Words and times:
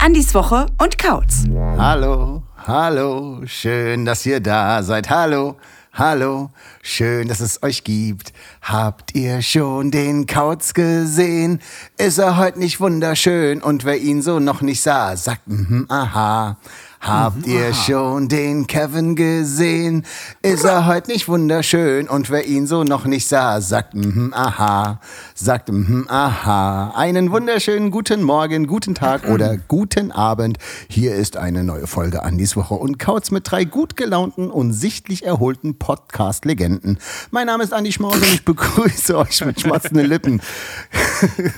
Andis 0.00 0.34
Woche 0.34 0.64
und 0.78 0.96
Kautz. 0.96 1.44
Hallo, 1.76 2.42
hallo, 2.66 3.42
schön, 3.44 4.06
dass 4.06 4.24
ihr 4.24 4.40
da 4.40 4.82
seid. 4.82 5.10
Hallo, 5.10 5.56
hallo, 5.92 6.50
schön, 6.82 7.28
dass 7.28 7.40
es 7.40 7.62
euch 7.62 7.84
gibt. 7.84 8.32
Habt 8.62 9.14
ihr 9.14 9.42
schon 9.42 9.90
den 9.90 10.26
Kautz 10.26 10.74
gesehen? 10.74 11.60
Ist 11.98 12.18
er 12.18 12.36
heute 12.36 12.58
nicht 12.58 12.80
wunderschön? 12.80 13.62
Und 13.62 13.84
wer 13.84 13.98
ihn 13.98 14.22
so 14.22 14.38
noch 14.38 14.60
nicht 14.60 14.82
sah, 14.82 15.16
sagt, 15.16 15.46
mhm, 15.46 15.86
aha. 15.88 16.58
Habt 17.02 17.46
ihr 17.46 17.72
schon 17.72 18.28
den 18.28 18.66
Kevin 18.66 19.16
gesehen? 19.16 20.04
Ist 20.42 20.64
er 20.64 20.84
heute 20.84 21.10
nicht 21.10 21.28
wunderschön? 21.28 22.10
Und 22.10 22.28
wer 22.28 22.46
ihn 22.46 22.66
so 22.66 22.84
noch 22.84 23.06
nicht 23.06 23.26
sah, 23.26 23.62
sagt 23.62 23.94
mhm, 23.94 24.34
aha, 24.36 25.00
sagt 25.34 25.72
mhm, 25.72 26.04
aha. 26.10 26.92
Einen 26.94 27.30
wunderschönen 27.32 27.90
guten 27.90 28.22
Morgen, 28.22 28.66
guten 28.66 28.94
Tag 28.94 29.26
oder 29.30 29.56
guten 29.68 30.12
Abend. 30.12 30.58
Hier 30.90 31.14
ist 31.14 31.38
eine 31.38 31.64
neue 31.64 31.86
Folge 31.86 32.22
Andis 32.22 32.54
Woche 32.54 32.74
und 32.74 32.98
Kautz 32.98 33.30
mit 33.30 33.50
drei 33.50 33.64
gut 33.64 33.96
gelaunten 33.96 34.50
und 34.50 34.74
sichtlich 34.74 35.24
erholten 35.24 35.78
Podcast-Legenden. 35.78 36.98
Mein 37.30 37.46
Name 37.46 37.64
ist 37.64 37.72
Andi 37.72 37.92
Schmaus 37.92 38.16
und 38.16 38.24
ich 38.24 38.44
begrüße 38.44 39.16
euch 39.16 39.42
mit 39.46 39.58
schmatzenden 39.58 40.06
Lippen. 40.06 40.42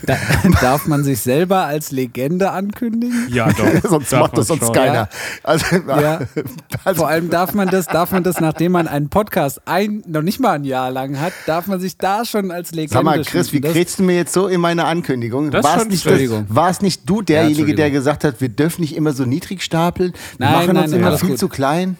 Da, 0.06 0.16
darf 0.60 0.88
man 0.88 1.04
sich 1.04 1.20
selber 1.20 1.66
als 1.66 1.92
Legende 1.92 2.50
ankündigen? 2.50 3.28
Ja, 3.30 3.46
doch. 3.52 3.88
sonst 3.90 4.12
Darf 4.12 4.20
macht 4.22 4.38
das 4.38 4.48
sonst 4.48 4.64
schon. 4.64 4.74
keiner. 4.74 5.08
Also, 5.42 5.64
Ja. 5.88 6.20
also 6.84 7.00
Vor 7.00 7.08
allem 7.08 7.30
darf 7.30 7.54
man 7.54 7.68
das, 7.68 7.86
darf 7.86 8.12
man 8.12 8.22
das, 8.22 8.40
nachdem 8.40 8.72
man 8.72 8.88
einen 8.88 9.08
Podcast 9.08 9.60
ein, 9.66 10.02
noch 10.06 10.22
nicht 10.22 10.40
mal 10.40 10.52
ein 10.52 10.64
Jahr 10.64 10.90
lang 10.90 11.20
hat, 11.20 11.32
darf 11.46 11.66
man 11.66 11.80
sich 11.80 11.96
da 11.98 12.24
schon 12.24 12.50
als 12.50 12.72
Legende 12.72 12.94
Sag 12.94 13.04
mal, 13.04 13.22
Chris, 13.24 13.52
wie 13.52 13.60
kriegst 13.60 13.98
du 13.98 14.02
mir 14.02 14.16
jetzt 14.16 14.32
so 14.32 14.46
in 14.48 14.60
meine 14.60 14.84
Ankündigung? 14.84 15.50
Das 15.50 15.64
War 15.64 15.74
es 15.76 15.80
schon- 15.82 15.88
nicht, 15.90 16.04
Entschuldigung. 16.06 16.46
war 16.48 16.70
es 16.70 16.80
nicht 16.80 17.08
du 17.08 17.22
derjenige, 17.22 17.50
Entschuldigung. 17.62 17.76
der 17.76 17.90
gesagt 17.90 18.24
hat, 18.24 18.40
wir 18.40 18.48
dürfen 18.48 18.80
nicht 18.82 18.96
immer 18.96 19.12
so 19.12 19.24
niedrig 19.24 19.62
stapeln? 19.62 20.12
Wir 20.38 20.46
Nein, 20.46 20.52
machen 20.52 20.66
nein, 20.74 20.82
uns 20.84 20.90
nein, 20.92 21.00
immer 21.00 21.18
viel 21.18 21.28
gut. 21.30 21.38
zu 21.38 21.48
klein. 21.48 21.96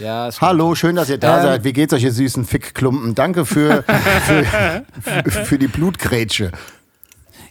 Ja. 0.00 0.28
Hallo, 0.42 0.74
schön, 0.74 0.94
dass 0.96 1.08
ihr 1.08 1.16
da 1.18 1.38
Ähm. 1.38 1.42
seid. 1.44 1.64
Wie 1.64 1.72
geht's 1.72 1.92
euch, 1.94 2.02
ihr 2.02 2.12
süßen 2.12 2.44
Fickklumpen? 2.44 3.14
Danke 3.14 3.46
für, 3.46 3.82
für, 4.26 4.84
für, 5.30 5.44
für 5.46 5.58
die 5.58 5.68
Blutgrätsche. 5.68 6.52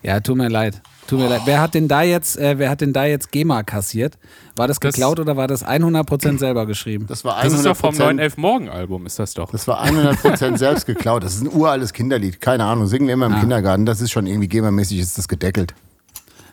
Ja, 0.03 0.19
tut 0.19 0.37
mir 0.37 0.49
leid. 0.49 0.79
Tut 1.07 1.19
mir 1.19 1.27
leid. 1.29 1.41
Wer 1.45 1.61
hat 1.61 1.75
denn 1.75 1.87
da 1.87 2.01
jetzt, 2.01 2.35
äh, 2.37 2.57
wer 2.57 2.69
hat 2.69 2.81
denn 2.81 2.91
da 2.91 3.05
jetzt 3.05 3.31
GEMA 3.31 3.61
kassiert? 3.61 4.17
War 4.55 4.67
das 4.67 4.79
Das- 4.79 4.93
geklaut 4.95 5.19
oder 5.19 5.37
war 5.37 5.47
das 5.47 5.63
100% 5.63 6.39
selber 6.39 6.65
geschrieben? 6.65 7.05
Das 7.07 7.23
war 7.23 7.43
Das 7.43 7.53
ist 7.53 7.63
doch 7.65 7.75
100%, 7.75 7.77
vom 7.79 7.95
911 7.97 8.37
Morgen 8.37 8.69
Album, 8.69 9.05
ist 9.05 9.19
das 9.19 9.35
doch. 9.35 9.51
das 9.51 9.67
war 9.67 9.83
100% 9.83 10.57
selbst 10.57 10.87
geklaut. 10.87 11.23
Das 11.23 11.35
ist 11.35 11.41
ein 11.43 11.53
uraltes 11.53 11.93
Kinderlied. 11.93 12.41
Keine 12.41 12.63
Ahnung, 12.65 12.87
singen 12.87 13.05
wir 13.07 13.13
immer 13.13 13.27
im 13.27 13.33
Ah. 13.33 13.39
Kindergarten. 13.39 13.85
Das 13.85 14.01
ist 14.01 14.11
schon 14.11 14.25
irgendwie 14.25 14.47
GEMA-mäßig, 14.47 14.99
ist 14.99 15.17
das 15.17 15.27
gedeckelt. 15.27 15.75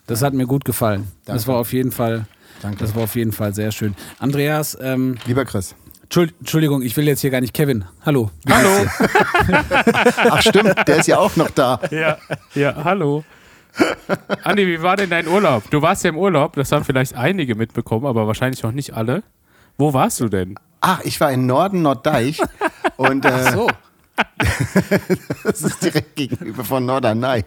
Das 0.06 0.20
hat 0.22 0.34
mir 0.34 0.46
gut 0.46 0.64
gefallen. 0.66 1.08
Das 1.24 1.36
Danke. 1.36 1.46
war 1.48 1.56
auf 1.60 1.72
jeden 1.72 1.92
Fall, 1.92 2.26
Danke. 2.60 2.78
das 2.78 2.94
war 2.94 3.04
auf 3.04 3.14
jeden 3.16 3.32
Fall 3.32 3.54
sehr 3.54 3.72
schön. 3.72 3.94
Andreas, 4.18 4.76
ähm, 4.82 5.16
Lieber 5.26 5.44
Chris. 5.46 5.74
Entschuld- 6.10 6.34
Entschuldigung, 6.40 6.82
ich 6.82 6.94
will 6.98 7.06
jetzt 7.06 7.20
hier 7.22 7.30
gar 7.30 7.40
nicht 7.40 7.54
Kevin. 7.54 7.86
Hallo. 8.04 8.30
Hallo. 8.50 8.68
Ach 10.28 10.42
stimmt, 10.42 10.74
der 10.86 10.96
ist 10.96 11.06
ja 11.06 11.18
auch 11.18 11.36
noch 11.36 11.48
da. 11.50 11.80
Ja, 11.90 12.18
ja, 12.54 12.84
hallo. 12.84 13.24
Andi, 14.44 14.66
wie 14.66 14.82
war 14.82 14.96
denn 14.96 15.10
dein 15.10 15.26
Urlaub? 15.28 15.70
Du 15.70 15.80
warst 15.82 16.04
ja 16.04 16.10
im 16.10 16.16
Urlaub, 16.18 16.54
das 16.54 16.72
haben 16.72 16.84
vielleicht 16.84 17.14
einige 17.14 17.54
mitbekommen, 17.54 18.06
aber 18.06 18.26
wahrscheinlich 18.26 18.62
noch 18.62 18.72
nicht 18.72 18.94
alle. 18.94 19.22
Wo 19.78 19.94
warst 19.94 20.20
du 20.20 20.28
denn? 20.28 20.56
Ach, 20.80 21.00
ich 21.04 21.20
war 21.20 21.30
in 21.32 21.46
Norden 21.46 21.82
Norddeich 21.82 22.40
und 22.96 23.24
äh, 23.24 23.52
So. 23.52 23.68
das 25.44 25.62
ist 25.62 25.82
direkt 25.82 26.16
gegenüber 26.16 26.64
von 26.64 26.84
Norderney. 26.84 27.44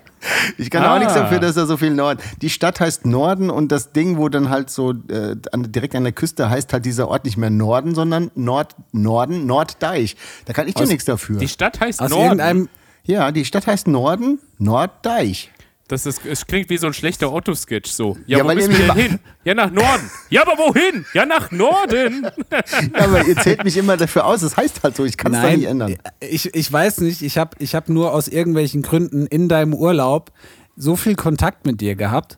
Ich 0.58 0.72
kann 0.72 0.84
auch 0.84 0.96
Ah. 0.96 1.00
nichts 1.00 1.14
dafür, 1.14 1.40
dass 1.40 1.54
da 1.56 1.66
so 1.68 1.78
viel 1.78 1.92
Norden. 1.92 2.20
Die 2.42 2.50
Stadt 2.50 2.80
heißt 2.80 3.06
Norden 3.06 3.50
und 3.52 3.72
das 3.72 3.92
Ding, 3.92 4.18
wo 4.18 4.30
dann 4.30 4.50
halt 4.50 4.72
so 4.72 4.92
äh, 4.92 5.36
an, 5.52 5.72
direkt 5.72 5.96
an 5.96 6.04
der 6.04 6.12
Küste 6.14 6.50
heißt 6.50 6.74
halt 6.74 6.84
dieser 6.86 7.08
Ort 7.08 7.24
nicht 7.26 7.38
mehr 7.38 7.52
Norden, 7.52 7.94
sondern 7.94 8.32
Nord 8.36 8.76
Norden 8.92 9.46
Norddeich. 9.46 10.16
Da 10.46 10.54
kann 10.54 10.68
ich 10.68 10.74
dir 10.74 10.88
nichts 10.88 11.06
dafür. 11.06 11.38
Die 11.38 11.48
Stadt 11.48 11.80
heißt 11.80 12.02
Aus 12.02 12.10
Norden. 12.10 12.24
irgendeinem, 12.26 12.70
Ja, 13.04 13.32
die 13.32 13.46
Stadt 13.46 13.68
heißt 13.68 13.88
Norden 13.88 14.40
Norddeich. 14.58 15.52
Das 15.88 16.08
ist, 16.08 16.26
es 16.26 16.48
klingt 16.48 16.72
wie 16.72 16.78
so 16.78 16.88
ein 16.88 16.94
schlechter 16.94 17.32
Otto-Sketch 17.32 17.92
so. 17.92 18.18
Ja, 18.26 18.40
Ja, 18.40 18.44
wo 18.44 18.54
müssen 18.56 18.72
wir 18.72 18.88
denn 18.88 18.96
hin? 18.96 19.20
Ja, 19.44 19.54
nach 19.54 19.70
Norden. 19.70 20.10
Ja, 20.32 20.42
aber 20.42 20.54
wohin? 20.58 21.06
Ja, 21.14 21.26
nach 21.28 21.52
Norden. 21.52 22.26
Ja, 22.52 23.06
aber 23.06 23.26
ihr 23.28 23.36
zählt 23.38 23.64
mich 23.64 23.78
immer 23.78 23.96
dafür 23.96 24.26
aus. 24.26 24.42
Das 24.42 24.58
heißt 24.58 24.82
halt 24.84 24.96
so, 24.96 25.06
ich 25.06 25.18
kann 25.18 25.34
es 25.34 25.42
da 25.42 25.50
nicht 25.52 25.66
ändern. 25.66 25.96
Ich, 26.20 26.54
ich 26.56 26.72
weiß 26.72 27.02
nicht, 27.02 27.22
ich 27.22 27.38
habe 27.38 27.52
ich 27.60 27.76
hab 27.76 27.90
nur 27.90 28.14
aus 28.14 28.28
irgendwelchen 28.28 28.82
Gründen 28.82 29.28
in 29.28 29.48
deinem 29.48 29.74
Urlaub 29.74 30.32
so 30.78 30.96
viel 30.96 31.16
Kontakt 31.16 31.66
mit 31.66 31.80
dir 31.82 31.96
gehabt 31.96 32.36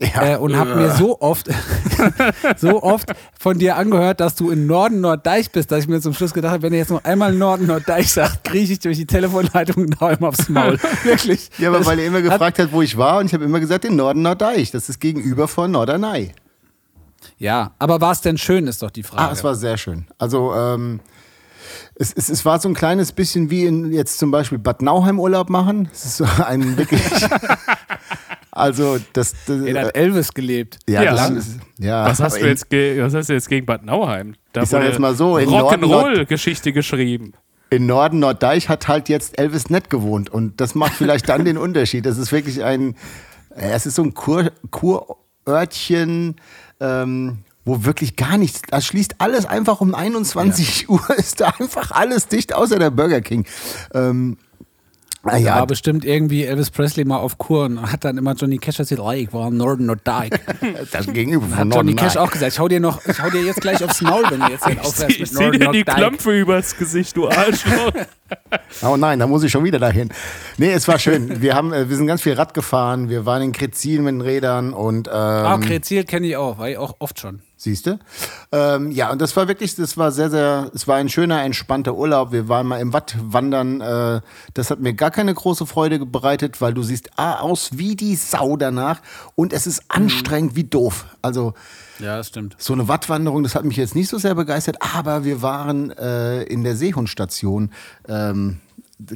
Ja. 0.00 0.34
äh, 0.34 0.36
und 0.36 0.56
habe 0.56 0.74
mir 0.76 0.90
so 0.90 1.20
oft, 1.20 1.48
so 2.56 2.82
oft 2.82 3.10
von 3.38 3.58
dir 3.58 3.76
angehört, 3.76 4.20
dass 4.20 4.34
du 4.34 4.50
in 4.50 4.66
Norden 4.66 5.00
Norddeich 5.00 5.50
bist, 5.52 5.70
dass 5.72 5.80
ich 5.84 5.88
mir 5.88 6.00
zum 6.00 6.12
Schluss 6.14 6.34
gedacht 6.34 6.52
habe, 6.52 6.62
wenn 6.64 6.72
er 6.72 6.80
jetzt 6.80 6.90
noch 6.90 7.02
einmal 7.04 7.32
Norden 7.32 7.66
Norddeich 7.66 8.12
sagt, 8.12 8.44
kriege 8.44 8.72
ich 8.72 8.78
durch 8.80 8.96
die 8.98 9.06
Telefonleitung 9.06 9.86
genau 9.86 10.08
immer 10.08 10.28
aufs 10.28 10.48
Maul. 10.48 10.78
Wirklich. 11.02 11.50
Ja, 11.58 11.68
aber 11.68 11.78
Das 11.78 11.86
weil 11.86 11.98
er 11.98 12.06
immer 12.06 12.18
hat- 12.18 12.24
gefragt 12.24 12.58
hat, 12.58 12.72
wo 12.72 12.82
ich 12.82 12.96
war 12.98 13.18
und 13.18 13.26
ich 13.26 13.34
habe 13.34 13.44
immer 13.44 13.60
gesagt, 13.60 13.84
in 13.84 13.96
Norden 13.96 14.22
Norddeich. 14.22 14.70
Das 14.70 14.88
ist 14.88 15.00
gegenüber 15.00 15.48
von 15.48 15.70
Norderney. 15.70 16.32
Ja, 17.38 17.72
aber 17.78 18.00
war 18.00 18.12
es 18.12 18.20
denn 18.20 18.38
schön, 18.38 18.66
ist 18.66 18.82
doch 18.82 18.90
die 18.90 19.02
Frage. 19.02 19.22
Ah, 19.22 19.32
es 19.32 19.42
war 19.44 19.54
sehr 19.54 19.76
schön. 19.78 20.06
Also 20.18 20.54
ähm, 20.54 21.00
es, 22.00 22.12
es, 22.12 22.28
es 22.28 22.44
war 22.44 22.60
so 22.60 22.68
ein 22.68 22.74
kleines 22.74 23.12
bisschen 23.12 23.50
wie 23.50 23.64
in 23.66 23.92
jetzt 23.92 24.18
zum 24.18 24.30
Beispiel 24.30 24.58
Bad 24.58 24.82
Nauheim 24.82 25.18
Urlaub 25.18 25.50
machen. 25.50 25.88
Es 25.92 26.04
ist 26.04 26.16
so 26.18 26.26
ein 26.44 26.76
wirklich. 26.76 27.02
also 28.52 28.98
das. 29.12 29.34
das 29.46 29.60
er 29.62 29.86
hat 29.86 29.96
Elvis 29.96 30.32
gelebt. 30.32 30.78
ja, 30.88 31.02
Ja. 31.02 31.12
das 31.14 31.30
ist, 31.30 31.58
ja. 31.78 32.04
Was 32.06 32.20
hast, 32.20 32.40
du 32.40 32.46
jetzt 32.46 32.70
ge 32.70 33.02
was 33.02 33.14
hast 33.14 33.28
du 33.28 33.32
jetzt 33.32 33.48
gegen 33.48 33.66
Bad 33.66 33.84
Nauheim? 33.84 34.34
Da 34.52 34.62
Ich 34.62 34.68
sag 34.68 34.84
jetzt 34.84 34.98
mal 34.98 35.14
so, 35.14 35.36
Rock'n'Roll-Geschichte 35.36 36.72
geschrieben. 36.72 37.32
In 37.70 37.86
Norden 37.86 38.18
Norddeich 38.20 38.68
hat 38.68 38.88
halt 38.88 39.08
jetzt 39.08 39.38
Elvis 39.38 39.68
Nett 39.68 39.90
gewohnt 39.90 40.30
und 40.30 40.60
das 40.60 40.74
macht 40.74 40.94
vielleicht 40.94 41.28
dann 41.28 41.44
den 41.44 41.58
Unterschied. 41.58 42.06
Das 42.06 42.16
ist 42.16 42.32
wirklich 42.32 42.64
ein, 42.64 42.94
äh, 43.54 43.72
es 43.72 43.84
ist 43.84 43.96
so 43.96 44.02
ein 44.04 44.14
Kur, 44.14 44.52
Kurörtchen, 44.70 46.36
ähm, 46.80 47.38
wo 47.68 47.84
wirklich 47.84 48.16
gar 48.16 48.38
nichts, 48.38 48.62
da 48.68 48.80
schließt 48.80 49.16
alles 49.18 49.46
einfach 49.46 49.80
um 49.80 49.94
21 49.94 50.88
Uhr, 50.88 51.00
ist 51.16 51.40
da 51.40 51.52
einfach 51.58 51.90
alles 51.92 52.26
dicht, 52.26 52.54
außer 52.54 52.78
der 52.78 52.90
Burger 52.90 53.20
King. 53.20 53.44
Ähm, 53.94 54.38
na 55.24 55.36
Ja, 55.36 55.38
ja, 55.38 55.54
war 55.56 55.66
bestimmt 55.66 56.04
irgendwie 56.04 56.44
Elvis 56.44 56.70
Presley 56.70 57.04
mal 57.04 57.16
auf 57.18 57.38
Kur 57.38 57.64
und 57.64 57.82
hat 57.92 58.04
dann 58.04 58.16
immer 58.18 58.34
Johnny 58.34 58.56
Cash 58.56 58.78
erzählt, 58.78 59.00
oh, 59.00 59.10
ich 59.10 59.30
war 59.32 59.48
im 59.48 59.56
Norden 59.56 59.86
Norddeich. 59.86 60.30
das 60.92 61.06
gegenüber 61.12 61.44
Hat 61.50 61.58
von 61.58 61.70
Johnny 61.70 61.92
Norden. 61.92 61.96
Cash 61.96 62.16
auch 62.16 62.30
gesagt, 62.30 62.52
ich 62.52 62.58
hau 62.58 62.68
dir 62.68 62.78
noch, 62.80 63.04
ich 63.04 63.20
hau 63.20 63.28
dir 63.28 63.42
jetzt 63.42 63.60
gleich 63.60 63.82
aufs 63.82 64.00
Maul, 64.00 64.22
wenn 64.30 64.40
du 64.40 64.46
jetzt 64.46 64.66
nicht 64.66 64.78
aufhörst 64.80 65.10
Ich 65.10 65.18
mit 65.18 65.28
zieh 65.28 65.34
Norden 65.42 65.60
dir 65.60 65.72
die. 65.72 65.84
Klömpfe 65.84 66.40
übers 66.40 66.76
Gesicht, 66.76 67.16
du 67.16 67.28
Arschloch. 67.28 67.92
Oh 68.82 68.98
nein, 68.98 69.18
da 69.18 69.26
muss 69.26 69.42
ich 69.42 69.50
schon 69.50 69.64
wieder 69.64 69.78
dahin. 69.78 70.10
Nee, 70.58 70.72
es 70.72 70.86
war 70.86 70.98
schön. 70.98 71.40
Wir, 71.40 71.54
haben, 71.54 71.72
äh, 71.72 71.88
wir 71.88 71.96
sind 71.96 72.06
ganz 72.06 72.20
viel 72.20 72.34
Rad 72.34 72.52
gefahren, 72.52 73.08
wir 73.08 73.24
waren 73.24 73.40
in 73.40 73.52
Krezin 73.52 74.04
mit 74.04 74.12
den 74.12 74.20
Rädern 74.20 74.74
und 74.74 75.08
ähm, 75.08 75.14
Ah, 75.14 75.56
Krezil 75.56 76.04
kenne 76.04 76.26
ich 76.26 76.36
auch, 76.36 76.58
war 76.58 76.68
ich 76.68 76.76
auch 76.76 76.96
oft 76.98 77.18
schon. 77.18 77.40
Siehst 77.60 77.86
du? 77.86 77.98
Ähm, 78.52 78.92
ja, 78.92 79.10
und 79.10 79.20
das 79.20 79.36
war 79.36 79.48
wirklich, 79.48 79.74
das 79.74 79.96
war 79.96 80.12
sehr, 80.12 80.30
sehr, 80.30 80.70
es 80.72 80.86
war 80.86 80.94
ein 80.94 81.08
schöner, 81.08 81.42
entspannter 81.42 81.96
Urlaub. 81.96 82.30
Wir 82.30 82.48
waren 82.48 82.68
mal 82.68 82.80
im 82.80 82.92
Watt 82.92 83.16
wandern. 83.20 83.80
Äh, 83.80 84.20
das 84.54 84.70
hat 84.70 84.78
mir 84.78 84.94
gar 84.94 85.10
keine 85.10 85.34
große 85.34 85.66
Freude 85.66 86.06
bereitet, 86.06 86.60
weil 86.60 86.72
du 86.72 86.84
siehst 86.84 87.18
A, 87.18 87.40
aus 87.40 87.70
wie 87.76 87.96
die 87.96 88.14
Sau 88.14 88.56
danach 88.56 89.00
und 89.34 89.52
es 89.52 89.66
ist 89.66 89.82
anstrengend 89.88 90.54
wie 90.54 90.64
doof. 90.64 91.06
Also 91.20 91.52
Ja, 91.98 92.16
das 92.16 92.28
stimmt. 92.28 92.54
so 92.58 92.74
eine 92.74 92.86
Wattwanderung, 92.86 93.42
das 93.42 93.56
hat 93.56 93.64
mich 93.64 93.76
jetzt 93.76 93.96
nicht 93.96 94.08
so 94.08 94.18
sehr 94.18 94.36
begeistert, 94.36 94.76
aber 94.94 95.24
wir 95.24 95.42
waren 95.42 95.90
äh, 95.90 96.44
in 96.44 96.62
der 96.62 96.76
Seehundstation. 96.76 97.72
Ähm, 98.06 98.60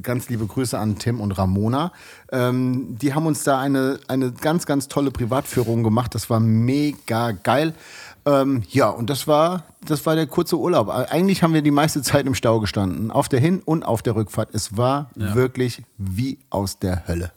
ganz 0.03 0.29
liebe 0.29 0.47
Grüße 0.47 0.79
an 0.79 0.99
Tim 0.99 1.21
und 1.21 1.33
Ramona. 1.33 1.93
Ähm, 2.31 2.97
die 3.01 3.15
haben 3.15 3.27
uns 3.27 3.43
da 3.43 3.61
eine, 3.61 3.99
eine 4.09 4.33
ganz, 4.33 4.65
ganz 4.67 4.89
tolle 4.89 5.11
Privatführung 5.11 5.83
gemacht. 5.83 6.15
Das 6.15 6.31
war 6.31 6.41
mega 6.41 7.33
geil. 7.33 7.75
Ähm, 8.25 8.63
ja, 8.69 8.89
und 8.89 9.11
das 9.11 9.27
war, 9.27 9.65
das 9.85 10.07
war 10.07 10.15
der 10.15 10.27
kurze 10.27 10.57
Urlaub. 10.57 10.89
Eigentlich 10.89 11.43
haben 11.43 11.55
wir 11.55 11.63
die 11.63 11.71
meiste 11.73 12.03
Zeit 12.03 12.27
im 12.27 12.35
Stau 12.35 12.61
gestanden, 12.61 13.11
auf 13.11 13.29
der 13.29 13.41
Hin- 13.41 13.63
und 13.65 13.83
auf 13.85 14.03
der 14.03 14.15
Rückfahrt. 14.15 14.51
Es 14.55 14.77
war 14.77 15.11
wirklich 15.15 15.83
wie 15.99 16.39
aus 16.51 16.79
der 16.79 17.09
Hölle. 17.09 17.33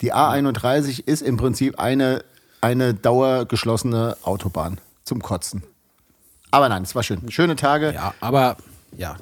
Die 0.00 0.12
A31 0.12 1.06
ist 1.06 1.22
im 1.22 1.36
Prinzip 1.36 1.78
eine, 1.78 2.24
eine 2.60 2.94
dauergeschlossene 2.94 4.16
Autobahn 4.22 4.78
zum 5.04 5.22
Kotzen. 5.22 5.62
Aber 6.50 6.68
nein, 6.68 6.82
es 6.82 6.94
war 6.96 7.02
schön. 7.04 7.30
Schöne 7.30 7.54
Tage. 7.54 7.92
Ja, 7.94 8.14
aber, 8.20 8.56
ja. 8.96 9.16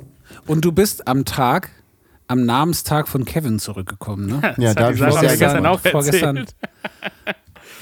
Und 0.47 0.65
du 0.65 0.73
bist 0.73 1.07
am 1.07 1.25
Tag, 1.27 1.69
am 2.29 2.47
Namenstag 2.47 3.09
von 3.09 3.25
Kevin 3.27 3.59
zurückgekommen, 3.59 4.27
ne? 4.27 4.55
Ja, 4.59 4.73
Das 4.73 4.75
da 4.75 4.81
hat 4.85 4.87
hab 4.87 4.89
die 4.89 4.95
ich 4.95 5.01
Sarah 5.01 5.13
sehr 5.21 5.23
mir 5.23 5.37
gestern 5.37 5.53
gerne. 5.63 5.71
auch 5.71 5.81
Vorgestern. 5.81 6.47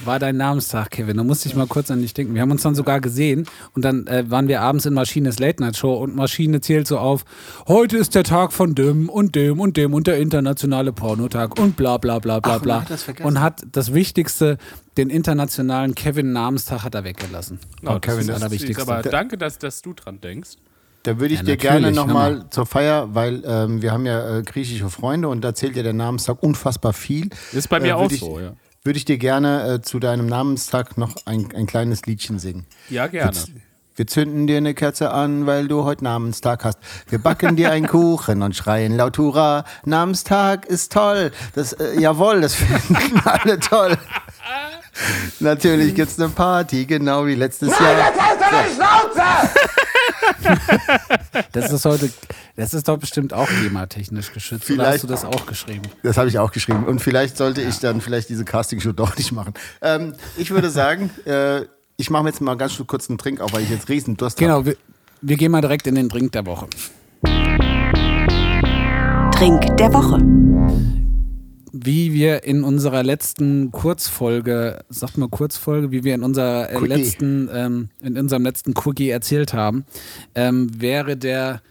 War 0.05 0.19
dein 0.19 0.37
Namenstag, 0.37 0.91
Kevin. 0.91 1.17
Da 1.17 1.23
musste 1.23 1.49
ich 1.49 1.55
mal 1.55 1.67
kurz 1.67 1.89
an 1.91 2.01
dich 2.01 2.13
denken. 2.13 2.33
Wir 2.35 2.41
haben 2.41 2.51
uns 2.51 2.61
dann 2.63 2.75
sogar 2.75 3.01
gesehen 3.01 3.45
und 3.73 3.83
dann 3.83 4.07
äh, 4.07 4.29
waren 4.29 4.47
wir 4.47 4.61
abends 4.61 4.85
in 4.85 4.93
Maschines 4.93 5.39
Late 5.39 5.61
Night 5.61 5.75
Show 5.77 5.93
und 5.95 6.15
Maschine 6.15 6.61
zählt 6.61 6.87
so 6.87 6.97
auf: 6.99 7.25
Heute 7.67 7.97
ist 7.97 8.15
der 8.15 8.23
Tag 8.23 8.53
von 8.53 8.75
dem 8.75 9.09
und 9.09 9.35
dem 9.35 9.59
und 9.59 9.77
dem 9.77 9.93
und 9.93 10.07
der 10.07 10.17
internationale 10.17 10.93
Pornotag 10.93 11.59
und 11.59 11.75
bla 11.77 11.97
bla 11.97 12.19
bla 12.19 12.39
bla 12.39 12.55
Ach, 12.57 12.61
bla. 12.61 12.81
hat 12.81 12.89
das 12.91 13.05
und 13.23 13.41
hat 13.41 13.63
das 13.71 13.93
Wichtigste, 13.93 14.57
den 14.97 15.09
internationalen 15.09 15.95
Kevin-Namenstag, 15.95 16.83
hat 16.83 16.95
er 16.95 17.03
weggelassen. 17.03 17.59
No, 17.81 17.93
das 17.93 18.01
Kevin, 18.01 18.19
ist 18.21 18.29
das 18.29 18.39
das 18.39 18.51
ist 18.53 18.59
Wichtigste. 18.61 18.81
Aber 18.83 19.01
danke, 19.01 19.37
dass, 19.37 19.57
dass 19.57 19.81
du 19.81 19.93
dran 19.93 20.21
denkst. 20.21 20.51
Da 21.03 21.19
würde 21.19 21.33
ich 21.35 21.39
Ja, 21.39 21.45
dir 21.45 21.57
gerne 21.57 21.91
nochmal 21.91 22.45
zur 22.49 22.65
Feier, 22.65 23.13
weil 23.15 23.41
ähm, 23.45 23.81
wir 23.81 23.93
haben 23.93 24.05
ja 24.05 24.39
äh, 24.39 24.43
griechische 24.43 24.89
Freunde 24.89 25.29
und 25.29 25.41
da 25.41 25.53
zählt 25.55 25.75
ja 25.77 25.83
der 25.83 25.93
Namenstag 25.93 26.43
unfassbar 26.43 26.91
viel. 26.91 27.29
Ist 27.53 27.69
bei 27.69 27.79
mir 27.79 27.89
Äh, 27.89 27.93
auch 27.93 28.11
ich, 28.11 28.19
so, 28.19 28.39
ja. 28.39 28.53
Würde 28.87 28.99
ich 28.99 29.03
dir 29.03 29.17
gerne 29.17 29.73
äh, 29.73 29.81
zu 29.81 29.99
deinem 29.99 30.27
Namenstag 30.27 30.97
noch 30.97 31.13
ein, 31.25 31.49
ein 31.53 31.67
kleines 31.67 32.05
Liedchen 32.05 32.39
singen. 32.39 32.65
Ja, 32.89 33.07
gerne. 33.07 33.37
Wir 33.97 34.07
zünden 34.07 34.47
dir 34.47 34.55
eine 34.55 34.73
Kerze 34.73 35.11
an, 35.11 35.45
weil 35.45 35.67
du 35.67 35.83
heute 35.83 36.05
Namenstag 36.05 36.63
hast. 36.63 36.79
Wir 37.09 37.19
backen 37.19 37.57
dir 37.57 37.69
einen 37.69 37.85
Kuchen 37.85 38.41
und 38.41 38.55
schreien 38.55 38.95
laut 38.95 39.17
Hurra. 39.17 39.65
Namenstag 39.83 40.67
ist 40.67 40.93
toll. 40.93 41.33
Das, 41.53 41.73
äh, 41.73 41.99
jawohl, 41.99 42.39
das 42.39 42.55
finden 42.55 43.19
alle 43.25 43.59
toll. 43.59 43.97
Natürlich 45.41 45.93
gibt's 45.93 46.17
eine 46.17 46.29
Party, 46.29 46.85
genau 46.85 47.25
wie 47.25 47.35
letztes 47.35 47.77
Jahr. 47.77 48.13
Das 51.51 51.71
ist 51.73 51.83
heute, 51.83 52.09
das 52.57 52.73
ist 52.73 52.87
doch 52.87 52.97
bestimmt 52.97 53.33
auch 53.33 53.47
GEMA-technisch 53.61 54.33
geschützt. 54.33 54.69
Oder 54.71 54.79
hast 54.79 54.87
Vielleicht- 54.87 55.03
du 55.03 55.07
das 55.07 55.23
auch 55.25 55.45
geschrieben? 55.45 55.83
Das 56.03 56.17
habe 56.17 56.27
ich 56.27 56.39
auch 56.39 56.51
geschrieben. 56.51 56.83
Und 56.85 56.99
vielleicht 57.01 57.37
sollte 57.37 57.61
ich 57.61 57.77
dann 57.79 58.01
vielleicht 58.01 58.29
diese 58.29 58.43
Castingshow 58.45 58.91
doch 58.91 59.15
nicht 59.15 59.31
machen. 59.31 59.53
Ähm, 59.81 60.15
ich 60.37 60.49
würde 60.51 60.69
sagen, 60.71 61.11
äh, 61.25 61.61
ich 61.97 62.09
mache 62.09 62.23
mir 62.23 62.29
jetzt 62.29 62.41
mal 62.41 62.57
ganz 62.57 62.81
kurz 62.85 63.09
einen 63.09 63.17
Trink 63.19 63.41
auf, 63.41 63.53
weil 63.53 63.61
ich 63.63 63.69
jetzt 63.69 63.87
riesen 63.89 64.17
Durst 64.17 64.37
habe. 64.41 64.45
Genau, 64.47 64.65
wir, 64.65 64.75
wir 65.21 65.37
gehen 65.37 65.51
mal 65.51 65.61
direkt 65.61 65.87
in 65.87 65.95
den 65.95 66.09
Drink 66.09 66.31
der 66.33 66.45
Woche. 66.47 66.67
Trink 69.31 69.77
der 69.77 69.93
Woche. 69.93 70.19
Wie 71.71 72.11
wir 72.13 72.43
in 72.43 72.63
unserer 72.63 73.03
letzten 73.03 73.71
Kurzfolge, 73.71 74.79
sagt 74.89 75.19
mal 75.19 75.29
Kurzfolge, 75.29 75.91
wie 75.91 76.03
wir 76.03 76.15
in 76.15 76.23
unserer 76.23 76.71
äh, 76.71 76.75
Quickie. 76.75 76.87
letzten, 76.95 77.49
ähm, 77.53 77.89
in 78.01 78.17
unserem 78.17 78.43
letzten 78.43 78.73
Quickie 78.73 79.09
erzählt 79.11 79.53
haben, 79.53 79.85
ähm, 80.33 80.69
wäre 80.81 81.17
der, 81.17 81.61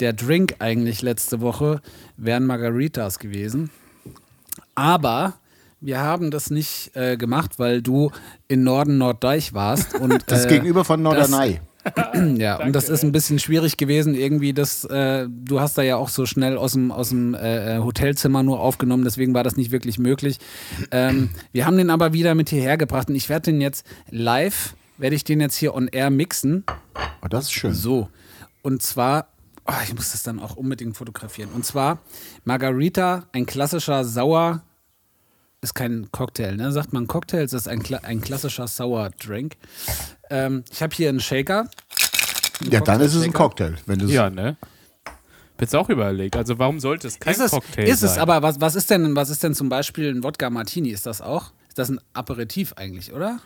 der 0.00 0.12
Drink 0.12 0.56
eigentlich 0.58 1.02
letzte 1.02 1.40
Woche, 1.40 1.80
wären 2.16 2.46
Margaritas 2.46 3.18
gewesen. 3.18 3.70
Aber 4.74 5.34
wir 5.80 6.00
haben 6.00 6.30
das 6.30 6.50
nicht 6.50 6.94
äh, 6.94 7.16
gemacht, 7.16 7.58
weil 7.58 7.82
du 7.82 8.10
in 8.48 8.62
Norden 8.64 8.98
Norddeich 8.98 9.54
warst. 9.54 9.94
Und, 9.94 10.22
Das 10.26 10.40
ist 10.40 10.46
äh, 10.46 10.54
gegenüber 10.54 10.84
von 10.84 11.02
Norderney. 11.02 11.60
ja, 12.36 12.56
und 12.56 12.72
das 12.72 12.88
ist 12.88 13.04
ein 13.04 13.12
bisschen 13.12 13.38
schwierig 13.38 13.76
gewesen, 13.76 14.14
irgendwie 14.14 14.52
das, 14.52 14.84
äh, 14.84 15.28
du 15.28 15.60
hast 15.60 15.78
da 15.78 15.82
ja 15.82 15.96
auch 15.96 16.08
so 16.08 16.26
schnell 16.26 16.56
aus 16.56 16.72
dem, 16.72 16.90
aus 16.90 17.10
dem 17.10 17.34
äh, 17.34 17.78
Hotelzimmer 17.78 18.42
nur 18.42 18.60
aufgenommen, 18.60 19.04
deswegen 19.04 19.34
war 19.34 19.44
das 19.44 19.56
nicht 19.56 19.70
wirklich 19.70 19.98
möglich. 19.98 20.38
Ähm, 20.90 21.30
wir 21.52 21.64
haben 21.64 21.76
den 21.76 21.90
aber 21.90 22.12
wieder 22.12 22.34
mit 22.34 22.48
hierher 22.48 22.76
gebracht 22.76 23.08
und 23.08 23.14
ich 23.14 23.28
werde 23.28 23.52
den 23.52 23.60
jetzt 23.60 23.86
live, 24.10 24.74
werde 24.98 25.14
ich 25.14 25.24
den 25.24 25.40
jetzt 25.40 25.56
hier 25.56 25.74
on 25.74 25.88
air 25.88 26.10
mixen. 26.10 26.64
Oh, 27.22 27.28
das 27.28 27.44
ist 27.44 27.52
schön. 27.52 27.72
So. 27.72 28.08
Und 28.62 28.82
zwar, 28.82 29.28
oh, 29.68 29.72
ich 29.84 29.94
muss 29.94 30.12
das 30.12 30.22
dann 30.22 30.38
auch 30.40 30.56
unbedingt 30.56 30.96
fotografieren. 30.96 31.50
Und 31.52 31.64
zwar 31.64 31.98
Margarita, 32.44 33.26
ein 33.32 33.46
klassischer 33.46 34.04
Sauer, 34.04 34.62
ist 35.62 35.74
kein 35.74 36.08
Cocktail, 36.12 36.56
ne? 36.56 36.70
Sagt 36.72 36.92
man 36.92 37.06
Cocktail, 37.06 37.42
ist 37.44 37.54
das 37.54 37.66
ein, 37.66 37.82
Kla 37.82 37.98
ein 38.02 38.20
klassischer 38.20 38.68
Sour 38.68 39.10
Drink. 39.18 39.56
Ähm, 40.30 40.64
ich 40.70 40.82
habe 40.82 40.94
hier 40.94 41.08
einen 41.08 41.20
Shaker. 41.20 41.68
Ja, 42.70 42.80
dann 42.80 43.00
ist 43.00 43.14
es 43.14 43.24
ein. 43.24 43.32
Cocktail. 43.32 43.74
Wenn 43.86 43.98
du's- 43.98 44.10
Ja, 44.12 44.30
ne? 44.30 44.56
Jetzt 45.58 45.74
auch 45.74 45.88
überlegt. 45.88 46.36
Also 46.36 46.58
warum 46.58 46.80
sollte 46.80 47.08
es 47.08 47.18
kein 47.18 47.32
Ist 47.32 47.40
es, 47.40 47.50
Cocktail 47.50 47.88
ist 47.88 48.00
sein? 48.00 48.10
es 48.10 48.18
aber, 48.18 48.42
was, 48.42 48.60
was 48.60 48.74
ist 48.74 48.90
denn, 48.90 49.16
was 49.16 49.30
ist 49.30 49.42
denn 49.42 49.54
zum 49.54 49.70
Beispiel 49.70 50.14
ein 50.14 50.22
Wodka 50.22 50.50
Martini? 50.50 50.90
Ist 50.90 51.06
das 51.06 51.22
auch? 51.22 51.52
Ist 51.68 51.78
das 51.78 51.88
ein 51.88 51.98
Aperitif 52.12 52.74
eigentlich, 52.74 53.12
oder? 53.14 53.40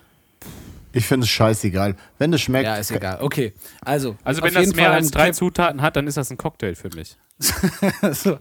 Ich 0.92 1.06
finde 1.06 1.24
es 1.24 1.30
scheißegal. 1.30 1.96
Wenn 2.18 2.32
es 2.32 2.40
schmeckt. 2.40 2.64
Ja, 2.64 2.76
ist 2.76 2.90
egal. 2.90 3.18
Okay, 3.20 3.52
also. 3.80 4.16
also 4.24 4.42
wenn 4.42 4.54
das 4.54 4.74
mehr 4.74 4.86
Fall 4.86 4.94
als 4.94 5.10
drei 5.10 5.30
Kev- 5.30 5.34
Zutaten 5.34 5.82
hat, 5.82 5.96
dann 5.96 6.06
ist 6.06 6.16
das 6.16 6.30
ein 6.30 6.36
Cocktail 6.36 6.74
für 6.74 6.90
mich. 6.94 7.16
so, 8.12 8.38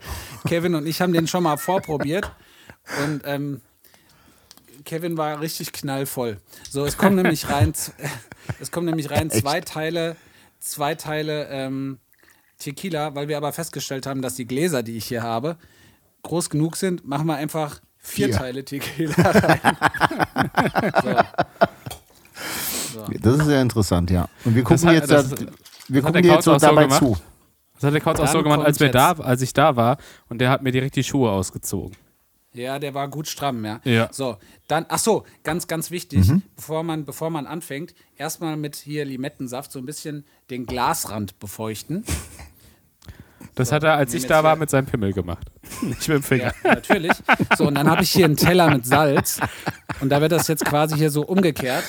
Kevin 0.47 0.75
und 0.75 0.85
ich 0.85 1.01
haben 1.01 1.13
den 1.13 1.27
schon 1.27 1.43
mal 1.43 1.57
vorprobiert 1.57 2.29
und 3.05 3.21
ähm, 3.25 3.61
Kevin 4.83 5.17
war 5.17 5.39
richtig 5.39 5.71
knallvoll. 5.71 6.41
So, 6.69 6.85
es 6.85 6.97
kommen 6.97 7.15
nämlich 7.15 7.49
rein, 7.49 7.73
es 8.59 8.71
kommen 8.71 8.87
nämlich 8.87 9.09
rein 9.09 9.29
zwei 9.29 9.61
Teile, 9.61 10.17
zwei 10.59 10.95
Teile 10.95 11.47
ähm, 11.49 11.99
Tequila, 12.57 13.15
weil 13.15 13.29
wir 13.29 13.37
aber 13.37 13.53
festgestellt 13.53 14.05
haben, 14.05 14.21
dass 14.21 14.35
die 14.35 14.45
Gläser, 14.45 14.83
die 14.83 14.97
ich 14.97 15.05
hier 15.05 15.23
habe, 15.23 15.55
groß 16.23 16.49
genug 16.49 16.75
sind, 16.75 17.07
machen 17.07 17.27
wir 17.27 17.35
einfach 17.35 17.79
vier, 17.99 18.27
Vier. 18.27 18.35
Teile 18.35 18.65
Tequila 18.65 19.13
rein. 19.15 19.77
Das 23.21 23.37
ist 23.37 23.45
sehr 23.45 23.61
interessant, 23.61 24.09
ja. 24.11 24.27
Und 24.45 24.55
wir 24.55 24.63
gucken 24.63 24.87
hat- 24.87 24.93
jetzt, 24.95 25.11
das- 25.11 25.29
da, 25.29 25.35
das 25.35 25.47
wir 25.87 26.01
gucken 26.01 26.23
jetzt 26.23 26.43
so 26.45 26.53
auch 26.53 26.59
so 26.59 26.67
dabei 26.67 26.83
gemacht. 26.83 26.99
zu. 26.99 27.17
Das 27.75 27.83
hat 27.85 27.93
der 27.93 28.01
Kauz 28.01 28.19
auch 28.19 28.27
so 28.27 28.43
gemacht, 28.43 28.59
als, 28.65 28.79
wir 28.79 28.89
da, 28.91 29.11
als 29.13 29.41
ich 29.41 29.53
da 29.53 29.75
war 29.75 29.97
und 30.27 30.39
der 30.39 30.49
hat 30.49 30.61
mir 30.63 30.71
direkt 30.71 30.95
die 30.97 31.03
Schuhe 31.03 31.31
ausgezogen. 31.31 31.95
Ja, 32.53 32.77
der 32.79 32.93
war 32.93 33.07
gut 33.07 33.27
stramm, 33.27 33.63
ja. 33.63 33.79
Ja. 33.85 34.09
So, 34.11 34.37
dann, 34.67 34.85
ach 34.89 34.97
so, 34.99 35.23
ganz, 35.43 35.67
ganz 35.67 35.91
wichtig, 35.91 36.27
Mhm. 36.27 36.41
bevor, 36.55 36.83
man, 36.83 37.05
bevor 37.05 37.29
man 37.29 37.45
anfängt, 37.45 37.93
erstmal 38.17 38.57
mit 38.57 38.75
hier 38.75 39.05
Limettensaft 39.05 39.71
so 39.71 39.79
ein 39.79 39.85
bisschen 39.85 40.25
den 40.49 40.65
Glasrand 40.65 41.39
befeuchten. 41.39 42.03
Das 43.55 43.71
hat 43.71 43.83
er, 43.83 43.93
als 43.95 44.13
ich 44.13 44.25
da 44.25 44.43
war, 44.43 44.55
mit 44.55 44.69
seinem 44.69 44.85
Pimmel 44.85 45.13
gemacht. 45.13 45.47
Nicht 45.81 46.07
mit 46.07 46.17
dem 46.17 46.23
Finger. 46.23 46.53
Ja, 46.63 46.73
natürlich. 46.75 47.11
So, 47.57 47.67
und 47.67 47.75
dann 47.75 47.89
habe 47.89 48.03
ich 48.03 48.11
hier 48.11 48.25
einen 48.25 48.37
Teller 48.37 48.69
mit 48.69 48.85
Salz. 48.85 49.39
Und 50.01 50.09
da 50.09 50.21
wird 50.21 50.31
das 50.31 50.47
jetzt 50.47 50.63
quasi 50.65 50.95
hier 50.97 51.11
so 51.11 51.23
umgekehrt. 51.23 51.83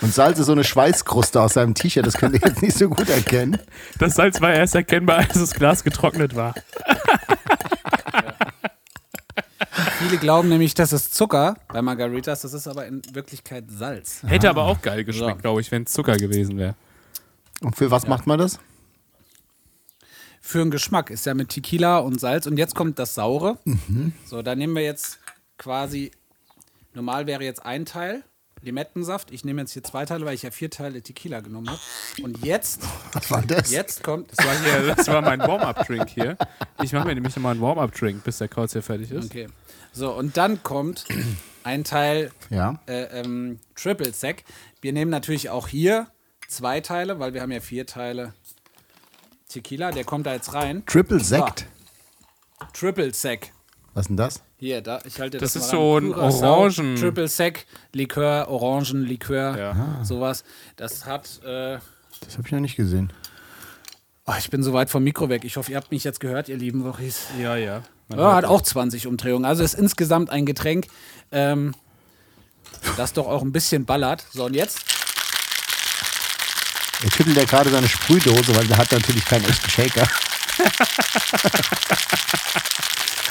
Und 0.00 0.12
Salz 0.14 0.38
ist 0.38 0.46
so 0.46 0.52
eine 0.52 0.64
Schweißkruste 0.64 1.40
aus 1.40 1.54
seinem 1.54 1.74
T-Shirt. 1.74 2.06
Das 2.06 2.14
könnt 2.14 2.34
ihr 2.34 2.40
jetzt 2.48 2.62
nicht 2.62 2.76
so 2.76 2.88
gut 2.88 3.08
erkennen. 3.08 3.58
Das 3.98 4.14
Salz 4.14 4.40
war 4.40 4.52
erst 4.52 4.74
erkennbar, 4.74 5.18
als 5.18 5.34
das 5.34 5.52
Glas 5.54 5.82
getrocknet 5.84 6.34
war. 6.36 6.54
Viele 9.98 10.18
glauben 10.18 10.48
nämlich, 10.48 10.74
das 10.74 10.92
ist 10.92 11.14
Zucker 11.14 11.56
bei 11.68 11.82
Margaritas, 11.82 12.42
das 12.42 12.52
ist 12.52 12.66
aber 12.68 12.86
in 12.86 13.02
Wirklichkeit 13.12 13.64
Salz. 13.70 14.22
Hätte 14.26 14.50
aber 14.50 14.64
auch 14.64 14.80
geil 14.82 15.04
geschmeckt, 15.04 15.38
So. 15.38 15.42
glaube 15.42 15.60
ich, 15.60 15.70
wenn 15.72 15.84
es 15.84 15.92
Zucker 15.92 16.16
gewesen 16.16 16.58
wäre. 16.58 16.74
Und 17.62 17.74
für 17.76 17.90
was 17.90 18.06
macht 18.06 18.26
man 18.26 18.38
das? 18.38 18.58
Für 20.40 20.58
den 20.58 20.70
Geschmack 20.70 21.10
ist 21.10 21.24
ja 21.26 21.32
mit 21.34 21.48
Tequila 21.48 21.98
und 21.98 22.20
Salz. 22.20 22.46
Und 22.46 22.58
jetzt 22.58 22.74
kommt 22.74 22.98
das 22.98 23.14
Saure. 23.14 23.58
So, 24.26 24.42
da 24.42 24.54
nehmen 24.54 24.74
wir 24.74 24.82
jetzt 24.82 25.18
quasi, 25.56 26.10
normal 26.92 27.26
wäre 27.26 27.42
jetzt 27.42 27.64
ein 27.64 27.86
Teil 27.86 28.22
Limettensaft. 28.64 29.30
Ich 29.30 29.44
nehme 29.44 29.60
jetzt 29.62 29.72
hier 29.72 29.82
zwei 29.82 30.04
Teile, 30.04 30.24
weil 30.26 30.34
ich 30.34 30.42
ja 30.42 30.50
vier 30.50 30.70
Teile 30.70 31.02
Tequila 31.02 31.40
genommen 31.40 31.68
habe. 31.70 31.80
Und 32.22 32.44
jetzt, 32.44 32.80
Was 33.12 33.30
war 33.30 33.42
das? 33.42 33.70
jetzt 33.70 34.02
kommt, 34.02 34.30
Das 34.36 34.44
war, 34.46 34.54
hier, 34.60 34.94
das 34.94 35.06
war 35.08 35.22
mein 35.22 35.40
Warm-Up-Drink 35.40 36.08
hier. 36.10 36.36
Ich 36.82 36.92
mache 36.92 37.06
mir 37.06 37.14
nämlich 37.14 37.34
nochmal 37.36 37.52
einen 37.52 37.60
Warm-Up-Drink, 37.60 38.24
bis 38.24 38.38
der 38.38 38.48
Kauz 38.48 38.72
hier 38.72 38.82
fertig 38.82 39.10
ist. 39.10 39.26
okay. 39.26 39.48
So, 39.92 40.12
und 40.12 40.36
dann 40.36 40.62
kommt 40.62 41.04
ein 41.62 41.84
Teil 41.84 42.32
Ja. 42.50 42.80
äh, 42.86 43.20
ähm, 43.20 43.60
Triple 43.76 44.12
Sec. 44.12 44.44
Wir 44.80 44.92
nehmen 44.92 45.10
natürlich 45.10 45.50
auch 45.50 45.68
hier 45.68 46.08
zwei 46.48 46.80
Teile, 46.80 47.18
weil 47.20 47.32
wir 47.34 47.42
haben 47.42 47.52
ja 47.52 47.60
vier 47.60 47.86
Teile 47.86 48.34
Tequila. 49.48 49.92
Der 49.92 50.04
kommt 50.04 50.26
da 50.26 50.32
jetzt 50.34 50.52
rein. 50.52 50.84
Triple 50.86 51.20
Sekt. 51.20 51.66
Triple 52.72 53.12
Sec. 53.14 53.52
Was 53.94 54.02
ist 54.02 54.08
denn 54.08 54.16
das? 54.16 54.42
Hier, 54.58 54.82
da, 54.82 55.00
ich 55.04 55.20
halte 55.20 55.38
Das 55.38 55.52
das, 55.52 55.62
ist 55.66 55.72
mal 55.72 55.78
so 55.78 55.98
ein 55.98 56.12
Orangen- 56.14 56.96
Triple 56.96 57.28
Sec, 57.28 57.66
Likör, 57.92 58.48
Orangenlikör, 58.48 59.56
Ja. 59.56 60.04
sowas. 60.04 60.42
Das 60.76 61.06
hat. 61.06 61.40
Äh, 61.44 61.78
Das 62.20 62.36
habe 62.36 62.46
ich 62.46 62.52
noch 62.52 62.60
nicht 62.60 62.76
gesehen. 62.76 63.12
oh, 64.26 64.32
ich 64.38 64.50
bin 64.50 64.62
so 64.62 64.72
weit 64.72 64.90
vom 64.90 65.04
Mikro 65.04 65.28
weg. 65.28 65.44
Ich 65.44 65.56
hoffe, 65.56 65.70
ihr 65.70 65.76
habt 65.76 65.92
mich 65.92 66.02
jetzt 66.04 66.18
gehört, 66.20 66.48
ihr 66.48 66.56
lieben 66.56 66.84
Wochis. 66.84 67.26
Ja, 67.40 67.56
ja. 67.56 67.82
Man 68.08 68.18
Ja, 68.18 68.34
hat 68.34 68.44
auch 68.44 68.62
20 68.62 69.06
Umdrehungen. 69.06 69.44
Also 69.44 69.62
ist 69.62 69.74
insgesamt 69.74 70.28
ein 70.30 70.44
Getränk, 70.44 70.86
ähm, 71.30 71.74
das 72.96 73.12
doch 73.12 73.26
auch 73.28 73.42
ein 73.42 73.52
bisschen 73.52 73.84
ballert. 73.84 74.24
So, 74.32 74.44
und 74.46 74.54
jetzt? 74.54 74.80
Er 77.02 77.10
schüttelt 77.10 77.36
ja 77.36 77.44
gerade 77.44 77.70
seine 77.70 77.88
Sprühdose, 77.88 78.56
weil 78.56 78.70
er 78.70 78.76
hat 78.78 78.90
natürlich 78.92 79.24
keinen 79.24 79.44
echten 79.44 79.70
Shaker. 79.70 80.08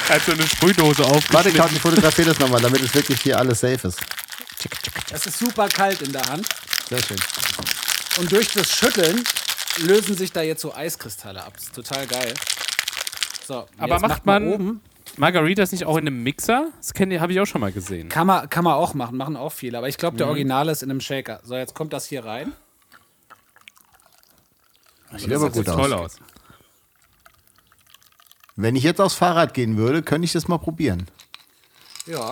Hat 0.08 0.22
so 0.26 0.32
eine 0.32 0.46
Sprühdose 0.46 0.98
Warte, 1.02 1.14
aufgeschnitten. 1.16 1.58
Kaut, 1.60 1.72
ich 1.72 1.80
fotografiere 1.80 2.28
das 2.30 2.38
nochmal, 2.38 2.60
damit 2.60 2.82
es 2.82 2.94
wirklich 2.94 3.20
hier 3.22 3.38
alles 3.38 3.60
safe 3.60 3.88
ist. 3.88 4.00
Es 5.12 5.26
ist 5.26 5.38
super 5.38 5.68
kalt 5.68 6.02
in 6.02 6.12
der 6.12 6.22
Hand. 6.26 6.46
Sehr 6.88 7.02
schön. 7.02 7.16
Und 8.18 8.30
durch 8.30 8.48
das 8.52 8.70
Schütteln 8.70 9.24
lösen 9.78 10.16
sich 10.16 10.30
da 10.32 10.42
jetzt 10.42 10.60
so 10.62 10.74
Eiskristalle 10.74 11.42
ab. 11.42 11.54
Das 11.54 11.64
ist 11.64 11.74
total 11.74 12.06
geil. 12.06 12.34
So, 13.46 13.66
Aber 13.78 13.94
jetzt 13.94 14.02
macht 14.02 14.26
man 14.26 14.44
man- 14.44 14.52
oben. 14.54 14.80
Margaritas 15.16 15.70
nicht 15.72 15.84
auch 15.84 15.96
in 15.96 16.06
einem 16.08 16.22
Mixer? 16.22 16.68
Das 16.78 16.92
habe 17.20 17.32
ich 17.32 17.40
auch 17.40 17.46
schon 17.46 17.60
mal 17.60 17.72
gesehen. 17.72 18.08
Kann 18.08 18.26
man, 18.26 18.48
kann 18.50 18.64
man 18.64 18.74
auch 18.74 18.94
machen, 18.94 19.16
machen 19.16 19.36
auch 19.36 19.52
viele. 19.52 19.78
Aber 19.78 19.88
ich 19.88 19.96
glaube, 19.96 20.14
Mhm. 20.14 20.18
der 20.18 20.26
Original 20.28 20.68
ist 20.68 20.82
in 20.82 20.90
einem 20.90 21.00
Shaker. 21.00 21.40
So, 21.44 21.54
jetzt 21.56 21.74
kommt 21.74 21.92
das 21.92 22.06
hier 22.06 22.24
rein. 22.24 22.52
Sieht 25.16 25.32
aber 25.32 25.46
gut 25.50 25.66
Sieht 25.66 25.68
aus. 25.68 25.76
toll 25.76 25.92
aus. 25.92 26.16
Wenn 28.56 28.76
ich 28.76 28.84
jetzt 28.84 29.00
aufs 29.00 29.14
Fahrrad 29.14 29.54
gehen 29.54 29.76
würde, 29.76 30.02
könnte 30.02 30.24
ich 30.26 30.32
das 30.32 30.48
mal 30.48 30.58
probieren. 30.58 31.06
Ja. 32.06 32.30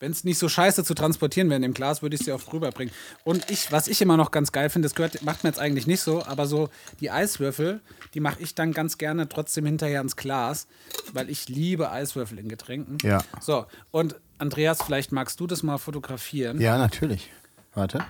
Wenn 0.00 0.12
es 0.12 0.22
nicht 0.22 0.38
so 0.38 0.48
scheiße 0.48 0.84
zu 0.84 0.94
transportieren 0.94 1.48
wäre 1.48 1.56
in 1.56 1.62
dem 1.62 1.74
Glas, 1.74 2.02
würde 2.02 2.14
ich 2.14 2.20
es 2.20 2.26
dir 2.26 2.34
auch 2.34 2.52
rüberbringen. 2.52 2.92
Und 3.24 3.50
ich, 3.50 3.72
was 3.72 3.88
ich 3.88 4.02
immer 4.02 4.16
noch 4.16 4.30
ganz 4.30 4.52
geil 4.52 4.68
finde, 4.68 4.86
das 4.86 4.94
gehört, 4.94 5.22
macht 5.22 5.44
mir 5.44 5.50
jetzt 5.50 5.58
eigentlich 5.58 5.86
nicht 5.86 6.02
so, 6.02 6.22
aber 6.24 6.46
so 6.46 6.68
die 7.00 7.10
Eiswürfel, 7.10 7.80
die 8.12 8.20
mache 8.20 8.40
ich 8.42 8.54
dann 8.54 8.72
ganz 8.72 8.98
gerne 8.98 9.28
trotzdem 9.28 9.64
hinterher 9.64 10.00
ins 10.02 10.16
Glas, 10.16 10.66
weil 11.12 11.30
ich 11.30 11.48
liebe 11.48 11.90
Eiswürfel 11.90 12.38
in 12.38 12.48
Getränken. 12.48 12.98
Ja. 13.02 13.24
So, 13.40 13.66
und 13.92 14.16
Andreas, 14.36 14.82
vielleicht 14.82 15.10
magst 15.10 15.40
du 15.40 15.46
das 15.46 15.62
mal 15.62 15.78
fotografieren. 15.78 16.60
Ja, 16.60 16.76
natürlich. 16.76 17.30
Warte. 17.74 18.04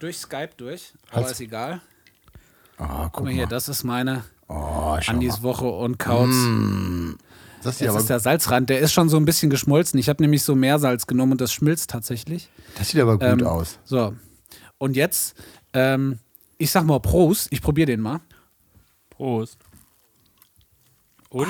Durch 0.00 0.18
Skype 0.18 0.50
durch, 0.58 0.92
aber 1.10 1.22
Halt. 1.22 1.30
ist 1.30 1.40
egal. 1.40 1.80
Oh, 2.78 2.84
Guck 2.86 3.12
guck 3.14 3.24
mal 3.24 3.32
hier, 3.32 3.46
das 3.46 3.68
ist 3.70 3.84
meine 3.84 4.22
Oh, 4.48 4.96
Andis 5.06 5.38
mal. 5.38 5.42
Woche 5.42 5.66
und 5.66 5.98
Kauz. 5.98 6.28
Das 7.62 7.78
sieht, 7.78 7.86
Jetzt 7.86 7.90
aber, 7.90 7.98
ist 8.00 8.08
der 8.10 8.20
Salzrand, 8.20 8.70
der 8.70 8.78
ist 8.78 8.92
schon 8.92 9.08
so 9.08 9.16
ein 9.16 9.24
bisschen 9.24 9.50
geschmolzen. 9.50 9.98
Ich 9.98 10.08
habe 10.08 10.22
nämlich 10.22 10.42
so 10.44 10.54
Meersalz 10.54 11.06
genommen 11.06 11.32
und 11.32 11.40
das 11.40 11.52
schmilzt 11.52 11.90
tatsächlich. 11.90 12.48
das 12.78 12.90
sieht 12.90 13.00
aber 13.00 13.14
gut 13.18 13.22
Ähm, 13.40 13.46
aus. 13.46 13.78
So. 13.84 14.14
Und 14.78 14.94
jetzt, 14.94 15.34
ähm, 15.72 16.20
ich 16.58 16.70
sag 16.70 16.84
mal 16.84 17.00
Prost, 17.00 17.48
ich 17.50 17.60
probiere 17.62 17.86
den 17.86 18.00
mal. 18.00 18.20
Prost. 19.10 19.58
Und? 21.30 21.48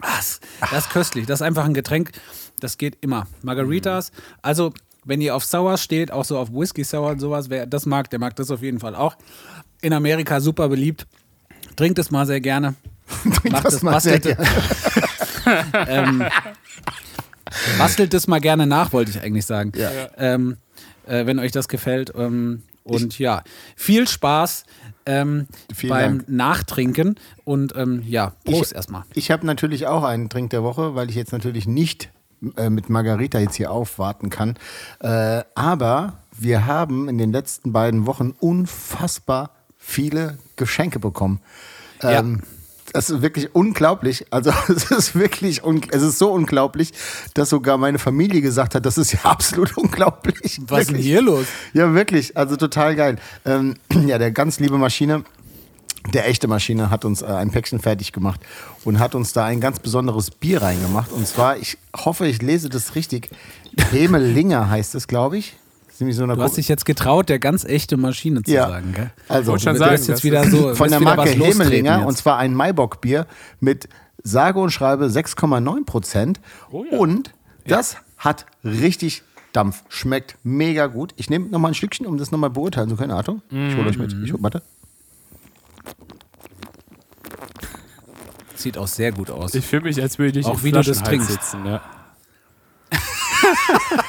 Das, 0.00 0.40
das 0.60 0.86
ist 0.86 0.90
köstlich. 0.90 1.26
Das 1.26 1.38
ist 1.40 1.42
einfach 1.46 1.64
ein 1.64 1.74
Getränk, 1.74 2.10
das 2.60 2.76
geht 2.76 2.98
immer. 3.02 3.26
Margaritas, 3.42 4.10
also 4.42 4.72
wenn 5.04 5.20
ihr 5.20 5.34
auf 5.36 5.44
Sour 5.44 5.76
steht, 5.78 6.10
auch 6.10 6.24
so 6.24 6.38
auf 6.38 6.50
Whisky 6.52 6.82
Sour 6.82 7.10
und 7.10 7.20
sowas, 7.20 7.50
wer 7.50 7.66
das 7.66 7.86
mag, 7.86 8.10
der 8.10 8.18
mag 8.18 8.34
das 8.36 8.50
auf 8.50 8.62
jeden 8.62 8.80
Fall 8.80 8.94
auch. 8.96 9.16
In 9.84 9.92
Amerika 9.92 10.40
super 10.40 10.68
beliebt. 10.70 11.06
Trinkt 11.76 11.98
es 11.98 12.10
mal 12.10 12.24
sehr 12.24 12.40
gerne. 12.40 12.74
Macht 13.50 13.66
das 13.66 13.74
es, 13.74 13.82
mal 13.82 14.00
sehr 14.00 14.18
bastelt, 14.18 14.38
ähm, 15.88 16.24
bastelt 17.76 18.14
es 18.14 18.26
mal 18.26 18.40
gerne 18.40 18.66
nach, 18.66 18.94
wollte 18.94 19.10
ich 19.10 19.20
eigentlich 19.20 19.44
sagen. 19.44 19.72
Ja. 19.76 19.90
Ähm, 20.16 20.56
äh, 21.06 21.26
wenn 21.26 21.38
euch 21.38 21.52
das 21.52 21.68
gefällt. 21.68 22.12
Ähm, 22.16 22.62
und 22.82 23.18
ja, 23.18 23.42
viel 23.76 24.08
Spaß 24.08 24.64
ähm, 25.04 25.48
beim 25.86 26.18
Dank. 26.18 26.28
Nachtrinken. 26.30 27.16
Und 27.44 27.76
ähm, 27.76 28.02
ja, 28.06 28.32
Prost 28.44 28.70
Ich- 28.70 28.76
erstmal. 28.76 29.02
Ich 29.12 29.30
habe 29.30 29.44
natürlich 29.44 29.86
auch 29.86 30.02
einen 30.02 30.30
Trink 30.30 30.48
der 30.48 30.62
Woche, 30.62 30.94
weil 30.94 31.10
ich 31.10 31.16
jetzt 31.16 31.32
natürlich 31.32 31.66
nicht 31.66 32.08
äh, 32.56 32.70
mit 32.70 32.88
Margarita 32.88 33.38
jetzt 33.38 33.56
hier 33.56 33.70
aufwarten 33.70 34.30
kann. 34.30 34.54
Äh, 35.00 35.42
aber 35.54 36.14
wir 36.32 36.64
haben 36.64 37.10
in 37.10 37.18
den 37.18 37.32
letzten 37.32 37.72
beiden 37.72 38.06
Wochen 38.06 38.34
unfassbar 38.40 39.50
viele 39.84 40.38
Geschenke 40.56 40.98
bekommen. 40.98 41.40
Ja. 42.02 42.20
Ähm, 42.20 42.42
Das 42.92 43.10
ist 43.10 43.22
wirklich 43.22 43.54
unglaublich. 43.54 44.26
Also 44.30 44.52
es 44.68 44.90
ist 44.90 45.14
wirklich, 45.14 45.62
es 45.90 46.02
ist 46.02 46.18
so 46.18 46.32
unglaublich, 46.32 46.92
dass 47.34 47.50
sogar 47.50 47.76
meine 47.76 47.98
Familie 47.98 48.40
gesagt 48.40 48.74
hat, 48.74 48.86
das 48.86 48.98
ist 48.98 49.12
ja 49.12 49.20
absolut 49.24 49.76
unglaublich. 49.76 50.60
Was 50.66 50.82
ist 50.82 50.90
denn 50.92 50.98
hier 50.98 51.22
los? 51.22 51.46
Ja, 51.72 51.92
wirklich. 51.94 52.36
Also 52.36 52.56
total 52.56 52.94
geil. 52.94 53.16
Ähm, 53.44 53.74
ja, 54.06 54.18
der 54.18 54.30
ganz 54.30 54.60
liebe 54.60 54.78
Maschine, 54.78 55.24
der 56.12 56.28
echte 56.28 56.46
Maschine, 56.48 56.90
hat 56.90 57.04
uns 57.04 57.22
äh, 57.22 57.26
ein 57.26 57.50
Päckchen 57.50 57.80
fertig 57.80 58.12
gemacht 58.12 58.40
und 58.84 58.98
hat 58.98 59.14
uns 59.14 59.32
da 59.32 59.44
ein 59.46 59.60
ganz 59.60 59.80
besonderes 59.80 60.30
Bier 60.30 60.62
reingemacht. 60.62 61.10
Und 61.12 61.26
zwar, 61.26 61.56
ich 61.56 61.78
hoffe, 61.96 62.26
ich 62.26 62.42
lese 62.42 62.68
das 62.68 62.94
richtig. 62.94 63.30
Hemelinger 63.90 64.68
heißt 64.70 64.94
es, 64.94 65.08
glaube 65.08 65.38
ich. 65.38 65.56
So 65.96 66.24
eine 66.24 66.34
Du 66.34 66.42
hast 66.42 66.56
dich 66.56 66.66
jetzt 66.68 66.84
getraut, 66.84 67.28
der 67.28 67.38
ganz 67.38 67.64
echte 67.64 67.96
Maschine 67.96 68.42
zu 68.42 68.50
ja. 68.50 68.68
sagen, 68.68 68.92
gell? 68.94 69.10
Also 69.28 69.52
Wollte 69.52 69.64
schon 69.64 69.76
sagen, 69.76 69.92
das 69.92 70.06
jetzt 70.08 70.24
wieder 70.24 70.44
so 70.44 70.74
von 70.74 70.90
der 70.90 70.98
Marke 70.98 71.30
Hemelinger 71.30 72.04
und 72.04 72.16
zwar 72.16 72.38
ein 72.38 72.52
Maibock-Bier 72.52 73.26
mit 73.60 73.88
sage 74.24 74.58
und 74.58 74.70
schreibe 74.70 75.06
6,9 75.06 75.84
Prozent. 75.84 76.40
Oh 76.72 76.84
ja. 76.90 76.98
Und 76.98 77.32
das 77.66 77.98
hat 78.18 78.46
richtig 78.64 79.22
Dampf. 79.52 79.84
Schmeckt 79.88 80.36
mega 80.42 80.88
gut. 80.88 81.14
Ich 81.16 81.30
nehme 81.30 81.46
nochmal 81.48 81.70
ein 81.70 81.74
Stückchen, 81.74 82.06
um 82.06 82.18
das 82.18 82.32
nochmal 82.32 82.50
beurteilen 82.50 82.88
zu 82.88 82.96
können. 82.96 83.12
Achtung, 83.12 83.42
ich 83.50 83.76
hole 83.76 83.88
euch 83.88 83.98
mit. 83.98 84.12
Ich 84.24 84.32
hol, 84.32 84.42
warte. 84.42 84.62
Sieht 88.56 88.76
auch 88.78 88.88
sehr 88.88 89.12
gut 89.12 89.30
aus. 89.30 89.54
Ich 89.54 89.64
fühle 89.64 89.82
mich, 89.82 90.02
als 90.02 90.18
würde 90.18 90.40
ich 90.40 90.46
Auch 90.46 90.64
wie 90.64 90.72
du 90.72 90.82
das 90.82 91.02
trinkst. 91.02 91.30
sitzen. 91.30 91.64
Ja. 91.66 91.82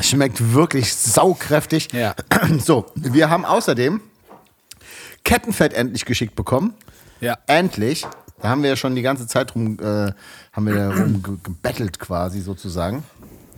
Schmeckt 0.00 0.52
wirklich 0.52 0.94
saukräftig. 0.94 1.88
Ja. 1.92 2.14
So, 2.58 2.86
wir 2.94 3.30
haben 3.30 3.44
außerdem 3.44 4.00
Kettenfett 5.24 5.72
endlich 5.74 6.04
geschickt 6.04 6.34
bekommen. 6.36 6.74
Ja. 7.20 7.36
Endlich. 7.46 8.06
Da 8.40 8.48
haben 8.50 8.62
wir 8.62 8.70
ja 8.70 8.76
schon 8.76 8.94
die 8.94 9.02
ganze 9.02 9.26
Zeit 9.26 9.54
rum, 9.54 9.78
äh, 9.80 10.12
haben 10.52 10.66
wir 10.66 10.74
da 10.74 10.90
rum 10.90 11.22
ge 11.22 11.34
gebettelt 11.42 11.98
quasi 11.98 12.40
sozusagen. 12.40 13.02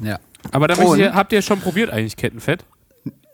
ja. 0.03 0.19
Aber 0.53 0.69
da 0.69 0.75
habt 1.15 1.35
ihr 1.35 1.43
schon 1.43 1.61
probiert 1.61 1.91
eigentlich 1.91 2.17
Kettenfett? 2.17 2.65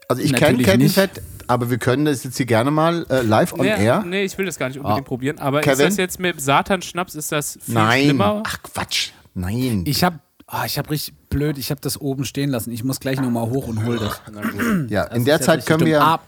Also 0.08 0.22
ich 0.22 0.32
kenne. 0.34 0.60
Kettenfett, 0.64 1.22
aber 1.46 1.70
wir 1.70 1.78
können 1.78 2.04
das 2.04 2.24
jetzt 2.24 2.36
hier 2.36 2.46
gerne 2.46 2.72
mal 2.72 3.06
äh, 3.08 3.22
live 3.22 3.52
on 3.52 3.60
nee, 3.60 3.68
air. 3.68 4.02
nee, 4.04 4.24
ich 4.24 4.36
will 4.38 4.44
das 4.46 4.58
gar 4.58 4.66
nicht 4.68 4.78
unbedingt 4.78 5.06
Ah. 5.06 5.08
probieren. 5.08 5.38
Aber 5.38 5.60
ist 5.60 5.66
Kevin? 5.66 5.86
das 5.86 5.96
jetzt 5.98 6.18
mit 6.18 6.40
Satan-Schnaps, 6.40 7.14
ist 7.14 7.30
das 7.30 7.58
viel 7.64 7.74
Nein. 7.74 8.04
schlimmer? 8.06 8.42
Ach 8.44 8.58
Quatsch. 8.60 9.10
Nein. 9.34 9.84
Ich 9.86 10.02
habe 10.02 10.18
ich 10.64 10.78
hab 10.78 10.90
richtig 10.90 11.14
blöd, 11.28 11.58
ich 11.58 11.70
habe 11.70 11.80
das 11.80 12.00
oben 12.00 12.24
stehen 12.24 12.50
lassen. 12.50 12.70
Ich 12.70 12.84
muss 12.84 13.00
gleich 13.00 13.20
nochmal 13.20 13.48
hoch 13.50 13.66
und 13.66 13.84
hol 13.84 13.98
das. 13.98 14.20
ja, 14.88 15.06
Das 15.06 15.16
in 15.18 15.24
der 15.24 15.40
Zeit 15.40 15.66
können 15.66 15.80
dumm. 15.80 15.88
wir. 15.88 16.02
Ah, 16.02 16.20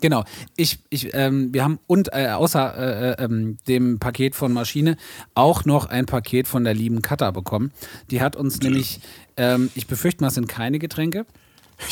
genau. 0.00 0.24
Ich, 0.56 0.78
ich, 0.88 1.12
ähm, 1.14 1.52
wir 1.52 1.64
haben 1.64 1.80
und 1.88 2.08
äh, 2.12 2.28
außer 2.28 2.76
äh, 2.76 3.10
äh, 3.10 3.24
ähm, 3.24 3.58
dem 3.66 3.98
Paket 3.98 4.36
von 4.36 4.52
Maschine 4.52 4.96
auch 5.34 5.64
noch 5.64 5.86
ein 5.86 6.06
Paket 6.06 6.46
von 6.46 6.62
der 6.62 6.74
lieben 6.74 7.02
Katha 7.02 7.30
bekommen. 7.32 7.72
Die 8.10 8.20
hat 8.20 8.36
uns 8.36 8.60
nämlich, 8.60 9.00
ähm, 9.36 9.70
ich 9.74 9.88
befürchte 9.88 10.22
mal, 10.22 10.28
es 10.28 10.34
sind 10.34 10.48
keine 10.48 10.78
Getränke. 10.78 11.26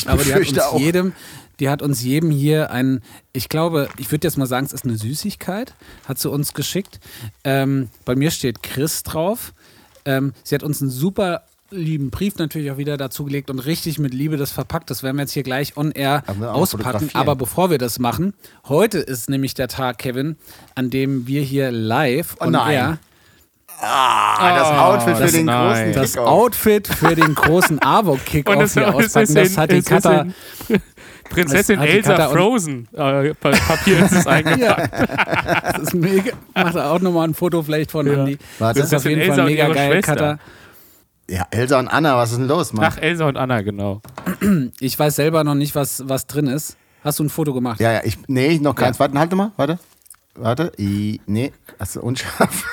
Aber 0.06 0.22
die 0.22 0.32
hat 0.32 0.38
uns 0.40 0.48
befürchte 0.48 0.68
auch. 0.68 0.78
jedem, 0.78 1.12
die 1.60 1.68
hat 1.68 1.82
uns 1.82 2.02
jedem 2.02 2.30
hier 2.30 2.70
ein, 2.70 3.00
ich 3.32 3.48
glaube, 3.48 3.88
ich 3.98 4.10
würde 4.12 4.26
jetzt 4.26 4.38
mal 4.38 4.46
sagen, 4.46 4.64
es 4.64 4.72
ist 4.72 4.84
eine 4.84 4.96
Süßigkeit, 4.96 5.74
hat 6.08 6.18
sie 6.20 6.30
uns 6.30 6.54
geschickt. 6.54 7.00
Ähm, 7.42 7.90
bei 8.04 8.14
mir 8.14 8.30
steht 8.30 8.62
Chris 8.62 9.02
drauf. 9.02 9.52
Ähm, 10.06 10.32
sie 10.44 10.54
hat 10.54 10.62
uns 10.62 10.80
einen 10.80 10.90
super 10.90 11.42
lieben 11.74 12.10
Brief 12.10 12.36
natürlich 12.38 12.70
auch 12.70 12.78
wieder 12.78 12.96
dazu 12.96 13.24
gelegt 13.24 13.50
und 13.50 13.58
richtig 13.58 13.98
mit 13.98 14.14
Liebe 14.14 14.36
das 14.36 14.50
verpackt. 14.52 14.90
Das 14.90 15.02
werden 15.02 15.16
wir 15.16 15.22
jetzt 15.22 15.32
hier 15.32 15.42
gleich 15.42 15.76
on 15.76 15.90
air 15.92 16.22
Aber 16.26 16.54
auspacken. 16.54 17.10
Aber 17.14 17.36
bevor 17.36 17.70
wir 17.70 17.78
das 17.78 17.98
machen, 17.98 18.34
heute 18.68 18.98
ist 18.98 19.28
nämlich 19.28 19.54
der 19.54 19.68
Tag, 19.68 19.98
Kevin, 19.98 20.36
an 20.74 20.90
dem 20.90 21.26
wir 21.26 21.42
hier 21.42 21.70
live 21.70 22.36
on 22.40 22.52
nein. 22.52 22.72
air 22.72 22.98
Ah, 23.80 24.56
das 24.56 24.68
Outfit 24.78 25.16
für 25.16 25.22
das- 25.24 25.32
den 25.32 25.46
nein. 25.46 25.66
großen 25.66 25.92
das 25.94 26.12
Kickoff. 26.12 26.28
Outfit 26.28 26.88
für 26.88 27.14
den 27.16 27.34
großen 27.34 27.78
es, 28.60 28.74
hier 28.74 28.94
auspacken. 28.94 29.22
ist 29.36 29.36
Das 29.36 29.58
hat 29.58 29.72
die 29.72 29.76
in 29.78 29.84
Prinzessin 31.30 31.80
Das 31.80 31.88
Elsa 31.88 32.28
Frozen 32.28 32.86
äh, 32.92 33.34
Pa- 33.34 33.50
Papier 33.50 34.04
ist 34.04 34.12
es 34.12 34.26
eingepackt. 34.28 34.92
Das 35.64 35.78
ist 35.82 35.94
mega. 35.94 36.32
Macht 36.54 36.76
auch 36.76 37.00
nochmal 37.00 37.26
ein 37.28 37.34
Foto 37.34 37.62
vielleicht 37.62 37.90
von 37.90 38.06
Ja. 38.06 38.12
Andy. 38.12 38.38
Warte. 38.60 38.78
Das 38.80 38.88
ist 38.88 38.94
auf 38.94 39.02
Das 39.02 39.10
jeden 39.10 39.20
Elsa 39.22 39.34
Fall 39.36 39.44
mega 39.46 39.68
geil, 39.68 39.92
Schwester. 39.92 40.14
Katha. 40.14 40.38
Ja, 41.28 41.46
Elsa 41.50 41.78
und 41.78 41.88
Anna, 41.88 42.16
was 42.16 42.32
ist 42.32 42.38
denn 42.38 42.48
los, 42.48 42.72
Mann? 42.72 42.84
Ach, 42.86 42.98
Elsa 42.98 43.26
und 43.26 43.36
Anna, 43.36 43.62
genau. 43.62 44.02
Ich 44.80 44.98
weiß 44.98 45.16
selber 45.16 45.42
noch 45.42 45.54
nicht, 45.54 45.74
was, 45.74 46.06
was 46.06 46.26
drin 46.26 46.46
ist. 46.46 46.76
Hast 47.02 47.18
du 47.18 47.24
ein 47.24 47.30
Foto 47.30 47.54
gemacht? 47.54 47.80
Ja, 47.80 47.92
ja, 47.92 48.00
ich. 48.04 48.18
Nee, 48.28 48.58
noch 48.58 48.74
keins. 48.74 48.96
Ja. 48.96 49.00
Warte, 49.00 49.18
halte 49.18 49.36
mal, 49.36 49.52
warte. 49.56 49.78
Warte. 50.34 50.72
I, 50.78 51.20
nee, 51.26 51.52
hast 51.78 51.96
du 51.96 52.00
unscharf. 52.00 52.64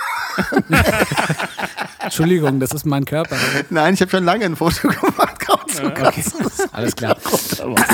Entschuldigung, 2.04 2.60
das 2.60 2.72
ist 2.72 2.86
mein 2.86 3.06
Körper. 3.06 3.36
Nein, 3.70 3.94
ich 3.94 4.02
habe 4.02 4.12
schon 4.12 4.24
lange 4.24 4.46
ein 4.46 4.56
Foto 4.56 4.88
gemacht. 4.88 5.38
Okay, 5.84 6.24
alles 6.74 6.96
klar. 6.96 7.18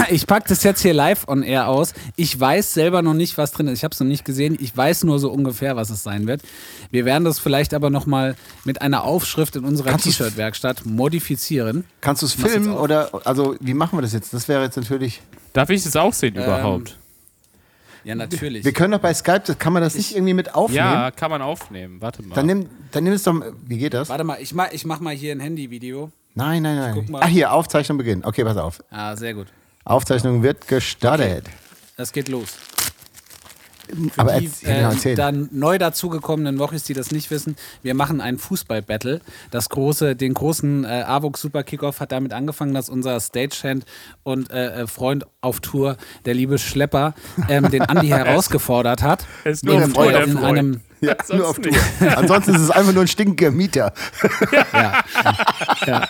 Ich 0.10 0.26
packe 0.26 0.50
das 0.50 0.64
jetzt 0.64 0.82
hier 0.82 0.94
live 0.94 1.28
on 1.28 1.44
air 1.44 1.68
aus. 1.68 1.94
Ich 2.16 2.38
weiß 2.40 2.74
selber 2.74 3.02
noch 3.02 3.14
nicht, 3.14 3.38
was 3.38 3.52
drin 3.52 3.68
ist. 3.68 3.80
Ich 3.80 3.84
habe 3.84 3.94
es 3.94 4.00
noch 4.00 4.08
nicht 4.08 4.26
gesehen. 4.26 4.58
Ich 4.60 4.76
weiß 4.76 5.04
nur 5.04 5.20
so 5.20 5.32
ungefähr, 5.32 5.76
was 5.76 5.90
es 5.90 6.02
sein 6.04 6.28
wird. 6.28 6.42
Wir 6.92 7.06
werden 7.06 7.24
das 7.24 7.40
vielleicht 7.40 7.74
aber 7.74 7.90
noch 7.90 8.06
mal 8.06 8.36
mit 8.66 8.82
einer 8.82 9.04
Aufschrift 9.04 9.56
in 9.56 9.64
unserer 9.64 9.96
T-Shirt-Werkstatt 9.98 10.86
modifizieren. 10.86 11.86
Kannst 12.02 12.24
du 12.24 12.26
es 12.26 12.34
filmen 12.34 12.72
oder, 12.74 13.10
also, 13.26 13.56
wie 13.60 13.74
machen 13.74 13.98
wir 13.98 14.02
das 14.02 14.14
jetzt? 14.14 14.34
Das 14.34 14.48
wäre 14.48 14.64
jetzt 14.64 14.78
natürlich. 14.78 15.22
Darf 15.54 15.70
ich 15.70 15.84
das 15.84 15.96
auch 15.96 16.14
sehen 16.14 16.36
Ähm, 16.36 16.44
überhaupt? 16.44 16.98
Ja, 18.08 18.16
natürlich. 18.16 18.64
Wir 18.64 18.72
können 18.72 18.94
doch 18.94 19.02
bei 19.02 19.14
Skype, 19.14 19.42
das, 19.46 19.60
kann 19.60 19.74
man 19.74 19.84
das 19.84 19.96
nicht 19.96 20.16
irgendwie 20.16 20.34
mit 20.34 20.56
aufnehmen? 20.56 20.78
Ja, 20.80 21.12
kann 21.12 21.30
man 21.30 21.42
aufnehmen. 21.42 22.00
Warte 22.00 22.24
mal. 22.24 22.36
Dann 22.36 22.46
nimm, 22.46 22.70
dann 22.92 23.04
nimm 23.04 23.12
es 23.12 23.24
doch. 23.24 23.36
Wie 23.66 23.78
geht 23.78 23.94
das? 23.94 24.08
Warte 24.08 24.24
mal, 24.24 24.38
ich 24.40 24.54
mach, 24.54 24.72
ich 24.72 24.86
mach 24.86 25.02
mal 25.02 25.14
hier 25.14 25.34
ein 25.34 25.42
Handy-Video. 25.42 26.10
Nein, 26.34 26.64
nein, 26.64 26.94
guck 26.94 27.04
nein. 27.04 27.12
mal. 27.12 27.22
Ach, 27.24 27.28
hier, 27.28 27.52
Aufzeichnung 27.52 27.98
beginnen. 27.98 28.24
Okay, 28.24 28.46
pass 28.46 28.56
auf. 28.56 28.82
Ah, 28.92 29.14
sehr 29.18 29.34
gut. 29.34 29.48
Aufzeichnung 29.84 30.42
wird 30.42 30.70
gestartet. 30.70 31.48
Das 31.98 32.14
geht 32.14 32.30
los. 32.30 32.56
Aber 34.18 34.40
die 34.40 34.46
erzähl, 34.46 34.76
genau, 34.76 34.90
äh, 34.90 34.94
erzähl. 34.94 35.16
dann 35.16 35.50
neu 35.52 35.78
dazugekommenen 35.78 36.60
Wochis, 36.60 36.84
die 36.84 36.94
das 36.94 37.12
nicht 37.12 37.32
wissen, 37.32 37.56
wir 37.82 37.94
machen 37.94 38.22
ein 38.22 38.38
Fußball-Battle. 38.38 39.22
Das 39.52 39.70
große, 39.70 40.16
den 40.16 40.34
großen 40.34 40.84
äh, 40.84 41.04
AWOX 41.06 41.42
Super 41.42 41.64
Kickoff 41.64 42.00
hat 42.00 42.12
damit 42.12 42.34
angefangen, 42.34 42.74
dass 42.74 42.90
unser 42.90 43.20
Stagehand 43.20 43.86
und 44.24 44.52
äh, 44.52 44.84
äh, 44.84 44.88
Freund 44.88 45.26
auf 45.42 45.60
Tour, 45.60 45.98
der 46.26 46.34
liebe 46.34 46.58
Schlepper, 46.58 47.14
ähm, 47.50 47.70
den 47.70 47.82
Andi 47.84 48.08
herausgefordert 48.08 49.02
hat. 49.02 49.26
Er 49.44 49.52
ist 49.52 49.64
nur 49.64 49.82
Freund, 49.82 50.16
äh, 50.16 50.24
in 50.24 50.38
Freund. 50.38 50.58
einem 50.58 50.82
ja, 51.02 51.12
Ansonsten 51.20 51.38
nur 51.38 51.50
auf 51.50 51.60
Tour. 51.60 51.72
nicht. 51.72 52.18
Ansonsten 52.18 52.56
ist 52.56 52.62
es 52.62 52.72
einfach 52.72 52.94
nur 52.94 53.02
ein 53.04 53.08
stinkiger 53.08 53.52
Mieter. 53.52 53.94
ja. 54.74 55.04
ja. 55.86 56.08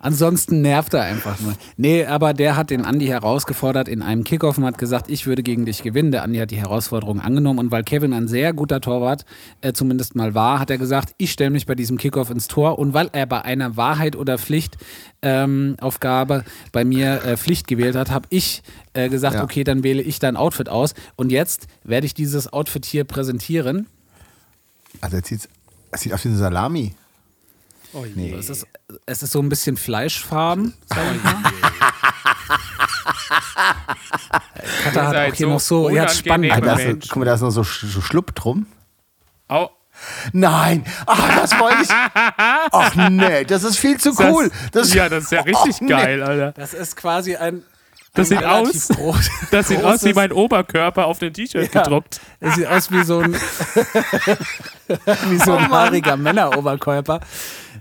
Ansonsten 0.00 0.62
nervt 0.62 0.94
er 0.94 1.02
einfach 1.02 1.38
nur. 1.40 1.54
Nee, 1.76 2.04
aber 2.06 2.34
der 2.34 2.56
hat 2.56 2.70
den 2.70 2.84
Andi 2.84 3.06
herausgefordert 3.06 3.88
in 3.88 4.02
einem 4.02 4.24
Kickoff 4.24 4.58
und 4.58 4.64
hat 4.64 4.78
gesagt, 4.78 5.10
ich 5.10 5.26
würde 5.26 5.42
gegen 5.42 5.64
dich 5.66 5.82
gewinnen. 5.82 6.10
Der 6.10 6.22
Andi 6.22 6.38
hat 6.38 6.50
die 6.50 6.56
Herausforderung 6.60 7.20
angenommen 7.20 7.58
und 7.58 7.70
weil 7.70 7.84
Kevin 7.84 8.12
ein 8.12 8.28
sehr 8.28 8.52
guter 8.52 8.80
Torwart 8.80 9.24
äh, 9.60 9.72
zumindest 9.72 10.14
mal 10.16 10.34
war, 10.34 10.58
hat 10.58 10.70
er 10.70 10.78
gesagt, 10.78 11.14
ich 11.18 11.30
stelle 11.32 11.50
mich 11.50 11.66
bei 11.66 11.74
diesem 11.74 11.98
Kickoff 11.98 12.30
ins 12.30 12.48
Tor 12.48 12.78
und 12.78 12.94
weil 12.94 13.08
er 13.12 13.26
bei 13.26 13.42
einer 13.42 13.76
Wahrheit 13.76 14.16
oder 14.16 14.38
Pflicht 14.38 14.76
ähm, 15.22 15.76
Aufgabe 15.80 16.44
bei 16.72 16.84
mir 16.84 17.24
äh, 17.24 17.36
Pflicht 17.36 17.68
gewählt 17.68 17.94
hat, 17.94 18.10
habe 18.10 18.26
ich 18.30 18.62
äh, 18.94 19.08
gesagt, 19.08 19.36
Ja. 19.36 19.44
okay, 19.44 19.62
dann 19.62 19.84
wähle 19.84 20.02
ich 20.02 20.18
dein 20.18 20.36
Outfit 20.36 20.68
aus 20.68 20.94
und 21.16 21.30
jetzt 21.30 21.66
werde 21.84 22.06
ich 22.06 22.14
dieses 22.14 22.52
Outfit 22.52 22.84
hier 22.84 23.04
präsentieren. 23.04 23.86
Also 25.02 25.20
zieht, 25.20 25.48
es 25.90 26.00
sieht 26.00 26.14
aus 26.14 26.24
wie 26.24 26.28
eine 26.28 26.38
Salami. 26.38 26.94
Oh 27.92 28.06
Nee. 28.14 28.32
Es 28.32 28.48
ist, 28.48 28.66
es 29.04 29.22
ist 29.22 29.32
so 29.32 29.40
ein 29.40 29.50
bisschen 29.50 29.76
Fleischfarben, 29.76 30.72
sag 30.86 30.98
ich 31.14 31.22
mal. 31.22 31.36
Katha 34.84 35.06
hat 35.08 35.16
auch 35.16 35.34
hier 35.34 35.46
so 35.46 35.52
noch 35.52 35.60
so, 35.60 35.90
ja, 35.90 36.08
spannend. 36.08 36.52
Ah, 36.52 36.60
da 36.60 36.76
ist, 36.76 37.08
guck 37.08 37.16
mal, 37.16 37.24
da 37.24 37.34
ist 37.34 37.42
noch 37.42 37.50
so, 37.50 37.62
so 37.62 38.00
Schlupp 38.00 38.34
drum. 38.34 38.66
Au. 39.48 39.70
Nein, 40.32 40.84
ach, 41.06 41.40
das 41.40 41.58
wollte 41.60 41.82
ich. 41.82 41.88
Ach 42.72 42.94
nee, 43.10 43.44
das 43.44 43.62
ist 43.62 43.78
viel 43.78 43.98
zu 43.98 44.10
cool. 44.18 44.50
Das, 44.72 44.92
ja, 44.94 45.08
das 45.08 45.24
ist 45.24 45.32
ja 45.32 45.40
richtig 45.46 45.80
nee. 45.80 45.88
geil, 45.88 46.22
Alter. 46.22 46.52
Das 46.52 46.74
ist 46.74 46.96
quasi 46.96 47.36
ein. 47.36 47.62
Das 48.14 48.28
sieht 48.28 48.44
aus- 48.44 48.90
groß- 48.90 49.30
Das 49.50 49.68
sieht 49.68 49.82
aus 49.82 50.04
wie 50.04 50.12
mein 50.12 50.32
Oberkörper 50.32 51.06
auf 51.06 51.18
dem 51.18 51.32
T-Shirt 51.32 51.72
Ja. 51.74 51.82
gedruckt. 51.82 52.20
Das 52.40 52.56
sieht 52.56 52.66
aus 52.66 52.90
wie 52.90 53.02
so 53.04 53.20
ein, 53.20 53.34
wie 55.30 55.38
so 55.38 55.54
ein 55.54 55.70
haariger 55.70 56.16
Männeroberkörper. 56.16 57.20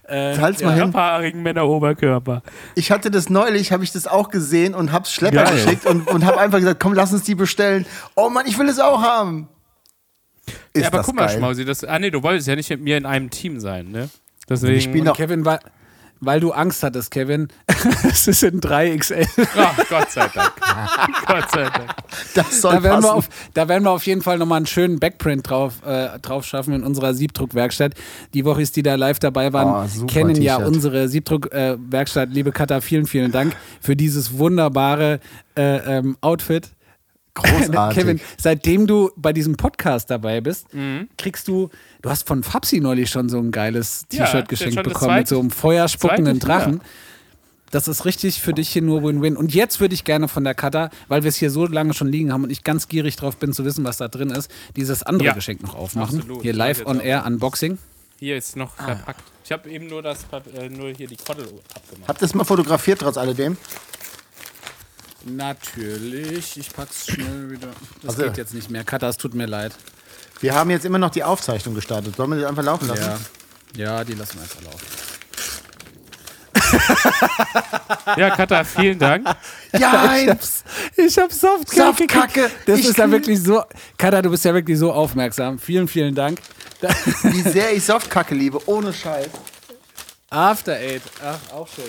Äh, 0.07 0.37
Halt's 0.37 0.63
mal 0.63 0.73
hin. 0.73 0.93
Haarigen 0.93 1.41
Männeroberkörper. 1.43 2.43
Ich 2.75 2.91
hatte 2.91 3.11
das 3.11 3.29
neulich, 3.29 3.71
habe 3.71 3.83
ich 3.83 3.91
das 3.91 4.07
auch 4.07 4.29
gesehen 4.29 4.73
und 4.73 4.91
hab's 4.91 5.13
Schlepper 5.13 5.43
Geil. 5.43 5.53
geschickt 5.53 5.85
und, 5.85 6.07
und 6.07 6.25
habe 6.25 6.39
einfach 6.39 6.59
gesagt, 6.59 6.79
komm, 6.81 6.93
lass 6.93 7.11
uns 7.13 7.23
die 7.23 7.35
bestellen. 7.35 7.85
Oh 8.15 8.29
Mann, 8.29 8.45
ich 8.47 8.57
will 8.57 8.69
es 8.69 8.79
auch 8.79 9.01
haben. 9.01 9.49
Ist 10.73 10.81
Ja, 10.83 10.87
aber 10.87 10.97
das 10.97 11.05
guck 11.07 11.15
mal, 11.15 11.27
geil. 11.27 11.37
Schmausi, 11.37 11.65
das, 11.65 11.83
ah 11.83 11.99
nee, 11.99 12.09
du 12.09 12.23
wolltest 12.23 12.47
ja 12.47 12.55
nicht 12.55 12.69
mit 12.69 12.81
mir 12.81 12.97
in 12.97 13.05
einem 13.05 13.29
Team 13.29 13.59
sein, 13.59 13.91
ne? 13.91 14.09
Deswegen. 14.49 14.77
Ich 14.77 14.91
bin 14.91 15.05
doch- 15.05 15.15
Kevin, 15.15 15.45
weil, 15.45 15.59
weil 16.21 16.39
du 16.39 16.51
Angst 16.51 16.83
hattest, 16.83 17.11
Kevin, 17.11 17.47
es 18.09 18.27
ist 18.27 18.43
in 18.43 18.61
3XL. 18.61 19.27
Ach, 19.57 19.77
Gott 19.89 20.11
sei 20.11 20.27
Dank. 20.33 20.51
Gott 21.27 21.51
sei 21.51 21.63
Dank. 21.63 21.95
Das 22.35 22.61
soll 22.61 22.75
Da 22.75 22.83
werden, 22.83 23.01
wir 23.03 23.07
passen. 23.09 23.17
auf, 23.17 23.29
da 23.53 23.67
werden 23.67 23.83
wir 23.83 23.91
auf 23.91 24.05
jeden 24.05 24.21
Fall 24.21 24.37
nochmal 24.37 24.57
einen 24.57 24.67
schönen 24.67 24.99
Backprint 24.99 25.49
drauf, 25.49 25.81
äh, 25.85 26.19
drauf 26.19 26.45
schaffen 26.45 26.73
in 26.73 26.83
unserer 26.83 27.13
Siebdruckwerkstatt. 27.13 27.93
Die 28.33 28.45
Woche, 28.45 28.63
die 28.63 28.83
da 28.83 28.95
live 28.95 29.19
dabei 29.19 29.51
waren, 29.51 29.89
Oh, 30.01 30.05
kennen 30.05 30.39
ja 30.41 30.57
unsere 30.57 31.07
Siebdruckwerkstatt. 31.09 32.29
Liebe 32.31 32.51
Katha, 32.51 32.81
vielen, 32.81 33.07
vielen 33.07 33.31
Dank 33.31 33.55
für 33.81 33.95
dieses 33.95 34.37
wunderbare 34.37 35.19
äh, 35.57 35.97
ähm, 35.97 36.17
Outfit. 36.21 36.69
Großartig. 37.33 37.97
Kevin, 38.03 38.19
seitdem 38.37 38.87
du 38.87 39.11
bei 39.15 39.31
diesem 39.33 39.55
Podcast 39.55 40.09
dabei 40.09 40.41
bist, 40.41 40.73
Mhm. 40.73 41.07
kriegst 41.17 41.47
du, 41.47 41.69
du 42.01 42.09
hast 42.09 42.27
von 42.27 42.43
Fabsi 42.43 42.79
neulich 42.79 43.09
schon 43.09 43.29
so 43.29 43.37
ein 43.39 43.51
geiles 43.51 44.05
Ja, 44.11 44.25
T-Shirt 44.25 44.43
ist 44.43 44.49
geschenkt 44.49 44.75
bekommen 44.83 45.15
mit 45.15 45.27
zweite- 45.27 45.35
so 45.35 45.39
einem 45.39 45.51
feuerspuckenden 45.51 46.39
Drachen. 46.39 46.81
Das 47.71 47.87
ist 47.87 48.03
richtig 48.03 48.41
für 48.41 48.53
dich 48.53 48.67
hier 48.67 48.81
nur 48.81 49.01
Win-Win. 49.01 49.37
Und 49.37 49.53
jetzt 49.53 49.79
würde 49.79 49.93
ich 49.93 50.03
gerne 50.03 50.27
von 50.27 50.43
der 50.43 50.53
Kata, 50.55 50.89
weil 51.07 51.23
wir 51.23 51.29
es 51.29 51.37
hier 51.37 51.49
so 51.49 51.65
lange 51.65 51.93
schon 51.93 52.09
liegen 52.09 52.33
haben 52.33 52.43
und 52.43 52.49
ich 52.49 52.65
ganz 52.65 52.89
gierig 52.89 53.15
drauf 53.15 53.37
bin 53.37 53.53
zu 53.53 53.63
wissen, 53.63 53.85
was 53.85 53.95
da 53.95 54.09
drin 54.09 54.29
ist, 54.29 54.51
dieses 54.75 55.03
andere 55.03 55.27
Ja, 55.27 55.33
Geschenk 55.33 55.63
noch 55.63 55.75
aufmachen. 55.75 56.17
absolut. 56.19 56.41
Hier 56.41 56.51
live 56.53 56.85
on 56.85 56.99
air 56.99 57.25
Unboxing. 57.25 57.77
Hier 58.19 58.35
ist 58.35 58.57
noch 58.57 58.75
verpackt. 58.75 59.23
Ich 59.45 59.53
habe 59.53 59.69
eben 59.69 59.87
nur 59.87 60.01
das 60.01 60.25
äh, 60.59 60.67
nur 60.67 60.89
hier 60.89 61.07
die 61.07 61.15
Kottel 61.15 61.45
abgemacht. 61.73 62.09
Habt 62.09 62.19
ihr 62.21 62.25
das 62.27 62.35
mal 62.35 62.43
fotografiert, 62.43 62.99
trotz 62.99 63.15
alledem? 63.17 63.55
Natürlich, 65.25 66.57
ich 66.57 66.73
pack's 66.73 67.07
schnell 67.07 67.51
wieder. 67.51 67.67
Das 68.01 68.15
Also- 68.15 68.23
geht 68.23 68.37
jetzt 68.37 68.53
nicht 68.53 68.69
mehr. 68.69 68.83
Kata, 68.83 69.07
es 69.09 69.17
tut 69.17 69.33
mir 69.33 69.45
leid. 69.45 69.73
Wir 70.39 70.55
haben 70.55 70.69
jetzt 70.71 70.85
immer 70.85 70.97
noch 70.97 71.11
die 71.11 71.23
Aufzeichnung 71.23 71.75
gestartet. 71.75 72.15
Sollen 72.15 72.31
wir 72.31 72.37
die 72.39 72.45
einfach 72.45 72.63
laufen 72.63 72.87
lassen? 72.87 73.01
Ja. 73.03 73.19
Ja, 73.97 74.03
die 74.03 74.13
lassen 74.13 74.35
wir 74.37 74.41
einfach 74.43 74.61
laufen. 74.63 74.85
Ja, 78.17 78.29
Katha, 78.35 78.63
vielen 78.63 78.99
Dank. 78.99 79.27
Ja, 79.77 80.15
Ich 80.17 80.27
hab's, 80.29 80.63
ich 80.97 81.17
hab 81.17 81.31
Softkacke. 81.31 81.81
Softkacke. 81.97 82.51
Das 82.65 82.79
Ich 82.79 82.87
ist 82.87 82.97
ja 82.97 83.09
wirklich 83.09 83.41
so. 83.41 83.63
Kata, 83.97 84.21
du 84.21 84.29
bist 84.29 84.43
ja 84.43 84.53
wirklich 84.53 84.77
so 84.77 84.91
aufmerksam. 84.91 85.57
Vielen, 85.59 85.87
vielen 85.87 86.13
Dank. 86.13 86.39
wie 87.23 87.41
sehr 87.49 87.71
ich 87.73 87.85
Softkacke 87.85 88.35
liebe, 88.35 88.59
ohne 88.67 88.91
Scheiß. 88.93 89.29
After 90.29 90.73
Eight. 90.73 91.01
Ach, 91.23 91.53
auch 91.53 91.67
schön. 91.67 91.85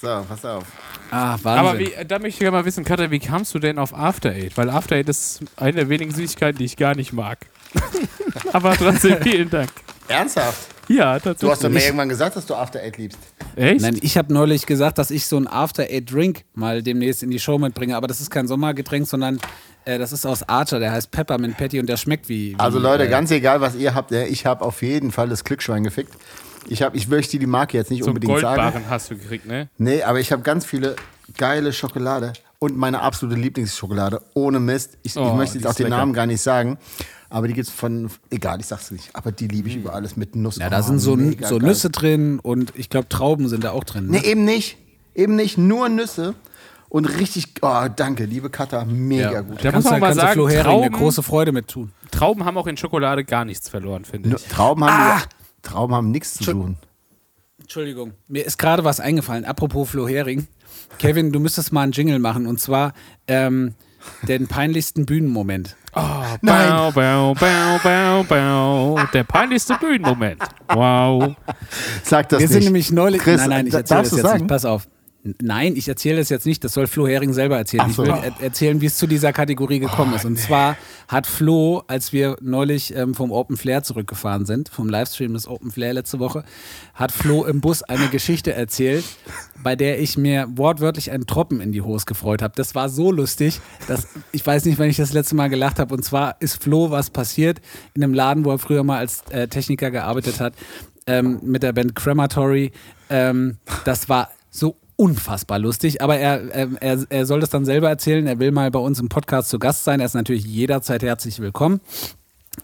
So, 0.00 0.24
pass 0.28 0.44
auf. 0.46 0.64
Ah, 1.10 1.38
Wahnsinn. 1.42 1.66
Aber 1.66 1.78
wie, 1.78 1.92
da 2.06 2.18
möchte 2.18 2.28
ich 2.28 2.38
gerne 2.40 2.56
mal 2.56 2.64
wissen, 2.64 2.84
Katha, 2.84 3.10
wie 3.10 3.18
kamst 3.18 3.54
du 3.54 3.58
denn 3.58 3.78
auf 3.78 3.94
After 3.94 4.30
Eight? 4.30 4.56
Weil 4.56 4.70
After 4.70 4.96
Eight 4.96 5.08
ist 5.08 5.40
eine 5.56 5.72
der 5.72 5.88
wenigen 5.88 6.12
Süßigkeiten, 6.12 6.58
die 6.58 6.64
ich 6.64 6.76
gar 6.76 6.94
nicht 6.94 7.12
mag. 7.12 7.38
Aber 8.52 8.74
trotzdem 8.76 9.18
vielen 9.22 9.50
Dank. 9.50 9.70
Ernsthaft? 10.08 10.68
Ja, 10.88 11.14
tatsächlich. 11.14 11.40
Du 11.40 11.50
hast 11.50 11.64
doch 11.64 11.68
mir 11.68 11.84
irgendwann 11.84 12.08
gesagt, 12.08 12.36
dass 12.36 12.46
du 12.46 12.54
After 12.54 12.80
Eight 12.80 12.96
liebst. 12.96 13.18
Echt? 13.56 13.80
Nein, 13.80 13.98
ich 14.00 14.16
habe 14.16 14.32
neulich 14.32 14.66
gesagt, 14.66 14.98
dass 14.98 15.10
ich 15.10 15.26
so 15.26 15.36
ein 15.36 15.48
After 15.48 15.84
Eight 15.84 16.12
Drink 16.12 16.44
mal 16.54 16.82
demnächst 16.82 17.22
in 17.22 17.30
die 17.30 17.40
Show 17.40 17.58
mitbringe. 17.58 17.96
Aber 17.96 18.06
das 18.06 18.20
ist 18.20 18.30
kein 18.30 18.46
Sommergetränk, 18.46 19.06
sondern 19.06 19.40
äh, 19.84 19.98
das 19.98 20.12
ist 20.12 20.26
aus 20.26 20.48
Archer. 20.48 20.78
Der 20.78 20.92
heißt 20.92 21.10
Peppermint 21.10 21.56
Patty 21.56 21.80
und 21.80 21.88
der 21.88 21.96
schmeckt 21.96 22.28
wie. 22.28 22.52
wie 22.52 22.58
Also 22.58 22.78
Leute, 22.78 23.06
äh, 23.06 23.08
ganz 23.08 23.30
egal, 23.30 23.60
was 23.60 23.74
ihr 23.74 23.94
habt, 23.94 24.12
ja, 24.12 24.22
ich 24.22 24.46
habe 24.46 24.64
auf 24.64 24.82
jeden 24.82 25.10
Fall 25.10 25.28
das 25.28 25.42
Glücksschwein 25.44 25.82
gefickt. 25.82 26.14
Ich, 26.68 26.82
hab, 26.82 26.94
ich 26.94 27.08
möchte 27.08 27.38
die 27.38 27.46
Marke 27.46 27.76
jetzt 27.76 27.90
nicht 27.90 28.02
so 28.04 28.08
unbedingt 28.10 28.40
sagen. 28.40 28.60
Goldbarren 28.62 28.90
hast 28.90 29.10
du 29.10 29.16
gekriegt, 29.16 29.46
ne? 29.46 29.68
Nee, 29.78 30.02
aber 30.02 30.20
ich 30.20 30.32
habe 30.32 30.42
ganz 30.42 30.64
viele 30.64 30.96
geile 31.36 31.72
Schokolade 31.72 32.32
und 32.58 32.76
meine 32.76 33.00
absolute 33.00 33.38
Lieblingsschokolade. 33.40 34.20
Ohne 34.34 34.60
Mist. 34.60 34.98
Ich, 35.02 35.12
ich 35.14 35.20
Oh, 35.20 35.34
möchte 35.34 35.58
die 35.58 35.64
jetzt 35.64 35.70
auch 35.72 35.74
den 35.76 35.86
lecker. 35.86 35.96
Namen 35.98 36.12
gar 36.12 36.26
nicht 36.26 36.40
sagen. 36.40 36.78
Aber 37.28 37.48
die 37.48 37.54
gibt's 37.54 37.70
von, 37.70 38.08
egal, 38.30 38.60
ich 38.60 38.66
sag's 38.66 38.90
nicht. 38.90 39.10
Aber 39.14 39.32
die 39.32 39.48
liebe 39.48 39.68
ich 39.68 39.76
über 39.76 39.94
alles 39.94 40.16
mit 40.16 40.36
Nuss. 40.36 40.56
Hm. 40.56 40.62
Ja, 40.62 40.70
da 40.70 40.82
sind 40.82 41.00
so, 41.00 41.16
so. 41.42 41.58
Nüsse 41.58 41.90
drin 41.90 42.38
und 42.40 42.72
ich 42.76 42.88
glaube 42.88 43.08
Trauben 43.08 43.48
sind 43.48 43.64
da 43.64 43.72
auch 43.72 43.84
drin. 43.84 44.06
Ne? 44.06 44.20
Nee, 44.20 44.26
eben 44.30 44.44
nicht. 44.44 44.76
Eben 45.14 45.34
nicht. 45.36 45.58
Nur 45.58 45.88
Nüsse. 45.88 46.34
Und 46.88 47.06
richtig, 47.06 47.48
oh, 47.62 47.86
danke, 47.94 48.24
liebe 48.26 48.48
Katha, 48.48 48.84
mega 48.84 49.32
ja. 49.32 49.40
gut. 49.40 49.58
Da 49.64 49.72
muss 49.72 49.84
man 49.84 49.98
mal 50.00 50.14
sagen, 50.14 50.34
Flo 50.34 50.48
Hering 50.48 50.60
eine 50.60 50.82
Trauben- 50.82 50.92
große 50.96 51.22
Freude 51.24 51.50
mit 51.50 51.66
tun. 51.66 51.90
Trauben 52.12 52.44
haben 52.44 52.56
auch 52.56 52.68
in 52.68 52.76
Schokolade 52.76 53.24
gar 53.24 53.44
nichts 53.44 53.68
verloren, 53.68 54.04
finde 54.04 54.36
ich. 54.36 54.44
Trauben 54.44 54.84
haben, 54.84 55.20
Ah! 55.20 55.22
Trauben 55.62 55.94
haben 55.94 56.10
nichts 56.10 56.34
zu 56.34 56.44
tun. 56.44 56.76
Entschuldigung, 57.60 58.12
mir 58.28 58.44
ist 58.44 58.58
gerade 58.58 58.84
was 58.84 59.00
eingefallen. 59.00 59.44
Apropos 59.44 59.90
Flo 59.90 60.06
Hering. 60.06 60.46
Kevin, 60.98 61.32
du 61.32 61.40
müsstest 61.40 61.72
mal 61.72 61.82
einen 61.82 61.92
Jingle 61.92 62.18
machen 62.18 62.46
und 62.46 62.60
zwar 62.60 62.92
ähm, 63.26 63.74
den 64.28 64.46
peinlichsten 64.46 65.04
Bühnenmoment. 65.06 65.76
Nein. 66.42 66.68
Bau, 66.70 66.92
bau, 66.92 67.34
bau, 67.34 67.78
bau, 67.82 68.22
bau. 68.24 68.98
Der 69.14 69.24
peinlichste 69.24 69.76
Bühnenmoment. 69.80 70.42
Wow. 70.68 71.34
Sag 72.02 72.28
das 72.28 72.38
Wir 72.40 72.46
nicht. 72.46 72.52
sind 72.52 72.64
nämlich 72.64 72.92
neulich. 72.92 73.22
Chris, 73.22 73.40
nein, 73.40 73.48
nein, 73.50 73.66
ich 73.66 73.74
erzähle 73.74 74.02
das 74.02 74.12
jetzt 74.12 74.20
sagen? 74.22 74.38
nicht. 74.40 74.48
Pass 74.48 74.64
auf. 74.66 74.86
Nein, 75.40 75.74
ich 75.76 75.88
erzähle 75.88 76.18
das 76.18 76.28
jetzt 76.28 76.46
nicht. 76.46 76.62
Das 76.62 76.72
soll 76.72 76.86
Flo 76.86 77.06
Hering 77.06 77.32
selber 77.32 77.56
erzählen. 77.56 77.90
So. 77.90 78.04
Ich 78.04 78.08
will 78.08 78.14
er 78.16 78.42
erzählen, 78.42 78.80
wie 78.80 78.86
es 78.86 78.96
zu 78.96 79.06
dieser 79.06 79.32
Kategorie 79.32 79.78
gekommen 79.78 80.14
ist. 80.14 80.24
Und 80.24 80.38
zwar 80.38 80.76
hat 81.08 81.26
Flo, 81.26 81.82
als 81.86 82.12
wir 82.12 82.36
neulich 82.40 82.94
ähm, 82.94 83.14
vom 83.14 83.30
Open 83.30 83.56
Flair 83.56 83.82
zurückgefahren 83.82 84.46
sind, 84.46 84.68
vom 84.68 84.88
Livestream 84.88 85.32
des 85.32 85.48
Open 85.48 85.70
Flair 85.70 85.94
letzte 85.94 86.18
Woche, 86.18 86.44
hat 86.94 87.12
Flo 87.12 87.44
im 87.44 87.60
Bus 87.60 87.82
eine 87.82 88.08
Geschichte 88.08 88.52
erzählt, 88.52 89.04
bei 89.62 89.76
der 89.76 90.00
ich 90.00 90.16
mir 90.16 90.46
wortwörtlich 90.50 91.10
einen 91.10 91.26
Tropfen 91.26 91.60
in 91.60 91.72
die 91.72 91.82
Hose 91.82 92.06
gefreut 92.06 92.42
habe. 92.42 92.54
Das 92.56 92.74
war 92.74 92.88
so 92.88 93.10
lustig, 93.10 93.60
dass 93.88 94.06
ich 94.32 94.46
weiß 94.46 94.64
nicht, 94.64 94.78
wann 94.78 94.88
ich 94.88 94.96
das 94.96 95.12
letzte 95.12 95.34
Mal 95.34 95.48
gelacht 95.48 95.78
habe. 95.78 95.94
Und 95.94 96.04
zwar 96.04 96.36
ist 96.40 96.62
Flo 96.62 96.90
was 96.90 97.10
passiert 97.10 97.60
in 97.94 98.02
einem 98.02 98.14
Laden, 98.14 98.44
wo 98.44 98.50
er 98.50 98.58
früher 98.58 98.84
mal 98.84 98.98
als 98.98 99.22
äh, 99.30 99.48
Techniker 99.48 99.90
gearbeitet 99.90 100.40
hat, 100.40 100.54
ähm, 101.06 101.38
mit 101.42 101.62
der 101.62 101.72
Band 101.72 101.94
Crematory. 101.94 102.72
Ähm, 103.08 103.58
das 103.84 104.08
war 104.08 104.30
so 104.50 104.76
unfassbar 104.96 105.58
lustig, 105.58 106.00
aber 106.02 106.16
er, 106.16 106.54
ähm, 106.54 106.78
er, 106.80 106.98
er 107.08 107.26
soll 107.26 107.40
das 107.40 107.50
dann 107.50 107.64
selber 107.64 107.88
erzählen. 107.88 108.26
Er 108.26 108.38
will 108.38 108.50
mal 108.50 108.70
bei 108.70 108.78
uns 108.78 108.98
im 108.98 109.08
Podcast 109.08 109.50
zu 109.50 109.58
Gast 109.58 109.84
sein. 109.84 110.00
Er 110.00 110.06
ist 110.06 110.14
natürlich 110.14 110.44
jederzeit 110.44 111.02
herzlich 111.02 111.38
willkommen. 111.40 111.80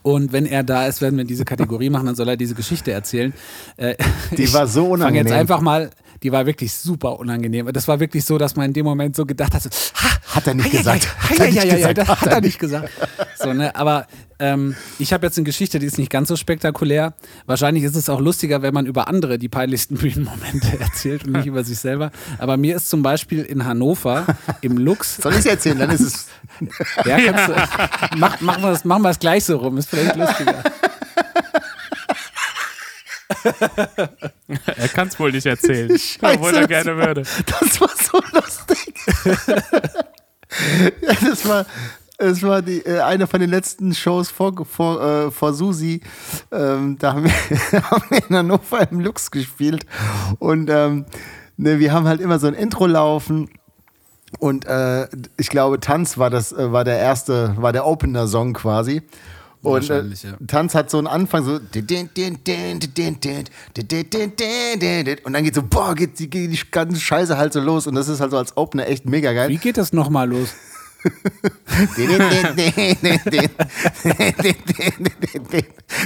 Und 0.03 0.33
wenn 0.33 0.47
er 0.47 0.63
da 0.63 0.87
ist, 0.87 1.03
werden 1.03 1.19
wir 1.19 1.25
diese 1.27 1.45
Kategorie 1.45 1.91
machen, 1.91 2.07
dann 2.07 2.15
soll 2.15 2.29
er 2.29 2.39
diese 2.39 2.55
Geschichte 2.55 2.93
erzählen. 2.93 3.35
Äh, 3.77 3.95
Die 4.37 4.53
war 4.55 4.67
so 4.67 4.85
Fang 4.85 4.91
unangenehm. 4.93 5.27
jetzt 5.27 5.37
einfach 5.39 5.61
mal 5.61 5.91
die 6.23 6.33
war 6.33 6.47
wirklich 6.47 6.73
super 6.73 7.19
unangenehm. 7.19 7.71
Das 7.73 7.89
war 7.89 8.01
wirklich 8.01 8.25
so, 8.25 8.39
dass 8.39 8.57
man 8.57 8.67
in 8.67 8.73
dem 8.73 8.85
Moment 8.85 9.17
so 9.17 9.27
gedacht 9.27 9.55
hat, 9.55 9.63
so, 9.63 9.71
ha, 9.71 10.37
Hat 10.37 10.47
er 10.47 10.55
nicht 10.55 10.71
gesagt. 10.71 11.09
Ja, 11.37 11.45
ja, 11.47 11.65
ja, 11.65 11.95
das 11.95 12.09
hat 12.09 12.27
er 12.27 12.41
nicht 12.41 12.59
gesagt. 12.59 12.91
So, 13.37 13.53
ne, 13.53 13.75
aber 13.75 14.07
ähm, 14.39 14.77
ich 14.99 15.13
habe 15.13 15.27
jetzt 15.27 15.37
eine 15.37 15.45
Geschichte, 15.45 15.79
die 15.79 15.87
ist 15.87 15.99
nicht 15.99 16.11
ganz 16.11 16.29
so 16.29 16.37
spektakulär. 16.37 17.15
Wahrscheinlich 17.47 17.85
ist 17.85 17.97
es 17.97 18.09
auch 18.09 18.21
lustiger, 18.21 18.63
wenn 18.63 18.75
man 18.75 18.87
über 18.87 19.09
andere 19.09 19.39
die 19.39 19.49
peinlichsten 19.49 19.97
Bühnenmomente 19.99 20.81
erzählt 20.81 21.25
und 21.27 21.33
nicht 21.33 21.47
über 21.47 21.65
sich 21.65 21.79
selber. 21.79 22.11
Aber 22.39 22.57
mir 22.57 22.77
ist 22.77 22.89
zum 22.89 23.03
Beispiel 23.03 23.43
in 23.43 23.65
Hannover 23.65 24.27
im 24.61 24.79
Lux 24.79 25.17
Soll 25.23 25.33
ich 25.33 25.41
es 25.41 25.47
erzählen? 25.47 25.79
Dann 25.79 25.91
ist 25.91 26.01
es. 26.01 26.27
ja, 27.05 27.19
kannst 27.21 27.49
du, 27.49 28.19
mach, 28.19 28.41
machen, 28.41 28.63
wir 28.63 28.71
das, 28.71 28.85
machen 28.85 29.03
wir 29.03 29.11
es 29.11 29.19
gleich 29.19 29.45
so 29.45 29.57
rum, 29.57 29.77
ist 29.79 29.89
vielleicht 29.89 30.17
lustiger. 30.17 30.63
Er 34.77 34.89
kann 34.89 35.09
es 35.09 35.19
wohl 35.19 35.33
nicht 35.33 35.47
erzählen, 35.47 35.89
Scheiße, 35.99 36.21
obwohl 36.39 36.55
er 36.55 36.67
gerne 36.67 36.97
war- 36.97 37.07
würde. 37.07 37.23
Das 37.47 37.81
war 37.81 37.89
so 37.97 38.21
lustig. 38.33 38.95
ja, 41.01 41.15
das 41.29 41.49
war, 41.49 41.67
das 42.19 42.43
war 42.43 42.63
die, 42.63 42.85
äh, 42.85 43.01
eine 43.01 43.27
von 43.27 43.41
den 43.41 43.51
letzten 43.51 43.95
Shows 43.95 44.31
vor, 44.31 44.53
vor, 44.67 45.03
äh, 45.03 45.31
vor 45.31 45.53
Susi. 45.55 46.01
Ähm, 46.51 46.97
da 46.99 47.15
haben 47.15 47.25
wir, 47.25 47.91
haben 47.91 48.05
wir 48.11 48.29
in 48.29 48.37
Hannover 48.37 48.91
im 48.91 49.01
Lux 49.01 49.31
gespielt. 49.31 49.87
Und 50.39 50.69
ähm, 50.71 51.07
ne, 51.57 51.79
wir 51.79 51.93
haben 51.93 52.07
halt 52.07 52.21
immer 52.21 52.39
so 52.39 52.47
ein 52.47 52.55
Intro 52.55 52.87
laufen. 52.87 53.51
Und 54.39 54.65
äh, 54.67 55.09
ich 55.37 55.49
glaube, 55.49 55.79
Tanz 55.81 56.17
war 56.19 56.31
das, 56.31 56.53
äh, 56.53 56.73
war 56.73 56.85
der 56.85 56.99
erste, 56.99 57.55
war 57.59 57.73
der 57.73 57.87
Opener-Song 57.87 58.55
quasi. 58.55 59.03
Und 59.63 59.91
äh, 59.91 60.03
ja. 60.03 60.33
Tanz 60.47 60.75
hat 60.75 60.91
so 60.91 60.99
einen 60.99 61.07
Anfang, 61.07 61.45
so 61.45 61.61
und 65.25 65.33
dann 65.33 65.45
geht 65.45 65.55
so, 65.55 65.63
boah, 65.63 65.95
geht 65.95 66.19
die, 66.19 66.29
geht 66.29 66.51
die 66.51 66.59
ganze 66.71 67.01
Scheiße 67.01 67.39
halt 67.39 67.53
so 67.53 67.61
los 67.61 67.87
und 67.87 67.95
das 67.95 68.09
ist 68.09 68.21
halt 68.21 68.33
so 68.33 68.39
als 68.39 68.57
Opener 68.57 68.89
echt 68.89 69.07
mega 69.07 69.33
geil. 69.33 69.49
Wie 69.49 69.59
geht 69.59 69.77
das 69.77 69.93
nochmal 69.93 70.29
los? 70.29 70.49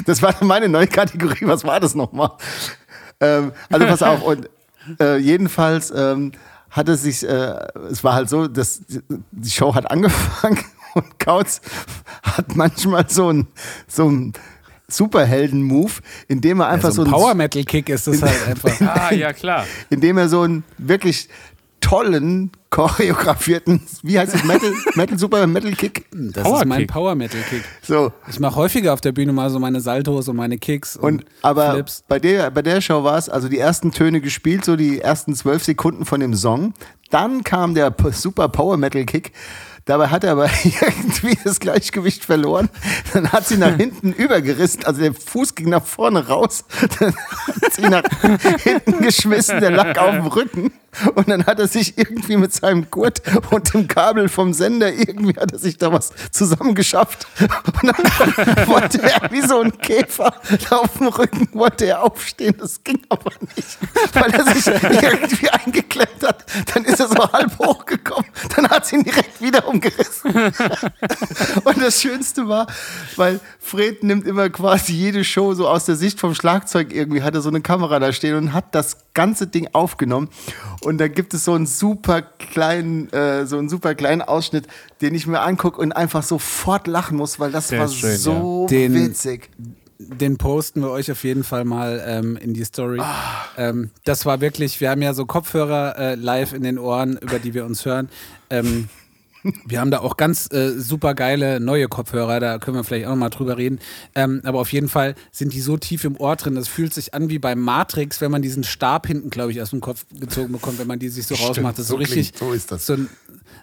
Das 0.07 0.23
war 0.23 0.35
meine 0.43 0.69
neue 0.69 0.87
Kategorie. 0.87 1.47
Was 1.47 1.65
war 1.65 1.81
das 1.81 1.95
nochmal? 1.95 2.31
Ähm, 3.21 3.53
also 3.71 3.87
pass 3.87 4.03
auf. 4.03 4.23
Und 4.23 4.49
äh, 5.01 5.19
jedenfalls 5.19 5.91
ähm, 5.95 6.33
hat 6.71 6.89
es 6.89 7.03
sich, 7.03 7.27
äh, 7.29 7.57
es 7.91 8.03
war 8.05 8.15
halt 8.15 8.29
so, 8.29 8.49
dass 8.49 8.81
die 8.87 9.51
Show 9.51 9.75
hat 9.75 9.91
angefangen 9.91 10.65
und 10.97 11.19
Kautz 11.19 11.61
hat 12.23 12.57
manchmal 12.57 13.07
so 13.09 13.33
ein 13.33 13.47
so 13.87 14.09
ein 14.11 14.33
Superhelden-Move, 14.89 15.93
indem 16.29 16.61
er 16.61 16.69
einfach 16.69 16.93
so 16.93 17.03
ein 17.03 17.07
so, 17.11 17.13
Power 17.17 17.35
Metal 17.35 17.65
Kick 17.65 17.89
ist 17.89 18.07
das 18.07 18.23
halt 18.23 18.47
einfach. 18.49 18.81
Ah, 18.81 19.13
ja, 19.13 19.33
klar. 19.33 19.67
indem 19.91 20.19
er 20.19 20.29
so 20.29 20.43
einen 20.43 20.65
wirklich 20.79 21.29
tollen 21.81 22.51
choreografierten, 22.71 23.81
wie 24.03 24.19
heißt 24.19 24.35
es, 24.35 24.45
Metal, 24.45 24.73
Metal 24.95 25.19
Super 25.19 25.47
Metal 25.47 25.73
Kick. 25.73 26.07
Das 26.13 26.43
Power 26.45 26.61
ist 26.61 26.67
mein 26.67 26.81
Kick. 26.81 26.91
Power 26.93 27.15
Metal 27.15 27.41
Kick. 27.49 27.63
So, 27.83 28.13
Ich 28.29 28.41
mache 28.41 28.57
häufiger 28.57 28.93
auf 28.93 29.01
der 29.01 29.13
Bühne 29.13 29.33
mal 29.33 29.51
so 29.51 29.59
meine 29.59 29.81
Saltos 29.81 30.29
und 30.29 30.37
meine 30.37 30.59
Kicks 30.59 30.97
und, 30.97 31.23
Und 31.23 31.25
aber 31.43 31.73
Flips. 31.73 32.05
bei 32.09 32.19
der, 32.19 32.51
bei 32.51 32.63
der 32.63 32.81
Show 32.81 33.05
war 33.05 33.19
es, 33.19 33.29
also 33.29 33.49
die 33.49 33.59
ersten 33.59 33.93
Töne 33.93 34.21
gespielt, 34.21 34.65
so 34.65 34.77
die 34.77 35.01
ersten 35.01 35.35
zwölf 35.35 35.65
Sekunden 35.65 36.05
von 36.05 36.21
dem 36.21 36.35
Song. 36.35 36.75
Dann 37.11 37.45
kam 37.45 37.75
der 37.75 37.95
Super 38.13 38.49
Power 38.49 38.77
Metal 38.77 39.05
Kick. 39.05 39.33
Dabei 39.87 40.09
hat 40.09 40.25
er 40.25 40.33
aber 40.33 40.51
irgendwie 40.65 41.39
das 41.45 41.61
Gleichgewicht 41.61 42.25
verloren. 42.25 42.69
Dann 43.13 43.31
hat 43.31 43.47
sie 43.47 43.57
nach 43.57 43.77
hinten 43.77 44.13
übergerissen, 44.13 44.85
also 44.85 45.01
der 45.01 45.15
Fuß 45.15 45.55
ging 45.55 45.71
nach 45.71 45.85
vorne 45.85 46.27
raus. 46.27 46.65
Dann 46.99 47.15
hat 47.63 47.73
sie 47.73 47.83
nach 47.83 48.03
hinten 48.63 48.99
geschmissen, 49.01 49.61
der 49.61 49.71
lag 49.71 49.97
auf 49.99 50.11
dem 50.11 50.27
Rücken. 50.27 50.73
Und 51.15 51.29
dann 51.29 51.47
hat 51.47 51.61
er 51.61 51.69
sich 51.69 51.99
irgendwie 51.99 52.37
mit 52.37 52.53
seinem 52.55 52.91
Gurt 52.91 53.23
und 53.51 53.75
dem 53.75 53.87
Kabel 53.87 54.29
vom 54.29 54.55
Sender, 54.55 54.93
irgendwie 54.93 55.39
hat 55.39 55.53
er 55.53 55.59
sich 55.59 55.77
da 55.77 55.93
was 55.93 56.13
zusammengeschafft. 56.31 57.27
Und 57.41 57.85
dann 57.85 58.67
wollte 58.67 59.03
er 59.03 59.31
wie 59.31 59.43
so 59.43 59.61
ein 59.61 59.77
Käfer 59.79 60.35
auf 60.71 60.99
dem 60.99 61.09
Rücken, 61.09 61.49
wollte 61.53 61.87
er 61.87 62.03
aufstehen. 62.03 62.55
Das 62.59 62.83
ging 62.83 63.03
aber 63.09 63.31
nicht, 63.55 63.79
weil 64.15 64.31
er 64.33 64.55
sich 64.55 64.67
irgendwie 64.67 65.51
eingeklemmt 65.51 66.23
hat. 66.27 66.45
Dann 66.75 66.85
ist 66.85 67.01
er 67.01 67.09
so 67.09 67.33
halb 67.33 67.59
hochgekommen. 67.59 68.31
Dann 68.55 68.69
hat 68.69 68.87
sie 68.87 68.97
ihn 68.97 69.05
direkt 69.05 69.41
wieder 69.41 69.69
umgerissen. 69.77 70.33
Und 71.65 71.81
das 71.81 72.01
Schönste 72.01 72.49
war, 72.49 72.67
weil 73.17 73.41
Fred 73.59 74.03
nimmt 74.03 74.27
immer 74.27 74.49
quasi 74.51 74.93
jede 74.93 75.25
Show 75.25 75.55
so 75.55 75.69
aus 75.69 75.85
der 75.85 75.97
Sicht 75.97 76.21
vom 76.21 76.35
Schlagzeug 76.35 76.93
irgendwie, 76.93 77.23
hat 77.23 77.35
er 77.35 77.41
so 77.41 77.49
eine 77.49 77.61
Kamera 77.61 77.99
da 77.99 78.13
stehen 78.13 78.35
und 78.37 78.53
hat 78.53 78.75
das 78.75 78.99
ganze 79.15 79.47
Ding 79.47 79.69
aufgenommen. 79.73 80.29
Und 80.83 80.99
da 80.99 81.09
gibt 81.09 81.35
es 81.35 81.45
so 81.45 81.55
einen 81.55 81.67
super 81.67 82.23
kleinen, 82.23 83.13
äh, 83.13 83.47
so 83.47 83.59
einen 83.59 83.69
super 83.69 83.95
kleinen 83.95 84.23
Ausschnitt, 84.23 84.67
den 85.01 85.15
ich 85.15 85.27
mir 85.27 85.41
angucke 85.41 85.81
und 85.81 85.93
einfach 85.93 86.23
sofort 86.23 86.87
lachen 86.87 87.17
muss, 87.17 87.39
weil 87.39 87.53
das 87.53 87.69
Der 87.69 87.81
war 87.81 87.89
schön, 87.89 88.17
so 88.17 88.67
Den- 88.69 88.95
witzig. 88.95 89.51
Den 89.99 90.37
posten 90.37 90.83
wir 90.83 90.91
euch 90.91 91.11
auf 91.11 91.25
jeden 91.25 91.43
Fall 91.43 91.65
mal 91.65 92.05
ähm, 92.07 92.37
in 92.37 92.53
die 92.53 92.65
Story. 92.65 92.99
Ah. 93.01 93.15
Ähm, 93.57 93.91
das 94.05 94.27
war 94.27 94.43
wirklich, 94.43 94.79
wir 94.83 94.91
haben 94.91 95.01
ja 95.01 95.15
so 95.15 95.25
Kopfhörer 95.25 95.97
äh, 95.99 96.15
live 96.17 96.53
in 96.53 96.63
den 96.65 96.79
Ohren, 96.79 97.17
über 97.17 97.39
die 97.39 97.55
wir 97.55 97.65
uns 97.65 97.87
hören. 97.87 98.11
Ähm, 98.51 98.91
wir 99.67 99.81
haben 99.81 99.91
da 99.91 100.01
auch 100.01 100.17
ganz 100.17 100.49
äh, 100.53 100.79
super 100.79 101.15
geile 101.15 101.61
neue 101.61 101.89
Kopfhörer, 101.89 102.41
da 102.41 102.59
können 102.59 102.77
wir 102.77 102.85
vielleicht 102.85 103.07
auch 103.07 103.11
noch 103.11 103.17
mal 103.17 103.31
drüber 103.31 103.57
reden. 103.59 103.79
Ähm, 104.15 104.41
aber 104.45 104.61
auf 104.61 104.73
jeden 104.73 104.89
Fall 104.89 105.15
sind 105.33 105.53
die 105.53 105.61
so 105.61 105.77
tief 105.77 106.05
im 106.05 106.17
Ohr 106.17 106.37
drin, 106.37 106.55
das 106.55 106.69
fühlt 106.69 106.93
sich 106.95 107.15
an 107.15 107.29
wie 107.29 107.39
beim 107.39 107.61
Matrix, 107.61 108.21
wenn 108.21 108.31
man 108.31 108.43
diesen 108.43 108.65
Stab 108.65 109.07
hinten, 109.07 109.31
glaube 109.31 109.53
ich, 109.53 109.61
aus 109.63 109.71
dem 109.71 109.81
Kopf 109.81 110.07
gezogen 110.19 110.53
bekommt, 110.53 110.79
wenn 110.79 110.87
man 110.87 110.99
die 110.99 111.09
sich 111.09 111.27
so 111.27 111.35
Stimmt, 111.37 111.51
rausmacht. 111.51 111.79
Das 111.79 111.87
so 111.89 111.95
so 111.95 111.99
richtig, 111.99 112.33
klingt- 112.33 112.39
so 112.39 112.53
ist 112.53 112.73
das. 112.73 112.87
So 112.87 112.95
ein, 112.95 113.09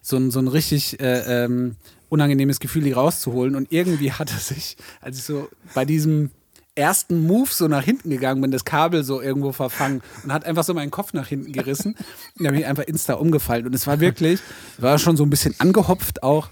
so 0.01 0.17
ein, 0.17 0.31
so 0.31 0.39
ein 0.39 0.47
richtig 0.47 0.99
äh, 0.99 1.43
ähm, 1.45 1.75
unangenehmes 2.09 2.59
Gefühl, 2.59 2.83
die 2.83 2.91
rauszuholen. 2.91 3.55
Und 3.55 3.71
irgendwie 3.71 4.11
hat 4.11 4.31
er 4.31 4.37
sich, 4.39 4.77
als 5.01 5.17
ich 5.17 5.23
so 5.23 5.49
bei 5.73 5.85
diesem 5.85 6.31
ersten 6.75 7.25
Move 7.25 7.49
so 7.51 7.67
nach 7.67 7.83
hinten 7.83 8.09
gegangen 8.09 8.41
bin, 8.41 8.51
das 8.51 8.65
Kabel 8.65 9.03
so 9.03 9.21
irgendwo 9.21 9.51
verfangen 9.51 10.01
und 10.23 10.33
hat 10.33 10.45
einfach 10.45 10.63
so 10.63 10.73
meinen 10.73 10.91
Kopf 10.91 11.13
nach 11.13 11.27
hinten 11.27 11.51
gerissen. 11.51 11.95
Da 12.39 12.49
bin 12.49 12.59
ich 12.59 12.65
einfach 12.65 12.83
insta 12.83 13.13
umgefallen. 13.13 13.65
Und 13.65 13.75
es 13.75 13.85
war 13.85 13.99
wirklich, 13.99 14.39
war 14.77 14.97
schon 14.97 15.17
so 15.17 15.23
ein 15.23 15.29
bisschen 15.29 15.55
angehopft 15.59 16.23
auch. 16.23 16.49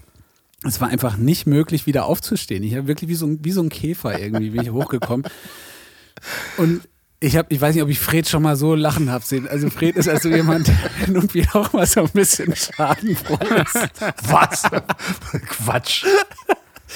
Es 0.64 0.80
war 0.80 0.88
einfach 0.88 1.16
nicht 1.16 1.46
möglich, 1.46 1.86
wieder 1.86 2.04
aufzustehen. 2.04 2.62
Ich 2.62 2.76
habe 2.76 2.86
wirklich 2.86 3.08
wie 3.08 3.16
so, 3.16 3.26
ein, 3.26 3.44
wie 3.44 3.50
so 3.50 3.62
ein 3.62 3.68
Käfer 3.68 4.18
irgendwie 4.18 4.50
bin 4.50 4.62
ich 4.62 4.70
hochgekommen. 4.70 5.26
Und 6.56 6.82
ich, 7.18 7.36
hab, 7.36 7.50
ich 7.50 7.60
weiß 7.60 7.74
nicht, 7.74 7.82
ob 7.82 7.88
ich 7.88 7.98
Fred 7.98 8.28
schon 8.28 8.42
mal 8.42 8.56
so 8.56 8.74
lachen 8.74 9.10
habe 9.10 9.24
sehen. 9.24 9.48
Also 9.48 9.70
Fred 9.70 9.96
ist 9.96 10.08
also 10.08 10.28
jemand, 10.28 10.68
der 10.68 11.32
wieder 11.34 11.56
auch 11.56 11.72
mal 11.72 11.86
so 11.86 12.00
ein 12.02 12.10
bisschen 12.10 12.54
schadenfroh 12.54 13.38
ist. 13.56 13.88
Was? 14.22 14.62
Quatsch. 15.48 16.04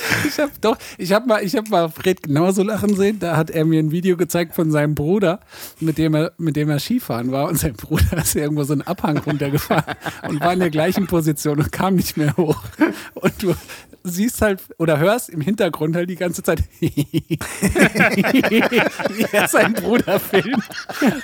Ich 0.27 0.39
habe 0.39 0.53
doch, 0.61 0.77
ich 0.99 1.13
habe 1.13 1.27
mal, 1.27 1.45
ich 1.45 1.57
habe 1.57 1.69
mal 1.71 1.89
Fred 1.89 2.23
genauso 2.23 2.63
lachen 2.63 2.95
sehen. 2.95 3.19
Da 3.19 3.37
hat 3.37 3.51
er 3.51 3.65
mir 3.65 3.79
ein 3.79 3.91
Video 3.91 4.17
gezeigt 4.17 4.55
von 4.55 4.71
seinem 4.71 4.95
Bruder, 4.95 5.41
mit 5.81 5.99
dem 5.99 6.15
er, 6.15 6.33
mit 6.39 6.57
dem 6.57 6.71
er 6.71 6.79
Skifahren 6.79 7.33
war. 7.33 7.49
Und 7.49 7.59
sein 7.59 7.75
Bruder 7.75 8.17
ist 8.23 8.35
irgendwo 8.35 8.65
so 8.65 8.73
einen 8.73 8.83
Abhang 8.83 9.19
runtergefahren 9.19 9.95
und 10.29 10.41
war 10.41 10.53
in 10.53 10.61
der 10.61 10.71
gleichen 10.71 11.07
Position 11.07 11.59
und 11.59 11.73
kam 11.73 11.97
nicht 11.97 12.17
mehr 12.17 12.37
hoch. 12.37 12.63
Und 13.15 13.43
du 13.43 13.55
siehst 14.05 14.41
halt 14.43 14.63
oder 14.79 14.99
hörst 14.99 15.31
im 15.31 15.41
Hintergrund 15.41 15.97
halt 15.97 16.09
die 16.09 16.17
ganze 16.17 16.43
Zeit, 16.43 16.63
wie 16.81 17.39
er 19.33 19.49
seinen 19.49 19.75
Bruder 19.75 20.21
filmt. 20.21 20.65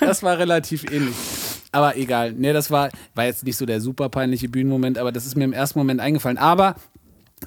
Das 0.01 0.23
war 0.23 0.39
relativ 0.39 0.85
ähnlich. 0.91 1.15
Aber 1.73 1.97
egal. 1.97 2.33
Nee, 2.33 2.53
das 2.53 2.71
war, 2.71 2.91
war 3.15 3.25
jetzt 3.25 3.45
nicht 3.45 3.57
so 3.57 3.65
der 3.65 3.81
super 3.81 4.11
peinliche 4.11 4.49
Bühnenmoment, 4.49 4.99
aber 4.99 5.11
das 5.11 5.25
ist 5.25 5.37
mir 5.37 5.45
im 5.45 5.55
ersten 5.55 5.79
Moment 5.79 6.01
eingefallen. 6.01 6.37
Aber 6.37 6.77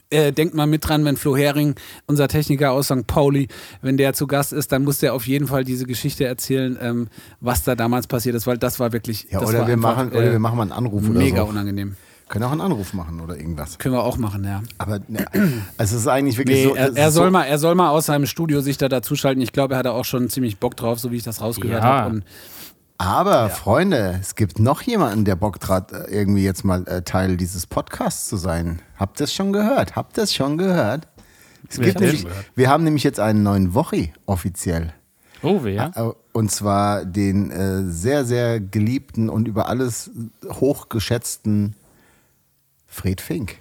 äh, 0.10 0.32
denkt 0.32 0.54
mal 0.56 0.68
mit 0.68 0.88
dran, 0.88 1.04
wenn 1.06 1.18
Flo 1.18 1.36
Hering, 1.36 1.76
unser 2.08 2.28
Techniker 2.28 2.72
aus 2.72 2.86
St. 2.88 3.08
Pauli, 3.08 3.48
wenn 3.82 3.98
der 3.98 4.14
zu 4.14 4.28
Gast 4.28 4.54
ist, 4.54 4.72
dann 4.72 4.84
muss 4.84 5.00
der 5.00 5.14
auf 5.14 5.28
jeden 5.28 5.48
Fall 5.48 5.64
diese 5.64 5.86
Geschichte 5.86 6.26
erzählen, 6.26 6.78
ähm, 6.82 7.08
was 7.42 7.64
da 7.64 7.76
damals 7.76 8.08
passiert 8.08 8.36
ist, 8.36 8.48
weil 8.48 8.58
das 8.58 8.80
war 8.80 8.94
wirklich. 8.94 9.28
Ja, 9.32 9.40
das 9.40 9.50
oder 9.50 9.60
war 9.60 9.68
wir, 9.68 9.74
einfach, 9.76 9.96
machen, 9.98 10.12
äh, 10.14 10.18
oder 10.18 10.32
wir 10.32 10.40
machen 10.40 10.58
mal 10.58 10.64
einen 10.64 10.72
Anruf 10.72 11.04
oder 11.10 11.20
mega 11.20 11.42
so. 11.44 11.48
unangenehm. 11.50 11.96
Können 12.28 12.44
auch 12.46 12.52
einen 12.52 12.62
Anruf 12.62 12.94
machen 12.94 13.20
oder 13.22 13.38
irgendwas. 13.38 13.78
Können 13.78 13.94
wir 13.94 14.04
auch 14.04 14.18
machen, 14.18 14.44
ja. 14.46 14.64
Aber 14.80 15.00
ne, 15.08 15.28
also 15.78 15.96
es 15.96 16.02
ist 16.02 16.08
eigentlich 16.08 16.40
wirklich 16.40 16.58
Nee, 16.58 16.70
so. 16.70 16.76
er, 16.76 16.96
er, 16.98 17.12
soll 17.12 17.28
so, 17.28 17.32
mal, 17.32 17.44
er 17.44 17.60
soll 17.60 17.76
mal 17.76 17.90
aus 17.90 18.08
seinem 18.08 18.26
Studio 18.26 18.62
sich 18.62 18.78
da 18.80 18.90
dazuschalten. 18.90 19.44
Ich 19.44 19.52
glaube, 19.54 19.76
er 19.76 19.78
hat 19.78 19.86
da 19.86 19.92
auch 19.92 20.06
schon 20.06 20.28
ziemlich 20.30 20.58
Bock 20.58 20.76
drauf, 20.76 21.00
so 21.00 21.12
wie 21.12 21.18
ich 21.18 21.24
das 21.24 21.40
rausgehört 21.42 21.84
Ja. 21.84 21.88
habe. 21.88 22.16
Und 22.16 22.24
Aber 22.98 23.50
Freunde, 23.50 24.18
es 24.22 24.36
gibt 24.36 24.60
noch 24.60 24.82
jemanden, 24.82 25.26
der 25.26 25.36
Bock 25.36 25.60
hat, 25.68 25.92
äh, 25.92 26.06
irgendwie 26.10 26.44
jetzt 26.44 26.64
mal 26.64 26.88
äh, 26.88 27.02
Teil 27.02 27.36
dieses 27.36 27.68
Podcasts 27.68 28.28
zu 28.28 28.38
sein. 28.38 28.82
Habt 28.98 29.20
ihr 29.20 29.26
es 29.26 29.34
schon 29.34 29.52
gehört? 29.52 29.96
Habt 29.96 30.18
ihr 30.18 30.24
es 30.24 30.34
schon 30.34 30.58
gehört? 30.58 31.08
Es 31.70 31.78
Wer 31.78 31.88
gibt 31.88 32.00
nämlich, 32.00 32.22
schon 32.22 32.30
gehört? 32.30 32.52
wir 32.56 32.70
haben 32.70 32.84
nämlich 32.84 33.04
jetzt 33.04 33.20
einen 33.20 33.44
neuen 33.44 33.74
Wochi 33.74 34.14
offiziell. 34.26 34.94
Oh, 35.42 35.60
wer? 35.64 36.16
Und 36.32 36.52
zwar 36.52 37.06
den 37.06 37.52
äh, 37.52 37.84
sehr, 37.84 38.26
sehr 38.26 38.60
geliebten 38.60 39.30
und 39.30 39.48
über 39.48 39.68
alles 39.68 40.10
hochgeschätzten 40.46 41.76
Fred 42.88 43.20
Fink. 43.20 43.58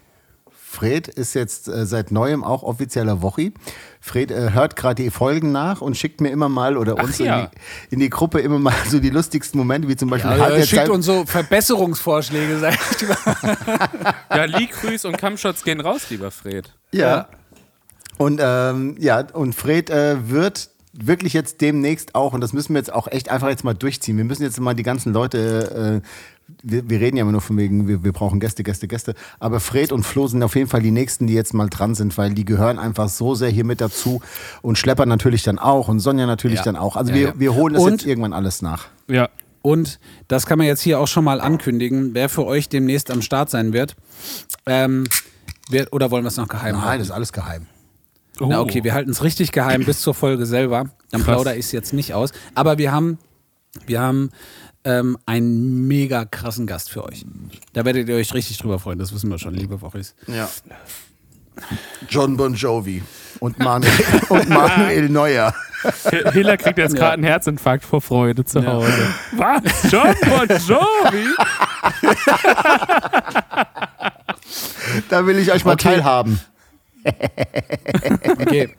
Fred 0.74 1.08
ist 1.08 1.34
jetzt 1.34 1.68
äh, 1.68 1.86
seit 1.86 2.10
neuem 2.10 2.42
auch 2.42 2.62
offizieller 2.62 3.22
Wochi. 3.22 3.54
Fred 4.00 4.30
äh, 4.30 4.50
hört 4.52 4.74
gerade 4.76 5.02
die 5.02 5.10
Folgen 5.10 5.52
nach 5.52 5.80
und 5.80 5.96
schickt 5.96 6.20
mir 6.20 6.30
immer 6.30 6.48
mal 6.48 6.76
oder 6.76 7.02
uns 7.02 7.18
ja. 7.18 7.44
in, 7.44 7.46
die, 7.46 7.94
in 7.94 8.00
die 8.00 8.10
Gruppe 8.10 8.40
immer 8.40 8.58
mal 8.58 8.74
so 8.88 8.98
die 8.98 9.10
lustigsten 9.10 9.58
Momente, 9.58 9.88
wie 9.88 9.96
zum 9.96 10.10
Beispiel 10.10 10.30
Also, 10.32 10.44
Halbzeit- 10.44 10.68
schickt 10.68 10.88
uns 10.88 11.06
so 11.06 11.24
Verbesserungsvorschläge, 11.24 12.58
sag 12.58 12.74
ich 12.74 13.08
mal. 13.08 13.38
Ja, 14.30 14.44
Lee 14.44 14.66
Grüß 14.66 15.04
und 15.04 15.16
Kampfshots 15.16 15.62
gehen 15.64 15.80
raus, 15.80 16.10
lieber 16.10 16.30
Fred. 16.30 16.74
Ja. 16.92 17.28
Und 18.18 18.40
ähm, 18.42 18.96
ja, 18.98 19.24
und 19.32 19.54
Fred 19.54 19.90
äh, 19.90 20.28
wird 20.28 20.70
wirklich 20.92 21.32
jetzt 21.32 21.60
demnächst 21.60 22.14
auch, 22.14 22.32
und 22.34 22.40
das 22.40 22.52
müssen 22.52 22.74
wir 22.74 22.78
jetzt 22.78 22.92
auch 22.92 23.08
echt 23.08 23.28
einfach 23.28 23.48
jetzt 23.48 23.64
mal 23.64 23.74
durchziehen. 23.74 24.16
Wir 24.16 24.24
müssen 24.24 24.44
jetzt 24.44 24.60
mal 24.60 24.74
die 24.74 24.84
ganzen 24.84 25.12
Leute, 25.12 26.02
äh, 26.04 26.08
wir, 26.64 26.88
wir 26.88 27.00
reden 27.00 27.16
ja 27.16 27.22
immer 27.22 27.32
nur 27.32 27.40
von 27.40 27.56
wegen, 27.56 27.86
wir, 27.86 28.02
wir 28.02 28.12
brauchen 28.12 28.40
Gäste, 28.40 28.62
Gäste, 28.62 28.88
Gäste. 28.88 29.14
Aber 29.38 29.60
Fred 29.60 29.92
und 29.92 30.02
Flo 30.02 30.26
sind 30.26 30.42
auf 30.42 30.56
jeden 30.56 30.68
Fall 30.68 30.82
die 30.82 30.90
nächsten, 30.90 31.26
die 31.26 31.34
jetzt 31.34 31.54
mal 31.54 31.68
dran 31.68 31.94
sind, 31.94 32.16
weil 32.18 32.32
die 32.34 32.44
gehören 32.44 32.78
einfach 32.78 33.08
so 33.08 33.34
sehr 33.34 33.50
hier 33.50 33.64
mit 33.64 33.80
dazu. 33.80 34.20
Und 34.62 34.78
Schlepper 34.78 35.06
natürlich 35.06 35.42
dann 35.42 35.58
auch 35.58 35.88
und 35.88 36.00
Sonja 36.00 36.26
natürlich 36.26 36.58
Ja. 36.60 36.64
dann 36.64 36.76
auch. 36.76 36.96
Also 36.96 37.10
Ja, 37.12 37.16
wir, 37.16 37.26
ja. 37.28 37.32
wir 37.36 37.54
holen 37.54 37.74
das 37.74 37.82
Und- 37.82 37.90
jetzt 37.92 38.06
irgendwann 38.06 38.32
alles 38.32 38.62
nach. 38.62 38.86
Ja. 39.08 39.28
Und 39.62 39.98
das 40.28 40.44
kann 40.46 40.58
man 40.58 40.66
jetzt 40.66 40.82
hier 40.82 41.00
auch 41.00 41.06
schon 41.08 41.24
mal 41.24 41.40
ankündigen, 41.40 42.12
wer 42.12 42.28
für 42.28 42.44
euch 42.44 42.68
demnächst 42.68 43.10
am 43.10 43.22
Start 43.22 43.48
sein 43.48 43.72
wird. 43.72 43.96
Ähm, 44.66 45.04
wird 45.70 45.92
oder 45.92 46.10
wollen 46.10 46.24
wir 46.24 46.28
es 46.28 46.36
noch 46.36 46.48
geheim 46.48 46.74
Nein, 46.76 46.84
halten? 46.84 46.98
das 47.00 47.08
ist 47.08 47.14
alles 47.14 47.32
geheim. 47.32 47.66
Oh. 48.40 48.46
Na 48.48 48.60
okay, 48.60 48.84
wir 48.84 48.92
halten 48.94 49.10
es 49.10 49.22
richtig 49.22 49.52
geheim 49.52 49.84
bis 49.84 50.00
zur 50.00 50.12
Folge 50.12 50.44
selber. 50.44 50.90
Dann 51.10 51.22
plaudere 51.22 51.54
ich 51.56 51.66
es 51.66 51.72
jetzt 51.72 51.92
nicht 51.92 52.12
aus. 52.14 52.32
Aber 52.54 52.78
wir 52.78 52.90
haben, 52.92 53.18
wir 53.86 54.00
haben 54.00 54.30
ähm, 54.84 55.16
einen 55.26 55.86
mega 55.86 56.24
krassen 56.24 56.66
Gast 56.66 56.90
für 56.90 57.04
euch. 57.04 57.24
Da 57.72 57.84
werdet 57.84 58.08
ihr 58.08 58.16
euch 58.16 58.32
richtig 58.34 58.58
drüber 58.58 58.78
freuen. 58.78 58.98
Das 58.98 59.12
wissen 59.14 59.30
wir 59.30 59.38
schon, 59.38 59.54
liebe 59.54 59.80
Wochis. 59.82 60.14
Ja. 60.26 60.48
John 62.08 62.36
Bon 62.36 62.52
Jovi 62.54 63.02
und 63.40 63.58
Manuel, 63.60 63.92
und 64.28 64.48
Manuel 64.48 65.08
Neuer. 65.08 65.54
Hiller 66.32 66.56
kriegt 66.56 66.78
jetzt 66.78 66.96
gerade 66.96 67.14
einen 67.14 67.24
Herzinfarkt 67.24 67.84
vor 67.84 68.00
Freude 68.00 68.44
zu 68.44 68.66
Hause. 68.66 68.92
Was? 69.32 69.62
John 69.92 70.14
Bon 70.22 70.48
Jovi? 70.48 71.28
Da 75.08 75.26
will 75.26 75.38
ich 75.38 75.50
euch 75.52 75.64
mal 75.64 75.72
Okay. 75.72 75.94
teilhaben. 75.94 76.40
Okay. 78.40 78.70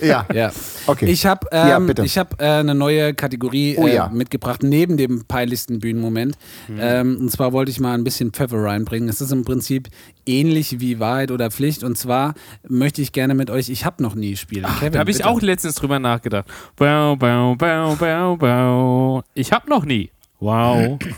Ja. 0.00 0.24
Ja. 0.32 0.52
Okay. 0.86 1.06
Ich 1.06 1.26
habe 1.26 1.46
Ja, 1.52 1.76
ähm, 1.76 1.92
ich 2.04 2.16
hab, 2.16 2.40
äh, 2.40 2.44
eine 2.46 2.74
neue 2.74 3.12
Kategorie 3.14 3.76
Oh 3.76 3.86
äh, 3.86 3.94
ja. 3.96 4.08
mitgebracht, 4.08 4.62
neben 4.62 4.96
dem 4.96 5.24
peinlichsten 5.26 5.80
Bühnenmoment. 5.80 6.36
Ähm, 6.78 7.16
und 7.20 7.30
zwar 7.30 7.52
wollte 7.52 7.70
ich 7.70 7.80
mal 7.80 7.94
ein 7.94 8.04
bisschen 8.04 8.30
Pfeffer 8.32 8.62
reinbringen. 8.62 9.08
Es 9.08 9.20
ist 9.20 9.32
im 9.32 9.44
Prinzip 9.44 9.88
ähnlich 10.26 10.80
wie 10.80 11.00
Wahrheit 11.00 11.30
oder 11.32 11.50
Pflicht. 11.50 11.82
Und 11.82 11.98
zwar 11.98 12.34
möchte 12.68 13.02
ich 13.02 13.12
gerne 13.12 13.34
mit 13.34 13.50
euch 13.50 13.68
Ich 13.68 13.84
hab 13.84 14.00
noch 14.00 14.14
nie 14.14 14.36
spielen. 14.36 14.66
Kevin, 14.78 14.92
Da 14.92 14.98
habe 15.00 15.10
ich 15.10 15.16
bitte. 15.18 15.28
auch 15.28 15.40
letztens 15.42 15.74
drüber 15.74 15.98
nachgedacht. 15.98 16.46
Bau, 16.76 17.16
bau, 17.16 17.54
bau, 17.56 17.96
bau, 17.96 18.36
bau. 18.36 19.22
Ich 19.34 19.50
habe 19.52 19.68
noch 19.68 19.84
nie. 19.84 20.10
Wow. 20.40 20.98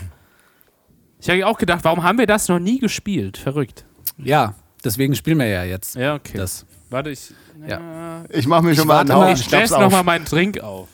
Ich 1.23 1.29
habe 1.29 1.45
auch 1.45 1.59
gedacht, 1.59 1.81
warum 1.83 2.01
haben 2.01 2.17
wir 2.17 2.25
das 2.25 2.47
noch 2.47 2.57
nie 2.57 2.79
gespielt? 2.79 3.37
Verrückt. 3.37 3.85
Ja, 4.17 4.55
deswegen 4.83 5.15
spielen 5.15 5.39
wir 5.39 5.47
ja 5.47 5.63
jetzt. 5.63 5.95
Ja, 5.95 6.15
okay. 6.15 6.37
Das. 6.37 6.65
Warte, 6.89 7.09
ich. 7.09 7.33
Ja. 7.67 8.23
Ich 8.29 8.47
mache 8.47 8.63
mir 8.63 8.75
schon 8.75 8.87
mal 8.87 8.99
einen 8.99 9.13
Haufen 9.13 9.33
Ich 9.33 9.43
stell 9.43 9.67
Schnaps 9.67 9.81
nochmal 9.81 9.99
auf. 10.01 10.05
meinen 10.05 10.25
Drink 10.25 10.59
auf. 10.59 10.87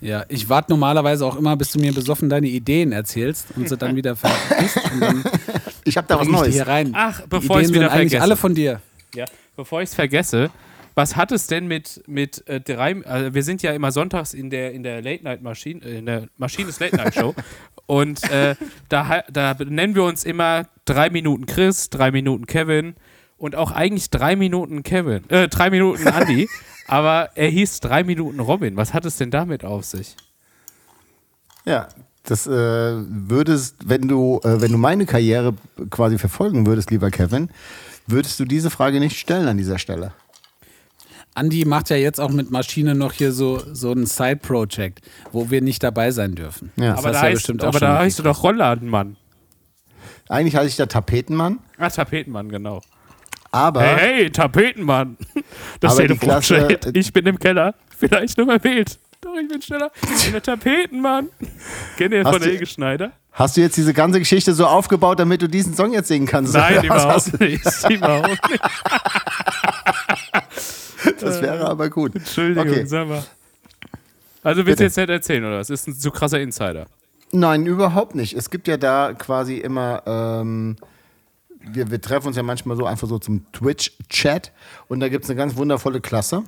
Ja, 0.00 0.24
ich 0.28 0.48
warte 0.48 0.70
normalerweise 0.72 1.26
auch 1.26 1.36
immer, 1.36 1.56
bis 1.56 1.72
du 1.72 1.78
mir 1.78 1.92
besoffen 1.92 2.28
deine 2.30 2.46
Ideen 2.46 2.92
erzählst 2.92 3.48
und 3.56 3.68
sie 3.68 3.76
dann 3.76 3.96
wieder 3.96 4.16
vergisst. 4.16 4.80
Ich 5.84 5.96
habe 5.96 6.08
da 6.08 6.18
was 6.18 6.26
Neues. 6.26 6.52
hier 6.52 6.66
rein. 6.66 6.90
Ach, 6.96 7.20
bevor 7.28 7.60
ich 7.60 7.68
Ideen 7.68 7.82
es 7.82 7.86
wieder 7.86 7.90
vergesse. 7.90 8.20
alle 8.20 8.36
von 8.36 8.56
dir. 8.56 8.80
Ja, 9.14 9.24
bevor 9.54 9.82
ich 9.82 9.90
es 9.90 9.94
vergesse, 9.94 10.50
was 10.96 11.14
hat 11.14 11.30
es 11.30 11.46
denn 11.46 11.68
mit, 11.68 12.02
mit 12.08 12.46
äh, 12.48 12.60
drei, 12.60 12.96
also 13.04 13.34
wir 13.34 13.42
sind 13.44 13.62
ja 13.62 13.72
immer 13.72 13.92
sonntags 13.92 14.34
in 14.34 14.50
der, 14.50 14.72
in 14.72 14.82
der 14.82 15.00
Late 15.00 15.22
Night 15.22 15.42
Maschine, 15.42 15.84
äh, 15.84 15.98
in 15.98 16.06
der 16.06 16.24
Maschines 16.38 16.80
Late 16.80 16.96
Night 16.96 17.14
Show 17.14 17.36
und 17.86 18.28
äh, 18.30 18.56
da, 18.88 19.22
da 19.30 19.54
nennen 19.64 19.94
wir 19.94 20.02
uns 20.02 20.24
immer 20.24 20.66
drei 20.86 21.08
Minuten 21.08 21.46
Chris, 21.46 21.88
drei 21.88 22.10
Minuten 22.10 22.46
Kevin 22.46 22.96
und 23.38 23.56
auch 23.56 23.70
eigentlich 23.70 24.10
drei 24.10 24.36
Minuten 24.36 24.82
Kevin, 24.82 25.28
äh, 25.30 25.48
drei 25.48 25.70
Minuten 25.70 26.06
Andy, 26.06 26.48
aber 26.86 27.30
er 27.34 27.48
hieß 27.48 27.80
drei 27.80 28.04
Minuten 28.04 28.40
Robin. 28.40 28.76
Was 28.76 28.94
hat 28.94 29.04
es 29.04 29.16
denn 29.16 29.30
damit 29.30 29.64
auf 29.64 29.84
sich? 29.84 30.16
Ja, 31.64 31.88
das 32.24 32.46
äh, 32.46 32.50
würdest, 32.50 33.76
wenn 33.88 34.08
du, 34.08 34.40
äh, 34.42 34.60
wenn 34.60 34.72
du 34.72 34.78
meine 34.78 35.06
Karriere 35.06 35.54
quasi 35.90 36.18
verfolgen 36.18 36.66
würdest, 36.66 36.90
lieber 36.90 37.10
Kevin, 37.10 37.50
würdest 38.06 38.38
du 38.40 38.44
diese 38.44 38.70
Frage 38.70 39.00
nicht 39.00 39.18
stellen 39.18 39.48
an 39.48 39.56
dieser 39.56 39.78
Stelle. 39.78 40.12
Andi 41.34 41.66
macht 41.66 41.90
ja 41.90 41.96
jetzt 41.96 42.18
auch 42.18 42.30
mit 42.30 42.50
Maschine 42.50 42.94
noch 42.94 43.12
hier 43.12 43.30
so, 43.30 43.62
so 43.72 43.92
ein 43.92 44.06
Side-Project, 44.06 45.02
wo 45.32 45.50
wir 45.50 45.60
nicht 45.60 45.82
dabei 45.82 46.10
sein 46.10 46.34
dürfen. 46.34 46.72
Ja. 46.76 46.92
Das 46.92 46.98
aber 47.00 47.12
da, 47.12 47.14
ja 47.14 47.22
heißt, 47.24 47.34
bestimmt 47.34 47.62
auch 47.64 47.68
aber 47.68 47.80
da 47.80 47.98
heißt 47.98 48.18
du 48.18 48.22
doch 48.22 48.42
Rollladenmann. 48.42 49.16
Eigentlich 50.28 50.56
heiße 50.56 50.68
ich 50.68 50.76
der 50.76 50.88
Tapetenmann, 50.88 51.58
Ah, 51.78 51.90
Tapetenmann, 51.90 52.48
genau. 52.48 52.80
Aber 53.56 53.80
Hey, 53.82 53.96
hey, 54.22 54.30
Tapetenmann. 54.30 55.16
Das 55.80 55.96
die 55.96 56.02
Telefon 56.02 56.28
Klasse- 56.28 56.54
schellt. 56.54 56.96
Ich 56.96 57.12
bin 57.12 57.26
im 57.26 57.38
Keller. 57.38 57.74
Vielleicht 57.98 58.38
nur 58.38 58.58
Bild. 58.58 58.98
Doch, 59.20 59.34
ich 59.40 59.48
bin 59.48 59.60
schneller. 59.62 59.90
Ich 60.14 60.24
bin 60.24 60.32
der 60.32 60.42
Tapetenmann. 60.42 61.28
Kennt 61.96 62.12
ihr 62.12 62.22
von 62.24 62.40
Helge 62.42 62.66
Schneider? 62.66 63.12
hast 63.32 63.56
du 63.56 63.60
jetzt 63.60 63.76
diese 63.76 63.92
ganze 63.92 64.18
Geschichte 64.18 64.54
so 64.54 64.66
aufgebaut, 64.66 65.18
damit 65.20 65.42
du 65.42 65.48
diesen 65.48 65.74
Song 65.74 65.92
jetzt 65.92 66.08
singen 66.08 66.26
kannst? 66.26 66.54
Nein, 66.54 66.82
überhaupt 66.84 67.38
nicht. 67.40 67.64
Überhaupt 67.90 68.50
nicht. 68.50 68.62
Das 71.20 71.40
wäre 71.42 71.68
aber 71.68 71.88
gut. 71.90 72.14
Entschuldigung, 72.16 72.68
Okay. 72.68 72.86
sag 72.86 73.08
mal. 73.08 73.22
Also 74.42 74.64
willst 74.64 74.80
du 74.80 74.84
jetzt 74.84 74.96
nicht 74.96 75.08
erzählen, 75.10 75.44
oder? 75.44 75.58
was? 75.58 75.70
ist 75.70 75.86
ein 75.88 75.94
zu 75.94 76.10
krasser 76.10 76.40
Insider. 76.40 76.86
Nein, 77.32 77.66
überhaupt 77.66 78.14
nicht. 78.14 78.32
Es 78.34 78.50
gibt 78.50 78.68
ja 78.68 78.76
da 78.76 79.12
quasi 79.12 79.56
immer, 79.58 80.02
ähm, 80.06 80.76
wir, 81.72 81.90
wir 81.90 82.00
treffen 82.00 82.28
uns 82.28 82.36
ja 82.36 82.42
manchmal 82.42 82.76
so 82.76 82.86
einfach 82.86 83.08
so 83.08 83.18
zum 83.18 83.50
Twitch-Chat 83.52 84.52
und 84.88 85.00
da 85.00 85.08
gibt 85.08 85.24
es 85.24 85.30
eine 85.30 85.36
ganz 85.36 85.56
wundervolle 85.56 86.00
Klasse. 86.00 86.44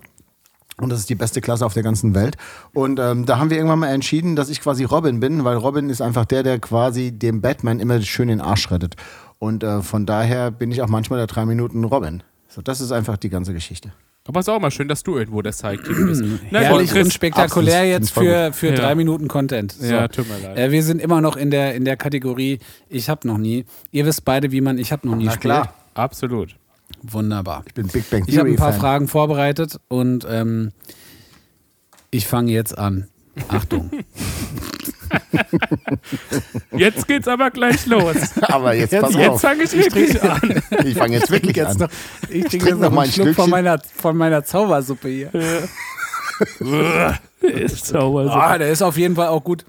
Und 0.81 0.90
das 0.90 1.00
ist 1.00 1.11
die 1.11 1.16
beste 1.16 1.40
Klasse 1.40 1.66
auf 1.66 1.74
der 1.74 1.83
ganzen 1.83 2.14
Welt. 2.14 2.37
Und 2.72 3.00
ähm, 3.00 3.26
da 3.26 3.38
haben 3.38 3.50
wir 3.50 3.57
irgendwann 3.57 3.81
mal 3.81 3.88
entschieden, 3.88 4.37
dass 4.37 4.48
ich 4.48 4.61
quasi 4.61 4.85
Robin 4.85 5.18
bin, 5.18 5.42
weil 5.42 5.57
Robin 5.57 5.90
ist 5.90 6.00
einfach 6.00 6.24
der, 6.24 6.44
der 6.44 6.61
quasi 6.61 7.11
dem 7.11 7.40
Batman 7.40 7.81
immer 7.81 8.00
schön 8.00 8.28
den 8.28 8.40
Arsch 8.40 8.70
rettet. 8.70 8.94
Und 9.40 9.64
äh, 9.64 9.83
von 9.83 10.07
daher 10.07 10.52
bin 10.52 10.70
ich 10.70 10.81
auch 10.81 10.88
manchmal 10.88 11.18
der 11.18 11.26
drei 11.26 11.46
Minuten 11.46 11.83
Robin. 11.83 12.22
So, 12.48 12.62
das 12.62 12.81
ist 12.81 12.92
einfach 12.92 13.16
die 13.16 13.28
ganze 13.28 13.52
Geschichte. 13.52 13.92
Aber 14.29 14.41
es 14.41 14.45
ist 14.47 14.51
auch 14.51 14.61
mal 14.61 14.71
schön, 14.71 14.88
dass 14.88 15.03
du 15.03 15.17
irgendwo 15.17 15.41
der 15.43 15.53
Sidekick 15.53 15.97
bist. 16.07 16.23
Na 16.51 16.61
Herrlich 16.61 16.93
und 16.95 17.12
spektakulär 17.12 17.79
absolut, 17.79 17.91
jetzt 17.93 18.11
für, 18.11 18.53
für 18.53 18.69
Ja. 18.69 18.75
drei 18.77 18.95
Minuten 18.95 19.27
Content. 19.27 19.73
So. 19.73 19.87
Ja, 19.87 20.07
tut 20.07 20.29
mir 20.29 20.38
leid. 20.47 20.57
Äh, 20.59 20.71
wir 20.71 20.83
sind 20.83 21.01
immer 21.01 21.21
noch 21.23 21.37
in 21.37 21.51
der, 21.51 21.75
in 21.75 21.85
der 21.87 21.97
Kategorie 21.97 22.59
Ich 22.91 23.09
hab 23.09 23.25
noch 23.25 23.38
nie. 23.38 23.64
Ihr 23.91 24.05
wisst 24.05 24.25
beide, 24.27 24.53
wie 24.53 24.61
man 24.61 24.77
Ich 24.79 24.93
hab 24.93 25.05
noch 25.05 25.17
nie 25.17 25.25
Na 25.25 25.31
spielt. 25.33 25.41
klar, 25.41 25.75
Absolut. 25.95 26.55
Wunderbar. 27.03 27.64
ich 27.67 27.75
bin 27.75 27.87
Big 27.88 28.09
Bang 28.11 28.25
Ich 28.27 28.37
habe 28.38 28.49
ein 28.51 28.57
paar 28.57 28.69
Theory-Fan. 28.69 28.81
Fragen 28.81 29.09
vorbereitet 29.09 29.81
und 29.88 30.27
ähm, 30.31 30.73
ich 32.11 32.27
fange 32.27 32.53
jetzt 32.53 32.77
an. 32.77 33.09
Achtung. 33.48 33.90
Jetzt 36.77 37.07
geht's 37.07 37.29
aber 37.29 37.51
gleich 37.51 37.87
los. 37.87 38.16
Aber 38.42 38.74
jetzt, 38.74 38.98
pass 38.98 39.14
Jetzt 39.14 39.29
auf. 39.29 39.40
fange 39.40 39.62
ich 39.64 39.72
wirklich 39.72 40.22
an. 40.22 40.62
Ich 40.85 40.94
fange 40.96 41.16
jetzt 41.16 41.31
wirklich 41.31 41.57
jetzt 41.57 41.81
an. 41.81 41.88
noch, 41.88 41.88
ich 42.29 42.44
trinke 42.44 42.48
trink 42.48 42.62
jetzt 42.64 42.72
noch 42.72 42.90
noch 42.90 42.90
einen 42.90 42.98
ein 42.98 43.11
Schluck 43.12 43.27
von 43.27 43.35
Stückchen. 43.35 43.51
meiner, 43.51 43.79
von 43.96 44.16
meiner 44.16 44.44
Zaubersuppe 44.44 45.09
hier. 45.09 45.31
ist 47.40 47.87
sauber. 47.87 48.24
so. 48.24 48.31
Ah, 48.31 48.59
der 48.59 48.70
ist 48.70 48.83
auf 48.83 48.96
jeden 48.96 49.14
Fall 49.16 49.29
auch 49.29 49.42
gut. 49.42 49.64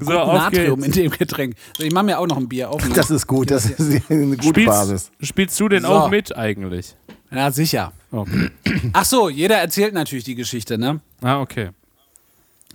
So, 0.00 0.10
Natrium 0.12 0.80
geht's. 0.82 0.96
in 0.96 1.02
dem 1.04 1.12
Getränk. 1.12 1.54
So, 1.76 1.84
ich 1.84 1.92
mache 1.92 2.04
mir 2.06 2.18
auch 2.18 2.26
noch 2.26 2.38
ein 2.38 2.48
Bier 2.48 2.70
auf. 2.70 2.82
Ne? 2.88 2.92
Das 2.94 3.10
ist 3.10 3.26
gut, 3.26 3.50
das 3.52 3.66
ist 3.66 4.10
eine 4.10 4.36
gute 4.36 4.64
Basis. 4.64 5.10
Spielst, 5.20 5.28
spielst 5.28 5.60
du 5.60 5.68
denn 5.68 5.82
So. 5.82 5.88
auch 5.88 6.10
mit 6.10 6.36
eigentlich? 6.36 6.96
Ja, 7.30 7.50
sicher. 7.52 7.92
Okay. 8.10 8.50
Ach 8.92 9.04
so, 9.04 9.28
jeder 9.28 9.56
erzählt 9.58 9.94
natürlich 9.94 10.24
die 10.24 10.34
Geschichte, 10.34 10.76
ne? 10.78 11.00
Ah, 11.22 11.40
okay. 11.40 11.70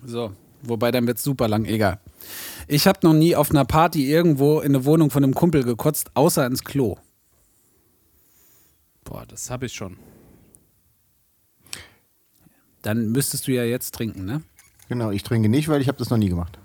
So, 0.03 0.33
wobei 0.63 0.91
dann 0.91 1.07
wird's 1.07 1.23
super 1.23 1.47
lang, 1.47 1.65
egal. 1.65 1.99
Ich 2.67 2.87
habe 2.87 2.99
noch 3.03 3.13
nie 3.13 3.35
auf 3.35 3.51
einer 3.51 3.65
Party 3.65 4.09
irgendwo 4.11 4.59
in 4.59 4.75
eine 4.75 4.85
Wohnung 4.85 5.09
von 5.11 5.23
einem 5.23 5.33
Kumpel 5.33 5.63
gekotzt, 5.63 6.11
außer 6.13 6.45
ins 6.45 6.63
Klo. 6.63 6.97
Boah, 9.03 9.25
das 9.27 9.49
habe 9.49 9.65
ich 9.65 9.73
schon. 9.73 9.97
Dann 12.81 13.11
müsstest 13.11 13.47
du 13.47 13.51
ja 13.51 13.63
jetzt 13.63 13.93
trinken, 13.93 14.25
ne? 14.25 14.41
Genau, 14.89 15.11
ich 15.11 15.23
trinke 15.23 15.49
nicht, 15.49 15.67
weil 15.69 15.81
ich 15.81 15.87
habe 15.87 15.97
das 15.97 16.09
noch 16.09 16.17
nie 16.17 16.29
gemacht. 16.29 16.57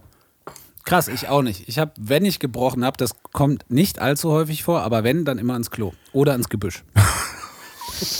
Krass, 0.85 1.09
ich 1.09 1.29
auch 1.29 1.43
nicht. 1.43 1.69
Ich 1.69 1.79
habe, 1.79 1.93
wenn 1.99 2.25
ich 2.25 2.39
gebrochen 2.39 2.85
habe, 2.85 2.97
das 2.97 3.11
kommt 3.33 3.69
nicht 3.71 3.99
allzu 3.99 4.31
häufig 4.31 4.63
vor, 4.63 4.83
aber 4.83 5.03
wenn, 5.05 5.25
dann 5.25 5.39
immer 5.39 5.57
ins 5.57 5.71
Klo 5.71 5.93
oder 6.13 6.35
ins 6.35 6.49
Gebüsch. 6.49 6.85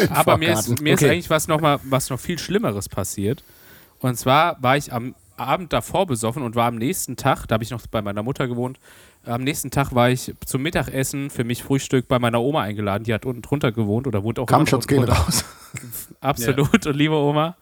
Aber 0.09 0.39
mir 0.39 0.55
ist, 0.55 0.81
mir 0.81 0.95
ist 0.95 1.03
Okay. 1.03 1.11
eigentlich 1.13 1.29
was 1.29 1.49
noch, 1.49 1.61
mal, 1.61 1.79
was 1.85 2.09
noch 2.09 2.19
viel 2.19 2.39
Schlimmeres 2.39 2.89
passiert. 2.89 3.45
Und 4.01 4.17
zwar 4.19 4.63
war 4.63 4.77
ich 4.77 4.93
am 4.93 5.15
Abend 5.37 5.73
davor 5.73 6.07
besoffen 6.07 6.43
und 6.43 6.55
war 6.55 6.67
am 6.67 6.77
nächsten 6.77 7.17
Tag, 7.17 7.47
da 7.47 7.55
habe 7.55 7.65
ich 7.65 7.71
noch 7.71 7.87
bei 7.87 8.01
meiner 8.03 8.23
Mutter 8.23 8.49
gewohnt, 8.49 8.79
am 9.25 9.43
nächsten 9.43 9.71
Tag 9.71 9.95
war 9.95 10.09
ich 10.09 10.33
zum 10.45 10.63
Mittagessen 10.63 11.31
für 11.31 11.45
mich 11.45 11.63
Frühstück 11.63 12.07
bei 12.09 12.19
meiner 12.19 12.41
Oma 12.41 12.63
eingeladen. 12.63 13.05
Die 13.05 13.13
hat 13.13 13.27
unten 13.27 13.43
drunter 13.43 13.73
gewohnt 13.73 14.07
oder 14.07 14.23
wohnt 14.23 14.39
auch 14.39 14.49
unten 14.51 14.81
gehen 14.87 14.99
drunter. 15.05 15.15
raus. 15.15 15.45
Absolut. 16.21 16.87
Und 16.87 16.95
liebe 16.97 17.15
Oma. 17.15 17.57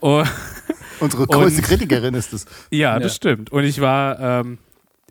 Und, 0.00 0.26
Unsere 1.00 1.26
größte 1.26 1.60
Und- 1.60 1.66
Kritikerin 1.66 2.14
ist 2.14 2.32
es. 2.32 2.44
ja, 2.70 2.92
Ja. 2.94 2.98
das 3.00 3.16
stimmt. 3.16 3.50
Und 3.50 3.64
ich 3.64 3.80
war, 3.80 4.18
ähm, 4.20 4.58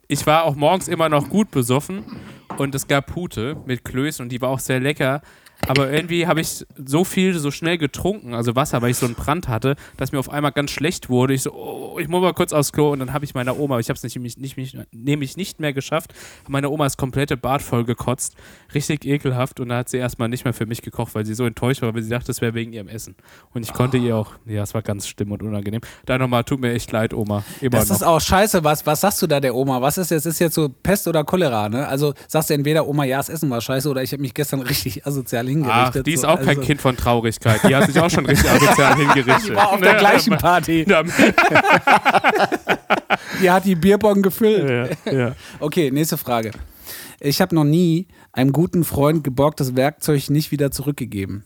ich 0.08 0.26
war 0.26 0.44
auch 0.46 0.56
morgens 0.56 0.88
immer 0.88 1.10
noch 1.10 1.30
gut 1.30 1.52
besoffen 1.52 2.04
und 2.58 2.74
es 2.76 2.88
gab 2.88 3.08
Pute 3.08 3.58
mit 3.66 3.84
Klößen 3.84 4.24
und 4.24 4.30
die 4.30 4.40
war 4.42 4.50
auch 4.50 4.60
sehr 4.60 4.80
lecker. 4.80 5.22
Aber 5.68 5.92
irgendwie 5.92 6.26
habe 6.26 6.42
ich 6.42 6.66
so 6.84 7.04
viel, 7.04 7.38
so 7.38 7.52
schnell 7.52 7.78
getrunken, 7.78 8.34
also 8.34 8.56
Wasser, 8.56 8.82
weil 8.82 8.92
ich 8.92 8.98
so 8.98 9.06
einen 9.06 9.16
Brand 9.16 9.48
hatte, 9.48 9.76
dass 9.98 10.12
mir 10.12 10.20
auf 10.20 10.30
einmal 10.30 10.52
ganz 10.52 10.72
schlecht 10.72 11.10
wurde. 11.10 11.34
Ich 11.34 11.44
so, 11.44 11.52
oh, 11.54 12.00
ich 12.00 12.08
muss 12.08 12.22
mal 12.22 12.34
kurz 12.34 12.54
aufs 12.54 12.72
Klo 12.72 12.92
und 12.92 13.00
dann 13.00 13.14
habe 13.14 13.26
ich 13.26 13.34
meiner 13.34 13.60
Oma, 13.60 13.80
ich 13.80 13.90
habe 13.90 13.98
es 13.98 14.04
nicht, 14.04 14.38
nicht, 14.38 14.58
nicht, 14.58 14.78
nämlich 14.92 15.38
nicht 15.38 15.60
mehr 15.60 15.74
geschafft, 15.74 16.14
meine 16.48 16.70
Oma 16.70 16.86
das 16.86 16.98
komplette 16.98 17.38
Bad 17.38 17.62
voll 17.62 17.84
gekotzt. 17.86 18.36
Richtig 18.74 19.06
ekelhaft 19.06 19.60
und 19.60 19.70
da 19.70 19.78
hat 19.78 19.90
sie 19.90 19.98
erstmal 19.98 20.30
nicht 20.30 20.46
mehr 20.46 20.54
für 20.54 20.66
mich 20.66 20.82
gekocht, 20.82 21.14
weil 21.14 21.26
sie 21.26 21.34
so 21.34 21.46
enttäuscht 21.46 21.82
war, 21.82 21.94
weil 21.94 22.04
sie 22.04 22.10
dachte, 22.10 22.32
es 22.32 22.42
wäre 22.42 22.54
wegen 22.54 22.74
ihrem 22.74 22.88
Essen. 22.88 23.16
Und 23.54 23.64
ich 23.64 23.74
konnte 23.74 23.98
ihr 23.98 24.16
auch, 24.16 24.32
ja, 24.46 24.64
es 24.64 24.74
war 24.74 24.82
ganz 24.82 25.08
schlimm 25.08 25.32
und 25.32 25.44
unangenehm. 25.44 25.82
Da 26.06 26.18
nochmal, 26.18 26.44
tut 26.46 26.62
mir 26.62 26.74
echt 26.74 26.92
leid, 26.92 27.14
Oma. 27.14 27.44
Immer 27.62 27.72
Das 27.72 27.90
noch. 27.90 27.96
ist 27.98 28.04
auch 28.04 28.22
scheiße. 28.22 28.64
Was, 28.64 28.86
was 28.86 29.02
sagst 29.02 29.22
du 29.22 29.28
da 29.28 29.40
der 29.40 29.54
Oma? 29.56 29.82
Was 29.82 29.98
ist 29.98 30.12
jetzt? 30.12 30.26
Ist 30.26 30.40
jetzt 30.40 30.56
so 30.56 30.70
Pest 30.70 31.08
oder 31.08 31.24
Cholera, 31.24 31.70
ne? 31.70 31.88
Also 31.88 32.14
sagst 32.28 32.50
du 32.50 32.54
entweder 32.54 32.88
Oma, 32.88 33.04
ja, 33.04 33.18
das 33.18 33.30
Essen 33.30 33.50
war 33.50 33.62
scheiße 33.62 33.90
oder 33.90 34.02
ich 34.04 34.12
habe 34.14 34.22
mich 34.22 34.34
gestern 34.34 34.62
richtig 34.70 35.06
asozial 35.06 35.49
Ach, 35.50 35.70
hingerichtet. 35.70 36.08
die 36.08 36.14
ist 36.14 36.22
so, 36.22 36.28
auch 36.28 36.38
kein 36.40 36.50
also, 36.50 36.62
Kind 36.62 36.82
von 36.82 36.96
Traurigkeit. 36.98 37.62
Die 37.68 37.76
hat 37.76 37.86
sich 37.88 38.00
auch 38.00 38.10
schon 38.10 38.26
richtig 38.26 38.50
asozial 38.52 38.96
hingerichtet. 38.96 39.48
Die 39.50 39.56
war 39.56 39.72
auf 39.74 39.80
der 39.82 39.94
Ne? 39.94 40.00
gleichen 40.00 40.38
Party. 40.38 40.86
Ja, 40.90 41.04
Die 43.42 43.52
hat 43.52 43.66
die 43.66 43.76
Bierbong 43.76 44.22
gefüllt. 44.22 44.98
ja, 45.06 45.12
ja. 45.12 45.36
Okay, 45.60 45.92
nächste 45.92 46.18
Frage. 46.18 46.52
Ich 47.20 47.42
habe 47.42 47.54
noch 47.56 47.64
nie 47.66 48.08
einem 48.32 48.52
guten 48.54 48.84
Freund 48.86 49.24
geborgtes 49.24 49.76
Werkzeug 49.76 50.30
nicht 50.30 50.52
wieder 50.52 50.72
zurückgegeben. 50.72 51.44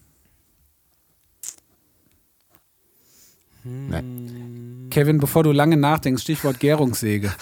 Nein. 3.63 4.87
Kevin, 4.91 5.19
bevor 5.19 5.43
du 5.43 5.51
lange 5.51 5.77
nachdenkst, 5.77 6.21
Stichwort 6.23 6.59
Gärungssäge. 6.59 7.33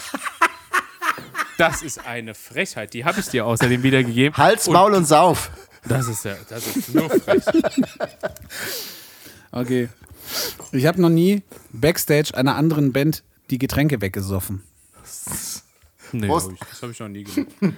Das 1.58 1.82
ist 1.82 2.06
eine 2.06 2.34
Frechheit. 2.34 2.94
Die 2.94 3.06
habe 3.06 3.20
ich 3.20 3.28
dir 3.28 3.46
außerdem 3.46 3.84
wiedergegeben. 3.84 4.38
Hals, 4.38 4.68
Und 4.68 4.74
Maul 4.74 4.94
und 4.94 5.06
Sauf. 5.06 5.52
Das 5.88 6.08
ist 6.08 6.26
ja, 6.26 6.36
das 6.50 6.68
ist 6.76 6.94
nur 6.94 7.10
frech. 7.10 7.44
Okay. 9.54 9.90
Ich 10.72 10.86
habe 10.86 11.02
noch 11.02 11.10
nie 11.10 11.44
Backstage 11.74 12.36
einer 12.36 12.56
anderen 12.56 12.94
Band 12.94 13.22
die 13.50 13.58
Getränke 13.58 14.00
weggesoffen. 14.00 14.64
Nee, 16.14 16.28
Prost. 16.28 16.48
hab 16.48 16.54
ich, 16.54 16.60
das 16.70 16.82
habe 16.82 16.92
ich 16.94 17.00
noch 17.00 17.08
nie 17.10 17.24
gemacht. 17.24 17.52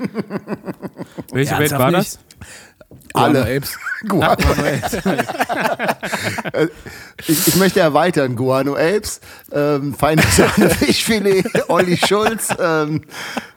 Welche 1.32 1.52
Band 1.52 1.72
Ernsthaft 1.72 1.80
war 1.82 1.92
nicht? 1.92 2.20
das? 2.20 2.20
Guano 3.14 3.40
Alle. 3.40 3.56
Apes. 3.58 3.78
Guano. 4.08 4.44
Äh, 6.54 6.68
ich, 7.28 7.48
ich 7.48 7.56
möchte 7.56 7.80
erweitern. 7.80 8.36
Guano 8.36 8.76
Apes, 8.76 9.20
ähm, 9.52 9.94
feine 9.96 10.22
Sahne 10.22 10.70
Fischfilet, 10.70 11.46
Olli 11.70 11.98
Schulz 11.98 12.50
ähm, 12.60 13.02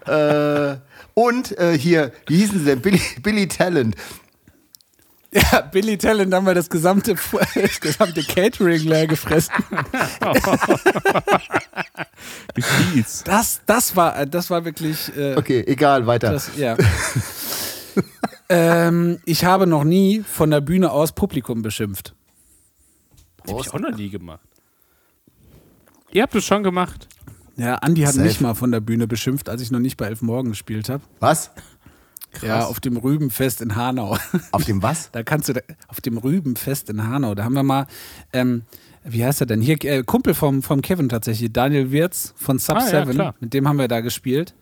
äh, 0.06 0.76
und 1.14 1.58
äh, 1.58 1.76
hier, 1.78 2.12
wie 2.26 2.36
hießen 2.38 2.60
sie 2.60 2.64
denn? 2.64 2.80
Billy, 2.80 3.00
Billy 3.22 3.46
Talent. 3.48 3.94
Ja, 5.52 5.60
Billy 5.60 5.98
Talent 5.98 6.32
haben 6.32 6.46
wir 6.46 6.54
das 6.54 6.70
gesamte, 6.70 7.14
das 7.54 7.80
gesamte 7.80 8.22
Catering 8.22 8.82
leer 8.84 9.06
gefressen. 9.06 9.52
Wie 12.54 12.62
fies. 12.62 13.22
Das, 13.24 13.60
das 13.66 13.94
war, 13.96 14.24
das 14.26 14.48
war 14.50 14.64
wirklich. 14.64 15.14
Äh, 15.16 15.34
Okay, 15.36 15.62
egal, 15.66 16.06
weiter. 16.06 16.32
das, 16.32 16.56
ja. 16.56 16.76
ähm, 18.48 19.18
ich 19.24 19.44
habe 19.44 19.66
noch 19.66 19.84
nie 19.84 20.22
von 20.22 20.50
der 20.50 20.60
Bühne 20.60 20.90
aus 20.90 21.12
Publikum 21.12 21.62
beschimpft. 21.62 22.14
Habe 23.48 23.60
ich 23.60 23.72
auch 23.72 23.78
noch 23.78 23.96
nie 23.96 24.08
gemacht. 24.10 24.40
Ihr 26.12 26.22
habt 26.22 26.34
es 26.34 26.44
schon 26.44 26.62
gemacht. 26.62 27.08
Ja, 27.56 27.76
Andi 27.76 28.02
hat 28.02 28.14
Safe. 28.14 28.26
mich 28.26 28.40
mal 28.40 28.54
von 28.54 28.70
der 28.70 28.80
Bühne 28.80 29.06
beschimpft, 29.06 29.48
als 29.48 29.60
ich 29.62 29.70
noch 29.70 29.78
nicht 29.80 29.96
bei 29.96 30.06
Elf 30.06 30.22
Morgen 30.22 30.50
gespielt 30.50 30.88
habe. 30.88 31.02
Was? 31.20 31.50
Ja, 32.42 32.66
auf 32.66 32.80
dem 32.80 32.96
Rübenfest 32.96 33.60
in 33.60 33.76
Hanau. 33.76 34.16
Auf 34.52 34.64
dem 34.64 34.82
was? 34.82 35.10
Da 35.12 35.22
kannst 35.22 35.48
du, 35.48 35.52
da, 35.54 35.60
auf 35.88 36.00
dem 36.00 36.18
Rübenfest 36.18 36.90
in 36.90 37.06
Hanau, 37.06 37.34
da 37.34 37.44
haben 37.44 37.54
wir 37.54 37.62
mal, 37.62 37.86
ähm, 38.32 38.62
wie 39.04 39.24
heißt 39.24 39.40
er 39.40 39.46
denn? 39.46 39.60
Hier, 39.60 39.82
äh, 39.84 40.02
Kumpel 40.02 40.34
vom, 40.34 40.62
vom 40.62 40.82
Kevin 40.82 41.08
tatsächlich, 41.08 41.52
Daniel 41.52 41.92
Wirz 41.92 42.34
von 42.36 42.58
Sub 42.58 42.76
Ah, 42.76 42.90
ja, 42.90 43.06
7, 43.06 43.32
mit 43.40 43.54
dem 43.54 43.68
haben 43.68 43.78
wir 43.78 43.88
da 43.88 44.00
gespielt. 44.00 44.54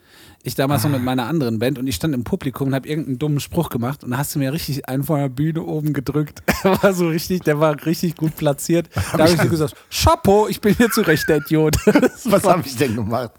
Ich 0.47 0.55
damals 0.55 0.85
noch 0.85 0.91
mit 0.91 1.03
meiner 1.03 1.27
anderen 1.27 1.59
Band 1.59 1.79
und 1.79 1.87
ich 1.87 1.95
stand 1.95 2.15
im 2.15 2.23
Publikum 2.23 2.69
und 2.69 2.75
habe 2.75 2.87
irgendeinen 2.87 3.19
dummen 3.19 3.41
Spruch 3.41 3.71
gemacht 3.71 4.05
und 4.05 4.11
da 4.11 4.19
hast 4.19 4.35
du 4.35 4.39
mir 4.39 4.53
richtig 4.53 4.87
einen 4.89 5.03
von 5.03 5.19
der 5.19 5.31
Bühne 5.31 5.63
oben 5.63 5.95
gedrückt. 5.95 6.43
Der 6.65 6.83
war 6.83 6.93
so 6.93 7.09
richtig, 7.09 7.43
der 7.43 7.61
war 7.61 7.85
richtig 7.87 8.17
gut 8.17 8.37
platziert. 8.37 8.89
Da 8.95 9.21
habe 9.21 9.31
ich 9.31 9.39
dir 9.39 9.49
gesagt, 9.49 9.75
Chapeau, 9.91 10.47
ich 10.49 10.61
bin 10.61 10.75
hier 10.75 10.91
zurecht 10.91 11.29
der 11.29 11.39
Idiot. 11.39 11.77
Das 11.87 12.31
Was 12.31 12.45
habe 12.45 12.63
ich 12.67 12.77
denn 12.77 12.95
gemacht? 12.95 13.33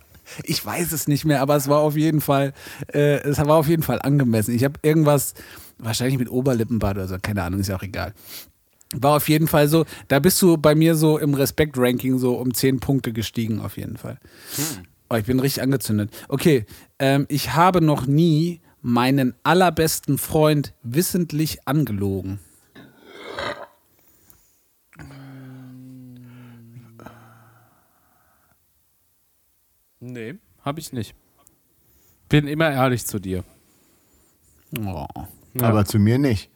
Ich 0.44 0.66
weiß 0.66 0.92
es 0.92 1.08
nicht 1.08 1.26
mehr, 1.26 1.42
aber 1.42 1.56
es 1.56 1.68
war 1.68 1.80
auf 1.80 1.96
jeden 1.96 2.22
Fall, 2.22 2.54
äh, 2.94 3.18
es 3.22 3.38
war 3.38 3.56
auf 3.56 3.68
jeden 3.68 3.84
Fall 3.84 4.02
angemessen. 4.02 4.56
Ich 4.56 4.64
habe 4.64 4.80
irgendwas, 4.82 5.34
wahrscheinlich 5.78 6.20
mit 6.20 6.30
Oberlippenbart 6.30 6.98
oder 6.98 7.08
so, 7.08 7.18
keine 7.22 7.44
Ahnung, 7.44 7.60
ist 7.60 7.68
ja 7.68 7.76
auch 7.76 7.84
egal. 7.84 8.14
War 8.94 9.18
auf 9.18 9.28
jeden 9.30 9.48
Fall 9.48 9.68
so, 9.68 9.86
da 10.08 10.20
bist 10.20 10.42
du 10.42 10.58
bei 10.58 10.76
mir 10.76 10.96
so 10.96 11.18
im 11.18 11.34
Respekt-Ranking 11.34 12.18
so 12.20 12.36
um 12.36 12.54
10 12.54 12.80
Punkte 12.80 13.14
gestiegen, 13.14 13.60
auf 13.60 13.78
jeden 13.78 13.98
Fall. 13.98 14.20
Oh, 15.10 15.16
ich 15.16 15.26
bin 15.26 15.40
richtig 15.40 15.64
angezündet. 15.64 16.12
Okay, 16.30 16.66
ähm, 17.00 17.26
ich 17.30 17.54
habe 17.54 17.82
noch 17.82 18.06
nie 18.06 18.62
meinen 18.82 19.34
allerbesten 19.44 20.18
Freund 20.18 20.74
wissentlich 20.84 21.60
angelogen. 21.66 22.40
Nee, 30.06 30.36
habe 30.64 30.80
ich 30.80 30.94
nicht. 30.94 31.16
Bin 32.30 32.48
immer 32.48 32.72
ehrlich 32.72 33.06
zu 33.06 33.20
dir. 33.20 33.44
Oh. 34.78 35.06
Ja. 35.54 35.70
Aber 35.70 35.86
zu 35.86 35.98
mir 36.00 36.18
nicht. 36.20 36.50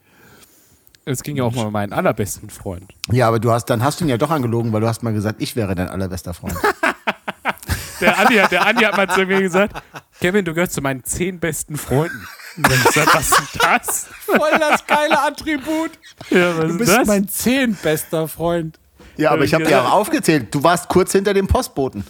es 1.04 1.22
ging 1.22 1.36
ja 1.36 1.44
auch 1.44 1.54
mal 1.54 1.66
um 1.66 1.72
meinen 1.72 1.92
allerbesten 1.92 2.50
Freund. 2.50 2.92
Ja, 3.10 3.26
aber 3.28 3.38
du 3.40 3.50
hast, 3.50 3.66
dann 3.66 3.82
hast 3.82 4.00
du 4.00 4.04
ihn 4.04 4.08
ja 4.10 4.18
doch 4.18 4.30
angelogen, 4.30 4.72
weil 4.72 4.80
du 4.82 4.86
hast 4.88 5.02
mal 5.02 5.12
gesagt, 5.12 5.40
ich 5.42 5.56
wäre 5.56 5.74
dein 5.74 5.88
allerbester 5.88 6.34
Freund. 6.34 6.56
Der 8.00 8.18
Andi, 8.18 8.36
hat, 8.36 8.50
der 8.50 8.66
Andi 8.66 8.82
hat 8.84 8.96
mal 8.96 9.08
zu 9.10 9.26
mir 9.26 9.42
gesagt, 9.42 9.82
Kevin, 10.20 10.42
du 10.46 10.54
gehörst 10.54 10.72
zu 10.72 10.80
meinen 10.80 11.04
zehn 11.04 11.38
besten 11.38 11.76
Freunden. 11.76 12.26
Und 12.56 12.66
dann 12.70 12.82
gesagt, 12.82 13.14
was 13.14 13.30
ist 13.30 13.58
das? 13.62 14.06
Voll 14.24 14.58
das 14.58 14.86
geile 14.86 15.20
Attribut. 15.22 15.90
Ja, 16.30 16.56
was 16.56 16.64
Du 16.64 16.70
ist 16.70 16.78
bist 16.78 16.92
das? 16.92 17.06
mein 17.06 17.28
zehnbester 17.28 18.26
Freund. 18.26 18.80
Ja, 19.18 19.32
aber 19.32 19.44
ich 19.44 19.52
habe 19.52 19.64
dir 19.64 19.82
auch 19.84 19.92
aufgezählt. 19.92 20.54
Du 20.54 20.62
warst 20.62 20.88
kurz 20.88 21.12
hinter 21.12 21.34
dem 21.34 21.46
Postboten. 21.46 22.04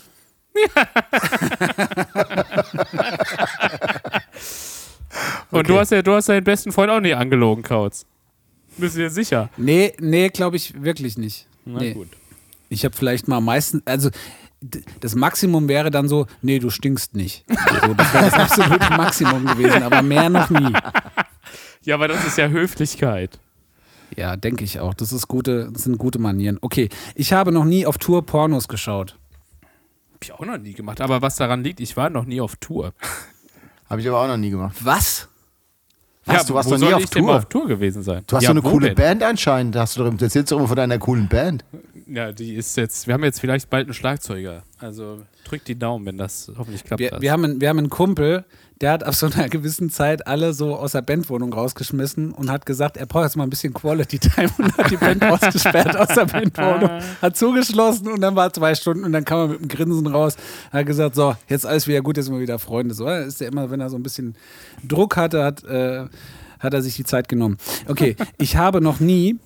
Und 5.51 5.69
du 5.69 5.79
hast 5.79 5.91
ja, 5.91 6.03
du 6.03 6.13
hast 6.13 6.29
deinen 6.29 6.45
besten 6.45 6.73
Freund 6.73 6.91
auch 6.91 7.01
nie 7.01 7.15
angelogen, 7.15 7.63
Kautz. 7.63 8.05
Bist 8.77 8.97
du 8.97 9.01
dir 9.01 9.11
sicher? 9.11 9.51
Nee, 9.57 9.95
nee, 10.01 10.29
glaube 10.29 10.57
ich 10.57 10.83
wirklich 10.83 11.19
nicht. 11.19 11.47
Na 11.65 11.81
nee. 11.81 11.93
gut. 11.93 12.09
Ich 12.69 12.85
habe 12.85 12.97
vielleicht 12.97 13.29
mal 13.29 13.41
meistens, 13.41 13.83
also 13.85 14.11
das 15.01 15.15
Maximum 15.15 15.69
wäre 15.69 15.91
dann 15.91 16.09
so, 16.09 16.27
nee, 16.43 16.59
du 16.59 16.71
stinkst 16.71 17.15
nicht. 17.15 17.45
So, 17.49 17.95
das 17.95 18.15
wäre 18.15 18.25
das 18.27 18.35
absolute 18.35 18.91
Maximum 18.97 19.47
gewesen, 19.47 19.83
aber 19.83 20.03
mehr 20.03 20.29
noch 20.29 20.51
nie. 20.51 20.73
Ja, 21.83 21.95
aber 21.95 22.09
das 22.09 22.27
ist 22.27 22.37
ja 22.37 22.49
Höflichkeit. 22.49 23.39
Ja, 24.17 24.37
denke 24.37 24.65
ich 24.65 24.81
auch. 24.81 24.95
Das, 24.95 25.13
ist 25.13 25.29
gute, 25.29 25.71
das 25.73 25.85
sind 25.85 25.99
gute 25.99 26.19
Manieren. 26.19 26.59
Okay, 26.61 26.89
ich 27.15 27.33
habe 27.33 27.53
noch 27.53 27.65
nie 27.65 27.87
auf 27.87 27.99
Tour 27.99 28.27
Pornos 28.27 28.69
geschaut. 28.69 29.17
Hab 30.21 30.25
ich 30.25 30.33
auch 30.35 30.45
noch 30.45 30.59
nie 30.59 30.75
gemacht. 30.75 31.01
Aber 31.01 31.23
was 31.23 31.37
daran 31.37 31.65
liegt, 31.65 31.81
ich 31.81 31.97
war 31.97 32.11
noch 32.11 32.27
nie 32.27 32.43
auf 32.43 32.57
Tour. 32.57 32.93
Habe 33.89 34.03
ich 34.03 34.07
aber 34.09 34.21
auch 34.21 34.27
noch 34.29 34.37
nie 34.37 34.51
gemacht. 34.51 34.77
Was? 34.85 35.29
Was, 36.27 36.45
du 36.45 36.53
warst 36.53 36.69
wo 36.69 36.75
noch 36.75 36.79
nie 36.81 36.85
soll 36.85 36.95
auf 36.95 37.03
ich 37.05 37.09
denn 37.11 37.25
mal 37.25 37.29
Tour? 37.31 37.39
auf 37.39 37.45
Tour 37.47 37.67
gewesen 37.69 38.03
sein? 38.03 38.23
Du 38.27 38.37
hast 38.37 38.43
ja, 38.43 38.49
so 38.49 38.51
eine 38.53 38.61
coole 38.61 38.89
denn? 38.89 38.97
Band 38.97 39.23
anscheinend. 39.23 39.75
Da 39.75 39.81
hast 39.81 39.97
du, 39.97 40.05
doch- 40.05 40.15
du 40.15 40.23
erzählst 40.23 40.53
doch 40.53 40.59
immer 40.59 40.69
von 40.69 40.77
deiner 40.77 40.99
coolen 40.99 41.27
Band. 41.27 41.65
Ja, 42.13 42.33
die 42.33 42.55
ist 42.55 42.77
jetzt, 42.77 43.07
wir 43.07 43.15
haben 43.15 43.23
jetzt 43.23 43.41
vielleicht 43.41 43.71
bald 43.71 43.87
einen 43.87 43.95
Schlagzeuger. 43.95 44.65
Also 44.79 45.21
drückt 45.45 45.69
die 45.69 45.79
Daumen, 45.79 46.07
wenn 46.07 46.19
das 46.19 46.51
hoffentlich 46.59 46.83
klappt. 46.83 46.99
Wir, 46.99 47.17
wir, 47.21 47.31
haben 47.31 47.45
einen, 47.45 47.61
wir 47.61 47.69
haben 47.69 47.79
einen 47.79 47.91
Kumpel, 47.91 48.45
der 48.81 48.93
hat 48.93 49.05
auf 49.05 49.15
so 49.15 49.27
einer 49.27 49.49
gewissen 49.49 49.91
Zeit 49.91 50.27
alle 50.27 50.53
so 50.53 50.75
aus 50.75 50.93
der 50.93 51.03
Bandwohnung 51.03 51.53
rausgeschmissen 51.53 52.33
und 52.33 52.51
hat 52.51 52.67
gesagt, 52.67 52.97
er 52.97 53.07
braucht 53.07 53.25
jetzt 53.25 53.37
mal 53.37 53.45
ein 53.45 53.51
bisschen 53.51 53.73
Quality 53.73 54.19
Time 54.19 54.51
und 54.59 54.77
hat 54.77 54.91
die 54.91 54.97
Band 54.97 55.23
ausgesperrt 55.25 55.97
aus 55.97 56.09
der 56.09 56.27
Bandwohnung, 56.27 57.01
hat 57.23 57.37
zugeschlossen 57.37 58.09
und 58.09 58.21
dann 58.21 58.35
war 58.35 58.53
zwei 58.53 58.75
Stunden 58.75 59.05
und 59.05 59.13
dann 59.13 59.25
kam 59.25 59.39
er 59.39 59.49
mit 59.49 59.59
einem 59.59 59.69
Grinsen 59.69 60.07
raus, 60.09 60.37
hat 60.73 60.87
gesagt, 60.87 61.15
so, 61.15 61.37
jetzt 61.49 61.65
alles 61.65 61.87
wieder 61.87 62.01
gut, 62.01 62.17
jetzt 62.17 62.27
sind 62.27 62.35
wir 62.35 62.41
wieder 62.41 62.59
Freunde. 62.59 62.95
So, 62.95 63.09
ist 63.09 63.41
ja 63.41 63.47
immer, 63.47 63.71
wenn 63.71 63.81
er 63.81 63.89
so 63.89 63.97
ein 63.97 64.03
bisschen 64.03 64.35
Druck 64.83 65.17
hatte, 65.17 65.45
hat, 65.45 65.63
äh, 65.63 66.07
hat 66.59 66.75
er 66.75 66.83
sich 66.83 66.97
die 66.97 67.05
Zeit 67.05 67.29
genommen. 67.29 67.57
Okay, 67.87 68.17
ich 68.39 68.57
habe 68.57 68.81
noch 68.81 68.99
nie 68.99 69.39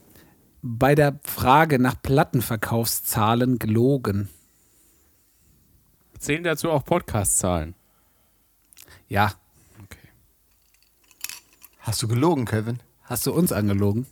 bei 0.66 0.94
der 0.94 1.18
Frage 1.24 1.78
nach 1.78 2.00
Plattenverkaufszahlen 2.00 3.58
gelogen. 3.58 4.30
Zählen 6.18 6.42
dazu 6.42 6.70
auch 6.70 6.86
Podcast-Zahlen? 6.86 7.74
Ja. 9.08 9.34
Okay. 9.82 9.98
Hast 11.80 12.02
du 12.02 12.08
gelogen, 12.08 12.46
Kevin? 12.46 12.78
Hast 13.02 13.26
du 13.26 13.32
uns 13.32 13.52
angelogen? 13.52 14.06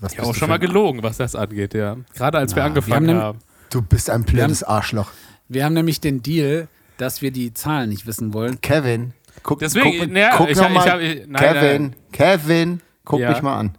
Was 0.00 0.14
Ich 0.14 0.18
habe 0.18 0.28
auch 0.30 0.34
schon 0.34 0.48
mal 0.48 0.58
gelogen, 0.58 1.02
was 1.02 1.18
das 1.18 1.36
angeht, 1.36 1.74
ja. 1.74 1.98
Gerade 2.14 2.38
als 2.38 2.54
wir 2.56 2.62
Na, 2.62 2.68
angefangen 2.68 3.06
wir 3.08 3.14
haben 3.16 3.22
haben. 3.22 3.38
Du 3.68 3.82
bist 3.82 4.08
ein 4.08 4.24
blödes 4.24 4.62
Arschloch. 4.62 5.10
Wir 5.48 5.66
haben 5.66 5.74
nämlich 5.74 6.00
den 6.00 6.22
Deal, 6.22 6.68
dass 6.96 7.20
wir 7.20 7.32
die 7.32 7.52
Zahlen 7.52 7.90
nicht 7.90 8.06
wissen 8.06 8.32
wollen. 8.32 8.62
Kevin, 8.62 9.12
guck, 9.42 9.58
Deswegen, 9.60 9.98
guck, 9.98 10.10
naja, 10.10 10.30
guck 10.38 10.48
ich 10.48 10.58
ich 10.58 10.64
ich- 10.64 11.26
nein, 11.28 11.42
Kevin, 11.42 11.82
nein. 11.82 11.96
Kevin, 12.12 12.80
guck 13.04 13.20
Ja. 13.20 13.30
mich 13.30 13.42
mal 13.42 13.58
an. 13.58 13.76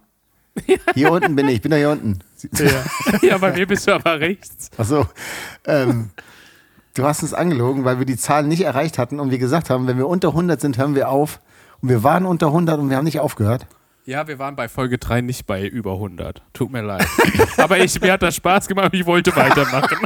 Hier 0.94 1.10
unten 1.10 1.34
bin 1.34 1.48
ich, 1.48 1.56
ich 1.56 1.62
bin 1.62 1.70
doch 1.70 1.78
hier 1.78 1.90
unten. 1.90 2.18
Ja. 2.58 2.84
ja, 3.22 3.38
bei 3.38 3.52
mir 3.52 3.66
bist 3.66 3.86
du 3.86 3.92
aber 3.92 4.20
rechts. 4.20 4.70
Achso, 4.76 5.06
ähm, 5.66 6.10
du 6.94 7.04
hast 7.04 7.22
uns 7.22 7.34
angelogen, 7.34 7.84
weil 7.84 7.98
wir 7.98 8.06
die 8.06 8.16
Zahlen 8.16 8.48
nicht 8.48 8.62
erreicht 8.62 8.98
hatten 8.98 9.18
und 9.20 9.30
wir 9.30 9.38
gesagt 9.38 9.70
haben, 9.70 9.86
wenn 9.86 9.98
wir 9.98 10.06
unter 10.06 10.28
100 10.28 10.60
sind, 10.60 10.78
hören 10.78 10.94
wir 10.94 11.08
auf. 11.08 11.40
Und 11.80 11.88
wir 11.88 12.02
waren 12.02 12.24
unter 12.24 12.48
100 12.48 12.78
und 12.78 12.88
wir 12.88 12.96
haben 12.96 13.04
nicht 13.04 13.20
aufgehört. 13.20 13.66
Ja, 14.06 14.28
wir 14.28 14.38
waren 14.38 14.54
bei 14.54 14.68
Folge 14.68 14.98
3 14.98 15.22
nicht 15.22 15.46
bei 15.46 15.66
über 15.66 15.94
100. 15.94 16.42
Tut 16.52 16.70
mir 16.70 16.82
leid. 16.82 17.06
aber 17.56 17.78
ich, 17.78 17.98
mir 18.00 18.12
hat 18.12 18.22
das 18.22 18.36
Spaß 18.36 18.68
gemacht 18.68 18.92
und 18.92 18.98
ich 18.98 19.06
wollte 19.06 19.34
weitermachen. 19.34 19.98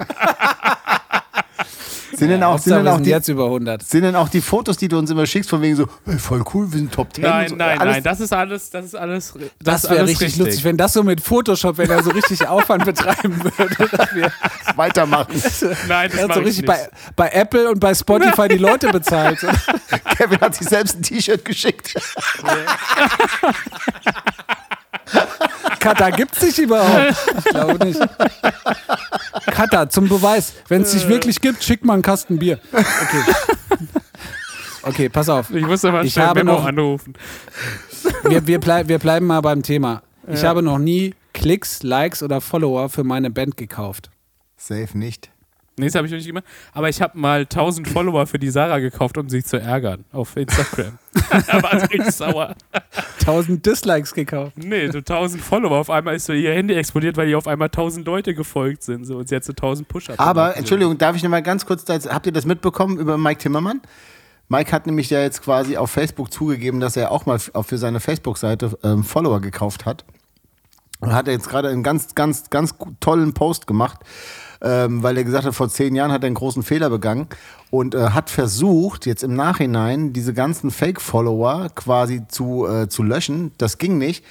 Sind, 2.19 2.31
denn, 2.31 2.43
auch, 2.43 2.59
sind, 2.59 2.75
denn 2.75 2.89
auch 2.89 2.95
sind 2.97 3.05
die, 3.07 3.11
jetzt 3.11 3.29
über 3.29 3.45
100. 3.45 3.83
sind 3.83 4.03
denn 4.03 4.17
auch 4.17 4.29
die 4.29 4.41
Fotos, 4.41 4.77
die 4.77 4.89
du 4.89 4.99
uns 4.99 5.11
immer 5.11 5.27
schickst, 5.27 5.51
von 5.51 5.63
wegen 5.63 5.77
so, 5.77 5.87
hey, 6.05 6.19
voll 6.19 6.43
cool, 6.53 6.71
wir 6.71 6.79
sind 6.79 6.93
Top 6.93 7.15
10? 7.15 7.25
nein, 7.25 7.49
so, 7.49 7.57
nein, 7.57 7.79
alles 7.79 7.95
nein, 7.95 8.03
das 8.03 8.21
ist 8.21 8.33
alles, 8.33 8.71
das 8.71 8.85
ist 8.87 8.95
alles, 8.95 9.33
das, 9.33 9.43
Das 9.63 9.85
ist 9.85 9.91
wäre 9.91 10.01
alles 10.01 10.21
richtig, 10.21 10.37
lustig, 10.39 10.65
wenn 10.65 10.77
das 10.77 10.93
so 10.93 11.03
mit 11.03 11.21
Photoshop, 11.21 11.79
wenn 11.79 11.91
er 11.91 12.03
so 12.03 12.11
richtig 12.11 12.47
Aufwand 12.47 12.85
betreiben 12.85 13.43
würde. 13.43 13.89
Dass 13.97 14.15
wir 14.15 14.33
weitermachen. 14.77 15.33
Nein, 15.89 16.11
das 16.11 16.19
er 16.19 16.23
hat 16.23 16.29
mach 16.29 16.35
so 16.35 16.41
ich 16.41 16.47
richtig 16.47 16.67
nicht. 16.67 16.67
bei, 16.67 16.89
bei 17.17 17.31
Apple 17.31 17.71
und 17.71 17.81
bei 17.81 17.95
Spotify 17.95 18.49
die 18.49 18.59
Leute 18.59 18.89
bezahlt. 18.89 19.39
Kevin 20.17 20.41
hat 20.41 20.55
sich 20.55 20.69
selbst 20.69 20.97
ein 20.97 21.03
T-Shirt 21.03 21.45
geschickt. 21.45 21.95
Kata 25.81 26.11
gibt's 26.11 26.41
dich 26.41 26.59
überhaupt? 26.59 27.15
Ich 27.39 27.45
glaube 27.45 27.85
nicht. 27.87 28.01
Kata, 29.47 29.89
zum 29.89 30.09
Beweis. 30.09 30.53
Wenn 30.69 30.83
es 30.83 30.93
dich 30.93 31.09
wirklich 31.09 31.41
gibt, 31.41 31.63
schick 31.65 31.85
mal 31.85 31.95
einen 31.95 32.03
Kasten 32.03 32.39
Bier. 32.39 32.59
Okay. 32.73 33.35
Okay, 34.83 35.09
pass 35.09 35.29
auf. 35.29 35.51
Ich 35.51 35.67
muss 35.67 35.85
aber 35.85 36.03
Ich 36.05 36.13
schnell 36.15 36.27
habe 36.27 36.45
noch- 36.45 36.65
anrufen. 36.65 37.15
Wir, 38.25 38.47
wir, 38.47 38.59
bleib, 38.61 38.89
wir 38.89 38.99
bleiben 38.99 39.27
mal 39.27 39.41
beim 39.41 39.63
Thema. 39.63 40.03
Ich 40.31 40.45
habe 40.45 40.63
noch 40.63 40.79
nie 40.79 41.15
Klicks, 41.35 41.83
Likes 41.83 42.23
oder 42.23 42.41
Follower 42.41 42.89
für 42.89 43.05
meine 43.05 43.31
Band 43.31 43.57
gekauft. 43.57 44.11
Safe 44.57 44.97
nicht. 44.97 45.31
Nee, 45.79 45.87
das 45.87 45.95
habe 45.95 46.07
ich 46.07 46.13
noch 46.13 46.19
nicht 46.19 46.27
gemacht. 46.27 46.45
Aber 46.73 46.89
ich 46.89 47.01
habe 47.01 47.19
mal 47.19 47.41
1000 47.41 47.89
Follower 47.89 48.27
für 48.27 48.39
die 48.39 48.51
Sarah 48.51 48.79
gekauft, 48.79 49.17
um 49.19 49.29
sie 49.29 49.43
zu 49.43 49.61
ärgern 49.61 50.05
auf 50.13 50.37
Instagram. 50.37 50.99
da 51.31 51.63
war 51.63 51.81
sie 51.81 51.87
richtig 51.87 52.13
sauer. 52.13 52.55
1000 53.21 53.65
Dislikes 53.65 54.15
gekauft. 54.15 54.53
Nee, 54.57 54.91
so 54.91 54.99
1000 54.99 55.43
Follower. 55.43 55.79
Auf 55.79 55.91
einmal 55.91 56.17
ist 56.17 56.27
so 56.27 56.33
ihr 56.33 56.53
Handy 56.53 56.75
explodiert, 56.75 57.17
weil 57.17 57.29
ihr 57.29 57.39
auf 57.39 57.47
einmal 57.47 57.67
1000 57.69 58.07
Leute 58.07 58.35
gefolgt 58.35 58.83
sind. 58.83 59.05
So, 59.05 59.19
und 59.19 59.29
sie 59.29 59.37
hat 59.37 59.45
so 59.45 59.53
1000 59.53 59.89
Push-Ups. 59.89 60.19
Aber, 60.19 60.43
gemacht. 60.43 60.57
Entschuldigung, 60.59 60.99
darf 60.99 61.17
ich 61.17 61.23
noch 61.23 61.31
mal 61.31 61.43
ganz 61.43 61.65
kurz, 61.67 61.85
da- 61.85 61.99
habt 61.99 62.27
ihr 62.27 62.33
das 62.33 62.45
mitbekommen 62.47 62.99
über 62.99 63.19
Mike 63.19 63.41
Timmermann? 63.41 63.81
Mike 64.51 64.73
hat 64.73 64.87
nämlich 64.87 65.11
ja 65.11 65.21
jetzt 65.21 65.43
quasi 65.43 65.77
auf 65.77 65.91
Facebook 65.91 66.33
zugegeben, 66.33 66.81
dass 66.81 66.97
er 66.97 67.13
auch 67.13 67.27
mal 67.27 67.39
für 67.39 67.77
seine 67.77 68.01
Facebook-Seite 68.01 68.79
ähm, 68.83 69.05
Follower 69.05 69.41
gekauft 69.41 69.85
hat. 69.85 70.05
Und 71.01 71.13
hat 71.13 71.29
er 71.29 71.35
jetzt 71.35 71.49
gerade 71.49 71.69
einen 71.69 71.83
ganz, 71.83 72.15
ganz, 72.15 72.51
ganz 72.51 72.75
tollen 72.99 73.33
Post 73.35 73.67
gemacht, 73.67 74.01
ähm, 74.61 75.03
weil 75.03 75.17
er 75.17 75.25
gesagt 75.25 75.45
hat, 75.45 75.55
vor 75.55 75.69
zehn 75.69 75.95
Jahren 75.95 76.13
hat 76.13 76.23
er 76.23 76.27
einen 76.27 76.35
großen 76.35 76.63
Fehler 76.63 76.91
begangen 76.91 77.29
und 77.71 77.95
äh, 77.95 78.11
hat 78.11 78.31
versucht, 78.31 79.07
jetzt 79.07 79.23
im 79.23 79.35
Nachhinein 79.35 80.13
diese 80.13 80.35
ganzen 80.35 80.71
Fake-Follower 80.71 81.69
quasi 81.75 82.23
zu, 82.29 82.67
äh, 82.67 82.89
zu 82.89 83.03
löschen. 83.03 83.53
Das 83.59 83.79
ging 83.79 83.99
nicht. 83.99 84.25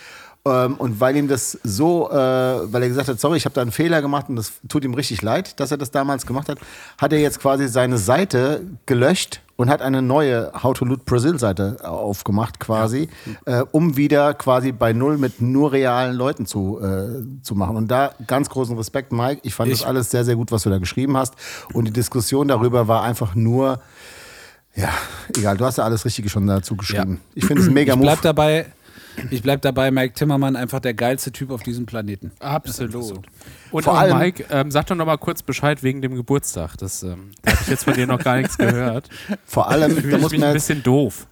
Ähm, 0.49 0.75
und 0.75 0.99
weil 0.99 1.15
ihm 1.15 1.27
das 1.27 1.57
so, 1.63 2.09
äh, 2.09 2.13
weil 2.15 2.83
er 2.83 2.89
gesagt 2.89 3.07
hat, 3.09 3.19
sorry, 3.19 3.37
ich 3.37 3.45
habe 3.45 3.55
da 3.55 3.61
einen 3.61 3.71
Fehler 3.71 4.01
gemacht 4.01 4.29
und 4.29 4.35
das 4.35 4.53
tut 4.69 4.83
ihm 4.85 4.93
richtig 4.93 5.21
leid, 5.21 5.59
dass 5.59 5.71
er 5.71 5.77
das 5.77 5.91
damals 5.91 6.25
gemacht 6.25 6.47
hat, 6.49 6.59
hat 6.97 7.11
er 7.13 7.19
jetzt 7.19 7.39
quasi 7.39 7.67
seine 7.67 7.97
Seite 7.97 8.61
gelöscht 8.85 9.41
und 9.55 9.69
hat 9.69 9.81
eine 9.81 10.03
neue 10.03 10.51
How 10.61 10.77
to 10.77 10.85
Loot 10.85 11.05
Brazil 11.05 11.39
Seite 11.39 11.77
aufgemacht 11.83 12.59
quasi, 12.59 13.09
äh, 13.45 13.63
um 13.71 13.97
wieder 13.97 14.35
quasi 14.35 14.71
bei 14.71 14.93
Null 14.93 15.17
mit 15.17 15.41
nur 15.41 15.71
realen 15.71 16.15
Leuten 16.15 16.45
zu, 16.45 16.79
äh, 16.79 17.23
zu 17.41 17.55
machen. 17.55 17.75
Und 17.75 17.87
da 17.89 18.11
ganz 18.27 18.49
großen 18.49 18.77
Respekt, 18.77 19.11
Mike. 19.11 19.41
Ich 19.43 19.55
fand 19.55 19.71
Ich- 19.71 19.79
das 19.79 19.87
alles 19.87 20.11
sehr, 20.11 20.23
sehr 20.23 20.35
gut, 20.35 20.51
was 20.51 20.61
du 20.63 20.69
da 20.69 20.77
geschrieben 20.77 21.17
hast. 21.17 21.33
Und 21.73 21.85
die 21.85 21.91
Diskussion 21.93 22.47
darüber 22.47 22.87
war 22.87 23.01
einfach 23.01 23.33
nur, 23.33 23.79
ja, 24.75 24.89
egal, 25.35 25.57
du 25.57 25.65
hast 25.65 25.79
ja 25.79 25.85
alles 25.85 26.05
Richtige 26.05 26.29
schon 26.29 26.45
dazu 26.45 26.75
geschrieben. 26.75 27.19
Ich 27.33 27.45
finde 27.45 27.63
es 27.63 27.69
mega 27.69 27.93
Ich 27.93 27.97
Move. 27.97 28.05
bleib 28.05 28.21
dabei. 28.21 28.67
Ich 29.31 29.41
bleib 29.41 29.61
dabei, 29.61 29.91
Mike 29.91 30.13
Timmermann 30.13 30.55
einfach 30.55 30.79
der 30.79 30.93
geilste 30.93 31.31
Typ 31.31 31.51
auf 31.51 31.63
diesem 31.63 31.85
Planeten. 31.85 32.31
Absolut. 32.39 33.21
Und 33.71 33.83
Vor 33.83 33.93
auch 33.93 33.97
allem- 33.97 34.17
Mike, 34.17 34.45
ähm, 34.49 34.71
sag 34.71 34.85
doch 34.87 34.95
noch 34.95 35.05
mal 35.05 35.17
kurz 35.17 35.41
Bescheid 35.43 35.83
wegen 35.83 36.01
dem 36.01 36.15
Geburtstag. 36.15 36.77
Das 36.77 37.03
ähm, 37.03 37.31
da 37.41 37.51
habe 37.51 37.61
ich 37.63 37.67
jetzt 37.69 37.83
von 37.83 37.93
dir 37.93 38.07
noch 38.07 38.19
gar 38.19 38.37
nichts 38.37 38.57
gehört. 38.57 39.09
Vor 39.45 39.69
allem, 39.69 39.95
da 39.95 40.15
ich 40.15 40.21
muss 40.21 40.31
mich 40.31 40.39
man 40.39 40.49
ein 40.49 40.53
bisschen 40.53 40.83
doof. 40.83 41.27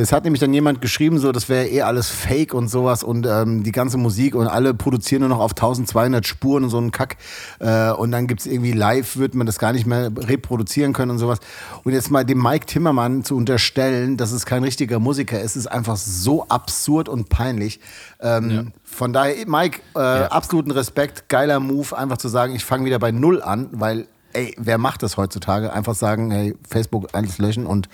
Es 0.00 0.12
hat 0.12 0.24
nämlich 0.24 0.40
dann 0.40 0.52
jemand 0.54 0.80
geschrieben, 0.80 1.18
so 1.18 1.30
das 1.30 1.48
wäre 1.48 1.68
eh 1.68 1.82
alles 1.82 2.08
Fake 2.08 2.54
und 2.54 2.68
sowas 2.68 3.02
und 3.02 3.26
ähm, 3.26 3.62
die 3.62 3.72
ganze 3.72 3.98
Musik 3.98 4.34
und 4.34 4.46
alle 4.46 4.72
produzieren 4.72 5.20
nur 5.20 5.28
noch 5.28 5.40
auf 5.40 5.52
1200 5.52 6.26
Spuren 6.26 6.64
und 6.64 6.70
so 6.70 6.78
einen 6.78 6.90
Kack. 6.90 7.16
Äh, 7.58 7.90
und 7.92 8.10
dann 8.10 8.26
gibt's 8.26 8.46
irgendwie 8.46 8.72
live, 8.72 9.16
wird 9.16 9.34
man 9.34 9.46
das 9.46 9.58
gar 9.58 9.72
nicht 9.72 9.86
mehr 9.86 10.10
reproduzieren 10.16 10.92
können 10.92 11.10
und 11.10 11.18
sowas. 11.18 11.38
Und 11.84 11.92
jetzt 11.92 12.10
mal 12.10 12.24
dem 12.24 12.42
Mike 12.42 12.66
Timmermann 12.66 13.24
zu 13.24 13.36
unterstellen, 13.36 14.16
dass 14.16 14.32
es 14.32 14.46
kein 14.46 14.64
richtiger 14.64 14.98
Musiker 14.98 15.40
ist, 15.40 15.56
ist 15.56 15.66
einfach 15.66 15.96
so 15.96 16.46
absurd 16.48 17.08
und 17.08 17.28
peinlich. 17.28 17.80
Ähm, 18.20 18.72
Von 18.84 19.12
daher, 19.12 19.34
Mike, 19.46 19.80
äh, 19.94 20.00
absoluten 20.00 20.70
Respekt, 20.70 21.28
geiler 21.28 21.60
Move, 21.60 21.96
einfach 21.96 22.18
zu 22.18 22.28
sagen, 22.28 22.54
ich 22.54 22.64
fange 22.64 22.84
wieder 22.86 22.98
bei 22.98 23.12
Null 23.12 23.42
an, 23.42 23.68
weil, 23.72 24.06
ey, 24.32 24.54
wer 24.58 24.78
macht 24.78 25.02
das 25.02 25.16
heutzutage? 25.16 25.72
Einfach 25.72 25.94
sagen, 25.94 26.30
hey, 26.30 26.54
Facebook 26.68 27.08
alles 27.12 27.38
löschen 27.38 27.66
und 27.66 27.88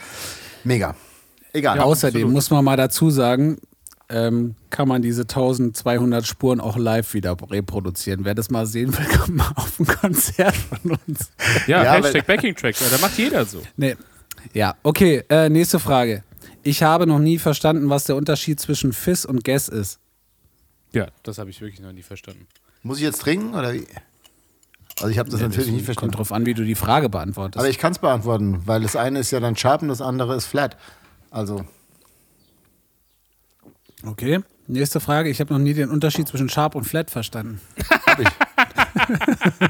mega. 0.64 0.94
Egal. 1.56 1.80
Außerdem 1.80 2.20
absolut. 2.22 2.34
muss 2.34 2.50
man 2.50 2.64
mal 2.64 2.76
dazu 2.76 3.10
sagen, 3.10 3.58
ähm, 4.08 4.54
kann 4.70 4.86
man 4.88 5.02
diese 5.02 5.22
1200 5.22 6.26
Spuren 6.26 6.60
auch 6.60 6.76
live 6.76 7.14
wieder 7.14 7.36
reproduzieren. 7.50 8.24
Wer 8.24 8.34
das 8.34 8.50
mal 8.50 8.66
sehen 8.66 8.96
will, 8.96 9.06
kommt 9.18 9.36
mal 9.36 9.52
auf 9.56 9.80
ein 9.80 9.86
Konzert 9.86 10.54
von 10.54 10.98
uns. 11.06 11.32
Ja, 11.66 11.82
Ja, 11.82 11.92
Hashtag 11.94 12.26
Backing 12.26 12.54
Track. 12.54 12.76
Da 12.78 12.98
macht 12.98 13.16
jeder 13.18 13.44
so. 13.46 13.62
Nee. 13.76 13.96
Ja, 14.52 14.76
okay, 14.82 15.24
äh, 15.28 15.48
nächste 15.48 15.78
Frage. 15.78 16.22
Ich 16.62 16.82
habe 16.82 17.06
noch 17.06 17.18
nie 17.18 17.38
verstanden, 17.38 17.88
was 17.88 18.04
der 18.04 18.16
Unterschied 18.16 18.60
zwischen 18.60 18.92
Fizz 18.92 19.24
und 19.24 19.44
Guess 19.44 19.68
ist. 19.68 19.98
Ja, 20.92 21.08
das 21.22 21.38
habe 21.38 21.50
ich 21.50 21.60
wirklich 21.60 21.80
noch 21.80 21.92
nie 21.92 22.02
verstanden. 22.02 22.46
Muss 22.82 22.98
ich 22.98 23.04
jetzt 23.04 23.22
trinken 23.22 23.54
oder 23.54 23.72
wie? 23.72 23.86
Also 25.00 25.08
ich 25.08 25.18
habe 25.18 25.28
das 25.30 25.40
natürlich 25.40 25.68
nicht 25.68 25.78
Kommt 25.78 25.84
verstanden. 25.86 26.16
drauf 26.16 26.32
an, 26.32 26.46
wie 26.46 26.54
du 26.54 26.64
die 26.64 26.74
Frage 26.74 27.08
beantwortest. 27.08 27.58
Aber 27.58 27.68
ich 27.68 27.78
kann 27.78 27.92
es 27.92 27.98
beantworten, 27.98 28.62
weil 28.66 28.82
das 28.82 28.94
eine 28.94 29.18
ist 29.18 29.30
ja 29.30 29.40
dann 29.40 29.56
sharp 29.56 29.82
und 29.82 29.88
das 29.88 30.00
andere 30.00 30.36
ist 30.36 30.46
flat. 30.46 30.76
Also 31.30 31.64
okay, 34.06 34.40
nächste 34.66 35.00
Frage. 35.00 35.28
Ich 35.30 35.40
habe 35.40 35.52
noch 35.52 35.60
nie 35.60 35.74
den 35.74 35.90
Unterschied 35.90 36.28
zwischen 36.28 36.48
Sharp 36.48 36.74
und 36.74 36.84
Flat 36.84 37.10
verstanden. 37.10 37.60
habe 38.06 38.22
ich. 38.22 38.28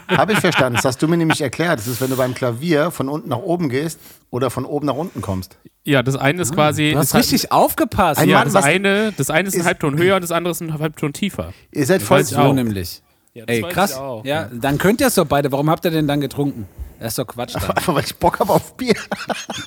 habe 0.17 0.33
ich 0.33 0.39
verstanden. 0.39 0.77
Das 0.77 0.85
hast 0.85 1.03
du 1.03 1.09
mir 1.09 1.17
nämlich 1.17 1.41
erklärt. 1.41 1.79
Das 1.79 1.87
ist, 1.87 2.01
wenn 2.01 2.11
du 2.11 2.17
beim 2.17 2.35
Klavier 2.35 2.91
von 2.91 3.09
unten 3.09 3.29
nach 3.29 3.39
oben 3.39 3.69
gehst 3.69 3.99
oder 4.31 4.51
von 4.51 4.65
oben 4.65 4.87
nach 4.87 4.95
unten 4.95 5.21
kommst. 5.21 5.59
Ja, 5.85 6.03
das 6.03 6.17
eine 6.17 6.43
ist 6.43 6.53
quasi. 6.55 6.93
Du 6.93 6.99
hast 6.99 7.09
ist 7.09 7.15
halt- 7.15 7.25
richtig 7.25 7.53
aufgepasst. 7.53 8.21
Ein 8.21 8.29
Ja, 8.29 8.39
Mann, 8.39 8.53
das 8.53 8.63
eine, 8.65 9.13
das 9.17 9.31
eine 9.31 9.49
ist 9.49 9.55
ein 9.55 9.61
ist- 9.61 9.67
Halbton 9.67 9.99
höher 9.99 10.17
und 10.17 10.23
das 10.23 10.33
andere 10.33 10.53
ist 10.53 10.61
ein 10.61 10.79
Halbton 10.79 11.13
tiefer. 11.13 11.53
Ihr 11.73 11.87
seid 11.87 12.01
Das 12.01 12.09
voll 12.09 12.25
so 12.25 12.53
nämlich. 12.53 13.03
Ja, 13.35 13.45
Ey, 13.47 13.63
krass. 13.63 14.01
Ja, 14.25 14.49
dann 14.53 14.79
könnt 14.79 15.01
ihr 15.01 15.09
es 15.09 15.15
doch 15.17 15.27
beide. 15.27 15.53
Warum 15.53 15.69
habt 15.69 15.85
ihr 15.85 15.91
denn 15.91 16.09
dann 16.09 16.21
getrunken? 16.23 16.67
Das 16.99 17.09
ist 17.09 17.19
doch 17.19 17.27
Quatsch 17.27 17.55
dann. 17.55 17.63
Einfach 17.77 17.95
weil 17.95 18.05
ich 18.05 18.17
Bock 18.17 18.41
habe 18.41 18.53
auf 18.53 18.75
Bier. 18.77 18.95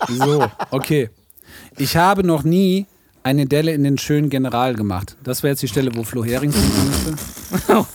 So, 0.08 0.48
okay. 0.72 1.10
Ich 1.78 1.98
habe 1.98 2.24
noch 2.26 2.44
nie 2.44 2.86
eine 3.24 3.46
Delle 3.46 3.74
in 3.74 3.84
den 3.84 3.98
schönen 3.98 4.30
General 4.30 4.74
gemacht. 4.76 5.18
Das 5.24 5.44
wäre 5.44 5.52
jetzt 5.52 5.62
die 5.62 5.68
Stelle, 5.68 5.92
wo 5.96 6.04
Flo 6.04 6.24
Hering 6.24 6.52
müsste. 6.52 7.16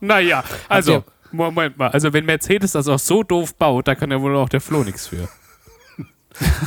Naja, 0.00 0.44
also, 0.68 1.04
Moment 1.32 1.76
mal. 1.76 1.88
Also, 1.90 2.12
wenn 2.12 2.24
Mercedes 2.24 2.72
das 2.72 2.88
auch 2.88 2.98
so 2.98 3.22
doof 3.22 3.54
baut, 3.56 3.88
da 3.88 3.94
kann 3.94 4.10
ja 4.10 4.20
wohl 4.20 4.36
auch 4.36 4.48
der 4.48 4.60
Flo 4.60 4.84
nichts 4.84 5.08
für. 5.08 5.28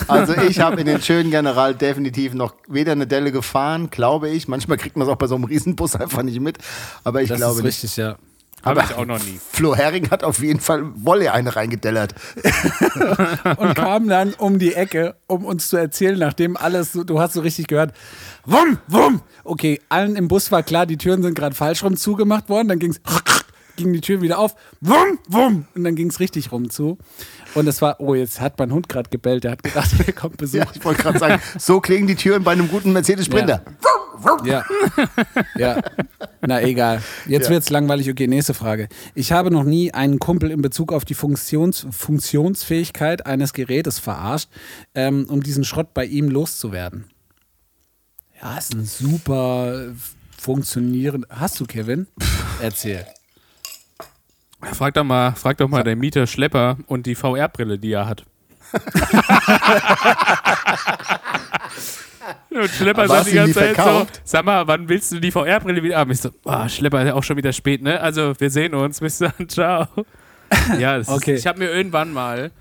Also 0.10 0.36
ich 0.36 0.60
habe 0.60 0.82
in 0.82 0.86
den 0.88 1.02
schönen 1.02 1.32
General 1.32 1.74
definitiv 1.74 2.34
noch 2.34 2.56
weder 2.68 2.92
eine 2.92 3.08
Delle 3.08 3.32
gefahren, 3.32 3.90
glaube 3.90 4.30
ich. 4.30 4.50
Manchmal 4.50 4.78
kriegt 4.78 4.98
man 4.98 5.08
es 5.08 5.14
auch 5.14 5.18
bei 5.18 5.28
so 5.28 5.36
einem 5.36 5.46
Riesenbus 5.46 5.96
einfach 5.96 6.24
nicht 6.24 6.42
mit. 6.42 6.58
Aber 7.06 7.22
ich 7.22 7.30
Das 7.30 7.38
glaube 7.38 7.60
ist 7.60 7.64
nicht. 7.64 7.84
richtig, 7.84 7.96
ja. 7.98 8.18
Habe 8.64 8.84
ich 8.86 8.96
auch 8.96 9.06
noch 9.06 9.24
nie. 9.24 9.40
Flo 9.52 9.76
Hering 9.76 10.10
hat 10.12 10.24
auf 10.24 10.40
jeden 10.40 10.60
Fall 10.60 10.84
Wolle 10.96 11.34
eine 11.34 11.56
reingedellert. 11.56 12.14
Und 13.58 13.76
kam 13.76 14.08
dann 14.08 14.34
um 14.36 14.60
die 14.60 14.74
Ecke, 14.74 15.16
um 15.28 15.46
uns 15.46 15.70
zu 15.70 15.78
erzählen, 15.78 16.20
nachdem 16.20 16.58
alles, 16.58 16.94
so, 16.94 17.04
du 17.04 17.20
hast 17.20 17.34
so 17.34 17.42
richtig 17.42 17.68
gehört, 17.68 17.94
wumm, 18.46 18.78
wumm. 18.88 19.22
Okay, 19.44 19.82
allen 19.90 20.16
im 20.16 20.28
Bus 20.28 20.52
war 20.52 20.64
klar, 20.64 20.86
die 20.86 20.98
Türen 20.98 21.24
sind 21.24 21.34
gerade 21.34 21.56
falsch 21.56 21.84
rum 21.84 21.98
zugemacht 21.98 22.50
worden. 22.50 22.68
Dann 22.68 22.80
ging 22.80 22.92
es 22.92 23.02
gingen 23.84 23.94
die 23.94 24.02
Türen 24.02 24.22
wieder 24.22 24.40
auf. 24.40 24.56
Wumm, 24.80 25.20
wumm. 25.28 25.66
Und 25.76 25.84
dann 25.84 25.96
ging 25.96 26.10
es 26.10 26.20
richtig 26.20 26.52
rum 26.52 26.70
zu. 26.70 26.98
Und 27.54 27.68
es 27.68 27.82
war, 27.82 28.00
oh, 28.00 28.16
jetzt 28.16 28.40
hat 28.40 28.58
mein 28.60 28.72
Hund 28.72 28.88
gerade 28.90 29.10
gebellt. 29.10 29.44
Der 29.44 29.52
hat 29.52 29.64
gedacht, 29.64 29.92
wer 29.98 30.14
kommt 30.14 30.38
Besuch. 30.38 30.60
Ja, 30.60 30.68
ich 30.74 30.84
wollte 30.86 31.02
gerade 31.04 31.20
sagen, 31.20 31.42
so 31.58 31.80
klingen 31.82 32.08
die 32.08 32.16
Türen 32.16 32.44
bei 32.44 32.52
einem 32.52 32.68
guten 32.70 32.94
Mercedes 32.94 33.26
Sprinter. 33.26 33.64
Ja. 34.46 34.64
ja. 35.58 35.82
Na 36.42 36.62
egal. 36.62 37.02
Jetzt 37.28 37.46
Ja. 37.46 37.50
wird's 37.54 37.70
langweilig. 37.72 38.10
Okay, 38.10 38.28
nächste 38.28 38.54
Frage. 38.54 38.88
Ich 39.16 39.32
habe 39.32 39.50
noch 39.50 39.64
nie 39.64 39.94
einen 39.94 40.20
Kumpel 40.20 40.52
in 40.52 40.62
Bezug 40.62 40.94
auf 40.94 41.06
die 41.06 41.16
Funktions 41.16 41.88
Funktionsfähigkeit 41.90 43.26
eines 43.26 43.54
Gerätes 43.54 43.98
verarscht, 43.98 44.50
ähm, 44.94 45.26
um 45.28 45.42
diesen 45.42 45.64
Schrott 45.64 45.94
bei 45.96 46.06
ihm 46.06 46.30
loszuwerden. 46.30 47.06
Ja, 48.42 48.58
ist 48.58 48.74
ein 48.76 48.86
super 48.86 49.92
funktionierend. 50.40 51.26
Hast 51.30 51.60
du, 51.60 51.66
Kevin? 51.66 52.08
Erzähl. 52.62 53.06
Frag 54.74 54.94
doch 54.94 55.04
mal, 55.04 55.32
frag 55.34 55.58
doch 55.58 55.68
mal 55.68 55.84
den 55.84 56.00
Mieter 56.00 56.28
Schlepper 56.28 56.78
und 56.88 57.06
die 57.06 57.16
VR-Brille, 57.16 57.80
die 57.80 57.92
er 57.94 58.08
hat. 58.08 58.26
und 62.52 62.70
Schlepper 62.70 63.08
sagt 63.08 63.28
die 63.28 63.36
ganze 63.36 63.54
Zeit 63.54 63.78
so, 63.78 64.06
sag 64.24 64.46
mal, 64.46 64.68
wann 64.68 64.88
willst 64.88 65.12
du 65.12 65.20
die 65.20 65.32
VR-Brille 65.32 65.84
wieder 65.84 65.98
haben? 65.98 66.12
Ich 66.12 66.22
so, 66.22 66.30
ah, 66.46 66.70
Schlepper 66.70 67.02
ist 67.02 67.08
ja 67.08 67.14
auch 67.16 67.24
schon 67.24 67.38
wieder 67.38 67.54
spät, 67.54 67.82
ne? 67.82 68.00
Also, 68.00 68.40
wir 68.40 68.50
sehen 68.50 68.76
uns, 68.76 69.00
bis 69.00 69.18
dann, 69.18 69.34
ciao. 69.48 69.88
Ja, 70.80 71.00
Okay. 71.08 71.34
ist, 71.34 71.40
ich 71.40 71.48
habe 71.48 71.60
mir 71.60 71.72
irgendwann 71.72 72.14
mal, 72.14 72.52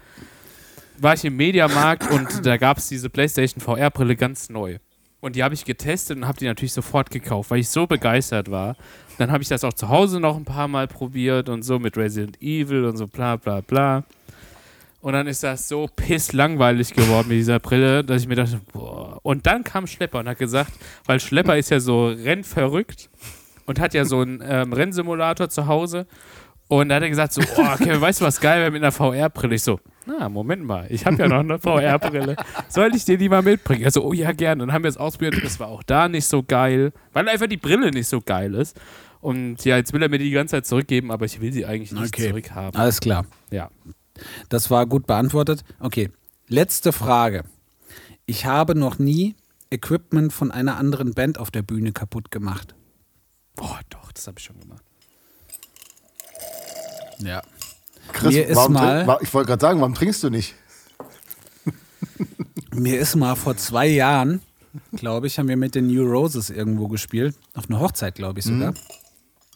war 0.99 1.15
ich 1.15 1.25
im 1.25 1.37
Mediamarkt 1.37 2.11
und 2.11 2.47
da 2.47 2.57
gab 2.57 2.79
es 2.79 2.89
diese 2.89 3.11
PlayStation 3.11 3.61
VR-Brille 3.61 4.17
ganz 4.17 4.49
neu. 4.49 4.79
Und 5.21 5.37
die 5.37 5.45
habe 5.45 5.55
ich 5.55 5.65
getestet 5.67 6.17
und 6.17 6.27
habe 6.27 6.39
die 6.39 6.47
natürlich 6.47 6.73
sofort 6.73 7.11
gekauft, 7.11 7.51
weil 7.51 7.59
ich 7.59 7.69
so 7.69 7.87
begeistert 7.87 8.51
war. 8.51 8.77
Dann 9.21 9.31
habe 9.31 9.43
ich 9.43 9.51
das 9.51 9.65
auch 9.65 9.75
zu 9.75 9.91
Hause 9.91 10.19
noch 10.19 10.35
ein 10.35 10.47
paar 10.47 10.67
Mal 10.67 10.89
probiert 10.89 11.51
und 11.51 11.63
so 11.63 11.79
mit 11.79 11.99
Resident 11.99 12.41
Evil 12.41 12.87
und 12.87 12.97
so 12.97 13.07
bla 13.07 13.37
bla 13.37 13.61
bla. 13.61 14.05
Und 15.03 15.13
dann 15.13 15.27
ist 15.27 15.43
das 15.43 15.69
so 15.69 15.91
pisslangweilig 15.95 16.95
geworden 16.95 17.29
mit 17.29 17.37
dieser 17.37 17.59
Brille, 17.59 18.03
dass 18.03 18.23
ich 18.23 18.29
mir 18.29 18.37
dachte, 18.37 18.63
boah. 18.73 19.19
Und 19.23 19.47
dann 19.47 19.63
kam 19.63 19.87
Schlepper 19.87 20.21
und 20.21 20.29
hat 20.29 20.39
gesagt, 20.39 20.73
weil 21.05 21.21
Schlepper 21.21 21.59
ist 21.59 21.69
ja 21.69 21.81
so 21.81 22.07
rennverrückt 22.07 23.11
und 23.67 23.79
hat 23.79 23.93
ja 23.93 24.07
so 24.07 24.21
einen 24.21 24.43
ähm, 24.43 24.73
Rennsimulator 24.73 25.51
zu 25.51 25.67
Hause. 25.67 26.07
Und 26.69 26.89
da 26.89 26.95
hat 26.95 27.03
er 27.03 27.11
gesagt 27.11 27.35
so, 27.35 27.43
oh, 27.43 27.77
Kevin, 27.77 28.01
weißt 28.01 28.23
du, 28.23 28.25
was 28.25 28.41
geil 28.41 28.61
wäre 28.61 28.71
mit 28.71 28.83
einer 28.83 28.93
VR-Brille? 28.93 29.57
Ich 29.57 29.63
so, 29.65 29.81
na, 30.07 30.31
Moment 30.31 30.65
mal, 30.65 30.87
ich 30.89 31.05
habe 31.05 31.17
ja 31.17 31.29
noch 31.29 31.41
eine 31.41 31.59
VR-Brille. 31.59 32.37
Soll 32.69 32.95
ich 32.95 33.05
dir 33.05 33.19
die 33.19 33.29
mal 33.29 33.43
mitbringen? 33.43 33.83
Er 33.83 33.91
so, 33.91 34.03
oh 34.03 34.15
ja, 34.15 34.33
gerne. 34.33 34.65
Dann 34.65 34.73
haben 34.73 34.85
wir 34.85 34.89
es 34.89 34.97
ausprobiert 34.97 35.35
und 35.35 35.45
es 35.45 35.61
war 35.61 35.69
auch 35.69 35.83
da 35.83 36.09
nicht 36.09 36.25
so 36.25 36.43
geil, 36.43 36.93
weil 37.13 37.29
einfach 37.29 37.49
die 37.49 37.59
Brille 37.59 37.91
nicht 37.91 38.09
so 38.09 38.23
geil 38.23 38.55
ist. 38.55 38.81
Und 39.21 39.65
ja, 39.65 39.77
jetzt 39.77 39.93
will 39.93 40.03
er 40.03 40.09
mir 40.09 40.19
die 40.19 40.31
ganze 40.31 40.53
Zeit 40.57 40.67
zurückgeben, 40.67 41.11
aber 41.11 41.27
ich 41.27 41.41
will 41.41 41.53
sie 41.53 41.67
eigentlich 41.67 41.93
nicht 41.93 42.15
Okay. 42.15 42.29
zurückhaben. 42.29 42.79
Alles 42.81 43.01
klar. 43.01 43.27
Ja. 43.51 43.71
Das 44.49 44.71
war 44.71 44.87
gut 44.87 45.07
beantwortet. 45.07 45.63
Okay, 45.79 46.11
letzte 46.49 46.93
Frage. 46.93 47.45
Ich 48.27 48.47
habe 48.47 48.75
noch 48.75 48.99
nie 48.99 49.35
Equipment 49.71 50.33
von 50.33 50.51
einer 50.51 50.77
anderen 50.79 51.13
Band 51.15 51.39
auf 51.39 51.51
der 51.51 51.63
Bühne 51.63 51.93
kaputt 51.93 52.31
gemacht. 52.31 52.75
Boah, 53.57 53.81
doch, 53.91 54.11
das 54.13 54.27
habe 54.27 54.39
ich 54.39 54.45
schon 54.45 54.59
gemacht. 54.59 54.83
Ja. 57.19 57.43
Chris, 58.13 58.35
Mir 58.35 58.47
ist 58.47 58.57
warum 58.57 58.73
mal- 58.73 59.19
ich 59.21 59.33
wollte 59.35 59.49
gerade 59.49 59.61
sagen, 59.61 59.81
warum 59.81 59.95
trinkst 59.95 60.23
du 60.23 60.31
nicht? 60.31 60.55
Mir 62.75 62.99
ist 62.99 63.15
mal 63.17 63.37
vor 63.37 63.57
zwei 63.57 63.87
Jahren, 63.87 64.41
glaube 64.93 65.27
ich, 65.27 65.39
haben 65.39 65.49
wir 65.49 65.57
mit 65.57 65.75
den 65.75 65.87
New 65.89 66.05
Roses 66.05 66.51
irgendwo 66.51 66.89
gespielt. 66.89 67.37
Auf 67.55 67.69
einer 67.69 67.81
Hochzeit, 67.81 68.15
glaube 68.15 68.39
ich 68.41 68.47
sogar. 68.47 68.75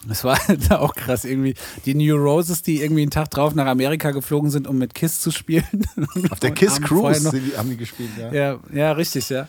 Das 0.09 0.25
war 0.25 0.39
auch 0.81 0.95
krass 0.95 1.25
irgendwie. 1.25 1.55
Die 1.85 1.95
New 1.95 2.17
Roses, 2.17 2.63
die 2.63 2.83
irgendwie 2.83 3.03
einen 3.03 3.11
Tag 3.11 3.31
drauf 3.31 3.55
nach 3.55 3.67
Amerika 3.67 4.11
geflogen 4.11 4.51
sind, 4.51 4.67
um 4.67 4.79
mit 4.79 4.95
Kiss 4.95 5.21
zu 5.21 5.31
spielen. 5.31 5.65
Auf 6.31 6.41
der 6.41 6.53
Kiss 6.53 6.81
Cruise 6.81 7.31
die, 7.31 7.57
haben 7.57 7.71
die 7.71 7.77
gespielt, 7.77 8.11
ja. 8.19 8.33
Ja, 8.33 8.61
ja, 8.73 8.93
richtig, 8.93 9.29
ja. 9.29 9.49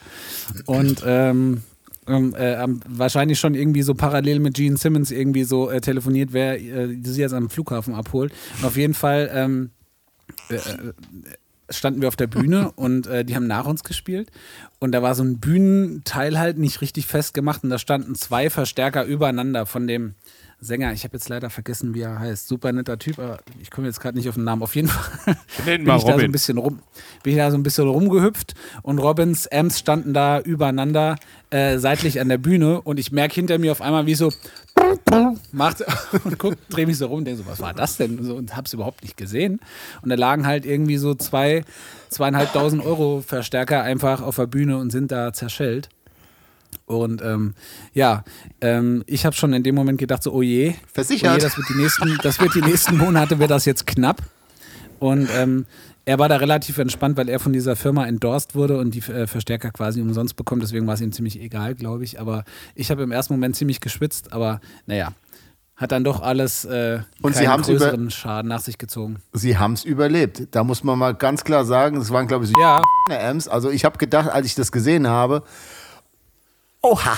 Und 0.66 1.02
ähm, 1.06 1.62
ähm, 2.06 2.34
äh, 2.36 2.56
haben 2.56 2.80
wahrscheinlich 2.88 3.38
schon 3.38 3.54
irgendwie 3.54 3.82
so 3.82 3.94
parallel 3.94 4.40
mit 4.40 4.54
Gene 4.54 4.76
Simmons 4.76 5.10
irgendwie 5.10 5.44
so 5.44 5.70
äh, 5.70 5.80
telefoniert, 5.80 6.32
wer 6.32 6.60
äh, 6.60 6.96
sie 7.02 7.20
jetzt 7.20 7.34
am 7.34 7.50
Flughafen 7.50 7.94
abholt. 7.94 8.32
Und 8.58 8.64
auf 8.64 8.76
jeden 8.76 8.94
Fall 8.94 9.30
ähm, 9.32 9.70
äh, 10.48 10.54
äh, 10.54 10.92
standen 11.70 12.00
wir 12.00 12.08
auf 12.08 12.16
der 12.16 12.28
Bühne 12.28 12.72
und 12.76 13.06
äh, 13.06 13.24
die 13.24 13.34
haben 13.34 13.46
nach 13.46 13.66
uns 13.66 13.84
gespielt. 13.84 14.30
Und 14.78 14.92
da 14.92 15.02
war 15.02 15.14
so 15.14 15.24
ein 15.24 15.38
Bühnenteil 15.38 16.38
halt 16.38 16.58
nicht 16.58 16.80
richtig 16.80 17.06
festgemacht 17.06 17.64
und 17.64 17.70
da 17.70 17.78
standen 17.78 18.14
zwei 18.14 18.50
Verstärker 18.50 19.04
übereinander 19.04 19.66
von 19.66 19.86
dem 19.86 20.14
Sänger. 20.60 20.92
Ich 20.92 21.04
habe 21.04 21.16
jetzt 21.16 21.28
leider 21.28 21.50
vergessen, 21.50 21.94
wie 21.94 22.00
er 22.00 22.18
heißt. 22.18 22.48
Super 22.48 22.72
netter 22.72 22.98
Typ, 22.98 23.18
aber 23.18 23.38
ich 23.60 23.70
komme 23.70 23.86
jetzt 23.86 24.00
gerade 24.00 24.16
nicht 24.16 24.28
auf 24.28 24.36
den 24.36 24.44
Namen. 24.44 24.62
Auf 24.62 24.74
jeden 24.74 24.88
Fall 24.88 25.36
bin 25.64 25.82
ich 25.82 25.86
da 25.86 25.98
so 25.98 26.06
ein 26.06 26.12
Robin. 26.14 26.32
bisschen 26.32 26.58
rum, 26.58 26.80
bin 27.22 27.32
ich 27.32 27.38
da 27.38 27.50
so 27.50 27.56
ein 27.56 27.62
bisschen 27.62 27.88
rumgehüpft 27.88 28.54
und 28.82 28.98
Robins 28.98 29.46
Amps 29.48 29.78
standen 29.78 30.14
da 30.14 30.40
übereinander 30.40 31.16
äh, 31.50 31.78
seitlich 31.78 32.20
an 32.20 32.28
der 32.28 32.38
Bühne 32.38 32.80
und 32.80 32.98
ich 32.98 33.12
merke 33.12 33.34
hinter 33.34 33.58
mir 33.58 33.72
auf 33.72 33.82
einmal, 33.82 34.06
wie 34.06 34.14
so 34.14 34.32
macht 35.52 35.84
und 36.24 36.38
guck, 36.38 36.54
drehe 36.68 36.86
mich 36.86 36.98
so 36.98 37.06
rum 37.06 37.18
und 37.18 37.24
denke 37.26 37.42
so, 37.42 37.48
was 37.48 37.60
war 37.60 37.74
das 37.74 37.96
denn? 37.96 38.18
Und, 38.18 38.24
so, 38.24 38.34
und 38.34 38.56
hab's 38.56 38.72
überhaupt 38.72 39.02
nicht 39.02 39.16
gesehen. 39.16 39.60
Und 40.02 40.10
da 40.10 40.16
lagen 40.16 40.46
halt 40.46 40.66
irgendwie 40.66 40.96
so 40.96 41.14
zwei, 41.14 41.64
zweieinhalbtausend 42.10 42.84
Euro 42.84 43.22
Verstärker 43.26 43.82
einfach 43.82 44.22
auf 44.22 44.36
der 44.36 44.46
Bühne 44.46 44.78
und 44.78 44.90
sind 44.90 45.12
da 45.12 45.32
zerschellt. 45.32 45.88
Und 46.84 47.22
ähm, 47.22 47.54
ja, 47.92 48.24
ähm, 48.60 49.02
ich 49.06 49.24
habe 49.24 49.34
schon 49.34 49.52
in 49.52 49.62
dem 49.62 49.74
Moment 49.74 49.98
gedacht, 49.98 50.22
so, 50.22 50.32
oh 50.32 50.42
je, 50.42 50.74
Versichert. 50.92 51.30
Oh 51.32 51.34
je 51.36 51.40
das, 51.42 51.56
wird 51.56 51.68
die 51.70 51.74
nächsten, 51.82 52.18
das 52.22 52.40
wird 52.40 52.54
die 52.54 52.62
nächsten 52.62 52.96
Monate, 52.98 53.38
wird 53.38 53.50
das 53.50 53.64
jetzt 53.64 53.86
knapp. 53.86 54.22
Und 54.98 55.28
ähm, 55.34 55.66
er 56.04 56.18
war 56.18 56.28
da 56.28 56.36
relativ 56.36 56.78
entspannt, 56.78 57.16
weil 57.16 57.28
er 57.28 57.40
von 57.40 57.52
dieser 57.52 57.74
Firma 57.76 58.06
endorsed 58.06 58.54
wurde 58.54 58.78
und 58.78 58.94
die 58.94 59.00
äh, 59.10 59.26
Verstärker 59.26 59.70
quasi 59.72 60.00
umsonst 60.00 60.36
bekommt. 60.36 60.62
Deswegen 60.62 60.86
war 60.86 60.94
es 60.94 61.00
ihm 61.00 61.12
ziemlich 61.12 61.40
egal, 61.40 61.74
glaube 61.74 62.04
ich. 62.04 62.20
Aber 62.20 62.44
ich 62.74 62.90
habe 62.90 63.02
im 63.02 63.10
ersten 63.12 63.34
Moment 63.34 63.56
ziemlich 63.56 63.80
geschwitzt. 63.80 64.32
Aber 64.32 64.60
naja, 64.86 65.12
hat 65.74 65.92
dann 65.92 66.04
doch 66.04 66.22
alles 66.22 66.64
äh, 66.64 67.00
Und 67.20 67.34
Sie 67.36 67.46
haben's 67.48 67.68
über- 67.68 67.78
größeren 67.80 68.10
Schaden 68.10 68.48
nach 68.48 68.60
sich 68.60 68.78
gezogen. 68.78 69.16
Sie 69.32 69.58
haben 69.58 69.74
es 69.74 69.84
überlebt. 69.84 70.48
Da 70.52 70.64
muss 70.64 70.82
man 70.84 70.98
mal 70.98 71.12
ganz 71.12 71.44
klar 71.44 71.64
sagen, 71.66 71.96
es 71.98 72.10
waren, 72.10 72.26
glaube 72.28 72.44
ich, 72.46 72.50
so 72.52 72.58
Ja, 72.60 72.80
Amps. 73.10 73.48
Also 73.48 73.70
ich 73.70 73.84
habe 73.84 73.98
gedacht, 73.98 74.30
als 74.30 74.46
ich 74.46 74.54
das 74.54 74.72
gesehen 74.72 75.06
habe, 75.08 75.42
oha. 76.90 77.16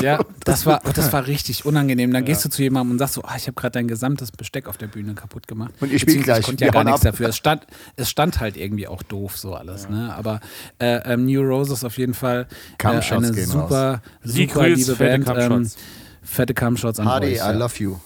ja, 0.00 0.18
das 0.44 0.66
war, 0.66 0.80
das 0.80 1.12
war 1.12 1.26
richtig 1.26 1.64
unangenehm. 1.64 2.12
Dann 2.12 2.24
gehst 2.24 2.44
du 2.44 2.48
zu 2.48 2.62
jemandem 2.62 2.92
und 2.92 2.98
sagst 2.98 3.14
so, 3.14 3.22
ah, 3.22 3.34
ich 3.36 3.46
habe 3.46 3.54
gerade 3.54 3.72
dein 3.72 3.86
gesamtes 3.88 4.32
Besteck 4.32 4.66
auf 4.66 4.76
der 4.76 4.88
Bühne 4.88 5.14
kaputt 5.14 5.46
gemacht. 5.46 5.72
Und 5.80 5.92
ihr 5.92 5.98
spielt 5.98 6.18
Beziehungsweise 6.18 6.24
gleich. 6.24 6.40
Ich 6.40 6.46
konnte 6.46 6.64
ja 6.64 6.70
gar 6.72 6.84
nichts 6.84 7.00
ab. 7.06 7.12
dafür. 7.12 7.28
Es 7.28 7.36
stand, 7.36 7.66
es 7.96 8.10
stand 8.10 8.40
halt 8.40 8.56
irgendwie 8.56 8.88
auch 8.88 9.02
doof 9.02 9.36
so 9.36 9.54
alles. 9.54 9.88
Ne? 9.88 10.12
Aber 10.14 10.40
äh, 10.78 10.96
ähm, 11.12 11.26
New 11.26 11.42
Roses 11.42 11.84
auf 11.84 11.96
jeden 11.98 12.14
Fall 12.14 12.46
äh, 12.50 12.76
Cumshots 12.78 13.24
eine 13.24 13.32
gehen 13.34 13.46
super, 13.46 14.02
Sie 14.22 14.46
super 14.46 14.68
liebe 14.68 14.96
fette 14.96 15.24
Band. 15.24 15.28
Ähm, 15.28 15.48
Cumshots. 15.48 15.76
fette 16.22 16.54
Cumshots 16.54 16.98
an 17.00 17.06
Hardy, 17.08 17.26
euch. 17.28 17.32
I 17.34 17.36
Ja. 17.36 17.50
love 17.52 17.74
you. 17.82 17.96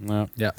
Ja. 0.00 0.26
ja. 0.36 0.52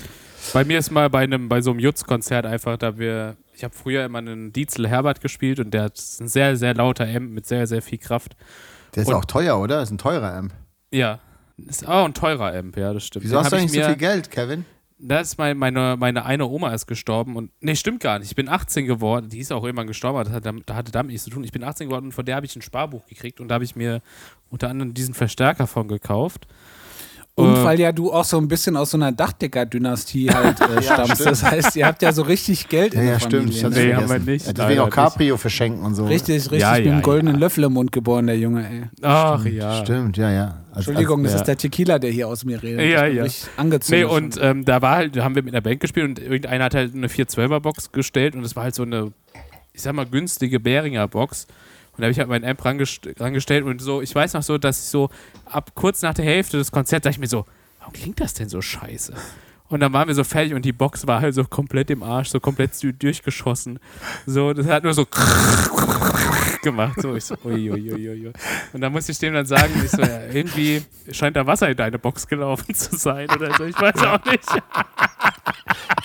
Bei 0.53 0.63
mir 0.65 0.79
ist 0.79 0.89
mal 0.91 1.09
bei 1.09 1.19
einem 1.19 1.49
bei 1.49 1.61
so 1.61 1.69
einem 1.71 1.79
Jutz-Konzert 1.79 2.45
einfach, 2.45 2.77
da 2.77 2.97
wir, 2.97 3.35
ich 3.53 3.63
habe 3.63 3.75
früher 3.75 4.05
immer 4.05 4.17
einen 4.19 4.51
Dietzel 4.53 4.87
Herbert 4.87 5.21
gespielt 5.21 5.59
und 5.59 5.71
der 5.71 5.83
hat 5.83 6.01
ein 6.19 6.27
sehr, 6.27 6.55
sehr 6.57 6.73
lauter 6.73 7.05
Amp 7.05 7.29
mit 7.31 7.45
sehr, 7.45 7.67
sehr 7.67 7.81
viel 7.81 7.97
Kraft. 7.99 8.35
Der 8.95 9.03
ist 9.03 9.09
Und- 9.09 9.15
auch 9.15 9.25
teuer, 9.25 9.59
oder? 9.59 9.75
Das 9.79 9.89
ist 9.89 9.93
ein 9.93 9.97
teurer 9.97 10.33
Amp. 10.33 10.53
Ja. 10.91 11.19
Ist 11.57 11.87
auch 11.87 12.05
ein 12.05 12.13
teurer 12.13 12.53
Amp, 12.55 12.77
ja, 12.77 12.93
das 12.93 13.05
stimmt. 13.05 13.25
Wieso 13.25 13.35
Den 13.35 13.43
hast 13.43 13.51
du 13.51 13.57
eigentlich 13.57 13.81
so 13.81 13.87
viel 13.87 13.97
Geld, 13.97 14.31
Kevin? 14.31 14.65
Das 15.01 15.29
ist 15.29 15.37
mein, 15.37 15.57
meine, 15.57 15.95
meine 15.97 16.25
eine 16.25 16.45
Oma 16.45 16.73
ist 16.73 16.85
gestorben 16.87 17.35
und 17.37 17.51
nee, 17.61 17.75
stimmt 17.75 18.01
gar 18.01 18.19
nicht. 18.19 18.29
Ich 18.31 18.35
bin 18.35 18.49
18 18.49 18.85
geworden. 18.85 19.29
Die 19.29 19.39
ist 19.39 19.51
auch 19.51 19.63
irgendwann 19.63 19.87
gestorben, 19.87 20.23
das 20.25 20.33
hat, 20.33 20.45
damit- 20.45 20.69
da 20.69 20.75
hatte 20.75 20.91
damit 20.91 21.11
nichts 21.11 21.23
zu 21.23 21.29
tun. 21.29 21.43
Ich 21.45 21.51
bin 21.53 21.63
18 21.63 21.87
geworden 21.87 22.07
und 22.07 22.11
von 22.11 22.25
der 22.25 22.35
habe 22.35 22.45
ich 22.45 22.55
ein 22.55 22.61
Sparbuch 22.61 23.05
gekriegt 23.07 23.39
und 23.39 23.47
da 23.47 23.55
habe 23.55 23.63
ich 23.63 23.75
mir 23.77 24.01
unter 24.49 24.69
anderem 24.69 24.93
diesen 24.93 25.13
Verstärker 25.13 25.67
von 25.67 25.87
gekauft. 25.87 26.47
Und 27.39 27.55
Äh, 27.55 27.63
weil 27.63 27.79
ja 27.79 27.91
du 27.91 28.11
auch 28.11 28.23
so 28.25 28.37
ein 28.37 28.47
bisschen 28.47 28.75
aus 28.77 28.91
so 28.91 28.97
einer 28.97 29.11
Dachdecker-Dynastie 29.11 30.29
halt 30.31 30.59
äh, 30.61 30.81
stammst. 30.83 31.13
stimmt. 31.15 31.31
das 31.31 31.43
heißt, 31.43 31.75
ihr 31.75 31.85
habt 31.85 32.01
ja 32.01 32.11
so 32.11 32.21
richtig 32.23 32.67
Geld 32.69 32.93
in 32.93 32.99
Ja, 32.99 33.05
der 33.05 33.13
ja, 33.13 33.19
Familie. 33.19 33.53
stimmt. 33.53 33.75
Ne? 33.75 33.85
Nee, 33.85 33.93
haben 33.95 34.09
wir 34.09 34.19
nicht. 34.19 34.47
Ja, 34.47 34.53
deswegen 34.53 34.79
auch 34.81 34.89
Cabrio 34.89 35.37
verschenken 35.37 35.83
und 35.83 35.95
so. 35.95 36.05
Richtig, 36.05 36.35
richtig 36.51 36.59
Ja, 36.61 36.73
mit 36.73 36.85
ja, 36.85 36.91
einem 36.93 37.01
goldenen 37.01 37.35
ja. 37.35 37.39
Löffel 37.39 37.63
im 37.63 37.73
Mund 37.73 37.91
geboren, 37.91 38.27
der 38.27 38.37
Junge, 38.37 38.67
ey. 38.69 38.83
Ach 39.01 39.45
ja. 39.45 39.83
Stimmt, 39.83 40.17
ja, 40.17 40.31
ja. 40.31 40.45
Als, 40.69 40.87
Entschuldigung, 40.87 41.23
das 41.23 41.33
ja. 41.33 41.39
ist 41.39 41.45
der 41.47 41.57
Tequila, 41.57 41.97
der 41.99 42.11
hier 42.11 42.27
aus 42.27 42.45
mir 42.45 42.61
redet. 42.61 42.81
Ja, 42.91 43.05
ja. 43.05 43.23
richtig 43.23 43.49
angezündet. 43.57 44.07
Nee, 44.07 44.15
und 44.15 44.37
ähm, 44.41 44.65
da 44.65 44.81
war 44.81 44.95
halt, 44.97 45.15
da 45.15 45.23
haben 45.23 45.35
wir 45.35 45.43
mit 45.43 45.53
einer 45.53 45.61
Band 45.61 45.79
gespielt 45.79 46.05
und 46.07 46.19
irgendeiner 46.19 46.65
hat 46.65 46.75
halt 46.75 46.93
eine 46.93 47.07
412er 47.07 47.59
Box 47.59 47.91
gestellt 47.91 48.35
und 48.35 48.43
es 48.43 48.55
war 48.55 48.63
halt 48.63 48.75
so 48.75 48.83
eine, 48.83 49.11
ich 49.73 49.81
sag 49.81 49.93
mal, 49.93 50.05
günstige 50.05 50.59
Behringer 50.59 51.07
Box. 51.07 51.47
Und 51.99 52.03
da 52.03 52.05
habe 52.05 52.13
ich 52.13 52.19
halt 52.19 52.29
meinen 52.29 52.45
Amp 52.45 52.63
rangest 52.63 53.09
rangestellt 53.19 53.65
und 53.65 53.81
so, 53.81 54.01
ich 54.01 54.15
weiß 54.15 54.33
noch 54.33 54.41
so, 54.41 54.57
dass 54.57 54.79
ich 54.79 54.85
so 54.85 55.09
ab 55.43 55.71
kurz 55.75 56.01
nach 56.01 56.13
der 56.13 56.23
Hälfte 56.23 56.55
des 56.55 56.71
Konzerts 56.71 57.03
dachte 57.03 57.15
ich 57.15 57.19
mir 57.19 57.27
so, 57.27 57.45
warum 57.79 57.91
klingt 57.91 58.21
das 58.21 58.33
denn 58.33 58.47
so 58.47 58.61
scheiße? 58.61 59.13
Und 59.67 59.81
dann 59.81 59.91
waren 59.91 60.07
wir 60.07 60.15
so 60.15 60.23
fertig 60.23 60.53
und 60.53 60.63
die 60.63 60.71
Box 60.71 61.07
war 61.07 61.19
halt 61.19 61.35
so 61.35 61.43
komplett 61.43 61.89
im 61.89 62.01
Arsch, 62.01 62.29
so 62.29 62.39
komplett 62.39 62.71
durchgeschossen. 63.03 63.79
So, 64.25 64.53
das 64.53 64.65
hat 64.67 64.85
nur 64.85 64.93
so 64.93 65.05
gemacht. 66.61 67.01
So, 67.01 67.15
ich 67.15 67.25
so, 67.25 67.35
ui, 67.43 67.69
ui, 67.69 67.91
ui, 67.91 68.09
ui. 68.09 68.31
Und 68.71 68.79
dann 68.79 68.93
musste 68.93 69.11
ich 69.11 69.19
dem 69.19 69.33
dann 69.33 69.45
sagen, 69.45 69.73
ich 69.83 69.91
so, 69.91 70.01
ja, 70.01 70.21
irgendwie 70.31 70.81
scheint 71.11 71.35
da 71.35 71.45
Wasser 71.45 71.69
in 71.69 71.75
deine 71.75 71.99
Box 71.99 72.27
gelaufen 72.27 72.73
zu 72.73 72.95
sein 72.95 73.29
oder 73.29 73.53
so. 73.57 73.65
Ich 73.65 73.77
weiß 73.77 73.97
auch 74.03 74.23
nicht. 74.23 74.47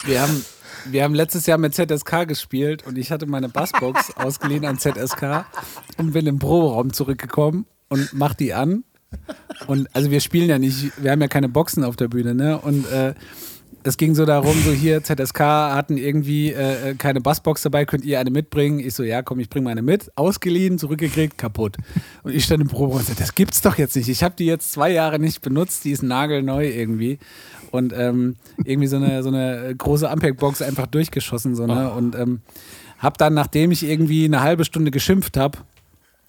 Wir 0.06 0.22
haben, 0.22 0.44
wir 0.90 1.04
haben 1.04 1.14
letztes 1.14 1.46
Jahr 1.46 1.58
mit 1.58 1.74
ZSK 1.74 2.26
gespielt 2.28 2.86
und 2.86 2.98
ich 2.98 3.10
hatte 3.10 3.26
meine 3.26 3.48
Bassbox 3.48 4.12
ausgeliehen 4.16 4.64
an 4.64 4.78
ZSK 4.78 5.46
und 5.98 6.12
bin 6.12 6.26
im 6.26 6.38
Proberaum 6.38 6.92
zurückgekommen 6.92 7.66
und 7.88 8.12
mach 8.12 8.34
die 8.34 8.54
an. 8.54 8.84
Und 9.66 9.88
also 9.94 10.10
wir 10.10 10.20
spielen 10.20 10.48
ja 10.48 10.58
nicht, 10.58 10.92
wir 11.02 11.12
haben 11.12 11.20
ja 11.20 11.28
keine 11.28 11.48
Boxen 11.48 11.84
auf 11.84 11.96
der 11.96 12.08
Bühne, 12.08 12.34
ne? 12.34 12.58
Und 12.58 12.90
äh, 12.90 13.14
es 13.84 13.96
ging 13.96 14.14
so 14.14 14.24
darum, 14.24 14.56
so 14.64 14.72
hier, 14.72 15.02
ZSK 15.02 15.40
hatten 15.40 15.96
irgendwie 15.96 16.52
äh, 16.52 16.94
keine 16.94 17.20
Bassbox 17.20 17.62
dabei, 17.62 17.84
könnt 17.84 18.04
ihr 18.04 18.18
eine 18.18 18.30
mitbringen? 18.30 18.80
Ich 18.80 18.94
so, 18.94 19.02
ja, 19.02 19.22
komm, 19.22 19.40
ich 19.40 19.50
bringe 19.50 19.64
meine 19.64 19.82
mit. 19.82 20.10
Ausgeliehen, 20.16 20.78
zurückgekriegt, 20.78 21.36
kaputt. 21.36 21.76
Und 22.22 22.34
ich 22.34 22.44
stand 22.44 22.62
im 22.62 22.68
Proberaum 22.68 23.00
und 23.00 23.06
sagte, 23.06 23.22
das 23.22 23.34
gibt's 23.34 23.60
doch 23.60 23.76
jetzt 23.76 23.94
nicht. 23.94 24.08
Ich 24.08 24.22
habe 24.22 24.34
die 24.36 24.46
jetzt 24.46 24.72
zwei 24.72 24.90
Jahre 24.90 25.18
nicht 25.18 25.42
benutzt, 25.42 25.84
die 25.84 25.90
ist 25.90 26.02
nagelneu 26.02 26.66
irgendwie. 26.66 27.18
Und 27.70 27.92
ähm, 27.96 28.36
irgendwie 28.64 28.88
so 28.88 28.96
eine, 28.96 29.22
so 29.22 29.28
eine 29.28 29.74
große 29.76 30.08
Ampeg-Box 30.08 30.62
einfach 30.62 30.86
durchgeschossen. 30.86 31.54
So, 31.54 31.66
ne? 31.66 31.92
Und 31.92 32.14
ähm, 32.14 32.40
hab 32.98 33.18
dann, 33.18 33.34
nachdem 33.34 33.70
ich 33.70 33.84
irgendwie 33.84 34.24
eine 34.24 34.40
halbe 34.40 34.64
Stunde 34.64 34.90
geschimpft 34.90 35.36
habe, 35.36 35.58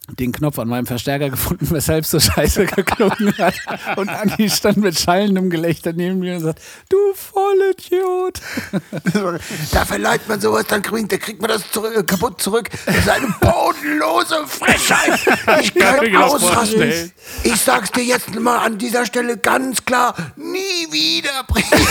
den 0.10 0.32
Knopf 0.32 0.60
an 0.60 0.68
meinem 0.68 0.86
Verstärker 0.86 1.30
gefunden, 1.30 1.68
weshalb 1.72 2.04
es 2.06 2.12
so 2.12 2.20
scheiße 2.20 2.66
geklungen 2.66 3.34
hat. 3.38 3.56
Und 3.98 4.10
Andi 4.10 4.50
stand 4.50 4.78
mit 4.78 5.00
schallendem 5.00 5.50
Gelächter 5.50 5.94
neben 5.94 6.20
mir 6.20 6.36
und 6.36 6.42
sagt, 6.42 6.62
du 6.90 6.98
Vollidiot. 7.16 8.42
Da 9.72 9.86
verleiht 9.86 10.28
man 10.28 10.40
sowas, 10.40 10.66
dann 10.68 10.82
kriegt, 10.82 11.12
da 11.12 11.18
kriegt 11.18 11.42
man 11.42 11.50
das 11.50 11.70
zurück, 11.72 11.96
äh, 11.96 12.04
kaputt 12.04 12.42
zurück. 12.42 12.70
Das 12.86 12.96
ist 12.98 13.10
eine 13.10 13.28
bodenlose 13.40 14.46
Frechheit. 14.48 15.20
Ich 15.62 15.74
Kann 15.74 16.16
ausrasten. 16.16 17.12
Ich 17.44 17.56
sag's 17.62 17.92
dir 17.92 18.04
jetzt 18.04 18.34
mal 18.40 18.60
an 18.60 18.78
dieser 18.78 19.06
Stelle 19.06 19.38
ganz 19.38 19.84
klar, 19.86 20.16
nie 20.36 20.92
wieder 20.92 21.44
bringen. 21.48 21.88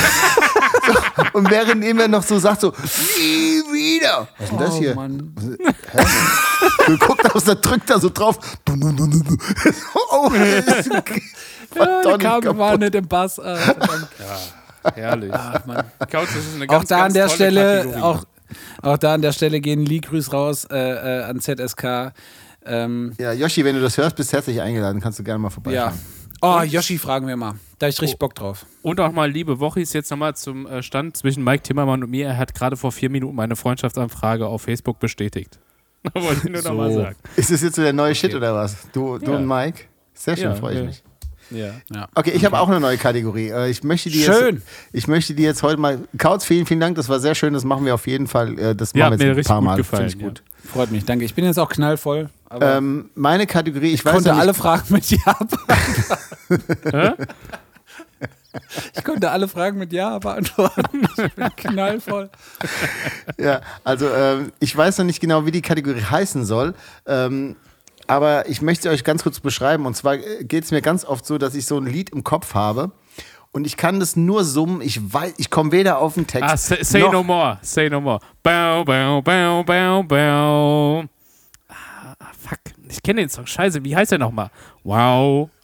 so, 0.86 0.94
und 1.38 1.50
während 1.50 1.84
er 1.84 2.08
noch 2.08 2.22
so 2.22 2.38
sagt, 2.38 2.60
so, 2.62 2.72
nie 3.16 3.62
wieder. 3.72 4.28
Was 4.38 4.44
ist 4.44 4.50
denn 4.52 4.58
das 4.58 4.74
Oh, 4.74 4.78
hier? 4.78 4.94
Mann. 4.94 5.34
Du 6.86 6.98
guckst 6.98 7.34
aus, 7.34 7.44
da 7.44 7.54
drückt 7.54 7.90
er 7.90 8.00
so 8.00 8.03
drauf. 8.10 8.38
oh, 10.10 10.30
Ja, 11.74 12.18
Kabel 12.18 12.56
war 12.58 12.76
nicht 12.78 12.94
im 12.94 13.06
Bass. 13.08 13.38
Ah. 13.40 13.56
Herrlich. 14.94 15.32
Ach, 15.32 15.64
Mann. 15.66 15.84
Couch, 16.10 16.28
das 16.28 16.36
ist 16.36 16.54
eine 16.56 16.64
Auch 16.64 16.68
ganz, 16.78 16.88
da 16.88 16.96
an 16.96 17.02
ganz 17.04 17.14
der 17.14 17.28
Stelle, 17.30 17.76
Kategorie. 17.78 18.02
auch, 18.02 18.24
auch 18.82 18.98
da 18.98 19.14
an 19.14 19.22
der 19.22 19.32
Stelle 19.32 19.60
gehen 19.60 19.84
Lee-Grüß 19.86 20.32
raus 20.32 20.66
äh, 20.70 20.76
äh, 21.20 21.22
an 21.24 21.40
ZSK. 21.40 22.12
Ähm, 22.66 23.12
Ja, 23.18 23.32
Yoshi, 23.32 23.64
wenn 23.64 23.74
du 23.76 23.82
das 23.82 23.96
hörst, 23.96 24.16
bist 24.16 24.32
herzlich 24.32 24.60
eingeladen. 24.60 25.00
Kannst 25.00 25.18
du 25.18 25.24
gerne 25.24 25.38
mal 25.38 25.50
vorbeischauen. 25.50 25.92
ja. 25.92 25.98
Oh, 26.42 26.60
Yoshi 26.60 26.98
fragen 26.98 27.26
wir 27.26 27.36
mal. 27.36 27.54
Da 27.78 27.86
hab 27.86 27.92
ich 27.92 28.02
richtig 28.02 28.18
Bock 28.18 28.34
drauf. 28.34 28.66
Und 28.82 29.00
auch 29.00 29.12
mal, 29.12 29.30
liebe 29.30 29.60
Wochis, 29.60 29.94
jetzt 29.94 30.10
nochmal 30.10 30.36
zum 30.36 30.66
äh, 30.66 30.82
Stand 30.82 31.16
zwischen 31.16 31.42
Mike 31.42 31.62
Timmermann 31.62 32.02
und 32.02 32.10
mir. 32.10 32.26
Er 32.26 32.36
hat 32.36 32.54
gerade 32.54 32.76
vor 32.76 32.92
vier 32.92 33.08
Minuten 33.08 33.34
meine 33.34 33.56
Freundschaftsanfrage 33.56 34.46
auf 34.46 34.62
Facebook 34.62 34.98
bestätigt. 34.98 35.58
Da 36.12 36.14
wollte 36.22 36.46
ich 36.46 36.52
nur 36.52 36.62
nochmal 36.62 36.92
So. 36.92 37.00
sagen. 37.02 37.16
Ist 37.36 37.50
das 37.50 37.62
jetzt 37.62 37.76
so 37.76 37.82
der 37.82 37.92
neue 37.92 38.14
Shit 38.14 38.34
oder 38.34 38.54
was? 38.54 38.76
Du, 38.92 39.18
du 39.18 39.32
Ja. 39.32 39.36
und 39.38 39.46
Mike? 39.46 39.80
Sehr 40.14 40.36
schön, 40.36 40.44
Ja, 40.50 40.54
freue 40.54 40.72
ich 40.74 40.78
ja. 40.80 40.84
mich. 40.86 41.02
Ja. 41.50 41.70
Ja. 41.94 42.08
Okay, 42.14 42.30
ich 42.30 42.44
habe 42.44 42.58
auch 42.58 42.68
eine 42.68 42.80
neue 42.80 42.96
Kategorie. 42.96 43.48
Äh, 43.50 43.68
Ich 43.70 43.82
möchte 43.84 44.08
die 44.10 44.20
Schön. 44.22 44.56
Jetzt, 44.56 44.66
ich 44.92 45.08
möchte 45.08 45.34
die 45.34 45.42
jetzt 45.42 45.62
heute 45.62 45.78
mal. 45.78 45.98
Kautz, 46.16 46.44
vielen, 46.44 46.64
vielen 46.66 46.80
Dank. 46.80 46.96
Das 46.96 47.08
war 47.10 47.20
sehr 47.20 47.34
schön. 47.34 47.52
Das 47.52 47.64
machen 47.64 47.84
wir 47.84 47.94
auf 47.94 48.06
jeden 48.06 48.26
Fall. 48.26 48.58
Äh, 48.58 48.74
Das 48.74 48.92
Ja, 48.94 49.10
machen 49.10 49.18
wir 49.20 49.26
mir 49.26 49.32
jetzt 49.32 49.32
ein 49.32 49.34
richtig 49.36 49.48
paar 49.48 49.58
gut 49.58 49.64
Mal. 49.66 49.76
gefallen, 49.76 50.10
Finde 50.10 50.24
ich 50.24 50.28
gut. 50.30 50.42
Freut 50.72 50.90
mich, 50.90 51.04
danke. 51.04 51.24
Ich 51.26 51.34
bin 51.34 51.44
jetzt 51.44 51.58
auch 51.58 51.68
knallvoll. 51.68 52.30
Aber 52.48 52.76
Ähm, 52.76 53.10
meine 53.14 53.46
Kategorie, 53.46 53.88
ich 53.88 53.94
ich 53.94 54.04
weiß 54.04 54.12
konnte 54.14 54.28
ja 54.30 54.34
nicht, 54.36 54.42
alle 54.42 54.54
Fragen 54.54 54.84
mit 54.94 55.04
Ja 55.10 55.18
beantworten. 56.48 57.24
Ich 58.96 59.04
konnte 59.04 59.30
alle 59.30 59.48
Fragen 59.48 59.78
mit 59.78 59.92
Ja 59.92 60.18
beantworten. 60.18 61.06
Ich 61.18 61.34
bin 61.34 61.48
knallvoll. 61.56 62.30
Ja, 63.38 63.60
also 63.82 64.08
ähm, 64.08 64.52
ich 64.60 64.76
weiß 64.76 64.98
noch 64.98 65.04
nicht 65.04 65.20
genau, 65.20 65.46
wie 65.46 65.50
die 65.50 65.62
Kategorie 65.62 66.02
heißen 66.02 66.44
soll. 66.44 66.74
Ähm, 67.06 67.56
aber 68.06 68.48
ich 68.48 68.62
möchte 68.62 68.90
euch 68.90 69.04
ganz 69.04 69.22
kurz 69.22 69.40
beschreiben. 69.40 69.86
Und 69.86 69.96
zwar 69.96 70.18
geht 70.18 70.64
es 70.64 70.70
mir 70.70 70.82
ganz 70.82 71.04
oft 71.04 71.26
so, 71.26 71.38
dass 71.38 71.54
ich 71.54 71.66
so 71.66 71.78
ein 71.78 71.86
Lied 71.86 72.10
im 72.10 72.24
Kopf 72.24 72.54
habe. 72.54 72.92
Und 73.52 73.66
ich 73.66 73.76
kann 73.76 74.00
das 74.00 74.16
nur 74.16 74.42
summen. 74.44 74.80
Ich 74.80 75.00
weiß, 75.12 75.34
ich 75.38 75.48
komme 75.48 75.70
weder 75.72 75.98
auf 75.98 76.14
den 76.14 76.26
Text. 76.26 76.50
Ah, 76.50 76.56
say, 76.56 76.82
say 76.82 77.00
noch, 77.00 77.12
no 77.12 77.22
more. 77.22 77.58
Say 77.62 77.88
no 77.88 78.00
more. 78.00 78.18
Bow, 78.42 78.84
bow, 78.84 79.22
bow, 79.22 79.62
bow, 79.62 80.02
bow. 80.02 81.04
Fuck. 82.46 82.58
Ich 82.88 83.02
kenne 83.02 83.22
den 83.22 83.30
Song. 83.30 83.46
Scheiße, 83.46 83.84
wie 83.84 83.96
heißt 83.96 84.12
der 84.12 84.18
nochmal? 84.18 84.50
Wow. 84.82 85.50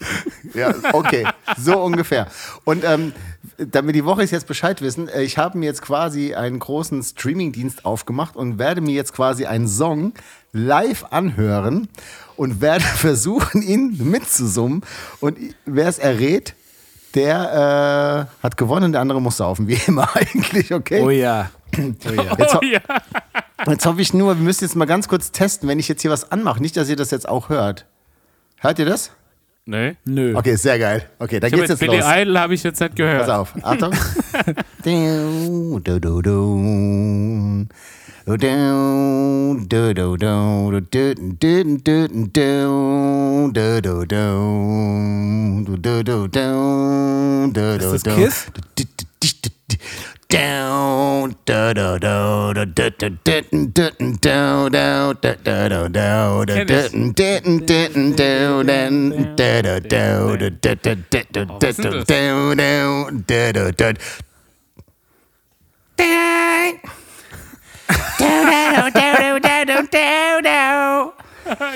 Ja, 0.55 0.75
okay, 0.95 1.27
so 1.59 1.81
ungefähr. 1.81 2.27
Und 2.65 2.83
ähm, 2.83 3.13
damit 3.59 3.95
die 3.95 4.05
Woche 4.05 4.25
jetzt 4.25 4.49
Bescheid 4.49 4.81
wissen, 4.83 5.07
äh, 5.09 5.23
ich 5.23 5.39
habe 5.39 5.57
mir 5.59 5.67
jetzt 5.67 5.83
quasi 5.83 6.35
einen 6.35 6.59
großen 6.59 7.03
Streamingdienst 7.03 7.85
aufgemacht 7.85 8.35
und 8.35 8.59
werde 8.59 8.81
mir 8.81 8.95
jetzt 8.95 9.13
quasi 9.13 9.45
einen 9.45 9.69
Song 9.69 10.13
live 10.53 11.05
anhören 11.11 11.89
und 12.37 12.61
werde 12.61 12.85
versuchen, 12.97 13.63
ihn 13.63 13.99
mitzusummen. 14.11 14.83
Und 15.21 15.39
wer 15.67 15.89
es 15.89 15.99
errät, 15.99 16.55
der 17.15 18.29
äh, 18.41 18.43
hat 18.43 18.57
gewonnen, 18.57 18.93
der 18.93 19.03
andere 19.03 19.21
muss 19.21 19.37
saufen, 19.37 19.69
wie 19.69 19.79
immer 19.87 20.09
eigentlich, 20.17 20.73
okay? 20.73 21.01
Oh 21.01 21.11
ja. 21.11 21.51
Oh 21.79 22.11
ja. 22.13 22.37
Jetzt, 22.39 22.55
ho 22.55 22.61
oh 22.63 22.65
ja. 22.65 22.81
hoffe 23.87 24.01
ich 24.01 24.15
nur, 24.15 24.37
wir 24.37 24.43
müssen 24.43 24.65
jetzt 24.65 24.77
mal 24.77 24.87
ganz 24.87 25.09
kurz 25.09 25.33
testen, 25.33 25.69
wenn 25.69 25.79
ich 25.79 25.89
jetzt 25.89 26.03
hier 26.03 26.11
was 26.11 26.31
anmache. 26.33 26.61
Nicht, 26.61 26.77
dass 26.77 26.89
ihr 26.89 26.97
das 26.97 27.11
jetzt 27.11 27.29
auch 27.29 27.49
hört. 27.49 27.87
Hört 28.59 28.79
ihr 28.79 28.87
das? 28.87 29.13
Nee. 29.67 29.97
Nö. 30.05 30.35
Okay, 30.37 30.57
sehr 30.57 30.79
geil. 30.79 31.09
Okay, 31.19 31.39
dann 31.39 31.49
ich 31.49 31.55
geht's 31.55 31.69
jetzt 31.69 31.79
Billy 31.79 31.99
los. 31.99 32.07
Billy 32.07 32.23
Idol 32.23 32.39
habe 32.39 32.55
ich 32.55 32.63
jetzt 32.63 32.81
nicht 32.81 32.97
gehört. 32.97 33.27
Pass 33.27 33.29
auf. 33.29 33.55
Achtung. 33.63 33.93
du. 47.79 47.95
Ist 47.95 48.07
das 48.07 48.15
Kiss? 48.17 48.47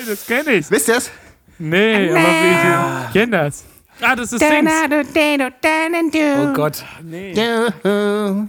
Das 0.07 0.27
kenne 0.27 0.53
ich. 0.53 0.71
Wisst 0.71 0.89
ihr 0.89 0.97
es? 0.97 1.11
Nee, 1.59 2.11
aber 2.11 3.07
ich 3.07 3.13
kenne 3.13 3.31
das. 3.39 3.65
Ah, 4.01 4.17
das 4.17 4.33
ist 4.33 4.41
Dings. 4.41 4.71
Oh 6.51 6.53
Gott. 6.53 6.85
Du. 7.03 8.49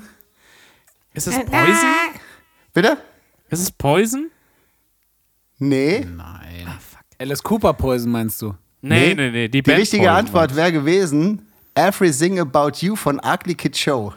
Ist 1.13 1.27
es 1.27 1.35
Poison? 1.45 1.93
Bitte? 2.73 2.97
Ist 3.49 3.61
es 3.61 3.71
Poison? 3.71 4.29
Nee. 5.59 6.05
Nein. 6.05 6.67
Alice 7.19 7.41
Cooper 7.41 7.73
Poison 7.73 8.11
meinst 8.11 8.41
du? 8.41 8.53
Nee, 8.81 9.13
nee, 9.15 9.31
nee. 9.31 9.47
Die, 9.47 9.51
Die 9.51 9.61
Band 9.61 9.79
richtige 9.79 10.03
Poison. 10.03 10.17
Antwort 10.17 10.55
wäre 10.55 10.71
gewesen 10.71 11.47
Everything 11.73 12.39
About 12.39 12.71
You 12.79 12.95
von 12.95 13.19
Ugly 13.23 13.55
Kid 13.55 13.77
Show. 13.77 14.13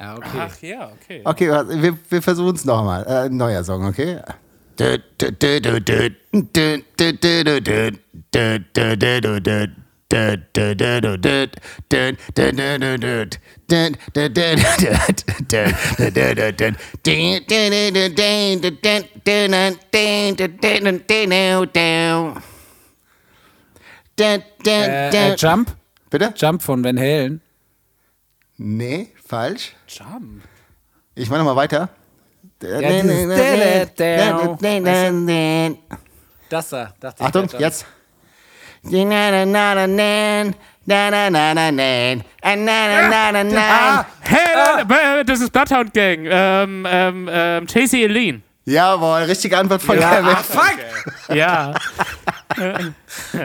Ja, 0.00 0.16
okay. 0.16 0.38
Ach 0.38 0.62
ja, 0.62 0.92
okay. 0.92 1.22
Okay, 1.24 1.48
wir, 1.82 1.98
wir 2.08 2.22
versuchen 2.22 2.54
es 2.54 2.64
nochmal. 2.64 3.04
Äh, 3.06 3.28
neuer 3.28 3.64
Song, 3.64 3.84
okay? 3.84 4.20
Äh, 4.80 4.98
äh, 25.12 25.34
Jump? 25.36 25.76
Bitte? 26.10 26.34
Jump 26.36 26.62
von 26.62 26.82
Van 26.82 26.98
Halen. 26.98 27.40
Nee, 28.56 29.12
falsch. 29.24 29.74
Jump. 29.88 30.42
Ich 31.14 31.28
mach 31.28 31.38
nochmal 31.38 31.56
weiter. 31.56 31.90
Das 36.48 36.70
da, 36.70 36.92
dachte 36.98 37.16
ich. 37.20 37.26
Achtung, 37.26 37.48
jetzt. 37.58 37.86
Hey, 44.22 45.24
das 45.24 45.40
ist 45.40 45.52
Bloodhound 45.52 45.92
Gang. 45.94 46.26
Ähm, 46.28 46.86
ähm, 46.88 47.28
ähm, 47.30 47.66
Chasey 47.66 48.04
Aline. 48.04 48.40
Jawohl, 48.64 49.22
richtige 49.22 49.56
Antwort 49.56 49.82
von 49.82 49.98
Ja, 49.98 50.16
Kevin. 50.16 50.30
ah, 50.30 50.36
fuck! 50.36 50.78
Ja. 51.34 51.74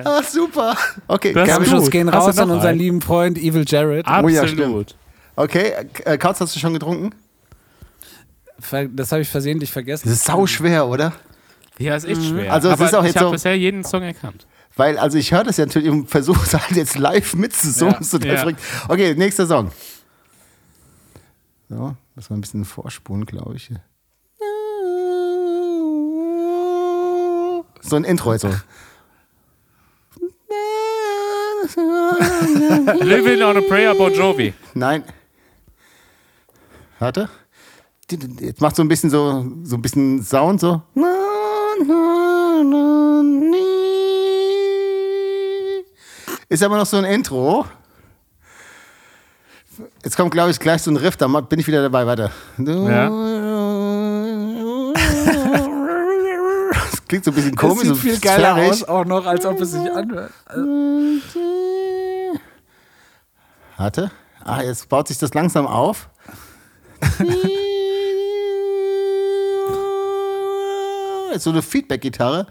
Ah, 0.04 0.24
super. 0.24 0.76
Okay, 1.08 1.34
gut. 1.34 1.92
gehen 1.92 2.10
raus 2.10 2.38
an 2.38 2.50
unseren 2.50 2.78
lieben 2.78 3.02
Freund 3.02 3.38
Evil 3.38 3.64
Jared. 3.68 4.08
Oh 4.08 4.28
ja, 4.28 4.42
Absolut. 4.42 4.96
Okay, 5.36 5.74
Kautz, 6.18 6.42
hast 6.42 6.56
du 6.56 6.60
schon 6.60 6.74
getrunken? 6.74 7.14
Das 8.92 9.12
habe 9.12 9.22
ich 9.22 9.30
versehentlich 9.30 9.72
vergessen. 9.72 10.08
Das 10.10 10.18
ist 10.18 10.26
sau 10.26 10.46
schwer, 10.48 10.88
oder? 10.88 11.14
Ja, 11.80 11.96
ist 11.96 12.06
echt 12.06 12.24
schwer. 12.24 12.54
Also 12.54 12.70
es 12.70 12.74
Aber 12.76 12.86
ist 12.86 12.96
auch 12.96 13.02
ich 13.02 13.08
jetzt 13.08 13.16
habe 13.18 13.26
so- 13.28 13.32
bisher 13.32 13.58
jeden 13.58 13.84
Song 13.84 14.04
erkannt. 14.04 14.46
Weil, 14.76 14.98
also 14.98 15.18
ich 15.20 15.32
höre 15.32 15.44
das 15.44 15.58
ja 15.58 15.66
natürlich 15.68 15.90
und 15.90 16.10
versuche 16.10 16.44
es 16.46 16.54
halt 16.54 16.72
jetzt 16.72 16.98
live 16.98 17.36
mitzusummen. 17.36 17.98
Ja. 18.24 18.50
Ja. 18.50 18.56
Okay, 18.88 19.14
nächster 19.16 19.46
Song. 19.46 19.72
So, 21.70 21.96
muss 22.16 22.30
man 22.30 22.40
ein 22.40 22.42
bisschen 22.42 22.66
vorspulen, 22.66 23.26
glaube 23.26 23.56
ich. 23.56 23.70
So 27.82 27.96
ein 27.98 28.04
Intro 28.04 28.34
jetzt 28.34 28.42
so. 28.44 28.50
Living 33.04 33.42
on 33.42 33.58
a 33.58 33.62
Prayer, 33.62 33.96
Bon 33.96 34.14
Jovi. 34.14 34.54
Nein. 34.74 35.04
Warte. 37.00 37.30
Jetzt 38.40 38.62
macht 38.62 38.76
so 38.76 38.84
ein 38.84 38.88
bisschen 38.88 39.10
so, 39.10 39.46
so 39.64 39.76
ein 39.76 39.82
bisschen 39.82 40.24
Sound 40.24 40.60
so. 40.60 40.82
Ist 46.50 46.62
aber 46.64 46.78
noch 46.78 46.86
so 46.86 46.98
ein 46.98 47.06
Intro. 47.06 47.66
Jetzt 50.04 50.16
kommt, 50.16 50.32
glaube 50.32 50.52
ich, 50.52 50.60
gleich 50.60 50.84
so 50.84 50.92
ein 50.92 50.98
Riff, 50.98 51.18
da 51.18 51.28
bin 51.28 51.60
ich 51.60 51.66
wieder 51.68 51.82
dabei. 51.82 52.06
Warte. 52.06 52.32
Das 56.74 57.08
klingt 57.08 57.26
so 57.26 57.32
ein 57.32 57.36
bisschen 57.36 57.56
Das 57.56 57.60
komisch. 57.62 57.80
sieht 57.80 57.88
so 57.90 57.96
viel 57.96 58.20
geiler 58.20 58.54
sphärisch. 58.54 58.84
aus, 58.84 58.90
auch 58.90 59.06
noch, 59.06 59.26
als 59.26 59.46
ob 59.46 59.60
es 59.62 59.72
sich 59.72 59.92
anhört. 59.92 60.32
Warte. 63.78 64.12
Ah, 64.44 64.62
jetzt 64.62 64.88
baut 64.90 65.08
sich 65.08 65.18
das 65.18 65.34
langsam 65.34 65.66
auf. 65.66 66.10
So 71.42 71.50
eine 71.50 71.62
Feedback-Gitarre. 71.62 72.48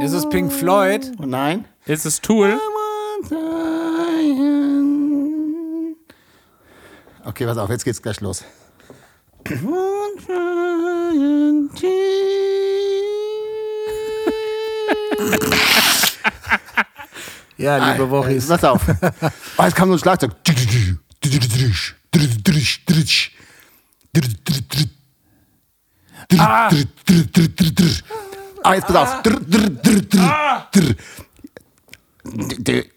Ist 0.00 0.12
es 0.12 0.28
Pink 0.28 0.52
Floyd? 0.52 1.12
Oh 1.20 1.26
nein. 1.26 1.64
Ist 1.86 2.06
es 2.06 2.20
Tool? 2.20 2.58
Okay, 7.24 7.46
pass 7.46 7.58
auf, 7.58 7.70
jetzt 7.70 7.84
geht's 7.84 8.00
gleich 8.00 8.20
los. 8.20 8.44
Ja, 17.56 17.92
liebe 17.92 18.08
Wochis. 18.08 18.46
Pass 18.46 18.64
auf. 18.64 18.82
Oh, 19.60 19.64
jetzt 19.64 19.74
kam 19.74 19.88
so 19.88 19.94
ein 19.94 19.98
Schlagzeug. 19.98 20.30
Ah. 26.36 26.68
Ah, 28.62 28.74
jetzt 28.74 28.86
pass 28.86 28.96
auf. 28.96 29.22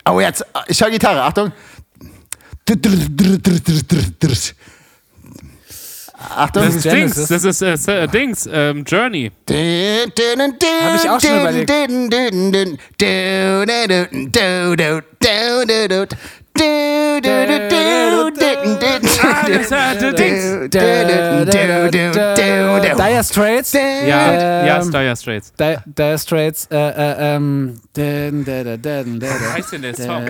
Oh, 0.10 0.20
jetzt. 0.20 0.44
Ich 0.68 0.82
höre 0.82 0.90
Gitarre. 0.90 1.22
Achtung. 1.24 1.52
Achtung. 6.36 6.64
Das 6.64 6.76
ist. 6.76 6.86
Dings. 6.86 7.16
Das 7.28 7.44
ist 7.46 7.62
äh, 7.62 7.74
S- 7.74 7.88
äh, 7.88 8.08
Dings. 8.08 8.50
Ähm, 8.52 8.84
Journey. 8.86 9.32
Habe 10.84 10.96
ich 10.98 11.10
auch 11.10 11.20
schon 11.22 11.40
überlegt. 11.40 11.70
Dire 21.92 23.24
Straits? 23.24 23.74
Ja, 23.74 24.66
ja, 24.66 24.82
Ähm, 24.82 24.92
Dire 24.92 25.16
Straits. 25.16 25.54
Di- 25.54 25.78
Dire 25.86 26.18
Straits, 26.18 26.68
äh, 26.72 26.76
äh, 26.78 27.36
ähm, 27.36 27.80
Wie 27.96 29.54
heißt 29.54 29.74
denn 29.74 29.82
der 29.82 29.96
Song? 29.96 30.26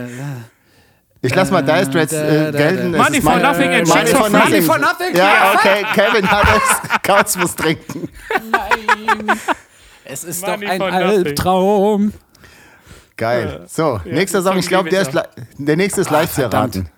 Ich 1.22 1.36
lass 1.36 1.52
mal 1.52 1.62
Dire 1.62 1.86
Straits 1.86 2.14
äh, 2.14 2.52
gelten. 2.52 2.92
Money 2.92 3.22
for 3.22 3.36
nothing 3.38 3.70
and 3.72 3.88
Money 3.88 4.08
for 4.08 4.30
nothing. 4.30 4.64
for 4.64 4.78
nothing, 4.80 5.16
Ja, 5.16 5.54
okay. 5.56 5.86
Kevin 5.94 6.30
hat 6.30 6.48
es. 6.56 7.02
Kautz 7.04 7.38
muss 7.38 7.56
trinken. 7.56 8.10
Nein. 8.52 9.38
Es 10.04 10.24
ist 10.24 10.42
Money 10.46 10.66
doch 10.66 10.72
ein. 10.72 10.82
Albtraum. 10.82 12.14
Geil. 13.18 13.66
So, 13.68 14.00
nächster 14.06 14.42
den 14.42 14.44
Song. 14.44 14.58
Ich 14.58 14.68
glaube, 14.68 14.90
der, 14.90 15.08
der 15.58 15.78
nächste 15.78 16.02
ist 16.02 16.10
leicht 16.10 16.34
zu 16.34 16.42
erraten. 16.42 16.90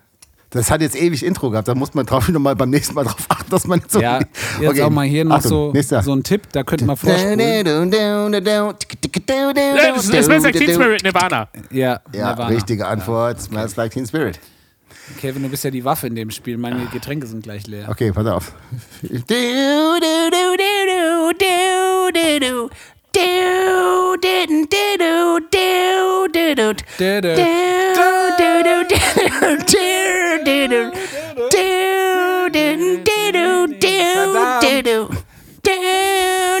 Das 0.50 0.70
hat 0.70 0.80
jetzt 0.82 0.94
ewig 0.94 1.24
Intro 1.24 1.50
gehabt. 1.50 1.66
Da 1.66 1.74
muss 1.74 1.94
man 1.94 2.06
drauf 2.06 2.28
noch 2.28 2.38
mal 2.38 2.54
beim 2.54 2.70
nächsten 2.70 2.94
Mal 2.94 3.02
drauf 3.04 3.26
achten, 3.28 3.50
dass 3.50 3.66
man 3.66 3.80
nicht 3.80 3.90
so. 3.90 4.00
Ja, 4.00 4.20
jetzt 4.60 4.80
auch 4.80 4.88
mal 4.90 5.04
hier 5.04 5.24
noch 5.24 5.36
Achtung, 5.36 5.50
so, 5.50 5.72
nächster. 5.72 6.00
so 6.02 6.14
ein 6.14 6.22
Tipp, 6.22 6.42
da 6.52 6.62
könnte 6.62 6.84
man 6.84 6.96
ist 10.18 10.24
Smells 10.24 10.44
Like 10.44 10.54
Teen 10.54 10.72
Spirit, 10.74 11.02
Nirvana. 11.02 11.48
Ja, 11.72 12.00
Ja, 12.12 12.30
Nirvana. 12.30 12.46
richtige 12.46 12.86
Antwort. 12.86 13.40
Smells 13.42 13.74
like 13.74 13.90
Teen 13.92 14.06
Spirit. 14.06 14.38
Kevin, 15.20 15.42
du 15.42 15.48
bist 15.50 15.64
ja 15.64 15.70
die 15.70 15.84
Waffe 15.84 16.06
in 16.06 16.14
dem 16.14 16.30
Spiel. 16.30 16.56
Meine 16.56 16.86
Getränke 16.86 17.26
sind 17.26 17.42
gleich 17.42 17.66
leer. 17.66 17.88
Okay, 17.90 18.10
pass 18.12 18.26
auf. 18.26 18.52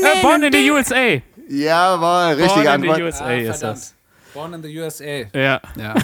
Äh, 0.02 0.22
Born 0.22 0.42
in 0.42 0.52
the 0.52 0.70
USA. 0.70 1.22
Jawohl, 1.48 2.34
richtige 2.34 2.48
Born 2.48 2.58
in 2.58 2.64
the 2.64 2.68
Antwort. 2.68 3.00
USA 3.00 3.32
ist 3.32 3.58
verdammt. 3.60 3.62
das. 3.62 3.94
Born 4.32 4.54
in 4.54 4.62
the 4.62 4.80
USA. 4.80 5.04
Ja. 5.32 5.60
Ja. 5.76 5.94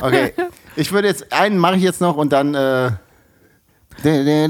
Okay, 0.00 0.32
ich 0.76 0.92
würde 0.92 1.08
jetzt 1.08 1.32
einen 1.32 1.58
mache 1.58 1.76
ich 1.76 1.82
jetzt 1.82 2.00
noch 2.00 2.16
und 2.16 2.32
dann. 2.32 2.54
Äh, 2.54 2.90
Billy 4.02 4.48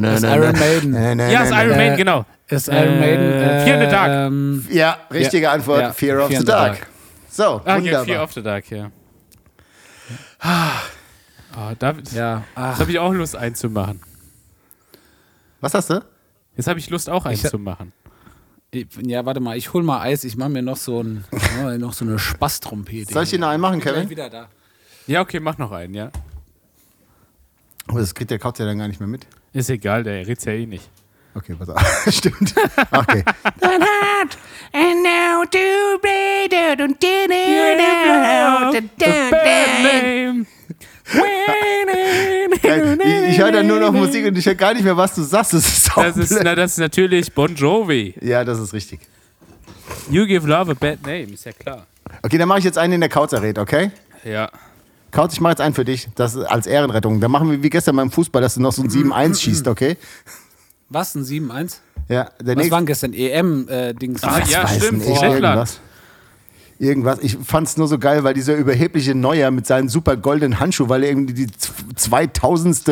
Das 0.00 0.14
ist 0.14 0.24
Iron 0.24 0.52
Maiden. 0.52 0.92
Ja, 1.30 1.42
ist 1.42 1.52
Iron 1.52 1.70
Äh, 1.72 1.76
Maiden, 1.76 1.96
genau. 1.96 2.24
Ist 2.48 2.68
Iron 2.68 3.00
Maiden. 3.00 3.32
Äh, 3.32 3.64
Fear 3.64 3.74
in 3.74 3.80
the 3.80 3.86
Dark. 3.90 4.10
Ähm, 4.10 4.66
Ja, 4.70 4.96
richtige 5.12 5.44
Ja, 5.44 5.52
Antwort. 5.52 5.80
ja, 5.80 5.92
Fear 5.92 6.22
of 6.22 6.28
Fear 6.28 6.40
the 6.40 6.46
Dark. 6.46 6.78
Dark. 6.78 6.86
So, 7.30 7.60
Ah, 7.64 7.76
hier, 7.76 7.90
Fear 7.90 8.00
wunderbar. 8.00 8.24
of 8.24 8.32
the 8.32 8.42
Dark, 8.42 8.70
ja. 8.70 8.90
Oh, 10.44 11.72
da, 11.78 11.94
ja. 12.12 12.36
Jetzt 12.36 12.44
Ach, 12.54 12.78
habe 12.78 12.90
ich 12.90 12.98
auch 12.98 13.12
Lust 13.12 13.36
einzumachen. 13.36 14.00
Was 15.60 15.74
hast 15.74 15.90
du? 15.90 16.00
Jetzt 16.58 16.66
habe 16.66 16.80
ich 16.80 16.90
Lust 16.90 17.08
auch 17.08 17.24
einzumachen. 17.24 17.92
ich, 18.72 18.88
ja, 19.00 19.24
warte 19.24 19.38
mal, 19.38 19.56
ich 19.56 19.72
hol 19.72 19.84
mal 19.84 20.00
Eis. 20.00 20.24
Ich 20.24 20.36
mache 20.36 20.48
mir 20.48 20.60
noch 20.60 20.76
so, 20.76 21.00
ein, 21.00 21.24
oh, 21.62 21.70
noch 21.78 21.92
so 21.92 22.04
eine 22.04 22.18
Spaßtrompete. 22.18 23.12
Soll 23.12 23.22
ich 23.22 23.30
dir 23.30 23.38
noch 23.38 23.48
einen 23.48 23.60
machen, 23.60 23.80
Kevin? 23.80 24.10
wieder 24.10 24.28
da. 24.28 24.48
Ja, 25.06 25.20
okay, 25.20 25.38
mach 25.38 25.56
noch 25.56 25.70
einen, 25.70 25.94
ja. 25.94 26.10
Aber 27.86 28.00
das 28.00 28.12
kriegt 28.12 28.32
der 28.32 28.40
Kautz 28.40 28.58
ja 28.58 28.66
dann 28.66 28.76
gar 28.76 28.88
nicht 28.88 28.98
mehr 28.98 29.08
mit. 29.08 29.24
Ist 29.52 29.70
egal, 29.70 30.02
der 30.02 30.26
redet 30.26 30.44
ja 30.44 30.52
eh 30.52 30.66
nicht. 30.66 30.90
Okay, 31.34 31.54
pass 31.54 31.68
auf. 31.68 32.06
Stimmt. 32.12 32.52
Okay. 32.90 33.24
Name. 40.32 40.46
Ich, 42.62 43.30
ich 43.30 43.38
höre 43.38 43.52
dann 43.52 43.66
nur 43.66 43.80
noch 43.80 43.92
Musik 43.92 44.26
und 44.26 44.36
ich 44.36 44.46
höre 44.46 44.54
gar 44.54 44.74
nicht 44.74 44.84
mehr, 44.84 44.96
was 44.96 45.14
du 45.14 45.22
sagst. 45.22 45.52
Das 45.54 45.66
ist, 45.66 45.90
Das 45.96 46.16
ist, 46.16 46.40
na, 46.42 46.54
das 46.54 46.72
ist 46.72 46.78
natürlich 46.78 47.32
Bon 47.32 47.54
Jovi. 47.54 48.14
Ja, 48.20 48.44
das 48.44 48.58
ist 48.58 48.72
richtig. 48.72 49.00
You 50.10 50.26
give 50.26 50.46
love 50.46 50.70
a 50.70 50.74
bad 50.74 51.02
name, 51.02 51.32
ist 51.32 51.44
ja 51.44 51.52
klar. 51.52 51.86
Okay, 52.22 52.36
dann 52.38 52.48
mache 52.48 52.58
ich 52.58 52.64
jetzt 52.64 52.78
einen, 52.78 52.92
den 52.92 53.00
der 53.00 53.08
Kautz 53.10 53.32
errät, 53.32 53.58
okay? 53.58 53.90
Ja. 54.24 54.50
Kautz, 55.10 55.32
ich 55.34 55.40
mache 55.40 55.52
jetzt 55.52 55.60
einen 55.60 55.74
für 55.74 55.84
dich, 55.84 56.08
das 56.14 56.34
ist 56.34 56.44
als 56.44 56.66
Ehrenrettung. 56.66 57.20
Dann 57.20 57.30
machen 57.30 57.50
wir 57.50 57.62
wie 57.62 57.70
gestern 57.70 57.96
beim 57.96 58.10
Fußball, 58.10 58.42
dass 58.42 58.54
du 58.54 58.60
noch 58.60 58.72
so 58.72 58.82
ein 58.82 58.88
7-1 58.90 59.40
schießt, 59.40 59.68
okay? 59.68 59.96
Was, 60.90 61.14
ein 61.14 61.24
7-1? 61.24 61.76
Ja, 62.08 62.24
der 62.40 62.48
Was 62.48 62.56
nächste. 62.56 62.70
waren 62.72 62.86
gestern? 62.86 63.12
EM-Dings? 63.14 64.22
Ah, 64.24 64.40
ja, 64.46 64.66
stimmt, 64.68 65.04
Schottland. 65.04 65.34
irgendwas. 65.34 65.80
Irgendwas. 66.80 67.18
Ich 67.20 67.36
fand's 67.44 67.76
nur 67.76 67.88
so 67.88 67.98
geil, 67.98 68.22
weil 68.24 68.34
dieser 68.34 68.54
überhebliche 68.54 69.14
Neuer 69.14 69.50
mit 69.50 69.66
seinen 69.66 69.88
super 69.88 70.16
goldenen 70.16 70.60
Handschuhen, 70.60 70.88
weil 70.88 71.02
er 71.02 71.08
irgendwie 71.10 71.34
die 71.34 71.46
z- 71.48 71.72
2000. 71.96 72.88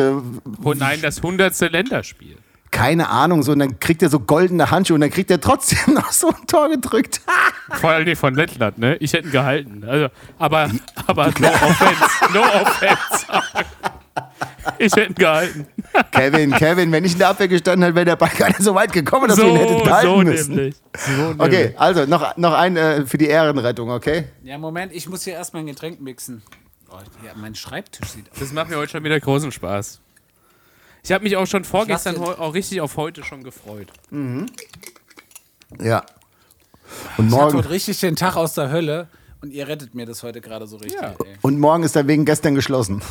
Oh 0.63 0.73
nein, 0.73 0.99
das 1.01 1.21
hundertste 1.21 1.67
Länderspiel. 1.67 2.35
keine 2.69 3.09
Ahnung, 3.09 3.43
so, 3.43 3.53
und 3.53 3.59
dann 3.59 3.79
kriegt 3.79 4.01
er 4.03 4.09
so 4.09 4.19
goldene 4.19 4.69
Handschuhe 4.71 4.95
und 4.95 5.01
dann 5.01 5.09
kriegt 5.09 5.31
er 5.31 5.39
trotzdem 5.39 5.93
noch 5.93 6.11
so 6.11 6.27
ein 6.27 6.45
Tor 6.47 6.69
gedrückt. 6.69 7.21
Vor 7.79 7.91
allem 7.91 8.13
von 8.17 8.35
Lettland, 8.35 8.77
ne? 8.77 8.97
Ich 8.97 9.13
hätte 9.13 9.29
ihn 9.29 9.31
gehalten. 9.31 9.83
Also, 9.87 10.07
aber, 10.37 10.69
aber 11.07 11.27
no 11.39 11.47
offense. 11.47 12.33
No 12.33 12.41
offense. 12.41 13.25
Ich 14.77 14.93
hätte 14.95 15.09
ihn 15.09 15.15
gehalten. 15.15 15.67
Kevin, 16.11 16.51
Kevin, 16.51 16.91
wenn 16.91 17.05
ich 17.05 17.13
in 17.13 17.19
der 17.19 17.29
Abwehr 17.29 17.47
gestanden 17.47 17.83
hätte, 17.83 17.95
wäre 17.95 18.05
der 18.05 18.15
Ball 18.15 18.29
gar 18.37 18.47
nicht 18.49 18.61
so 18.61 18.73
weit 18.75 18.91
gekommen, 18.91 19.27
dass 19.27 19.37
so, 19.37 19.43
wir 19.43 19.49
ihn 19.51 19.57
hätten 19.57 19.89
halten 19.89 20.07
so 20.07 20.17
müssen. 20.23 20.55
nämlich. 20.55 20.75
So 20.95 21.29
Okay, 21.37 21.57
nämlich. 21.57 21.79
also 21.79 22.05
noch, 22.05 22.37
noch 22.37 22.53
ein 22.53 22.77
äh, 22.77 23.05
für 23.05 23.17
die 23.17 23.27
Ehrenrettung, 23.27 23.89
okay? 23.89 24.25
Ja, 24.43 24.57
Moment, 24.57 24.93
ich 24.93 25.07
muss 25.09 25.23
hier 25.23 25.33
erstmal 25.33 25.63
ein 25.63 25.67
Getränk 25.67 26.01
mixen. 26.01 26.41
Oh, 26.89 26.95
ja, 27.25 27.31
mein 27.35 27.53
Schreibtisch 27.55 28.09
sieht 28.09 28.31
aus. 28.31 28.39
Das 28.39 28.51
macht 28.53 28.69
mir 28.69 28.77
heute 28.77 28.91
schon 28.93 29.03
wieder 29.03 29.19
großen 29.19 29.51
Spaß. 29.51 29.99
Ich 31.03 31.11
habe 31.11 31.23
mich 31.23 31.37
auch 31.37 31.47
schon 31.47 31.63
vorgestern 31.63 32.17
auch 32.17 32.53
richtig 32.53 32.81
auf 32.81 32.97
heute 32.97 33.23
schon 33.23 33.43
gefreut. 33.43 33.87
Ja. 34.11 34.19
Und 34.19 34.45
Ich 35.79 35.97
hatte 37.17 37.23
morgen, 37.23 37.57
heute 37.57 37.69
richtig 37.69 37.99
den 37.99 38.15
Tag 38.15 38.35
aus 38.35 38.53
der 38.53 38.71
Hölle 38.71 39.07
und 39.41 39.51
ihr 39.51 39.67
rettet 39.67 39.95
mir 39.95 40.05
das 40.05 40.23
heute 40.23 40.41
gerade 40.41 40.67
so 40.67 40.77
richtig. 40.77 41.01
Ja. 41.01 41.09
Ey. 41.25 41.37
und 41.41 41.59
morgen 41.59 41.83
ist 41.83 41.95
er 41.95 42.07
wegen 42.07 42.25
gestern 42.25 42.55
geschlossen. 42.55 43.01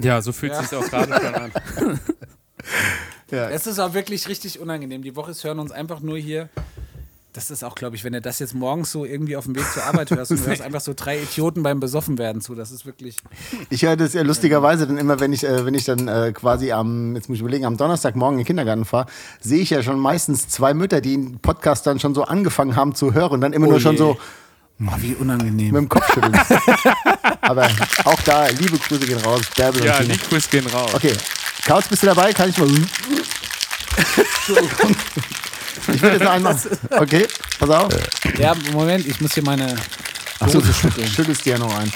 Ja, 0.00 0.20
so 0.22 0.32
fühlt 0.32 0.52
es 0.52 0.70
sich 0.70 0.78
auch 0.78 0.88
gerade 0.88 1.12
schon 1.14 1.34
an. 1.34 1.52
Ja. 3.30 3.48
Es 3.50 3.66
ist 3.66 3.78
auch 3.78 3.94
wirklich 3.94 4.28
richtig 4.28 4.60
unangenehm. 4.60 5.02
Die 5.02 5.16
Woche 5.16 5.32
hören 5.42 5.58
uns 5.58 5.72
einfach 5.72 6.00
nur 6.00 6.18
hier. 6.18 6.48
Das 7.32 7.50
ist 7.50 7.64
auch, 7.64 7.74
glaube 7.74 7.96
ich, 7.96 8.04
wenn 8.04 8.12
du 8.12 8.20
das 8.20 8.38
jetzt 8.38 8.54
morgens 8.54 8.92
so 8.92 9.04
irgendwie 9.04 9.36
auf 9.36 9.44
dem 9.46 9.56
Weg 9.56 9.64
zur 9.72 9.82
Arbeit 9.82 10.10
hörst 10.12 10.30
und 10.30 10.40
du 10.40 10.46
hörst 10.46 10.62
einfach 10.62 10.80
so 10.80 10.92
drei 10.94 11.18
Idioten 11.20 11.64
beim 11.64 11.80
Besoffenwerden 11.80 12.40
zu. 12.40 12.54
Das 12.54 12.70
ist 12.70 12.86
wirklich. 12.86 13.16
Ich 13.70 13.82
höre 13.82 13.96
das 13.96 14.12
ja 14.12 14.22
lustigerweise 14.22 14.86
dann 14.86 14.98
immer, 14.98 15.18
wenn 15.18 15.32
ich, 15.32 15.42
äh, 15.42 15.66
wenn 15.66 15.74
ich 15.74 15.84
dann 15.84 16.06
äh, 16.06 16.32
quasi 16.32 16.70
am, 16.70 17.16
jetzt 17.16 17.28
muss 17.28 17.36
ich 17.36 17.40
überlegen, 17.40 17.64
am 17.64 17.76
Donnerstagmorgen 17.76 18.38
in 18.38 18.42
den 18.44 18.46
Kindergarten 18.46 18.84
fahre, 18.84 19.06
sehe 19.40 19.60
ich 19.62 19.70
ja 19.70 19.82
schon 19.82 19.98
meistens 19.98 20.48
zwei 20.48 20.74
Mütter, 20.74 21.00
die 21.00 21.16
den 21.16 21.40
Podcast 21.40 21.88
dann 21.88 21.98
schon 21.98 22.14
so 22.14 22.22
angefangen 22.22 22.76
haben 22.76 22.94
zu 22.94 23.14
hören 23.14 23.32
und 23.32 23.40
dann 23.40 23.52
immer 23.52 23.66
Oh 23.66 23.70
nur 23.70 23.80
schon 23.80 23.92
je. 23.92 23.98
so 23.98 24.16
Oh, 24.80 24.92
wie 24.98 25.14
unangenehm. 25.14 25.72
mit 25.72 25.82
dem 25.82 25.88
Kopf 25.88 26.12
schütteln. 26.12 26.34
Aber 27.40 27.68
auch 28.04 28.20
da, 28.22 28.48
liebe 28.48 28.76
Grüße 28.76 29.06
gehen 29.06 29.18
raus, 29.20 29.42
Bärbel 29.56 29.84
Ja, 29.84 30.00
die 30.00 30.18
Quiz 30.18 30.50
gehen 30.50 30.66
raus. 30.66 30.92
Okay, 30.94 31.12
Kauz, 31.64 31.86
bist 31.88 32.02
du 32.02 32.06
dabei? 32.08 32.32
Kann 32.32 32.50
ich 32.50 32.58
mal. 32.58 32.68
ich 35.88 36.02
will 36.02 36.12
jetzt 36.12 36.22
noch 36.22 36.30
einmal. 36.32 36.56
Okay, 36.90 37.26
pass 37.58 37.70
auf. 37.70 37.92
Ja, 38.38 38.54
Moment, 38.72 39.06
ich 39.06 39.20
muss 39.20 39.34
hier 39.34 39.44
meine. 39.44 39.76
Achso, 40.40 40.60
du 40.60 40.72
schüttelst 40.72 41.44
dir 41.44 41.52
ja 41.54 41.58
noch 41.58 41.78
ein. 41.78 41.92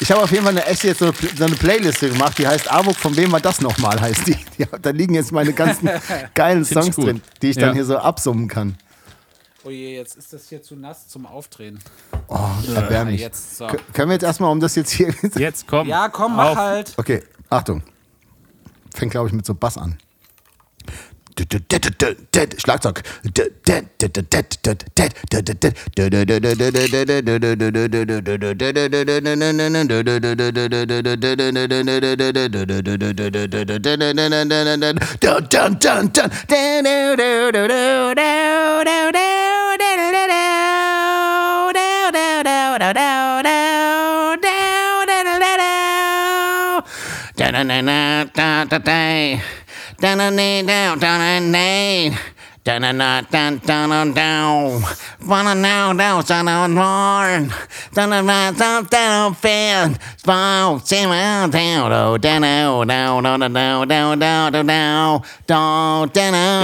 Ich 0.00 0.10
habe 0.12 0.22
auf 0.22 0.30
jeden 0.30 0.44
Fall 0.44 0.52
eine 0.52 0.64
echte 0.66 0.88
jetzt 0.88 0.98
so, 1.00 1.12
so 1.36 1.44
eine 1.44 1.56
Playliste 1.56 2.08
gemacht, 2.08 2.38
die 2.38 2.46
heißt 2.46 2.70
Avok, 2.70 2.96
von 2.96 3.16
wem 3.16 3.32
war 3.32 3.40
das 3.40 3.60
nochmal, 3.60 4.00
heißt 4.00 4.26
die. 4.26 4.34
die. 4.58 4.66
Da 4.80 4.90
liegen 4.90 5.14
jetzt 5.14 5.32
meine 5.32 5.52
ganzen 5.52 5.88
geilen 6.34 6.64
Songs 6.64 6.96
drin, 6.96 7.20
die 7.42 7.50
ich 7.50 7.56
dann 7.56 7.70
Ja. 7.70 7.74
hier 7.74 7.84
so 7.84 7.96
absummen 7.98 8.48
kann. 8.48 8.76
Oh 9.64 9.70
je, 9.70 9.96
jetzt 9.96 10.16
ist 10.16 10.32
das 10.32 10.48
hier 10.48 10.62
zu 10.62 10.76
nass 10.76 11.08
zum 11.08 11.26
Aufdrehen. 11.26 11.80
Oh, 12.28 12.48
erbärmlich. 12.74 13.20
jetzt, 13.20 13.56
so. 13.56 13.66
Können 13.92 14.10
wir 14.10 14.14
jetzt 14.14 14.22
erstmal, 14.22 14.52
um 14.52 14.60
das 14.60 14.76
jetzt 14.76 14.90
hier. 14.90 15.12
Jetzt 15.36 15.66
komm. 15.66 15.88
Ja, 15.88 16.08
komm, 16.08 16.36
mach 16.36 16.50
Auf. 16.50 16.56
halt. 16.56 16.94
Okay, 16.96 17.24
Achtung. 17.50 17.82
Fängt, 18.94 19.10
glaube 19.10 19.28
ich, 19.28 19.34
mit 19.34 19.44
so 19.44 19.54
Bass 19.54 19.76
an. 19.76 19.98
Schlagzeug. 22.58 23.02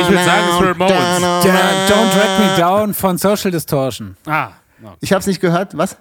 Ich 0.02 0.10
würd 0.10 0.24
sagen, 0.24 0.76
es. 0.90 1.42
Der 1.42 1.86
Don't 1.88 2.10
Drag 2.12 2.38
Me 2.38 2.56
Down 2.58 2.92
von 2.92 3.16
Social 3.16 3.50
Distortion. 3.50 4.16
Ah. 4.26 4.48
Ich 5.00 5.12
habe 5.12 5.20
es 5.20 5.26
nicht 5.26 5.40
gehört. 5.40 5.76
Was? 5.76 5.96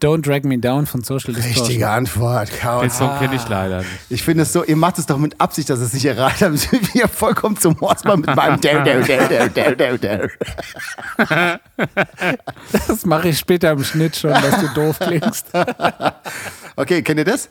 Don't 0.00 0.22
Drag 0.26 0.44
Me 0.44 0.56
Down 0.58 0.86
von 0.86 1.02
Social 1.04 1.34
Distortion. 1.34 1.66
Richtige 1.66 1.90
Antwort. 1.90 2.50
den 2.50 2.58
Kauz. 2.58 2.96
Song 2.96 3.18
kenne 3.18 3.34
ich 3.34 3.46
leider 3.48 3.78
nicht. 3.78 3.90
Ich 4.08 4.22
finde 4.22 4.44
es 4.44 4.52
so, 4.52 4.64
ihr 4.64 4.76
macht 4.76 4.98
es 4.98 5.04
doch 5.04 5.18
mit 5.18 5.38
Absicht, 5.38 5.68
dass 5.68 5.78
es 5.80 5.92
nicht 5.92 6.06
erraten 6.06 6.46
habt. 6.46 6.58
Sind 6.58 6.94
wir 6.94 7.06
vollkommen 7.06 7.58
zum 7.58 7.78
Horstmann 7.80 8.20
mit 8.20 8.34
meinem 8.34 8.58
Dau, 8.60 8.82
Dau, 8.82 9.00
Dau, 9.00 9.48
Dau, 9.48 9.74
Dau, 9.74 9.96
Dau. 9.98 11.58
Das 12.88 13.04
mache 13.04 13.28
ich 13.28 13.38
später 13.38 13.72
im 13.72 13.84
Schnitt 13.84 14.16
schon, 14.16 14.30
dass 14.30 14.60
du 14.60 14.68
doof 14.74 14.98
klingst. 15.00 15.46
Okay, 16.76 17.02
kennt 17.02 17.18
ihr 17.18 17.24
das? 17.26 17.50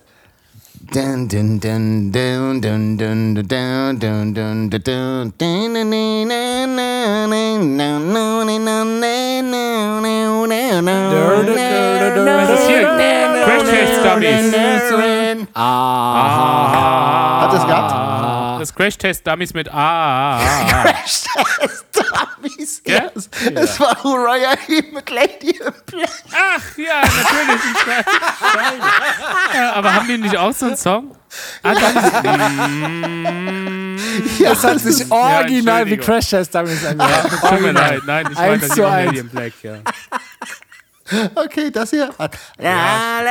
Das 10.86 12.50
ist 12.60 12.68
hier 12.68 12.84
Crash 13.44 13.64
Test 13.70 14.06
Dummies. 14.06 14.54
Ah. 15.54 17.42
Hat 17.42 17.54
das 17.54 17.66
gehabt? 17.68 18.62
Das 18.62 18.74
Crash 18.76 18.98
Test 18.98 19.26
Dummies 19.28 19.54
mit 19.54 19.70
A. 19.74 20.40
Dummies, 22.42 22.82
ja. 22.86 23.04
Es 23.56 23.80
war 23.80 24.06
Uriah 24.06 24.56
Heep 24.68 24.94
mit 24.94 25.10
Lady 25.10 25.52
in 25.52 25.74
Black. 25.86 26.10
Ach 26.32 26.78
ja, 26.78 27.02
natürlich. 27.02 27.62
Ja, 29.56 29.74
aber 29.74 29.94
haben 29.94 30.08
die 30.08 30.18
nicht 30.18 30.38
auch 30.38 30.54
so 30.54 30.68
einen 30.68 30.78
Song? 30.78 31.16
Ah, 31.64 31.74
Das 34.42 34.64
hat 34.64 34.80
sich 34.80 35.12
original 35.12 35.86
wie. 35.86 35.98
Crash 35.98 36.30
Test 36.30 36.56
Dummies 36.56 36.86
angehört. 36.86 37.30
Tut 37.42 37.62
mir 37.62 37.72
leid. 37.72 38.02
Nein, 38.06 38.30
ich 38.32 38.38
Eins 38.38 38.48
meine 38.50 38.60
das 38.68 38.70
zu 38.70 38.86
auch 38.86 38.92
eins. 38.92 39.06
Lady 39.08 39.20
in 39.20 39.30
Black, 39.30 39.54
ja. 39.62 39.76
Okay, 41.36 41.72
das 41.72 41.90
hier. 41.90 42.10
Ja. 42.60 43.22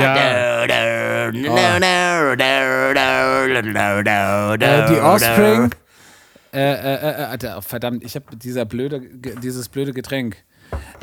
Ja. 0.00 0.16
Äh, 4.54 4.86
die 4.88 5.00
Offspring. 5.00 5.70
Äh, 6.52 6.72
äh, 6.72 7.34
äh, 7.34 7.34
äh, 7.34 7.54
oh, 7.56 7.60
verdammt, 7.60 8.02
ich 8.04 8.14
habe 8.14 8.36
dieser 8.36 8.64
blöde, 8.64 9.00
dieses 9.00 9.68
blöde 9.68 9.92
Getränk. 9.92 10.36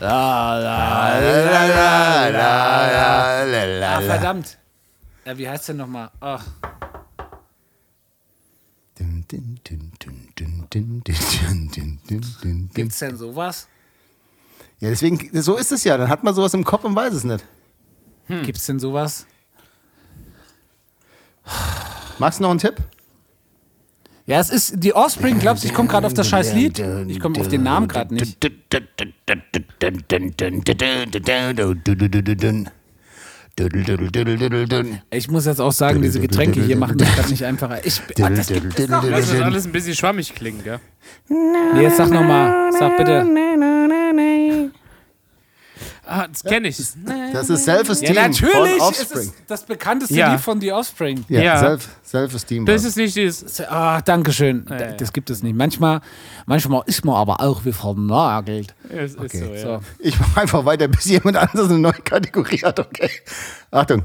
Ah, 0.01 1.19
verdammt. 4.01 4.57
Äh, 5.25 5.37
wie 5.37 5.47
heißt 5.47 5.67
der 5.67 5.75
nochmal? 5.75 6.09
Ach, 6.19 6.43
gibt's 12.73 12.99
denn 12.99 13.17
sowas? 13.17 13.67
Ja, 14.79 14.89
deswegen, 14.89 15.29
so 15.41 15.55
ist 15.55 15.71
es 15.71 15.83
ja. 15.83 15.97
Dann 15.97 16.09
hat 16.09 16.23
man 16.23 16.33
sowas 16.33 16.53
im 16.53 16.63
Kopf 16.63 16.83
und 16.83 16.95
weiß 16.95 17.13
es 17.13 17.23
nicht. 17.23 17.45
Gibt's 18.27 18.65
denn 18.65 18.79
sowas? 18.79 19.25
Magst 22.19 22.39
du 22.39 22.43
noch 22.43 22.51
einen 22.51 22.59
Tipp? 22.59 22.75
Ja, 24.25 24.39
es 24.39 24.49
ist 24.49 24.75
die 24.77 24.93
Offspring. 24.93 25.39
Glaubst 25.39 25.63
du, 25.63 25.67
ich 25.67 25.73
komme 25.73 25.89
gerade 25.89 26.07
auf 26.07 26.13
das 26.13 26.27
scheiß 26.27 26.53
Lied? 26.53 26.79
Ich 27.07 27.19
komme 27.19 27.39
auf 27.39 27.49
den 27.49 27.63
Namen 27.63 27.87
gerade 27.87 28.13
nicht. 28.13 28.37
Ich 35.11 35.29
muss 35.29 35.45
jetzt 35.45 35.61
auch 35.61 35.71
sagen, 35.71 36.01
diese 36.01 36.19
Getränke 36.19 36.61
hier 36.63 36.75
machen 36.75 36.97
das 36.97 37.13
gerade 37.13 37.29
nicht 37.29 37.45
einfacher. 37.45 37.85
Ich, 37.85 38.01
ah, 38.21 38.29
das 38.29 38.47
gibt 38.47 38.79
es 38.79 38.87
noch. 38.87 39.03
Lass 39.03 39.31
das 39.31 39.41
alles 39.41 39.65
ein 39.65 39.71
bisschen 39.71 39.95
schwammig 39.95 40.33
klingen, 40.33 40.63
gell? 40.63 40.79
Nee, 41.29 41.83
jetzt 41.83 41.97
sag 41.97 42.09
nochmal. 42.09 42.71
Sag 42.71 42.97
bitte. 42.97 44.71
Ah, 46.05 46.27
das 46.27 46.43
kenne 46.43 46.67
ich. 46.67 46.77
Das 47.31 47.49
ist 47.49 47.63
Self-Esteem 47.63 48.13
Ja, 48.15 48.27
natürlich. 48.27 48.51
von 48.53 48.67
Es 48.75 48.81
Offspring. 48.81 49.21
ist 49.21 49.33
das 49.47 49.65
bekannteste 49.65 50.13
Ja. 50.15 50.31
Lied 50.33 50.41
von 50.41 50.59
The 50.59 50.71
Offspring. 50.73 51.23
Ja, 51.29 51.41
Ja. 51.41 51.57
Self- 51.59 51.89
Self-Esteem. 52.05 52.65
Das 52.65 52.83
ist 52.83 52.97
nicht 52.97 53.15
dieses. 53.15 53.61
Ah, 53.61 54.01
danke 54.01 54.33
schön. 54.33 54.65
Ja, 54.69 54.77
ja. 54.79 54.91
Das 54.93 55.13
gibt 55.13 55.29
es 55.29 55.41
nicht. 55.43 55.55
Manchmal, 55.55 56.01
manchmal 56.45 56.83
ist 56.87 57.05
man 57.05 57.15
aber 57.15 57.39
auch 57.39 57.63
wie 57.63 57.71
vernagelt. 57.71 58.75
Es 58.89 59.15
ist 59.15 59.31
so, 59.31 59.45
ja. 59.45 59.61
So. 59.61 59.79
Ich 59.99 60.19
mache 60.19 60.41
einfach 60.41 60.65
weiter, 60.65 60.87
bis 60.89 61.05
jemand 61.05 61.37
anderes 61.37 61.69
eine 61.69 61.79
neue 61.79 61.93
Kategorie 61.93 62.59
hat, 62.63 62.79
okay? 62.79 63.09
Achtung. 63.71 64.03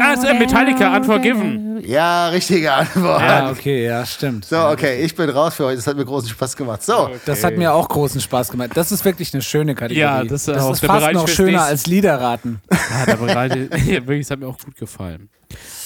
Ah, 0.00 0.12
es 0.14 0.22
ist 0.24 0.38
Metallica, 0.38 0.96
Unforgiven. 0.96 1.82
Ja, 1.84 2.28
richtige 2.28 2.72
Antwort. 2.72 3.20
Ja, 3.20 3.50
okay, 3.50 3.84
ja, 3.84 4.04
stimmt. 4.06 4.44
So, 4.44 4.58
okay, 4.68 5.02
ich 5.02 5.14
bin 5.14 5.30
raus 5.30 5.54
für 5.54 5.64
heute. 5.66 5.76
Das 5.76 5.86
hat 5.86 5.96
mir 5.96 6.04
großen 6.04 6.28
Spaß 6.28 6.56
gemacht. 6.56 6.82
So, 6.82 7.10
Das 7.26 7.42
hat 7.44 7.56
mir 7.56 7.72
auch 7.72 7.88
großen 7.88 8.20
Spaß 8.20 8.50
gemacht. 8.50 8.70
Das 8.74 8.92
ist 8.92 9.04
wirklich 9.04 9.32
eine 9.34 9.42
schöne 9.42 9.74
Kategorie. 9.74 10.00
Ja, 10.00 10.24
das 10.24 10.48
ist 10.48 10.56
auch 10.58 10.72
ist 10.72 10.82
der 10.82 10.88
fast 10.88 11.00
Bereich 11.00 11.14
noch 11.14 11.28
schöner 11.28 11.62
als 11.62 11.86
Liederraten. 11.86 12.60
Ah, 12.70 13.06
da 13.06 13.16
bereite, 13.16 13.68
ja, 13.86 14.06
wirklich, 14.06 14.20
es 14.20 14.30
hat 14.30 14.40
mir 14.40 14.46
auch 14.48 14.58
gut 14.58 14.76
gefallen. 14.76 15.28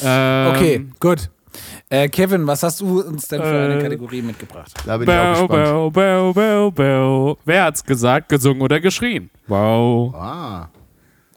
Ähm, 0.03 0.53
Okay, 0.55 0.87
gut. 1.01 1.31
Äh, 1.91 2.09
Kevin, 2.09 2.47
was 2.47 2.63
hast 2.63 2.81
du 2.81 3.03
uns 3.03 3.29
denn 3.29 3.43
für 3.43 3.47
eine 3.49 3.79
Äh, 3.79 3.83
Kategorie 3.83 4.23
mitgebracht? 4.23 4.73
da 4.87 4.97
bin 4.97 5.07
ich 5.09 5.15
auch 5.15 5.47
Bow, 5.47 5.49
gespannt. 5.49 5.65
bow, 5.67 5.91
bow, 5.91 6.33
bow, 6.33 6.71
bow. 6.71 7.39
Wer 7.45 7.65
hat's 7.65 7.85
gesagt, 7.85 8.31
gesungen 8.31 8.63
oder 8.63 8.81
geschrien? 8.81 9.29
Wow. 9.49 10.15
Ah. 10.15 10.69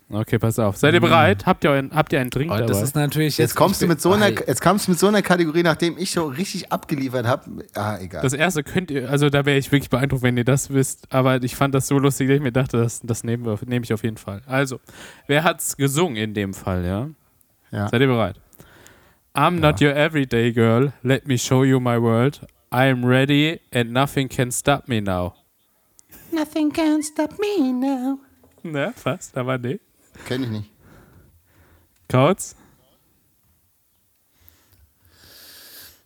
Okay, 0.07 0.37
pass 0.37 0.59
auf. 0.59 0.77
Seid 0.77 0.93
ihr 0.93 1.01
bereit? 1.01 1.45
Habt 1.47 1.63
ihr, 1.63 1.71
einen, 1.71 1.91
habt 1.91 2.13
ihr 2.13 2.21
einen 2.21 2.29
Drink 2.29 2.51
dabei? 2.51 2.67
das 2.67 2.81
ist 2.81 2.95
natürlich 2.95 3.39
Jetzt 3.39 3.55
kommst 3.55 3.81
du 3.81 3.87
mit 3.87 3.99
so 3.99 4.13
einer, 4.13 4.29
jetzt 4.29 4.61
kommst 4.61 4.85
du 4.87 4.91
mit 4.91 4.99
so 4.99 5.07
einer 5.07 5.23
Kategorie, 5.23 5.63
nachdem 5.63 5.97
ich 5.97 6.11
schon 6.11 6.31
richtig 6.31 6.71
abgeliefert 6.71 7.25
habe. 7.25 7.65
Ah, 7.73 7.97
egal. 7.99 8.21
das 8.21 8.33
erste 8.33 8.63
könnt 8.63 8.91
ihr, 8.91 9.09
also 9.09 9.29
da 9.31 9.45
wäre 9.47 9.57
ich 9.57 9.71
wirklich 9.71 9.89
beeindruckt, 9.89 10.21
wenn 10.21 10.37
ihr 10.37 10.45
das 10.45 10.69
wisst. 10.71 11.11
Aber 11.11 11.41
ich 11.43 11.55
fand 11.55 11.73
das 11.73 11.87
so 11.87 11.97
lustig, 11.97 12.27
dass 12.27 12.35
ich 12.37 12.41
mir 12.43 12.51
dachte, 12.51 12.77
das, 12.77 13.01
das 13.03 13.23
nehmen 13.23 13.45
wir, 13.45 13.57
nehme 13.65 13.83
ich 13.83 13.93
auf 13.93 14.03
jeden 14.03 14.17
Fall. 14.17 14.41
Also, 14.45 14.79
wer 15.27 15.43
hat's 15.43 15.75
gesungen 15.75 16.17
in 16.17 16.33
dem 16.35 16.53
Fall, 16.53 16.85
ja? 16.85 17.09
Ja. 17.75 17.89
Seid 17.89 18.01
ihr 18.01 18.07
bereit? 18.07 18.39
I'm 19.35 19.59
not 19.59 19.81
your 19.81 19.93
everyday 19.93 20.53
girl. 20.53 20.93
Let 21.03 21.27
me 21.27 21.37
show 21.37 21.63
you 21.65 21.81
my 21.81 21.97
world. 21.97 22.47
I 22.71 22.85
am 22.85 23.03
ready 23.03 23.59
and 23.73 23.91
nothing 23.91 24.29
can 24.29 24.49
stop 24.51 24.87
me 24.87 25.01
now. 25.01 25.33
Nothing 26.31 26.71
can 26.71 27.03
stop 27.03 27.37
me 27.37 27.73
now. 27.73 28.19
Ne, 28.63 28.93
fast, 28.95 29.37
aber 29.37 29.57
nee. 29.57 29.79
Kenn 30.25 30.43
ich 30.43 30.49
nicht. 30.49 30.71
Kautz? 32.07 32.55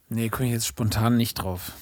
Nee, 0.10 0.30
komme 0.30 0.48
ich 0.48 0.54
jetzt 0.54 0.66
spontan 0.66 1.18
nicht 1.18 1.36
drauf. 1.36 1.74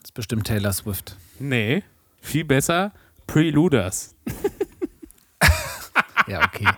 Das 0.00 0.10
ist 0.10 0.14
bestimmt 0.14 0.46
Taylor 0.46 0.72
Swift. 0.72 1.16
Nee. 1.40 1.82
Viel 2.20 2.44
besser. 2.44 2.92
Preluders. 3.26 4.14
Ja, 6.28 6.44
okay. 6.44 6.68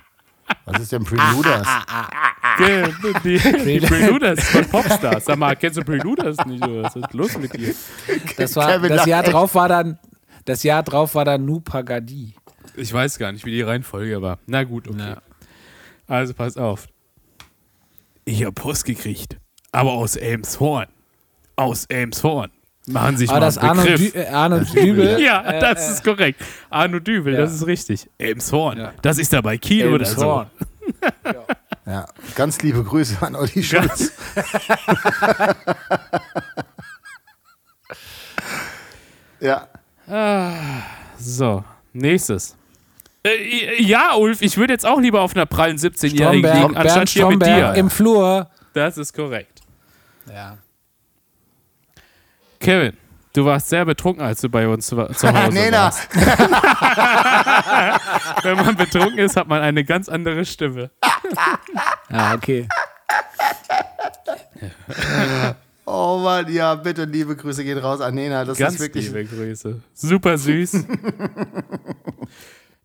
Was 0.66 0.80
ist 0.80 0.92
denn 0.92 1.05
Preluders? 1.05 1.66
Die, 2.59 3.38
die 3.64 3.80
Preluders 3.86 4.42
von 4.45 4.64
Popstars. 4.66 5.24
Sag 5.24 5.38
mal, 5.38 5.57
kennst 5.57 5.78
du 5.78 5.82
Preluders 5.82 6.36
nicht? 6.47 6.64
Oder? 6.64 6.84
Was 6.84 6.97
ist 6.97 7.12
los 7.12 7.38
mit 7.38 7.53
dir? 7.55 7.74
Das, 8.36 8.57
war, 8.57 8.78
das 8.78 9.07
Jahr 9.07 9.22
drauf 9.22 9.55
war 9.55 9.68
dann, 9.68 9.99
das 10.45 10.62
Jahr 10.62 10.82
drauf 10.82 11.14
war 11.14 11.24
dann 11.24 11.45
Nupagadi. 11.45 12.34
Ich 12.76 12.92
weiß 12.92 13.18
gar 13.18 13.32
nicht, 13.32 13.45
wie 13.45 13.53
die 13.53 13.62
Reihenfolge 13.62 14.20
war. 14.22 14.38
Na 14.47 14.64
gut, 14.64 14.88
okay. 14.88 14.99
Ja. 14.99 15.22
Also 16.07 16.34
pass 16.34 16.57
auf. 16.57 16.86
Ich 18.24 18.45
hab 18.45 18.55
Post 18.55 18.84
gekriegt. 18.84 19.38
Aber 19.72 19.92
aus 19.92 20.16
Elmshorn. 20.16 20.86
Aus 21.57 21.84
Elmshorn. 21.86 22.51
Machen 22.87 23.16
sich 23.16 23.30
Aber 23.30 23.41
mal 23.41 23.47
das 23.47 23.57
Arno. 23.59 23.82
Dü 23.82 24.11
äh, 24.14 24.26
Arno 24.26 24.59
Dübel. 24.74 25.18
Ja, 25.20 25.43
äh, 25.43 25.59
das 25.61 25.89
äh, 25.89 25.93
ist 25.93 26.05
korrekt. 26.05 26.43
Arno 26.68 26.99
Dübel, 27.01 27.32
ja. 27.35 27.41
das 27.41 27.55
ist 27.55 27.66
richtig. 27.66 28.11
Elmshorn. 28.18 28.78
Ja. 28.78 28.93
Das 29.01 29.18
ist 29.18 29.32
da 29.32 29.41
bei 29.41 29.57
Kiel 29.59 29.89
oder 29.89 30.05
so. 30.05 30.20
Elmshorn. 30.20 30.51
Ja, 31.87 32.07
ganz 32.35 32.62
liebe 32.62 32.82
Grüße 32.82 33.20
an 33.20 33.37
Olli 33.37 33.62
Schulz. 33.62 34.11
ja. 39.41 39.68
So, 41.18 41.62
nächstes. 41.93 42.57
Äh, 43.22 43.82
ja, 43.82 44.14
Ulf, 44.16 44.41
ich 44.43 44.57
würde 44.57 44.72
jetzt 44.72 44.87
auch 44.87 44.99
lieber 45.01 45.20
auf 45.22 45.35
einer 45.35 45.47
prallen 45.47 45.76
17-Jährigen 45.76 46.51
Stromberg, 46.51 46.55
liegen, 46.55 46.76
anstatt 46.76 46.95
Bernd 46.95 47.09
hier 47.11 47.26
mit 47.28 47.43
dir. 47.47 47.74
im 47.74 47.91
Flur. 47.91 48.49
Das 48.72 48.99
ist 48.99 49.14
korrekt. 49.14 49.61
Ja. 50.32 50.59
Kevin, 52.64 52.96
du 53.34 53.44
warst 53.44 53.68
sehr 53.68 53.84
betrunken, 53.84 54.24
als 54.24 54.40
du 54.40 54.48
bei 54.48 54.66
uns 54.66 54.86
zu, 54.86 54.96
zu 55.12 55.28
Hause 55.32 55.52
Nena. 55.58 55.82
warst. 55.84 56.08
Wenn 58.44 58.56
man 58.56 58.76
betrunken 58.76 59.18
ist, 59.18 59.36
hat 59.36 59.48
man 59.48 59.60
eine 59.62 59.84
ganz 59.84 60.08
andere 60.08 60.44
Stimme. 60.44 60.90
Ja, 62.10 62.34
okay. 62.34 62.68
Oh 65.86 66.18
Mann, 66.22 66.50
ja, 66.50 66.74
bitte 66.76 67.04
liebe 67.04 67.36
Grüße 67.36 67.62
gehen 67.62 67.76
raus 67.76 68.00
an 68.00 68.14
Nena. 68.14 68.46
Das 68.46 68.56
Ganz 68.56 68.76
ist 68.76 68.80
wirklich. 68.80 69.08
liebe 69.08 69.26
Grüße. 69.26 69.82
Super 69.92 70.38
süß. 70.38 70.82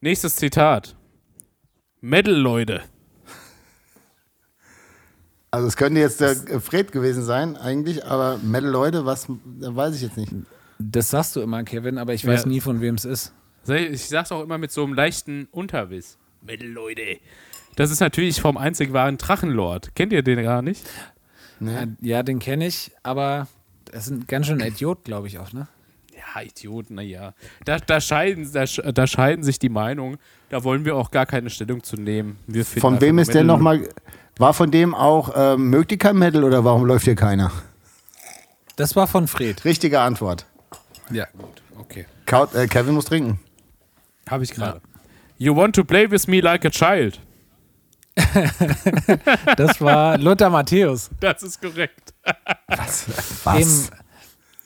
Nächstes 0.02 0.36
Zitat. 0.36 0.98
Metal-Leute. 2.02 2.82
Also 5.52 5.68
es 5.68 5.76
könnte 5.78 6.00
jetzt 6.00 6.22
der 6.22 6.32
äh, 6.32 6.60
Fred 6.60 6.92
gewesen 6.92 7.24
sein, 7.24 7.58
eigentlich, 7.58 8.06
aber 8.06 8.38
Metal 8.44 8.70
Leute, 8.70 9.06
was 9.06 9.28
da 9.60 9.76
weiß 9.76 9.96
ich 9.96 10.02
jetzt 10.04 10.18
nicht. 10.18 10.32
Das 10.78 11.10
sagst 11.10 11.36
du 11.36 11.42
immer, 11.42 11.64
Kevin, 11.64 11.98
aber 11.98 12.14
ich 12.14 12.26
weiß 12.26 12.44
Ja. 12.44 12.48
nie, 12.50 12.62
von 12.62 12.82
wem 12.82 12.96
es 12.96 13.06
ist. 13.06 13.34
Ich 13.68 14.08
sag's 14.08 14.32
auch 14.32 14.42
immer 14.44 14.58
mit 14.58 14.72
so 14.72 14.84
einem 14.84 14.94
leichten 14.94 15.48
Unterbiss. 15.52 16.18
Metal-Leute. 16.42 17.18
Das 17.76 17.92
ist 17.92 18.00
natürlich 18.00 18.40
vom 18.42 18.58
einzig 18.58 18.94
wahren 18.94 19.18
Drachenlord. 19.18 19.94
Kennt 19.96 20.14
ihr 20.14 20.24
den 20.24 20.42
gar 20.44 20.62
nicht? 20.62 20.86
Ja, 21.60 21.84
Ja, 22.00 22.24
den 22.24 22.40
kenne 22.40 22.66
ich, 22.68 22.92
aber 23.04 23.48
er 23.92 24.00
ist 24.00 24.10
ein 24.10 24.26
ganz 24.28 24.48
schön 24.48 24.60
Idiot, 24.62 25.04
glaube 25.04 25.28
ich 25.28 25.38
auch, 25.40 25.52
ne? 25.52 25.68
Ja, 26.16 26.42
Idioten, 26.42 26.96
naja. 26.96 27.34
Da, 27.66 27.78
da, 27.80 28.00
scheiden, 28.00 28.50
da, 28.54 28.66
da 28.66 29.08
scheiden 29.08 29.44
sich 29.44 29.60
die 29.60 29.70
Meinungen. 29.70 30.18
Da 30.50 30.64
wollen 30.64 30.86
wir 30.86 30.96
auch 30.96 31.12
gar 31.12 31.26
keine 31.26 31.50
Stellung 31.50 31.84
zu 31.84 31.96
nehmen. 31.98 32.38
Wir 32.48 32.66
finden 32.66 32.82
Von 32.82 33.02
wem 33.02 33.20
ist 33.20 33.34
der 33.34 33.44
Metal- 33.44 33.58
nochmal? 33.58 33.90
War 34.40 34.54
von 34.54 34.72
dem 34.72 34.96
auch, 34.96 35.34
ähm, 35.36 35.70
mögt 35.70 35.92
ihr 35.92 35.98
kein 35.98 36.18
Metal 36.18 36.44
oder 36.44 36.64
warum 36.64 36.86
läuft 36.86 37.06
hier 37.06 37.16
keiner? 37.16 37.52
Das 38.78 38.96
war 38.96 39.06
von 39.06 39.28
Fred. 39.28 39.66
Richtige 39.66 40.00
Antwort. 40.00 40.46
Ja. 41.12 41.28
Okay. 41.78 42.06
Kaut, 42.26 42.56
äh, 42.56 42.68
Kevin 42.68 42.96
muss 42.96 43.06
trinken. 43.06 43.40
Habe 44.30 44.44
ich 44.46 44.52
gerade. 44.52 44.82
You 45.38 45.56
want 45.56 45.76
to 45.76 45.84
play 45.84 46.10
with 46.10 46.28
me 46.28 46.40
like 46.42 46.66
a 46.66 46.70
child. 46.70 47.20
Das 49.58 49.80
war 49.82 50.18
Lothar 50.18 50.50
Matthäus. 50.50 51.10
Das 51.20 51.44
ist 51.44 51.62
korrekt. 51.62 52.14
Was? 52.68 53.90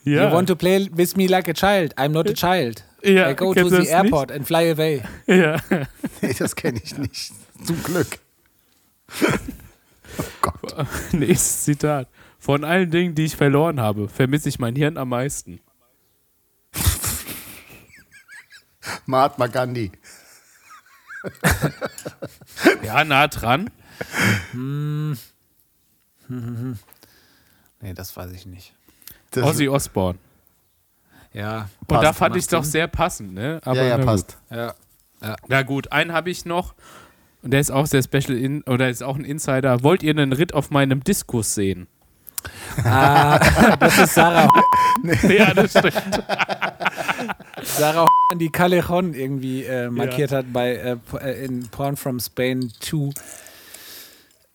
Im, 0.04 0.12
Ja. 0.12 0.28
You 0.28 0.34
want 0.34 0.48
to 0.48 0.54
play 0.56 0.88
with 0.92 1.16
me 1.16 1.26
like 1.26 1.48
a 1.48 1.52
child? 1.52 1.96
I'm 1.96 2.08
not 2.10 2.28
a 2.28 2.32
child. 2.34 2.84
Ja, 3.02 3.30
I 3.30 3.34
go 3.34 3.54
to 3.54 3.68
the 3.68 3.88
airport 3.88 4.30
and 4.30 4.46
fly 4.46 4.70
away. 4.70 5.02
ja. 5.26 5.56
Nee, 6.22 6.34
das 6.38 6.54
kenne 6.54 6.80
ich 6.82 6.96
nicht. 6.96 7.32
Zum 7.64 7.82
Glück. 7.82 8.18
oh 10.18 10.24
Gott. 10.40 10.86
Nächstes 11.12 11.64
Zitat. 11.64 12.08
Von 12.38 12.64
allen 12.64 12.90
Dingen, 12.90 13.14
die 13.14 13.24
ich 13.24 13.36
verloren 13.36 13.80
habe, 13.80 14.08
vermisse 14.08 14.48
ich 14.48 14.58
mein 14.58 14.76
Hirn 14.76 14.98
am 14.98 15.08
meisten. 15.08 15.60
Mahatma 19.06 19.46
Gandhi. 19.46 19.92
Ja, 22.82 23.02
nah 23.04 23.28
dran. 23.28 23.70
Nee, 27.80 27.94
das 27.94 28.16
weiß 28.16 28.30
ich 28.32 28.46
nicht. 28.46 28.74
Das 29.30 29.44
Ozzy 29.44 29.68
Osbourne. 29.68 30.18
Ja. 31.32 31.68
Und 31.80 31.90
da 31.90 32.00
Passt, 32.00 32.18
fand 32.18 32.36
ich 32.36 32.42
es 32.42 32.48
doch 32.48 32.64
sehr 32.64 32.86
passend, 32.86 33.34
ne? 33.34 33.60
Aber 33.64 33.76
ja, 33.76 33.84
ja, 33.84 33.96
gut. 33.96 34.06
passt. 34.06 34.38
Ja. 34.50 34.74
Na 35.48 35.62
gut, 35.62 35.90
einen 35.92 36.12
habe 36.12 36.30
ich 36.30 36.44
noch. 36.44 36.74
Und 37.44 37.50
der 37.50 37.60
ist 37.60 37.70
auch 37.70 37.86
sehr 37.86 38.02
special 38.02 38.36
in, 38.38 38.62
oder 38.62 38.88
ist 38.88 39.02
auch 39.02 39.16
ein 39.16 39.24
Insider. 39.24 39.82
Wollt 39.82 40.02
ihr 40.02 40.10
einen 40.12 40.32
Ritt 40.32 40.54
auf 40.54 40.70
meinem 40.70 41.04
Diskus 41.04 41.54
sehen? 41.54 41.86
Ah, 42.82 43.38
das 43.80 43.98
ist 43.98 44.14
Sarah, 44.14 44.48
ja, 45.28 45.54
das 45.54 45.70
stimmt. 45.70 45.94
Sarah 47.62 48.06
die 48.36 48.50
Callejon 48.50 49.14
irgendwie 49.14 49.64
äh, 49.64 49.90
markiert 49.90 50.32
hat 50.32 50.52
bei 50.52 50.74
äh, 50.74 50.96
äh, 51.20 51.44
in 51.44 51.68
Porn 51.68 51.96
from 51.96 52.18
Spain 52.18 52.72
2. 52.80 53.10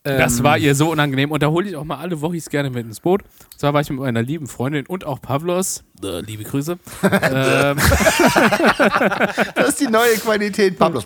Das 0.04 0.38
Ähm, 0.40 0.44
war 0.46 0.58
ihr 0.58 0.76
so 0.76 0.90
unangenehm. 0.92 1.30
Und 1.32 1.44
da 1.44 1.48
hole 1.48 1.68
ich 1.70 1.76
auch 1.76 1.84
mal 1.84 1.98
alle 1.98 2.22
Wochis 2.22 2.50
gerne 2.50 2.70
mit 2.70 2.86
ins 2.86 3.02
Boot. 3.02 3.22
Und 3.24 3.60
zwar 3.60 3.74
war 3.74 3.82
ich 3.82 3.90
mit 3.90 4.00
meiner 4.00 4.22
lieben 4.22 4.48
Freundin 4.48 4.86
und 4.86 5.06
auch 5.06 5.22
Pavlos. 5.22 5.84
Äh, 6.02 6.22
liebe 6.22 6.44
Grüße. 6.46 6.80
ähm, 7.04 7.78
Das 9.56 9.70
ist 9.70 9.82
die 9.82 9.88
neue 9.88 10.16
Qualität. 10.16 10.78
Pablos. 10.80 11.06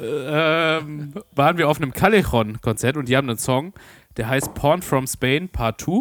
ähm, 0.00 1.12
waren 1.34 1.58
wir 1.58 1.68
auf 1.68 1.76
einem 1.80 1.92
Callejon-Konzert 1.92 2.96
und 2.96 3.08
die 3.08 3.16
haben 3.16 3.28
einen 3.28 3.38
Song, 3.38 3.72
der 4.16 4.28
heißt 4.28 4.54
Porn 4.54 4.82
from 4.82 5.06
Spain 5.06 5.48
Part 5.48 5.80
2. 5.80 6.00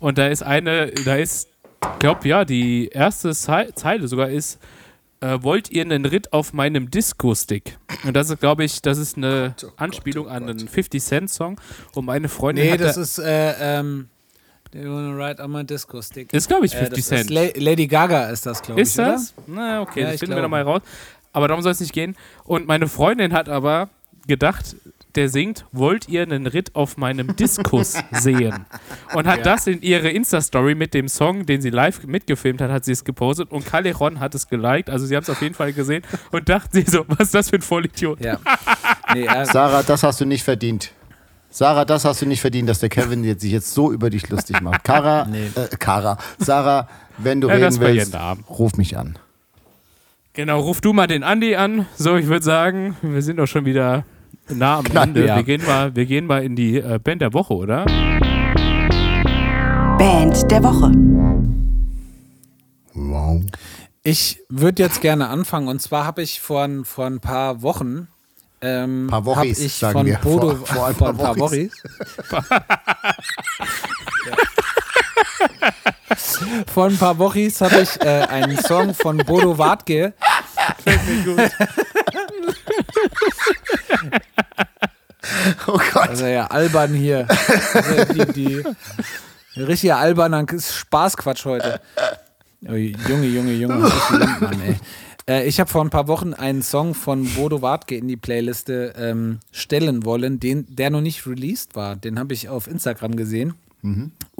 Und 0.00 0.18
da 0.18 0.28
ist 0.28 0.42
eine, 0.42 0.90
da 1.04 1.16
ist 1.16 1.48
Ich 1.82 1.98
glaube, 1.98 2.26
ja, 2.28 2.44
die 2.44 2.88
erste 2.88 3.34
Zei- 3.34 3.70
Zeile 3.74 4.08
sogar 4.08 4.28
ist, 4.30 4.58
äh, 5.22 5.42
wollt 5.42 5.70
ihr 5.70 5.82
einen 5.82 6.04
Ritt 6.04 6.32
auf 6.32 6.52
meinem 6.52 6.90
Disco-Stick? 6.90 7.78
Und 8.04 8.14
das 8.14 8.28
ist, 8.28 8.40
glaube 8.40 8.64
ich, 8.64 8.82
das 8.82 8.98
ist 8.98 9.16
eine 9.16 9.54
Anspielung 9.76 10.28
an 10.28 10.42
einen 10.48 10.68
50-Cent-Song. 10.68 11.60
Und 11.94 12.04
meine 12.04 12.28
Freundin 12.28 12.66
Nee, 12.66 12.72
hat 12.72 12.80
das 12.80 12.96
da- 12.96 13.00
ist, 13.02 13.18
äh, 13.18 13.78
ähm, 13.78 14.08
They 14.72 14.86
wanna 14.86 15.14
ride 15.14 15.42
on 15.42 15.52
my 15.52 15.64
disco 15.64 16.00
stick. 16.00 16.32
ist 16.32 16.48
glaube 16.48 16.64
ich, 16.64 16.72
Äh, 16.74 16.86
50 16.86 16.90
das 16.90 16.98
ist 16.98 17.08
Cent. 17.08 17.30
La 17.30 17.42
Lady 17.56 17.86
Gaga 17.86 18.30
ist 18.30 18.46
das, 18.46 18.62
glaube 18.62 18.80
ich. 18.80 18.88
Ist 18.88 18.98
das? 18.98 19.34
Na, 19.46 19.82
okay, 19.82 20.00
Ja, 20.00 20.06
das 20.06 20.14
ich 20.14 20.20
finden 20.20 20.34
wir 20.34 20.40
nochmal 20.42 20.62
raus. 20.62 20.80
Aber 21.34 21.46
darum 21.46 21.62
soll 21.62 21.72
es 21.72 21.80
nicht 21.80 21.92
gehen. 21.92 22.16
Und 22.44 22.66
meine 22.66 22.88
Freundin 22.88 23.32
hat 23.34 23.48
aber 23.50 23.90
gedacht, 24.26 24.74
der 25.16 25.28
singt, 25.28 25.64
wollt 25.72 26.08
ihr 26.08 26.22
einen 26.22 26.46
Ritt 26.46 26.74
auf 26.74 26.96
meinem 26.96 27.36
Diskus 27.36 27.96
sehen? 28.12 28.66
Und 29.14 29.26
hat 29.26 29.44
das 29.46 29.66
in 29.66 29.82
ihre 29.82 30.08
Insta-Story 30.10 30.74
mit 30.74 30.94
dem 30.94 31.08
Song, 31.08 31.46
den 31.46 31.60
sie 31.62 31.70
live 31.70 32.04
mitgefilmt 32.04 32.60
hat, 32.60 32.70
hat 32.70 32.84
sie 32.84 32.92
es 32.92 33.04
gepostet 33.04 33.50
und 33.50 33.66
Caleron 33.66 34.20
hat 34.20 34.34
es 34.34 34.48
geliked. 34.48 34.90
Also 34.90 35.06
sie 35.06 35.16
haben 35.16 35.22
es 35.22 35.30
auf 35.30 35.42
jeden 35.42 35.54
Fall 35.54 35.72
gesehen 35.72 36.02
und 36.30 36.48
dachten 36.48 36.70
sie 36.72 36.90
so, 36.90 37.04
was 37.08 37.28
ist 37.28 37.34
das 37.34 37.50
für 37.50 37.56
ein 37.56 37.62
Vollidiot? 37.62 38.20
Ja. 38.20 38.38
Nee, 39.14 39.28
Sarah, 39.44 39.82
das 39.82 40.02
hast 40.04 40.22
du 40.22 40.24
nicht 40.24 40.42
verdient. 40.42 40.92
Sarah, 41.50 41.84
das 41.84 42.06
hast 42.06 42.22
du 42.22 42.26
nicht 42.26 42.40
verdient, 42.40 42.66
dass 42.66 42.78
der 42.78 42.88
Kevin 42.88 43.24
jetzt, 43.24 43.42
sich 43.42 43.52
jetzt 43.52 43.74
so 43.74 43.92
über 43.92 44.08
dich 44.08 44.30
lustig 44.30 44.62
macht. 44.62 44.84
Kara, 44.84 45.28
äh, 45.30 45.68
Kara, 45.78 46.16
Sarah, 46.38 46.88
wenn 47.18 47.42
du 47.42 47.48
Ja, 47.48 47.56
reden 47.56 47.78
willst, 47.78 48.16
ruf 48.48 48.78
mich 48.78 48.96
an. 48.96 49.18
Genau, 50.32 50.60
ruf 50.60 50.80
du 50.80 50.94
mal 50.94 51.06
den 51.06 51.24
Andi 51.24 51.56
an. 51.56 51.84
So, 51.98 52.16
ich 52.16 52.26
würde 52.26 52.42
sagen, 52.42 52.96
wir 53.02 53.20
sind 53.20 53.36
doch 53.36 53.46
schon 53.46 53.66
wieder 53.66 54.04
nah 54.48 54.78
am 54.78 54.84
Knapp, 54.84 55.04
Ende. 55.08 55.26
ja. 55.26 55.36
Wir, 55.36 55.42
gehen 55.44 55.64
mal, 55.66 55.94
wir 55.96 56.06
gehen 56.06 56.26
mal 56.26 56.42
in 56.42 56.56
die 56.56 56.78
äh, 56.78 56.98
Band 57.02 57.22
der 57.22 57.32
Woche, 57.32 57.54
oder? 57.54 57.84
Band 59.98 60.50
der 60.50 60.62
Woche. 60.62 60.92
Wow. 62.94 63.40
ich 64.02 64.40
würde 64.50 64.82
jetzt 64.82 65.00
gerne 65.00 65.28
anfangen 65.28 65.68
und 65.68 65.80
zwar 65.80 66.04
habe 66.04 66.20
ich 66.22 66.40
vor, 66.40 66.62
ein- 66.64 66.84
vor 66.84 67.06
ein 67.06 67.20
paar 67.20 67.62
Wochen. 67.62 68.08
Ähm, 68.60 69.06
Paar 69.08 69.20
hab 69.20 69.24
Wochis, 69.26 69.58
ich 69.58 69.72
sagen 69.74 69.92
von 69.92 70.06
wir. 70.06 70.18
Bodo, 70.18 70.54
Vor- 70.54 70.66
vor 70.76 70.86
ein 70.88 70.94
paar 70.94 71.14
paar 71.14 71.38
Wochis. 71.38 71.72
Wochis. 72.30 72.44
Vor 76.72 76.86
ein 76.86 76.96
paar 76.98 77.18
Wochis 77.18 77.60
habe 77.60 77.80
ich 77.80 78.00
äh, 78.02 78.22
einen 78.28 78.56
Song 78.58 78.94
von 78.94 79.16
Bodo 79.18 79.56
Wartke. 79.58 80.12
Oh 85.66 85.78
Gott. 85.92 86.08
Also 86.08 86.26
ja, 86.26 86.46
albern 86.46 86.94
hier. 86.94 87.26
Also 87.28 88.12
die, 88.12 88.32
die, 88.32 89.60
richtiger 89.60 89.98
alberner 89.98 90.44
Spaßquatsch 90.48 91.44
heute. 91.44 91.80
Oh, 92.68 92.74
Junge, 92.74 93.26
Junge, 93.26 93.52
Junge, 93.52 93.90
Mann, 94.40 94.60
ey. 94.64 94.76
Äh, 95.28 95.46
ich 95.46 95.60
habe 95.60 95.70
vor 95.70 95.84
ein 95.84 95.90
paar 95.90 96.08
Wochen 96.08 96.34
einen 96.34 96.62
Song 96.62 96.94
von 96.94 97.24
Bodo 97.34 97.62
Wartke 97.62 97.96
in 97.96 98.08
die 98.08 98.16
Playliste 98.16 98.94
ähm, 98.96 99.40
stellen 99.52 100.04
wollen, 100.04 100.40
den, 100.40 100.66
der 100.68 100.90
noch 100.90 101.00
nicht 101.00 101.26
released 101.26 101.76
war. 101.76 101.96
Den 101.96 102.18
habe 102.18 102.34
ich 102.34 102.48
auf 102.48 102.66
Instagram 102.66 103.16
gesehen. 103.16 103.54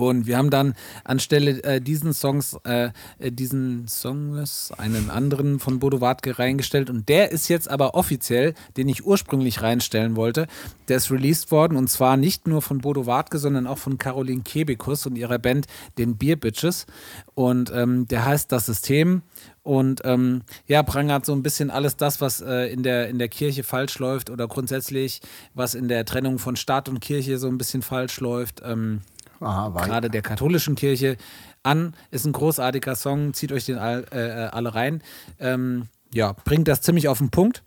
Und 0.08 0.26
wir 0.26 0.36
haben 0.36 0.50
dann 0.50 0.74
anstelle 1.04 1.62
äh, 1.62 1.80
diesen 1.80 2.12
Songs, 2.12 2.56
äh, 2.64 2.90
diesen 3.20 3.86
Songs, 3.88 4.72
einen 4.76 5.10
anderen 5.10 5.58
von 5.58 5.78
Bodo 5.78 6.00
Wartke 6.00 6.38
reingestellt. 6.38 6.90
Und 6.90 7.08
der 7.08 7.32
ist 7.32 7.48
jetzt 7.48 7.70
aber 7.70 7.94
offiziell, 7.94 8.54
den 8.76 8.88
ich 8.88 9.04
ursprünglich 9.04 9.62
reinstellen 9.62 10.16
wollte, 10.16 10.46
der 10.88 10.98
ist 10.98 11.10
released 11.10 11.50
worden. 11.50 11.76
Und 11.76 11.88
zwar 11.88 12.16
nicht 12.16 12.46
nur 12.46 12.62
von 12.62 12.78
Bodo 12.78 13.06
Wartke, 13.06 13.38
sondern 13.38 13.66
auch 13.66 13.78
von 13.78 13.98
Caroline 13.98 14.42
Kebekus 14.42 15.06
und 15.06 15.16
ihrer 15.16 15.38
Band, 15.38 15.66
den 15.98 16.16
Beer 16.16 16.36
Bitches. 16.36 16.86
Und 17.34 17.72
ähm, 17.74 18.06
der 18.08 18.24
heißt 18.24 18.52
Das 18.52 18.66
System. 18.66 19.22
Und 19.62 20.00
ähm, 20.04 20.42
ja, 20.66 20.82
prangert 20.82 21.24
so 21.24 21.32
ein 21.32 21.42
bisschen 21.42 21.70
alles 21.70 21.96
das, 21.96 22.20
was 22.20 22.40
äh, 22.40 22.72
in, 22.72 22.82
der, 22.82 23.08
in 23.08 23.18
der 23.18 23.28
Kirche 23.28 23.62
falsch 23.62 23.98
läuft 24.00 24.28
oder 24.28 24.48
grundsätzlich, 24.48 25.20
was 25.54 25.74
in 25.74 25.86
der 25.86 26.04
Trennung 26.04 26.38
von 26.38 26.56
Staat 26.56 26.88
und 26.88 27.00
Kirche 27.00 27.38
so 27.38 27.46
ein 27.46 27.58
bisschen 27.58 27.82
falsch 27.82 28.18
läuft. 28.20 28.60
Ähm, 28.64 29.02
Aha, 29.42 29.68
gerade 29.68 30.10
der 30.10 30.22
katholischen 30.22 30.74
Kirche 30.74 31.16
an. 31.62 31.94
Ist 32.10 32.24
ein 32.24 32.32
großartiger 32.32 32.94
Song, 32.96 33.34
zieht 33.34 33.52
euch 33.52 33.66
den 33.66 33.78
all, 33.78 34.04
äh, 34.12 34.18
äh, 34.18 34.48
alle 34.48 34.74
rein. 34.74 35.02
Ähm, 35.38 35.88
ja, 36.12 36.34
bringt 36.44 36.68
das 36.68 36.82
ziemlich 36.82 37.08
auf 37.08 37.18
den 37.18 37.30
Punkt. 37.30 37.62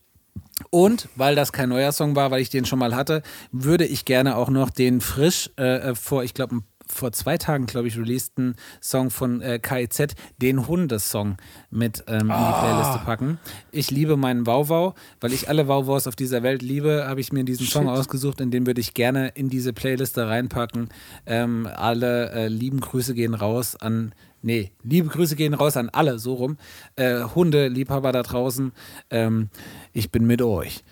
Und 0.70 1.10
weil 1.16 1.36
das 1.36 1.52
kein 1.52 1.70
neuer 1.70 1.92
Song 1.92 2.16
war, 2.16 2.32
weil 2.32 2.42
ich 2.42 2.50
den 2.50 2.66
schon 2.66 2.80
mal 2.80 2.96
hatte, 2.96 3.24
würde 3.52 3.86
ich 3.86 4.06
gerne 4.06 4.38
auch 4.38 4.50
noch 4.50 4.70
den 4.70 5.02
frisch 5.02 5.50
äh, 5.58 5.90
äh, 5.90 5.96
vor, 5.96 6.24
ich 6.24 6.34
glaube, 6.34 6.60
vor 6.88 7.12
zwei 7.12 7.38
Tagen, 7.38 7.66
glaube 7.66 7.88
ich, 7.88 7.98
releaseden 7.98 8.56
Song 8.82 9.10
von 9.10 9.42
äh, 9.42 9.60
KIZ, 9.60 10.16
den 10.42 10.68
Hundesong, 10.68 11.38
mit 11.70 12.04
ähm, 12.08 12.22
in 12.22 12.28
die 12.28 12.30
Playliste 12.30 13.02
packen. 13.06 13.40
Ich 13.72 13.92
liebe 13.92 14.18
meinen 14.18 14.46
Wauwau, 14.46 14.96
weil 15.20 15.34
ich 15.34 15.50
alle 15.50 15.68
Wauwaus 15.68 16.08
auf 16.08 16.16
dieser 16.16 16.44
Welt 16.44 16.62
liebe, 16.62 17.06
habe 17.08 17.20
ich 17.20 17.32
mir 17.32 17.44
diesen 17.44 17.66
Song 17.66 17.90
ausgesucht 17.90 18.42
und 18.42 18.52
den 18.52 18.66
würde 18.66 18.82
ich 18.82 18.94
gerne 18.94 19.30
in 19.30 19.50
diese 19.50 19.74
Playliste 19.74 20.28
reinpacken. 20.28 20.90
Ähm, 21.26 21.68
alle 21.76 22.32
äh, 22.32 22.48
lieben 22.48 22.80
Grüße 22.80 23.14
gehen 23.14 23.34
raus 23.34 23.76
an 23.76 24.14
Nee, 24.46 24.70
liebe 24.84 25.10
Grüße 25.10 25.36
gehen 25.36 25.56
raus 25.56 25.76
an 25.76 25.90
alle, 25.90 26.20
so 26.20 26.36
rum. 26.36 26.58
Äh, 26.96 27.24
Hunde, 27.34 27.68
Liebhaber 27.68 28.12
da 28.12 28.22
draußen. 28.22 28.74
Ähm, 29.10 29.50
ich 29.92 30.12
bin 30.12 30.28
mit 30.28 30.40
euch. 30.44 30.84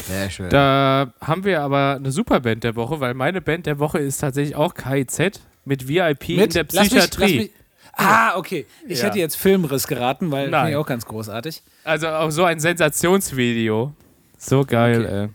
Sehr 0.00 0.30
schön. 0.30 0.50
Da 0.50 1.12
haben 1.20 1.44
wir 1.44 1.62
aber 1.62 1.96
eine 1.96 2.12
super 2.12 2.40
Band 2.40 2.64
der 2.64 2.76
Woche, 2.76 3.00
weil 3.00 3.14
meine 3.14 3.40
Band 3.40 3.66
der 3.66 3.78
Woche 3.78 3.98
ist 3.98 4.18
tatsächlich 4.18 4.54
auch 4.56 4.74
KIZ 4.74 5.40
mit 5.64 5.88
VIP 5.88 6.28
in 6.30 6.48
der 6.50 6.64
Lass 6.72 6.74
mich- 6.74 7.00
Psychiatrie. 7.00 7.22
lass 7.22 7.30
mich- 7.32 7.50
ah, 7.94 8.36
okay. 8.36 8.66
Ich 8.86 9.00
Ja. 9.00 9.06
hätte 9.06 9.18
jetzt 9.18 9.36
Filmriss 9.36 9.86
geraten, 9.86 10.30
weil 10.30 10.48
Nein. 10.50 10.60
finde 10.66 10.70
ich 10.72 10.76
auch 10.76 10.86
ganz 10.86 11.06
großartig. 11.06 11.62
Also 11.84 12.08
auch 12.08 12.30
so 12.30 12.44
ein 12.44 12.60
Sensationsvideo. 12.60 13.92
So 14.38 14.64
geil, 14.64 15.04
ey. 15.06 15.28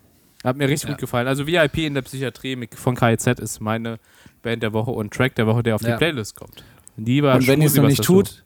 Hat 0.47 0.57
mir 0.57 0.67
richtig 0.69 0.89
Ja. 0.89 0.95
gut 0.95 1.01
gefallen. 1.01 1.27
Also 1.27 1.45
VIP 1.47 1.85
in 1.85 1.93
der 1.93 2.01
Psychiatrie 2.03 2.55
mit- 2.55 2.75
von 2.75 2.95
KIZ 2.95 3.39
ist 3.39 3.59
meine 3.61 3.99
Band 4.41 4.63
der 4.63 4.73
Woche 4.73 4.91
und 4.91 5.13
Track 5.13 5.35
der 5.35 5.47
Woche, 5.47 5.63
der 5.63 5.75
auf 5.75 5.81
die 5.81 5.87
Ja. 5.89 5.97
Playlist 5.97 6.35
kommt. 6.35 6.63
Lieber 6.97 7.33
Und 7.35 7.47
wenn 7.47 7.61
ihr 7.61 7.67
es 7.67 7.75
noch 7.75 7.83
was 7.83 7.89
nicht 7.89 8.03
tut, 8.03 8.43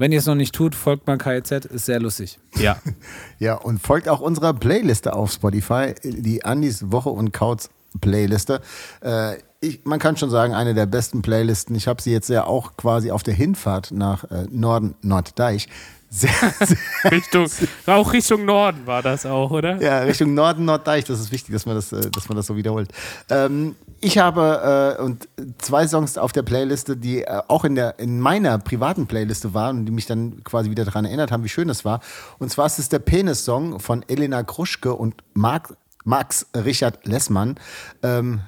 wenn 0.00 0.12
ihr 0.12 0.18
es 0.18 0.26
noch 0.26 0.34
nicht 0.34 0.54
tut, 0.54 0.74
folgt 0.74 1.06
mal 1.06 1.18
KIZ, 1.18 1.66
ist 1.66 1.84
sehr 1.84 2.00
lustig. 2.00 2.38
Ja. 2.56 2.78
Ja, 3.38 3.54
und 3.54 3.80
folgt 3.80 4.06
auch 4.06 4.20
unserer 4.20 4.52
Playliste 4.52 5.14
auf 5.14 5.32
Spotify, 5.32 5.94
die 6.02 6.44
Andis 6.44 6.92
Woche 6.92 7.08
und 7.08 7.32
Kautz 7.32 7.70
Playliste. 8.00 8.60
Äh, 9.02 9.36
ich, 9.60 9.80
man 9.84 9.98
kann 9.98 10.16
schon 10.18 10.28
sagen, 10.28 10.54
eine 10.54 10.74
der 10.74 10.84
besten 10.84 11.22
Playlisten. 11.22 11.74
Ich 11.74 11.88
habe 11.88 12.02
sie 12.02 12.12
jetzt 12.12 12.28
ja 12.28 12.44
auch 12.44 12.76
quasi 12.76 13.10
auf 13.10 13.22
der 13.22 13.32
Hinfahrt 13.32 13.92
nach 13.92 14.24
äh, 14.24 14.46
Norden, 14.50 14.94
Norddeich. 15.02 15.68
Sehr, 16.12 16.30
sehr, 16.58 17.12
Richtung, 17.12 17.46
auch 17.86 18.12
Richtung 18.12 18.44
Norden 18.44 18.84
war 18.84 19.00
das 19.00 19.24
auch, 19.24 19.52
oder? 19.52 19.80
ja, 19.80 20.00
Richtung 20.00 20.34
Norden, 20.34 20.64
Norddeich. 20.64 21.04
Das 21.04 21.20
ist 21.20 21.30
wichtig, 21.30 21.52
dass 21.52 21.66
man 21.66 21.76
das, 21.76 21.92
äh, 21.92 22.10
dass 22.10 22.28
man 22.28 22.36
das 22.36 22.48
so 22.48 22.56
wiederholt. 22.56 22.90
Ähm, 23.28 23.76
ich 24.00 24.18
habe 24.18 24.96
äh, 24.98 25.02
und 25.02 25.28
zwei 25.58 25.86
Songs 25.86 26.16
auf 26.16 26.32
der 26.32 26.42
Playliste, 26.42 26.96
die 26.96 27.22
äh, 27.22 27.42
auch 27.48 27.64
in, 27.64 27.74
der, 27.74 27.98
in 27.98 28.20
meiner 28.20 28.58
privaten 28.58 29.06
Playliste 29.06 29.52
waren 29.54 29.80
und 29.80 29.86
die 29.86 29.92
mich 29.92 30.06
dann 30.06 30.42
quasi 30.44 30.70
wieder 30.70 30.84
daran 30.84 31.04
erinnert 31.04 31.30
haben, 31.30 31.44
wie 31.44 31.48
schön 31.48 31.68
das 31.68 31.84
war. 31.84 32.00
Und 32.38 32.50
zwar 32.50 32.66
ist 32.66 32.78
es 32.78 32.88
der 32.88 32.98
Penis-Song 32.98 33.80
von 33.80 34.04
Elena 34.08 34.42
Kruschke 34.42 34.94
und 34.94 35.22
Mark, 35.34 35.76
Max 36.04 36.46
Richard 36.54 37.06
Lessmann. 37.06 37.56
Ähm, 38.02 38.40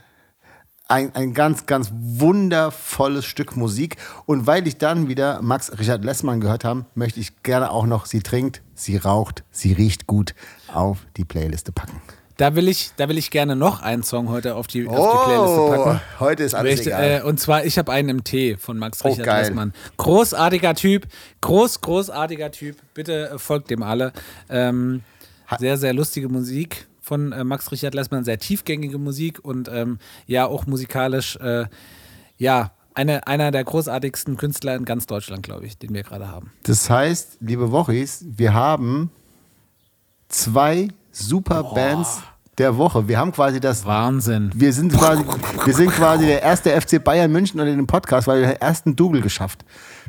ein, 0.88 1.14
ein 1.14 1.32
ganz, 1.32 1.66
ganz 1.66 1.90
wundervolles 1.92 3.24
Stück 3.24 3.56
Musik. 3.56 3.96
Und 4.26 4.46
weil 4.46 4.66
ich 4.66 4.78
dann 4.78 5.08
wieder 5.08 5.40
Max 5.42 5.78
Richard 5.78 6.04
Lessmann 6.04 6.40
gehört 6.40 6.64
habe, 6.64 6.86
möchte 6.94 7.20
ich 7.20 7.42
gerne 7.42 7.70
auch 7.70 7.86
noch 7.86 8.06
Sie 8.06 8.20
trinkt, 8.20 8.62
sie 8.74 8.96
raucht, 8.96 9.44
sie 9.50 9.72
riecht 9.72 10.06
gut 10.06 10.34
auf 10.72 10.98
die 11.16 11.24
Playliste 11.24 11.72
packen. 11.72 12.00
Da 12.42 12.56
will 12.56 12.66
ich, 12.66 12.90
da 12.96 13.08
will 13.08 13.18
ich 13.18 13.30
gerne 13.30 13.54
noch 13.54 13.82
einen 13.82 14.02
Song 14.02 14.28
heute 14.28 14.56
auf 14.56 14.66
die, 14.66 14.88
auf 14.88 14.96
die 14.96 15.24
Playliste 15.28 15.76
packen. 15.84 16.00
Oh, 16.18 16.18
heute 16.18 16.42
ist 16.42 16.54
alles 16.56 16.72
Richtig, 16.72 16.88
egal. 16.88 17.20
äh, 17.20 17.22
und 17.22 17.38
zwar, 17.38 17.64
ich 17.64 17.78
habe 17.78 17.92
einen 17.92 18.08
im 18.08 18.24
Tee 18.24 18.56
von 18.56 18.78
Max 18.78 19.04
Oh, 19.04 19.10
Richard 19.10 19.26
geil. 19.26 19.44
Lessmann. 19.44 19.72
Großartiger 19.96 20.74
Typ, 20.74 21.06
groß, 21.40 21.82
großartiger 21.82 22.50
Typ. 22.50 22.78
Bitte 22.94 23.30
äh, 23.30 23.38
folgt 23.38 23.70
dem 23.70 23.84
alle. 23.84 24.12
Ähm, 24.48 25.04
sehr, 25.60 25.76
sehr 25.76 25.94
lustige 25.94 26.28
Musik 26.28 26.88
von 27.00 27.30
äh, 27.30 27.44
Max 27.44 27.70
Richard 27.70 27.94
Lessmann, 27.94 28.24
sehr 28.24 28.40
tiefgängige 28.40 28.98
Musik 28.98 29.38
und 29.44 29.68
ähm, 29.72 30.00
ja, 30.26 30.44
auch 30.46 30.66
musikalisch, 30.66 31.36
äh, 31.36 31.66
ja, 32.38 32.72
eine, 32.94 33.24
einer 33.28 33.52
der 33.52 33.62
großartigsten 33.62 34.36
Künstler 34.36 34.74
in 34.74 34.84
ganz 34.84 35.06
Deutschland, 35.06 35.44
glaube 35.44 35.66
ich, 35.66 35.78
den 35.78 35.94
wir 35.94 36.02
gerade 36.02 36.26
haben. 36.26 36.50
Das 36.64 36.90
heißt, 36.90 37.36
liebe 37.38 37.70
Wochis, 37.70 38.24
wir 38.28 38.52
haben 38.52 39.12
zwei 40.28 40.88
super 41.12 41.62
Bands 41.62 42.20
der 42.58 42.76
Woche. 42.76 43.08
Wir 43.08 43.18
haben 43.18 43.32
quasi 43.32 43.60
das 43.60 43.84
Wahnsinn. 43.86 44.50
Wir 44.54 44.72
sind 44.72 44.92
quasi, 44.92 45.24
wir 45.64 45.74
sind 45.74 45.90
quasi 45.90 46.26
der 46.26 46.42
erste 46.42 46.78
FC 46.80 47.02
Bayern 47.02 47.30
München 47.32 47.58
unter 47.60 47.74
dem 47.74 47.86
Podcast, 47.86 48.26
weil 48.26 48.40
wir 48.42 48.48
den 48.48 48.60
ersten 48.60 48.94
Double 48.96 49.20
geschafft. 49.22 49.64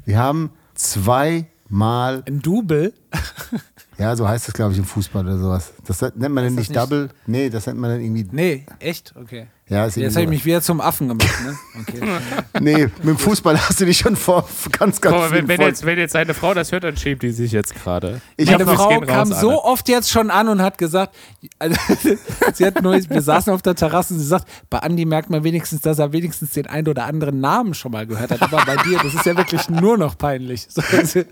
Wir 0.05 0.19
haben 0.19 0.51
zweimal, 0.75 2.23
Ein 2.27 2.41
Double? 2.41 2.93
ja, 3.97 4.15
so 4.15 4.27
heißt 4.27 4.47
das, 4.47 4.53
glaube 4.53 4.73
ich, 4.73 4.77
im 4.79 4.85
Fußball 4.85 5.23
oder 5.25 5.37
sowas. 5.37 5.73
Das 5.85 6.01
nennt 6.01 6.17
man 6.19 6.43
dann 6.43 6.55
nicht 6.55 6.69
nicht- 6.69 6.75
Double. 6.81 7.09
Nee, 7.25 7.49
das 7.49 7.65
nennt 7.67 7.79
man 7.79 7.91
dann 7.91 8.01
irgendwie. 8.01 8.27
Nee, 8.31 8.65
echt? 8.79 9.13
Okay. 9.15 9.47
Ja, 9.73 9.87
ist 9.87 9.97
Jetzt 9.97 10.15
habe 10.15 10.25
ich 10.25 10.29
mich 10.29 10.45
wieder 10.45 10.61
zum 10.61 10.79
Affen 10.81 11.07
gemacht, 11.07 11.33
ne? 11.43 11.57
Okay. 11.81 12.07
Nee, 12.59 12.83
mit 12.83 13.07
dem 13.07 13.17
Fußball 13.17 13.59
hast 13.59 13.81
du 13.81 13.85
dich 13.85 13.97
schon 13.97 14.15
vor 14.15 14.47
ganz, 14.71 15.01
ganz 15.01 15.15
mal, 15.15 15.31
wenn, 15.31 15.47
wenn, 15.47 15.59
jetzt, 15.59 15.83
wenn 15.83 15.97
jetzt 15.97 16.15
eine 16.15 16.35
Frau 16.35 16.53
das 16.53 16.71
hört, 16.71 16.83
dann 16.83 16.95
schämt 16.95 17.23
die 17.23 17.31
sich 17.31 17.51
jetzt 17.51 17.73
gerade. 17.73 18.21
Ich 18.37 18.51
Meine 18.51 18.67
Frau 18.67 18.91
raus, 18.91 19.07
kam 19.07 19.31
Anne. 19.31 19.35
so 19.35 19.63
oft 19.63 19.89
jetzt 19.89 20.11
schon 20.11 20.29
an 20.29 20.47
und 20.47 20.61
hat 20.61 20.77
gesagt, 20.77 21.15
also, 21.57 21.75
sie 22.53 22.65
hat 22.65 22.83
neulich, 22.83 23.09
wir 23.09 23.23
saßen 23.23 23.51
auf 23.51 23.63
der 23.63 23.73
Terrasse 23.73 24.13
und 24.13 24.19
sie 24.19 24.27
sagt, 24.27 24.47
bei 24.69 24.77
Andi 24.77 25.05
merkt 25.05 25.31
man 25.31 25.43
wenigstens, 25.43 25.81
dass 25.81 25.97
er 25.97 26.13
wenigstens 26.13 26.51
den 26.51 26.67
einen 26.67 26.87
oder 26.87 27.05
anderen 27.05 27.39
Namen 27.39 27.73
schon 27.73 27.91
mal 27.91 28.05
gehört 28.05 28.29
hat. 28.29 28.43
Aber 28.43 28.63
bei 28.65 28.75
dir, 28.83 28.99
das 29.01 29.15
ist 29.15 29.25
ja 29.25 29.35
wirklich 29.35 29.69
nur 29.69 29.97
noch 29.97 30.17
peinlich. 30.17 30.67
So, 30.73 30.81
also, 30.95 31.23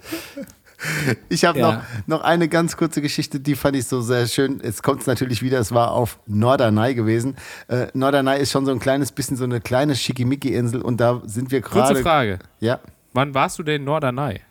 Ich 1.30 1.46
habe 1.46 1.60
Ja. 1.60 1.72
noch, 2.08 2.18
noch 2.20 2.22
eine 2.24 2.48
ganz 2.48 2.76
kurze 2.78 3.02
Geschichte, 3.02 3.40
die 3.40 3.56
fand 3.56 3.76
ich 3.76 3.86
so 3.88 4.02
sehr 4.02 4.28
schön. 4.28 4.62
Jetzt 4.64 4.84
kommt 4.84 5.02
es 5.02 5.08
natürlich 5.08 5.42
wieder, 5.42 5.60
es 5.60 5.72
war 5.72 5.92
auf 5.92 6.20
Norderney 6.28 6.94
gewesen. 6.96 7.36
Äh, 7.68 7.88
Norderney 7.94 8.40
ist 8.40 8.52
schon 8.52 8.66
so 8.66 8.72
ein 8.72 8.80
kleines 8.80 9.12
bisschen 9.12 9.38
so 9.38 9.44
eine 9.44 9.62
kleine 9.62 9.96
Schickimicki-Insel 9.96 10.82
und 10.82 10.98
da 11.02 11.22
sind 11.26 11.52
wir 11.52 11.62
gerade. 11.62 11.88
Kurze 11.88 12.02
Frage. 12.04 12.40
Ja. 12.60 12.80
Wann 13.14 13.34
warst 13.34 13.60
du 13.60 13.64
denn 13.64 13.76
in 13.82 13.84
Norderney? 13.86 14.42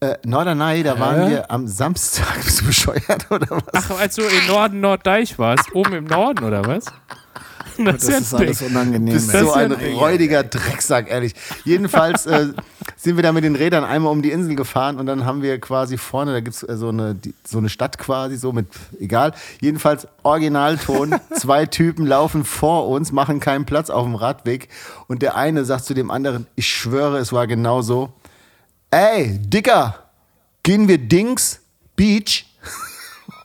Äh, 0.00 0.16
Norderney, 0.26 0.82
da 0.82 0.98
waren 0.98 1.30
wir 1.30 1.50
am 1.50 1.66
Samstag. 1.68 2.34
Bist 2.44 2.60
du 2.60 2.66
bescheuert 2.66 3.30
oder 3.30 3.46
was? 3.50 3.62
Ach, 3.90 3.90
als 4.00 4.16
du 4.16 4.22
in 4.22 4.46
Norden 4.48 4.80
Norddeich 4.80 5.38
warst, 5.38 5.74
oben 5.74 5.92
im 5.94 6.04
Norden 6.04 6.44
oder 6.44 6.64
was? 6.66 6.86
Das, 7.76 8.06
das 8.06 8.20
ist 8.20 8.34
alles 8.34 8.62
unangenehm. 8.62 9.14
bist 9.14 9.34
ey. 9.34 9.40
so 9.40 9.52
ein- 9.52 9.72
räudiger 9.72 10.44
Drecksack, 10.44 11.10
ehrlich. 11.10 11.34
Jedenfalls 11.64 12.24
äh, 12.26 12.48
sind 12.96 13.16
wir 13.16 13.22
da 13.22 13.32
mit 13.32 13.44
den 13.44 13.56
Rädern 13.56 13.84
einmal 13.84 14.12
um 14.12 14.22
die 14.22 14.30
Insel 14.30 14.54
gefahren 14.56 14.98
und 14.98 15.06
dann 15.06 15.24
haben 15.24 15.42
wir 15.42 15.60
quasi 15.60 15.98
vorne, 15.98 16.32
da 16.32 16.40
gibt 16.40 16.54
es 16.54 16.60
so, 16.60 16.88
eine, 16.88 17.16
so 17.46 17.58
eine 17.58 17.68
Stadt 17.68 17.98
quasi, 17.98 18.36
so 18.36 18.52
mit, 18.52 18.66
egal. 19.00 19.32
Jedenfalls 19.60 20.08
Originalton, 20.22 21.14
zwei 21.34 21.66
Typen 21.66 22.06
laufen 22.06 22.44
vor 22.44 22.88
uns, 22.88 23.12
machen 23.12 23.40
keinen 23.40 23.64
Platz 23.64 23.90
auf 23.90 24.04
dem 24.04 24.14
Radweg 24.14 24.68
und 25.06 25.22
der 25.22 25.36
eine 25.36 25.64
sagt 25.64 25.84
zu 25.84 25.94
dem 25.94 26.10
anderen, 26.10 26.46
ich 26.54 26.68
schwöre, 26.68 27.18
es 27.18 27.32
war 27.32 27.46
genau 27.46 27.82
so, 27.82 28.12
ey, 28.90 29.38
Dicker, 29.38 29.98
gehen 30.62 30.88
wir 30.88 30.98
Dings, 30.98 31.60
Beach? 31.96 32.46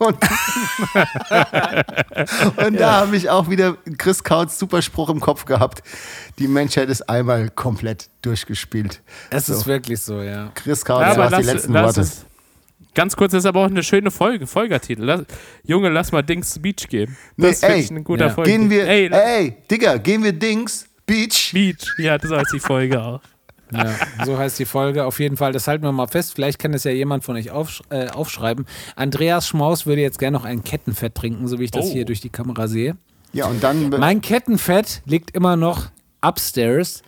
Und, 0.00 0.16
und 2.56 2.80
da 2.80 3.02
habe 3.02 3.18
ich 3.18 3.28
auch 3.28 3.50
wieder 3.50 3.76
Chris 3.98 4.24
Kautz 4.24 4.58
super 4.58 4.80
Spruch 4.80 5.10
im 5.10 5.20
Kopf 5.20 5.44
gehabt. 5.44 5.82
Die 6.38 6.48
Menschheit 6.48 6.88
ist 6.88 7.02
einmal 7.02 7.50
komplett 7.50 8.08
durchgespielt. 8.22 9.02
Es 9.28 9.50
ist 9.50 9.66
wirklich 9.66 10.00
so, 10.00 10.22
ja. 10.22 10.52
Chris 10.54 10.86
Kautz, 10.86 11.02
Ja, 11.02 11.18
hast 11.30 11.36
die 11.38 11.42
letzten 11.42 11.74
lass 11.74 11.96
Worte. 11.96 12.00
es. 12.00 12.24
Ganz 12.94 13.14
kurz, 13.14 13.32
das 13.32 13.40
ist 13.44 13.46
aber 13.46 13.60
auch 13.60 13.66
eine 13.66 13.82
schöne 13.82 14.10
Folge, 14.10 14.46
Folgertitel. 14.46 15.02
Lass, 15.02 15.24
Junge, 15.64 15.90
lass 15.90 16.12
mal 16.12 16.22
Dings 16.22 16.58
Beach 16.58 16.88
gehen. 16.88 17.14
Das 17.36 17.60
Nee, 17.60 17.68
ey, 17.68 17.80
ich 17.80 17.90
ein 17.90 18.02
guter 18.02 18.28
ja. 18.28 18.32
Folge. 18.32 18.50
Gehen 18.50 18.70
wir, 18.70 18.88
Ey, 18.88 19.10
ey, 19.12 19.54
Digga, 19.70 19.98
gehen 19.98 20.24
wir 20.24 20.32
Dings, 20.32 20.86
Beach. 21.04 21.50
Beach. 21.52 21.92
Ja, 21.98 22.16
das 22.16 22.30
heißt 22.30 22.54
die 22.54 22.60
Folge 22.60 23.02
auch. 23.02 23.20
Ja, 23.72 23.94
so 24.26 24.36
heißt 24.38 24.58
die 24.58 24.64
Folge. 24.64 25.04
Auf 25.04 25.20
jeden 25.20 25.36
Fall, 25.36 25.52
das 25.52 25.68
halten 25.68 25.84
wir 25.84 25.92
mal 25.92 26.06
fest. 26.08 26.34
Vielleicht 26.34 26.58
kann 26.58 26.72
das 26.72 26.84
ja 26.84 26.90
jemand 26.90 27.24
von 27.24 27.36
euch 27.36 27.50
aufsch 27.50 27.82
äh, 27.90 28.08
aufschreiben. 28.08 28.66
Andreas 28.96 29.46
Schmaus 29.48 29.86
würde 29.86 30.02
jetzt 30.02 30.18
gerne 30.18 30.36
noch 30.36 30.44
ein 30.44 30.64
Kettenfett 30.64 31.14
trinken, 31.14 31.46
so 31.48 31.58
wie 31.58 31.64
ich 31.64 31.70
das 31.70 31.86
Oh. 31.86 31.92
hier 31.92 32.04
durch 32.04 32.20
die 32.20 32.30
Kamera 32.30 32.66
sehe. 32.68 32.96
Ja, 33.32 33.46
und 33.46 33.62
dann. 33.62 33.90
Mein 33.90 34.20
Kettenfett 34.20 35.02
liegt 35.06 35.30
immer 35.36 35.56
noch 35.56 35.86
upstairs, 36.20 37.02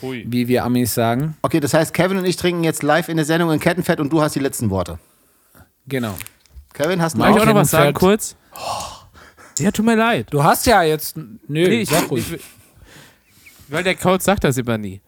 Pfui. 0.00 0.24
wie 0.28 0.48
wir 0.48 0.64
Amis 0.64 0.92
sagen. 0.94 1.36
Okay, 1.42 1.60
das 1.60 1.72
heißt, 1.74 1.94
Kevin 1.94 2.18
und 2.18 2.24
ich 2.24 2.36
trinken 2.36 2.64
jetzt 2.64 2.82
live 2.82 3.08
in 3.08 3.16
der 3.16 3.24
Sendung 3.26 3.50
ein 3.50 3.60
Kettenfett 3.60 4.00
und 4.00 4.12
du 4.12 4.20
hast 4.20 4.34
die 4.34 4.40
letzten 4.40 4.70
Worte. 4.70 4.98
Genau. 5.86 6.14
Kevin, 6.74 7.00
hast 7.00 7.14
du 7.16 7.20
Darf 7.20 7.34
ich 7.36 7.42
auch 7.42 7.46
noch 7.46 7.54
was 7.54 7.70
sagen, 7.70 7.94
kurz? 7.94 8.36
Ja, 9.58 9.70
tut 9.70 9.84
mir 9.86 9.96
leid. 9.96 10.26
Du 10.30 10.42
hast 10.42 10.66
ja 10.66 10.82
jetzt. 10.82 11.16
Nö, 11.16 11.26
Nee, 11.48 11.80
ich, 11.82 11.88
sag 11.88 12.10
ruhig. 12.10 12.32
ich, 12.32 12.40
weil 13.68 13.82
der 13.84 13.94
Couch 13.94 14.22
sagt 14.22 14.44
das 14.44 14.56
immer 14.56 14.78
nie. 14.78 15.00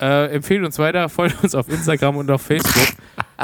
Äh, 0.00 0.34
empfehlt 0.34 0.64
uns 0.64 0.78
weiter, 0.78 1.08
folgt 1.08 1.42
uns 1.42 1.54
auf 1.54 1.68
Instagram 1.68 2.16
und 2.16 2.30
auf 2.30 2.42
Facebook. 2.42 2.88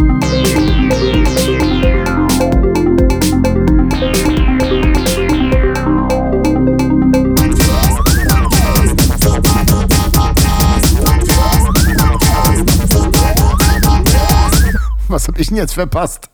Was 15.09 15.29
hab 15.29 15.39
ich 15.39 15.49
denn 15.49 15.57
jetzt 15.57 15.75
verpasst? 15.75 16.29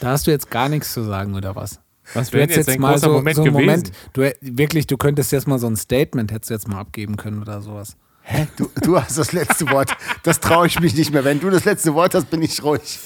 Da 0.00 0.08
hast 0.10 0.26
du 0.26 0.30
jetzt 0.30 0.50
gar 0.50 0.68
nichts 0.68 0.92
zu 0.92 1.02
sagen, 1.02 1.34
oder 1.34 1.56
was? 1.56 1.80
Was 2.12 2.30
Du 2.30 2.34
wäre 2.34 2.42
hättest 2.42 2.56
jetzt 2.58 2.66
jetzt 2.68 2.76
ein 2.76 2.80
mal 2.82 2.92
großer 2.92 3.06
so, 3.06 3.12
Moment 3.12 3.36
so 3.36 3.42
einen 3.42 3.52
gewesen? 3.52 3.66
Moment, 3.66 3.92
du 4.12 4.32
wirklich, 4.40 4.86
du 4.86 4.96
könntest 4.96 5.32
jetzt 5.32 5.48
mal 5.48 5.58
so 5.58 5.66
ein 5.66 5.76
Statement 5.76 6.30
hättest 6.32 6.50
du 6.50 6.54
jetzt 6.54 6.68
mal 6.68 6.80
abgeben 6.80 7.16
können 7.16 7.40
oder 7.40 7.62
sowas. 7.62 7.96
Hä? 8.22 8.46
Du, 8.56 8.70
du 8.82 9.00
hast 9.00 9.18
das 9.18 9.32
letzte 9.32 9.68
Wort. 9.70 9.94
Das 10.22 10.40
traue 10.40 10.66
ich 10.66 10.80
mich 10.80 10.94
nicht 10.94 11.12
mehr. 11.12 11.24
Wenn 11.24 11.40
du 11.40 11.50
das 11.50 11.64
letzte 11.64 11.94
Wort 11.94 12.14
hast, 12.14 12.30
bin 12.30 12.42
ich 12.42 12.62
ruhig. 12.62 12.98